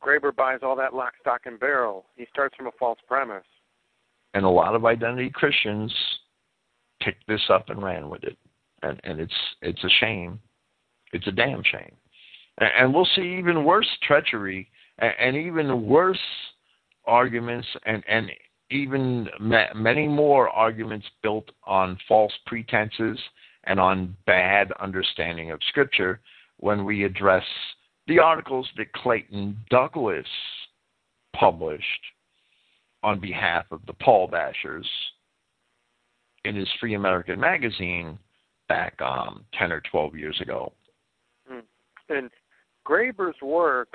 Graber 0.00 0.34
buys 0.34 0.60
all 0.62 0.76
that 0.76 0.94
lock, 0.94 1.14
stock, 1.20 1.42
and 1.46 1.58
barrel. 1.58 2.06
He 2.16 2.26
starts 2.32 2.54
from 2.56 2.66
a 2.66 2.72
false 2.78 2.98
premise. 3.08 3.44
And 4.34 4.44
a 4.44 4.48
lot 4.48 4.74
of 4.74 4.84
identity 4.84 5.30
Christians 5.30 5.92
picked 7.00 7.26
this 7.26 7.40
up 7.48 7.70
and 7.70 7.82
ran 7.82 8.08
with 8.08 8.24
it, 8.24 8.36
and 8.82 9.00
and 9.04 9.20
it's 9.20 9.34
it's 9.62 9.82
a 9.82 9.88
shame. 10.00 10.40
It's 11.12 11.26
a 11.26 11.32
damn 11.32 11.62
shame. 11.62 11.94
And, 12.58 12.70
and 12.78 12.94
we'll 12.94 13.08
see 13.16 13.36
even 13.38 13.64
worse 13.64 13.88
treachery 14.06 14.68
and, 14.98 15.12
and 15.20 15.36
even 15.36 15.86
worse 15.86 16.18
arguments 17.06 17.66
and 17.86 18.02
and 18.08 18.30
even 18.70 19.28
ma- 19.40 19.72
many 19.74 20.08
more 20.08 20.48
arguments 20.48 21.06
built 21.22 21.50
on 21.64 21.98
false 22.08 22.32
pretenses 22.46 23.18
and 23.64 23.78
on 23.78 24.16
bad 24.26 24.72
understanding 24.80 25.50
of 25.50 25.60
Scripture 25.68 26.20
when 26.58 26.84
we 26.84 27.04
address 27.04 27.44
the 28.06 28.18
articles 28.18 28.68
that 28.76 28.92
Clayton 28.92 29.56
Douglas 29.70 30.26
published 31.34 31.84
on 33.02 33.20
behalf 33.20 33.66
of 33.70 33.80
the 33.86 33.92
Paul 33.94 34.28
Bashers 34.28 34.86
in 36.44 36.54
his 36.54 36.68
Free 36.80 36.94
American 36.94 37.40
magazine 37.40 38.18
back 38.68 39.00
um, 39.00 39.44
10 39.58 39.72
or 39.72 39.82
12 39.90 40.16
years 40.16 40.38
ago. 40.40 40.72
And 41.50 41.62
In 42.08 42.30
Graber's 42.86 43.40
work, 43.42 43.88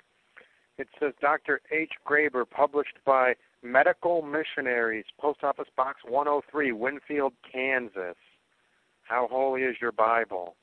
it 0.78 0.88
says 1.00 1.14
Dr. 1.22 1.62
H. 1.72 1.92
Graber, 2.08 2.50
published 2.50 2.98
by 3.06 3.34
Medical 3.64 4.22
Missionaries, 4.22 5.06
Post 5.20 5.44
Office 5.44 5.68
Box 5.76 6.00
103, 6.08 6.72
Winfield, 6.72 7.34
Kansas. 7.52 8.16
How 9.04 9.28
holy 9.30 9.64
is 9.64 9.76
your 9.82 9.92
Bible? 9.92 10.56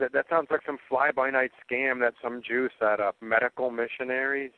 That 0.00 0.12
that 0.12 0.26
sounds 0.28 0.48
like 0.50 0.60
some 0.66 0.78
fly-by-night 0.88 1.52
scam 1.62 2.00
that 2.00 2.14
some 2.22 2.42
Jew 2.46 2.68
set 2.80 3.00
up. 3.00 3.16
Medical 3.20 3.70
missionaries. 3.70 4.50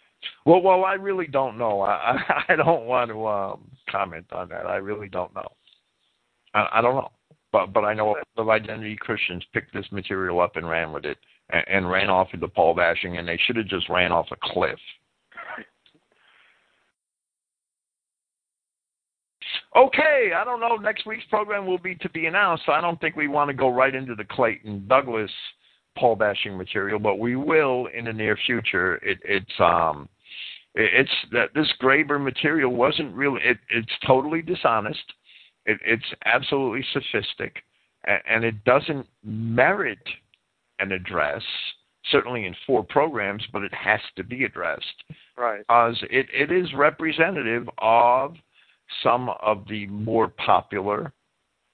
Well, 0.45 0.63
well, 0.63 0.85
I 0.85 0.95
really 0.95 1.27
don't 1.27 1.59
know. 1.59 1.83
I 1.83 2.45
I 2.49 2.57
don't 2.57 2.87
want 2.87 3.11
to 3.11 3.27
um, 3.27 3.71
comment 3.91 4.27
on 4.33 4.49
that. 4.49 4.67
I 4.67 4.77
really 4.77 5.09
don't 5.09 5.35
know. 5.35 5.49
I, 6.55 6.69
I 6.75 6.81
don't 6.81 6.95
know, 6.95 7.11
but 7.53 7.73
but 7.73 7.85
I 7.85 7.93
know 7.93 8.17
of 8.37 8.49
identity 8.49 8.97
Christians 8.97 9.45
picked 9.53 9.75
this 9.75 9.87
material 9.91 10.41
up 10.41 10.57
and 10.57 10.69
ran 10.69 10.93
with 10.93 11.05
it, 11.05 11.19
and, 11.51 11.65
and 11.69 11.91
ran 11.91 12.09
off 12.09 12.29
into 12.33 12.49
Paul 12.49 12.75
bashing, 12.75 13.19
and 13.19 13.29
they 13.29 13.39
should 13.47 13.57
have 13.57 13.69
just 13.69 13.89
ran 13.89 14.13
off 14.13 14.27
a 14.33 14.37
cliff. 14.41 14.79
Okay, 19.77 20.31
I 20.35 20.43
don't 20.45 20.61
know. 20.61 20.77
Next 20.77 21.05
week's 21.05 21.27
program 21.29 21.67
will 21.67 21.79
be 21.79 21.97
to 21.97 22.09
be 22.09 22.27
announced. 22.27 22.65
So 22.65 22.73
I 22.73 22.81
don't 22.81 22.99
think 23.01 23.15
we 23.15 23.29
want 23.29 23.49
to 23.49 23.55
go 23.55 23.69
right 23.69 23.95
into 23.95 24.15
the 24.15 24.25
Clayton 24.25 24.87
Douglas 24.89 25.31
Paul 25.99 26.17
bashing 26.17 26.57
material, 26.57 26.99
but 26.99 27.19
we 27.19 27.37
will 27.37 27.89
in 27.95 28.07
the 28.07 28.13
near 28.13 28.39
future. 28.47 28.97
It, 28.97 29.19
it's 29.23 29.61
um, 29.61 30.09
it, 30.75 30.91
it's 30.95 31.11
that 31.33 31.51
this 31.55 31.71
Graber 31.81 32.23
material 32.23 32.73
wasn't 32.73 33.15
really. 33.15 33.41
It, 33.45 33.59
it's 33.69 33.93
totally 34.07 34.41
dishonest. 34.41 35.13
It, 35.67 35.79
it's 35.85 36.05
absolutely 36.25 36.85
sophistic, 36.93 37.57
and, 38.07 38.21
and 38.29 38.45
it 38.45 38.65
doesn't 38.65 39.07
merit 39.23 39.99
an 40.79 40.93
address. 40.93 41.43
Certainly 42.13 42.47
in 42.47 42.55
four 42.67 42.85
programs, 42.85 43.43
but 43.53 43.63
it 43.63 43.75
has 43.75 43.99
to 44.17 44.23
be 44.23 44.45
addressed. 44.45 45.03
Right. 45.37 45.59
Because 45.59 45.97
it, 46.09 46.27
it 46.33 46.53
is 46.53 46.73
representative 46.73 47.69
of 47.79 48.37
some 49.03 49.31
of 49.43 49.65
the 49.69 49.87
more 49.87 50.29
popular 50.29 51.13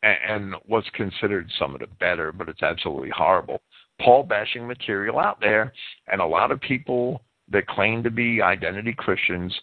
and, 0.02 0.54
what's 0.66 0.88
considered 0.90 1.48
some 1.58 1.74
of 1.74 1.80
the 1.80 1.86
better, 2.00 2.32
but 2.32 2.48
it's 2.48 2.62
absolutely 2.62 3.10
horrible. 3.10 3.60
Paul 4.00 4.24
bashing 4.24 4.66
material 4.66 5.18
out 5.18 5.40
there, 5.40 5.72
and 6.08 6.20
a 6.20 6.26
lot 6.26 6.50
of 6.50 6.60
people 6.60 7.22
that 7.50 7.68
claim 7.68 8.02
to 8.02 8.10
be 8.10 8.42
identity 8.42 8.94
Christians 8.96 9.54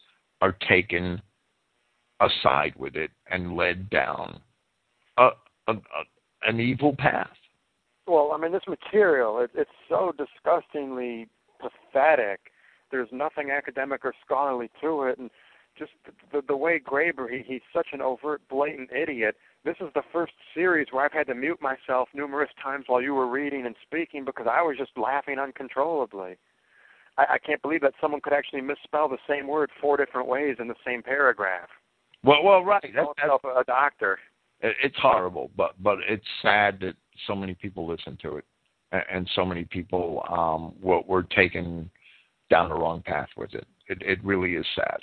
are 0.42 0.56
taken 0.68 1.22
aside 2.22 2.74
with 2.78 2.96
it 2.96 3.12
and 3.30 3.56
led 3.56 3.90
down 3.90 4.40
a, 5.18 5.30
a, 5.68 5.74
a, 5.74 5.78
an 6.44 6.60
evil 6.60 6.96
path. 6.98 7.28
Well, 8.08 8.32
I 8.34 8.38
mean, 8.38 8.52
this 8.52 8.62
material, 8.68 9.40
it, 9.40 9.52
it's 9.54 9.70
so 9.88 10.14
disgustingly 10.18 11.28
pathetic. 11.60 12.40
There's 12.92 13.10
nothing 13.12 13.52
academic 13.52 14.06
or 14.06 14.14
scholarly 14.26 14.70
to 14.82 15.04
it, 15.04 15.20
and 15.20 15.30
just 15.80 15.92
the, 16.32 16.42
the 16.48 16.56
way 16.56 16.80
Graber, 16.80 17.30
he, 17.30 17.42
he's 17.46 17.62
such 17.74 17.88
an 17.94 18.02
overt, 18.02 18.42
blatant 18.50 18.92
idiot. 18.92 19.36
This 19.64 19.78
is 19.80 19.88
the 19.96 20.04
first 20.14 20.34
series 20.54 20.88
where 20.92 21.06
I've 21.06 21.14
had 21.14 21.28
to 21.28 21.36
mute 21.36 21.60
myself 21.62 22.10
numerous 22.14 22.50
times 22.62 22.86
while 22.88 23.02
you 23.02 23.16
were 23.16 23.28
reading 23.28 23.66
and 23.66 23.76
speaking 23.82 24.26
because 24.26 24.46
I 24.50 24.62
was 24.62 24.78
just 24.78 24.92
laughing 24.98 25.40
uncontrollably. 25.40 26.38
I, 27.18 27.24
I 27.32 27.38
can't 27.40 27.62
believe 27.62 27.82
that 27.82 27.94
someone 28.00 28.22
could 28.22 28.34
actually 28.34 28.62
misspell 28.62 29.08
the 29.08 29.18
same 29.28 29.48
word 29.48 29.72
four 29.82 29.98
different 29.98 30.28
ways 30.28 30.58
in 30.60 30.68
the 30.68 30.76
same 30.86 31.02
paragraph. 31.02 31.70
Well, 32.24 32.44
well, 32.44 32.64
right. 32.64 32.84
That's, 32.94 33.08
that's 33.18 33.44
a 33.58 33.64
doctor. 33.64 34.20
It's 34.62 34.98
horrible, 35.02 35.50
but 35.56 35.82
but 35.82 36.00
it's 36.06 36.26
sad 36.42 36.80
that 36.82 36.96
so 37.28 37.34
many 37.34 37.54
people 37.54 37.88
listen 37.88 38.18
to 38.22 38.36
it, 38.36 38.46
and, 38.92 39.04
and 39.10 39.30
so 39.34 39.46
many 39.46 39.64
people 39.64 40.22
um, 40.30 40.74
were, 40.82 41.00
were 41.08 41.24
taken 41.24 41.90
down 42.50 42.68
the 42.68 42.76
wrong 42.76 43.02
path 43.02 43.30
with 43.38 43.54
it. 43.54 43.66
It, 43.88 44.02
it 44.02 44.22
really 44.22 44.56
is 44.56 44.66
sad 44.76 44.98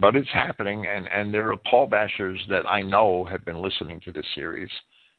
but 0.00 0.16
it's 0.16 0.30
happening, 0.32 0.86
and 0.86 1.06
and 1.08 1.32
there 1.32 1.52
are 1.52 1.56
Paul 1.56 1.88
bashers 1.88 2.38
that 2.48 2.68
I 2.68 2.82
know 2.82 3.24
have 3.24 3.44
been 3.44 3.60
listening 3.60 4.00
to 4.00 4.12
this 4.12 4.26
series, 4.34 4.70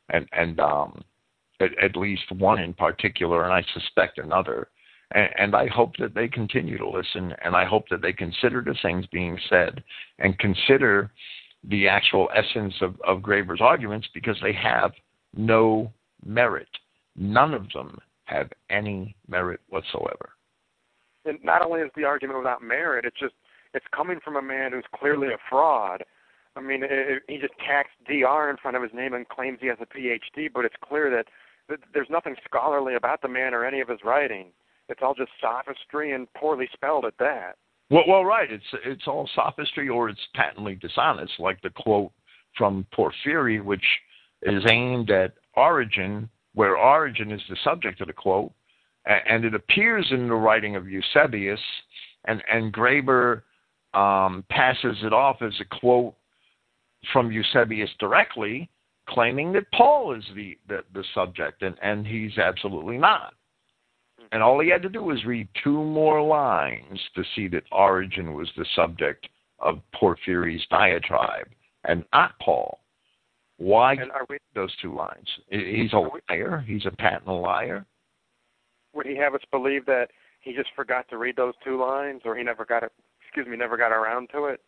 and 0.09 0.27
and 0.31 0.59
um, 0.59 1.03
at, 1.59 1.77
at 1.81 1.95
least 1.95 2.31
one 2.31 2.59
in 2.59 2.73
particular, 2.73 3.43
and 3.43 3.53
I 3.53 3.63
suspect 3.73 4.17
another. 4.17 4.67
And, 5.13 5.29
and 5.37 5.55
I 5.55 5.67
hope 5.67 5.97
that 5.97 6.15
they 6.15 6.27
continue 6.27 6.77
to 6.77 6.89
listen, 6.89 7.33
and 7.43 7.55
I 7.55 7.65
hope 7.65 7.85
that 7.89 8.01
they 8.01 8.13
consider 8.13 8.61
the 8.61 8.75
things 8.81 9.05
being 9.11 9.37
said, 9.49 9.83
and 10.19 10.37
consider 10.39 11.11
the 11.69 11.87
actual 11.87 12.29
essence 12.33 12.73
of, 12.81 12.95
of 13.05 13.19
Graber's 13.19 13.61
arguments 13.61 14.07
because 14.13 14.37
they 14.41 14.53
have 14.53 14.91
no 15.35 15.91
merit. 16.25 16.69
None 17.15 17.53
of 17.53 17.69
them 17.73 17.97
have 18.23 18.49
any 18.69 19.15
merit 19.27 19.59
whatsoever. 19.69 20.29
And 21.25 21.37
not 21.43 21.61
only 21.61 21.81
is 21.81 21.91
the 21.95 22.05
argument 22.05 22.39
without 22.39 22.63
merit, 22.63 23.05
it's 23.05 23.19
just 23.19 23.35
it's 23.73 23.85
coming 23.95 24.19
from 24.23 24.35
a 24.35 24.41
man 24.41 24.72
who's 24.72 24.85
clearly 24.95 25.27
a 25.27 25.38
fraud. 25.49 26.03
I 26.56 26.61
mean, 26.61 26.84
it, 26.84 27.23
he 27.27 27.38
just 27.38 27.53
tacks 27.65 27.91
DR 28.07 28.49
in 28.49 28.57
front 28.57 28.76
of 28.76 28.84
his 28.84 28.91
name 28.93 29.14
and 29.14 29.27
claims 29.27 29.60
he 29.61 29.68
has 29.68 29.77
a 29.81 29.85
PhD, 29.85 30.49
but 30.53 30.65
it's 30.65 30.76
clear 30.84 31.10
that, 31.10 31.26
that 31.69 31.80
there's 31.93 32.10
nothing 32.10 32.35
scholarly 32.45 32.95
about 32.95 33.22
the 33.22 33.27
man 33.27 33.53
or 33.53 33.65
any 33.65 33.80
of 33.80 33.88
his 33.88 33.99
writing. 34.03 34.48
It's 34.89 34.99
all 35.02 35.14
just 35.14 35.31
sophistry 35.39 36.11
and 36.11 36.31
poorly 36.34 36.68
spelled 36.73 37.06
at 37.06 37.18
that. 37.19 37.53
Well, 37.89 38.03
well, 38.07 38.26
right. 38.26 38.49
It's 38.49 38.64
it's 38.85 39.07
all 39.07 39.30
sophistry 39.35 39.89
or 39.89 40.10
it's 40.10 40.19
patently 40.34 40.76
dishonest, 40.76 41.34
like 41.39 41.61
the 41.61 41.69
quote 41.69 42.11
from 42.57 42.85
Porphyry, 42.93 43.60
which 43.60 43.85
is 44.43 44.64
aimed 44.69 45.11
at 45.11 45.34
Origen, 45.56 46.30
where 46.53 46.77
Origen 46.77 47.31
is 47.31 47.41
the 47.49 47.57
subject 47.64 47.99
of 47.99 48.07
the 48.07 48.14
quote, 48.14 48.52
and 49.06 49.43
it 49.43 49.53
appears 49.53 50.07
in 50.11 50.27
the 50.27 50.34
writing 50.34 50.77
of 50.77 50.89
Eusebius, 50.89 51.60
and 52.26 52.41
and 52.49 52.73
Graber 52.73 53.41
um, 53.93 54.43
passes 54.49 54.97
it 55.03 55.13
off 55.13 55.41
as 55.41 55.53
a 55.59 55.80
quote 55.80 56.13
from 57.11 57.31
Eusebius 57.31 57.89
directly, 57.99 58.69
claiming 59.09 59.51
that 59.53 59.72
Paul 59.73 60.13
is 60.13 60.23
the, 60.35 60.57
the, 60.68 60.84
the 60.93 61.03
subject, 61.13 61.61
and, 61.63 61.76
and 61.81 62.05
he's 62.05 62.38
absolutely 62.38 62.97
not. 62.97 63.34
And 64.31 64.41
all 64.41 64.59
he 64.61 64.69
had 64.69 64.81
to 64.84 64.89
do 64.89 65.03
was 65.03 65.26
read 65.26 65.47
two 65.63 65.84
more 65.84 66.22
lines 66.22 66.99
to 67.15 67.23
see 67.35 67.47
that 67.49 67.63
Origen 67.72 68.34
was 68.34 68.49
the 68.55 68.65
subject 68.76 69.27
of 69.59 69.80
Porphyry's 69.93 70.61
diatribe 70.69 71.47
and 71.84 72.05
not 72.13 72.34
Paul. 72.39 72.80
Why 73.57 73.95
we, 74.30 74.38
those 74.55 74.73
two 74.81 74.95
lines? 74.95 75.27
He's 75.49 75.93
a 75.93 76.09
liar. 76.30 76.63
He's 76.65 76.85
a 76.85 76.91
patent 76.91 77.27
liar. 77.27 77.85
Would 78.93 79.05
he 79.05 79.15
have 79.18 79.35
us 79.35 79.41
believe 79.51 79.85
that 79.85 80.07
he 80.39 80.53
just 80.53 80.69
forgot 80.76 81.07
to 81.09 81.18
read 81.18 81.35
those 81.35 81.53
two 81.63 81.80
lines, 81.80 82.22
or 82.26 82.35
he 82.35 82.43
never 82.43 82.65
got 82.65 82.84
it 82.84 82.91
excuse 83.31 83.47
me, 83.47 83.55
never 83.55 83.77
got 83.77 83.91
around 83.91 84.29
to 84.33 84.45
it? 84.45 84.61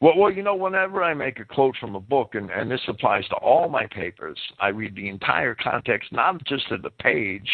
Well, 0.00 0.12
well, 0.18 0.30
you 0.30 0.42
know, 0.42 0.54
whenever 0.54 1.02
I 1.02 1.14
make 1.14 1.40
a 1.40 1.44
quote 1.44 1.74
from 1.80 1.94
a 1.94 2.00
book, 2.00 2.34
and, 2.34 2.50
and 2.50 2.70
this 2.70 2.82
applies 2.86 3.26
to 3.28 3.36
all 3.36 3.70
my 3.70 3.86
papers, 3.86 4.38
I 4.60 4.68
read 4.68 4.94
the 4.94 5.08
entire 5.08 5.54
context, 5.54 6.12
not 6.12 6.44
just 6.44 6.70
of 6.70 6.82
the 6.82 6.90
page, 6.90 7.48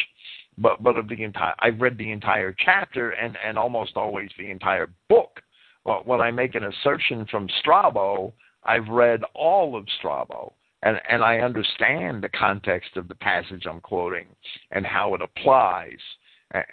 but 0.59 0.83
but 0.83 0.97
of 0.97 1.09
the 1.09 1.23
entire. 1.23 1.55
I've 1.61 1.81
read 1.81 1.97
the 1.97 2.11
entire 2.11 2.55
chapter, 2.65 3.11
and 3.11 3.39
and 3.45 3.57
almost 3.57 3.93
always 3.97 4.29
the 4.39 4.51
entire 4.51 4.91
book. 5.09 5.41
Well, 5.85 6.03
when 6.05 6.21
I 6.21 6.33
make 6.33 6.57
an 6.57 6.65
assertion 6.65 7.27
from 7.31 7.49
Strabo, 7.61 8.35
I've 8.65 8.89
read 8.89 9.23
all 9.35 9.77
of 9.77 9.87
Strabo, 9.99 10.53
and 10.83 11.01
and 11.09 11.23
I 11.23 11.39
understand 11.39 12.25
the 12.25 12.29
context 12.29 12.97
of 12.97 13.07
the 13.07 13.15
passage 13.15 13.67
I'm 13.71 13.81
quoting 13.81 14.27
and 14.73 14.85
how 14.85 15.15
it 15.15 15.23
applies 15.23 16.01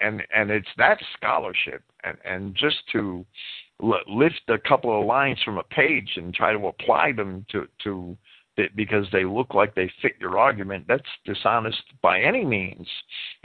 and 0.02 0.24
and 0.36 0.52
it's 0.52 0.68
that 0.78 1.00
scholarship 1.16 1.84
and 2.04 2.18
and 2.26 2.56
just 2.56 2.78
to 2.92 3.26
lift 4.08 4.42
a 4.50 4.58
couple 4.58 5.00
of 5.00 5.06
lines 5.06 5.40
from 5.44 5.58
a 5.58 5.64
page 5.64 6.12
and 6.18 6.34
try 6.34 6.52
to 6.52 6.68
apply 6.68 7.12
them 7.12 7.46
to 7.52 7.68
to 7.84 8.18
because 8.76 9.06
they 9.14 9.24
look 9.24 9.54
like 9.54 9.74
they 9.74 9.90
fit 10.02 10.12
your 10.20 10.38
argument 10.38 10.84
that's 10.86 11.02
dishonest 11.24 11.82
by 12.02 12.20
any 12.20 12.44
means. 12.44 12.86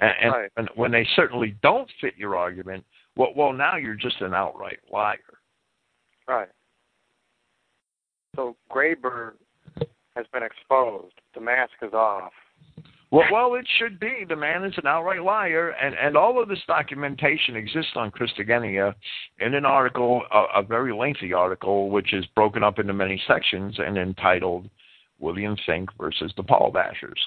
And, 0.01 0.13
and, 0.21 0.33
right. 0.33 0.51
and 0.57 0.69
when 0.75 0.91
they 0.91 1.07
certainly 1.15 1.55
don't 1.63 1.89
fit 2.01 2.15
your 2.17 2.37
argument 2.37 2.85
well 3.17 3.33
well 3.37 3.53
now 3.53 3.77
you're 3.77 3.95
just 3.95 4.21
an 4.21 4.35
outright 4.35 4.81
liar. 4.93 5.19
Right. 6.27 6.49
So 8.35 8.57
graber 8.71 9.33
has 10.17 10.27
been 10.33 10.43
exposed. 10.43 11.15
The 11.35 11.41
mask 11.41 11.75
is 11.83 11.93
off 11.93 12.33
well, 13.15 13.25
well, 13.33 13.55
it 13.55 13.67
should 13.79 14.01
be. 14.01 14.25
The 14.29 14.35
man 14.35 14.65
is 14.65 14.75
an 14.77 14.87
outright 14.87 15.23
liar, 15.23 15.71
and, 15.71 15.95
and 15.95 16.17
all 16.17 16.43
of 16.43 16.49
this 16.49 16.63
documentation 16.67 17.55
exists 17.55 17.93
on 17.95 18.11
Christogenea 18.11 18.93
in 19.39 19.55
an 19.55 19.65
article, 19.65 20.23
a, 20.33 20.61
a 20.61 20.63
very 20.63 20.93
lengthy 20.93 21.33
article, 21.33 21.91
which 21.91 22.13
is 22.13 22.27
broken 22.35 22.65
up 22.65 22.81
into 22.81 22.93
many 22.93 23.23
sections 23.29 23.77
and 23.79 23.97
entitled 23.97 24.69
William 25.21 25.57
Finck 25.69 25.89
versus 25.97 26.33
the 26.37 26.43
Paul 26.43 26.73
Bashers. 26.73 27.21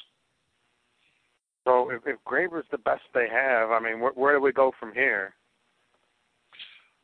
So, 1.65 1.89
if, 1.89 2.01
if 2.05 2.17
Graber's 2.27 2.67
the 2.69 2.77
best 2.79 3.03
they 3.13 3.27
have, 3.31 3.71
I 3.71 3.79
mean, 3.79 4.01
where, 4.01 4.11
where 4.11 4.35
do 4.35 4.41
we 4.41 4.51
go 4.51 4.73
from 4.77 4.93
here? 4.93 5.35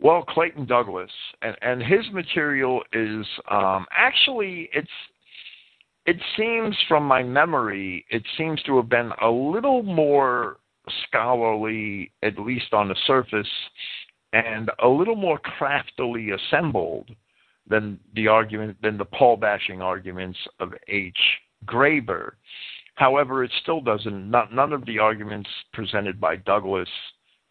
Well, 0.02 0.24
Clayton 0.24 0.66
Douglas, 0.66 1.12
and, 1.42 1.56
and 1.62 1.82
his 1.82 2.06
material 2.12 2.82
is 2.92 3.26
um, 3.50 3.86
actually 3.96 4.70
it's 4.74 4.90
it 6.06 6.18
seems 6.38 6.76
from 6.88 7.04
my 7.04 7.24
memory, 7.24 8.06
it 8.10 8.24
seems 8.38 8.62
to 8.64 8.76
have 8.78 8.90
been 8.90 9.12
a 9.22 9.30
little 9.30 9.84
more 9.84 10.58
scholarly, 11.08 12.12
at 12.24 12.38
least 12.38 12.74
on 12.74 12.90
the 12.90 12.96
surface, 13.08 13.48
and 14.34 14.70
a 14.84 14.88
little 14.88 15.16
more 15.16 15.40
craftily 15.40 16.32
assembled 16.32 17.10
than 17.68 18.00
the 18.16 18.28
argument 18.28 18.78
than 18.82 18.98
the 18.98 19.06
Paul 19.06 19.38
bashing 19.38 19.82
arguments 19.82 20.38
of 20.60 20.74
H. 20.90 21.18
Graber. 21.66 22.32
However, 22.96 23.44
it 23.44 23.52
still 23.62 23.80
doesn't. 23.80 24.30
Not, 24.30 24.54
none 24.54 24.74
of 24.74 24.86
the 24.86 25.00
arguments 25.00 25.50
presented 25.72 26.20
by 26.20 26.36
Douglas 26.36 26.90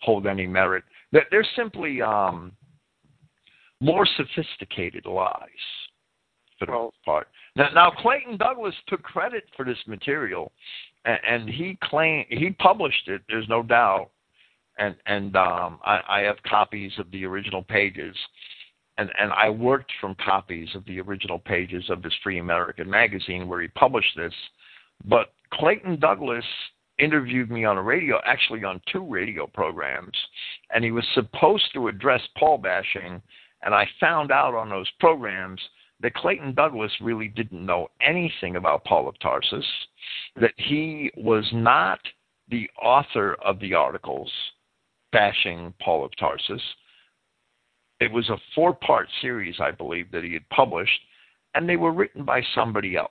hold 0.00 0.26
any 0.26 0.46
merit. 0.46 0.84
They're 1.12 1.46
simply 1.56 2.02
um, 2.02 2.52
more 3.80 4.06
sophisticated 4.16 5.06
lies 5.06 5.48
for 6.58 6.66
the 6.66 6.72
most 6.72 6.96
part. 7.04 7.28
Now, 7.56 7.90
Clayton 7.90 8.38
Douglas 8.38 8.74
took 8.88 9.02
credit 9.02 9.44
for 9.56 9.64
this 9.64 9.78
material, 9.86 10.52
and, 11.04 11.18
and 11.28 11.48
he 11.48 11.78
claimed 11.82 12.26
he 12.30 12.50
published 12.50 13.08
it. 13.08 13.22
There's 13.28 13.48
no 13.48 13.62
doubt, 13.62 14.10
and 14.78 14.96
and 15.06 15.36
um, 15.36 15.78
I, 15.84 16.00
I 16.08 16.20
have 16.20 16.36
copies 16.48 16.92
of 16.98 17.10
the 17.10 17.26
original 17.26 17.62
pages, 17.62 18.16
and 18.96 19.10
and 19.18 19.32
I 19.32 19.50
worked 19.50 19.92
from 20.00 20.14
copies 20.24 20.68
of 20.74 20.84
the 20.86 21.00
original 21.00 21.38
pages 21.38 21.84
of 21.90 22.02
this 22.02 22.14
Free 22.22 22.38
American 22.38 22.88
magazine 22.88 23.46
where 23.48 23.60
he 23.60 23.68
published 23.68 24.16
this. 24.16 24.34
But 25.04 25.34
Clayton 25.52 26.00
Douglas 26.00 26.44
interviewed 26.98 27.50
me 27.50 27.66
on 27.66 27.76
a 27.76 27.82
radio, 27.82 28.18
actually 28.24 28.64
on 28.64 28.80
two 28.90 29.04
radio 29.04 29.46
programs, 29.46 30.16
and 30.74 30.82
he 30.82 30.90
was 30.90 31.04
supposed 31.12 31.68
to 31.74 31.88
address 31.88 32.22
Paul 32.38 32.58
bashing. 32.58 33.20
And 33.64 33.74
I 33.74 33.86
found 34.00 34.32
out 34.32 34.54
on 34.54 34.70
those 34.70 34.90
programs 34.98 35.60
that 36.02 36.14
Clayton 36.14 36.54
Douglas 36.54 36.92
really 37.00 37.28
didn't 37.28 37.64
know 37.64 37.88
anything 38.00 38.56
about 38.56 38.84
Paul 38.84 39.08
of 39.08 39.18
Tarsus, 39.20 39.64
that 40.40 40.52
he 40.56 41.10
was 41.16 41.48
not 41.52 42.00
the 42.48 42.68
author 42.80 43.36
of 43.44 43.58
the 43.60 43.72
articles 43.72 44.30
bashing 45.12 45.72
Paul 45.80 46.04
of 46.04 46.10
Tarsus. 46.18 46.62
It 48.00 48.10
was 48.10 48.28
a 48.30 48.36
four 48.54 48.74
part 48.74 49.08
series, 49.20 49.56
I 49.60 49.70
believe, 49.70 50.10
that 50.10 50.24
he 50.24 50.32
had 50.32 50.48
published, 50.50 51.00
and 51.54 51.68
they 51.68 51.76
were 51.76 51.92
written 51.92 52.24
by 52.24 52.42
somebody 52.54 52.96
else, 52.96 53.10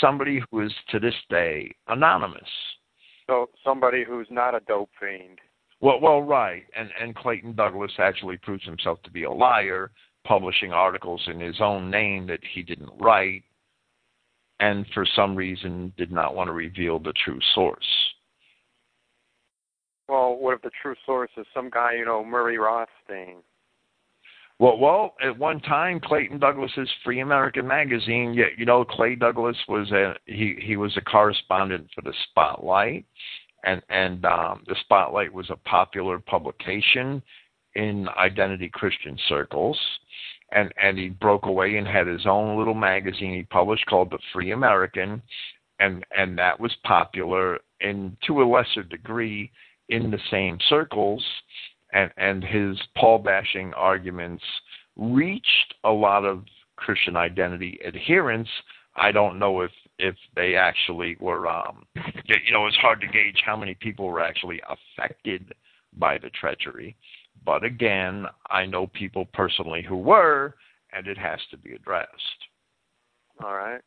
somebody 0.00 0.42
who 0.50 0.62
is 0.62 0.72
to 0.90 0.98
this 0.98 1.14
day 1.30 1.70
anonymous. 1.86 2.48
So 3.28 3.50
somebody 3.62 4.04
who's 4.04 4.26
not 4.30 4.54
a 4.54 4.60
dope 4.60 4.90
fiend. 4.98 5.38
Well, 5.80 6.00
well, 6.00 6.22
right, 6.22 6.64
and 6.76 6.88
and 7.00 7.14
Clayton 7.14 7.54
Douglas 7.54 7.92
actually 7.98 8.38
proves 8.38 8.64
himself 8.64 9.00
to 9.04 9.10
be 9.12 9.22
a 9.22 9.30
liar, 9.30 9.92
publishing 10.28 10.72
articles 10.72 11.22
in 11.26 11.40
his 11.40 11.56
own 11.60 11.90
name 11.90 12.26
that 12.26 12.40
he 12.54 12.62
didn't 12.62 12.92
write, 13.00 13.42
and 14.60 14.84
for 14.92 15.06
some 15.16 15.34
reason 15.34 15.92
did 15.96 16.12
not 16.12 16.34
want 16.34 16.48
to 16.48 16.52
reveal 16.52 16.98
the 16.98 17.14
true 17.24 17.40
source. 17.54 17.86
Well, 20.08 20.36
what 20.36 20.54
if 20.54 20.62
the 20.62 20.70
true 20.82 20.94
source 21.04 21.30
is 21.36 21.46
some 21.54 21.70
guy, 21.70 21.94
you 21.94 22.04
know, 22.04 22.24
Murray 22.24 22.58
Rothstein? 22.58 23.36
Well, 24.58 24.78
well, 24.78 25.14
at 25.24 25.38
one 25.38 25.60
time, 25.60 26.00
Clayton 26.00 26.40
Douglas's 26.40 26.90
Free 27.04 27.20
American 27.20 27.66
Magazine. 27.66 28.34
Yeah, 28.34 28.46
you 28.56 28.66
know, 28.66 28.84
Clay 28.84 29.14
Douglas 29.14 29.56
was 29.68 29.90
a 29.92 30.14
he 30.26 30.56
he 30.60 30.76
was 30.76 30.96
a 30.96 31.00
correspondent 31.00 31.88
for 31.94 32.00
the 32.02 32.14
Spotlight, 32.28 33.06
and 33.64 33.80
and 33.88 34.24
um, 34.24 34.64
the 34.66 34.74
Spotlight 34.80 35.32
was 35.32 35.48
a 35.50 35.56
popular 35.56 36.18
publication 36.18 37.22
in 37.78 38.08
identity 38.18 38.68
Christian 38.68 39.16
circles, 39.28 39.78
and 40.50 40.72
and 40.82 40.98
he 40.98 41.08
broke 41.08 41.46
away 41.46 41.76
and 41.76 41.86
had 41.86 42.08
his 42.08 42.26
own 42.26 42.58
little 42.58 42.74
magazine 42.74 43.34
he 43.34 43.44
published 43.44 43.86
called 43.86 44.10
the 44.10 44.18
Free 44.32 44.50
American, 44.50 45.22
and 45.78 46.04
and 46.16 46.36
that 46.36 46.58
was 46.58 46.74
popular 46.84 47.60
in 47.80 48.16
to 48.26 48.42
a 48.42 48.44
lesser 48.44 48.82
degree 48.82 49.50
in 49.88 50.10
the 50.10 50.18
same 50.30 50.58
circles 50.68 51.24
and 51.92 52.10
and 52.16 52.42
his 52.42 52.76
Paul 52.96 53.20
bashing 53.20 53.72
arguments 53.74 54.44
reached 54.96 55.74
a 55.84 55.90
lot 55.90 56.24
of 56.24 56.44
Christian 56.76 57.16
identity 57.16 57.78
adherents. 57.86 58.50
I 58.96 59.12
don't 59.12 59.38
know 59.38 59.60
if 59.60 59.70
if 60.00 60.16
they 60.34 60.56
actually 60.56 61.16
were 61.20 61.46
um 61.46 61.86
you 62.24 62.52
know 62.52 62.66
it's 62.66 62.76
hard 62.76 63.00
to 63.02 63.06
gauge 63.06 63.40
how 63.46 63.56
many 63.56 63.74
people 63.74 64.06
were 64.06 64.20
actually 64.20 64.60
affected 64.68 65.54
by 65.96 66.18
the 66.18 66.30
treachery 66.30 66.96
but 67.44 67.64
again 67.64 68.26
i 68.50 68.64
know 68.64 68.86
people 68.86 69.26
personally 69.32 69.82
who 69.82 69.96
were 69.96 70.54
and 70.92 71.06
it 71.06 71.18
has 71.18 71.38
to 71.50 71.56
be 71.56 71.74
addressed 71.74 72.48
all 73.42 73.54
right 73.54 73.80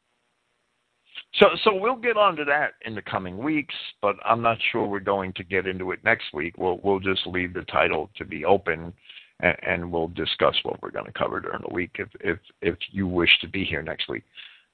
so, 1.35 1.47
so 1.63 1.73
we'll 1.73 1.95
get 1.95 2.17
onto 2.17 2.43
that 2.45 2.73
in 2.85 2.93
the 2.93 3.01
coming 3.01 3.37
weeks, 3.37 3.75
but 4.01 4.15
I'm 4.25 4.41
not 4.41 4.57
sure 4.71 4.85
we're 4.85 4.99
going 4.99 5.31
to 5.33 5.43
get 5.43 5.65
into 5.65 5.91
it 5.91 6.03
next 6.03 6.25
week. 6.33 6.57
We'll 6.57 6.79
we'll 6.83 6.99
just 6.99 7.25
leave 7.25 7.53
the 7.53 7.63
title 7.63 8.09
to 8.17 8.25
be 8.25 8.43
open, 8.43 8.93
and, 9.39 9.55
and 9.65 9.91
we'll 9.91 10.09
discuss 10.09 10.55
what 10.63 10.81
we're 10.81 10.91
going 10.91 11.05
to 11.05 11.13
cover 11.13 11.39
during 11.39 11.61
the 11.67 11.73
week 11.73 11.91
if 11.95 12.09
if 12.19 12.37
if 12.61 12.75
you 12.91 13.07
wish 13.07 13.29
to 13.41 13.47
be 13.47 13.63
here 13.63 13.81
next 13.81 14.09
week. 14.09 14.23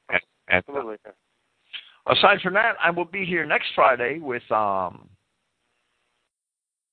And, 0.09 0.21
and 0.49 0.63
Absolutely. 0.67 0.97
Aside 2.07 2.39
from 2.41 2.53
that, 2.53 2.75
I 2.83 2.89
will 2.89 3.05
be 3.05 3.25
here 3.25 3.45
next 3.45 3.67
Friday 3.75 4.19
with 4.19 4.49
um, 4.51 5.09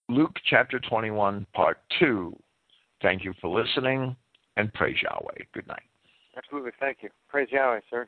Luke 0.08 0.36
chapter 0.48 0.78
21, 0.80 1.46
part 1.54 1.78
two. 1.98 2.36
Thank 3.02 3.24
you 3.24 3.32
for 3.40 3.48
listening, 3.48 4.16
and 4.56 4.72
praise 4.74 4.96
Yahweh. 5.02 5.44
Good 5.52 5.66
night. 5.66 5.82
Absolutely. 6.36 6.72
Thank 6.80 6.98
you. 7.02 7.10
Praise 7.28 7.48
Yahweh, 7.50 7.80
sir. 7.90 8.06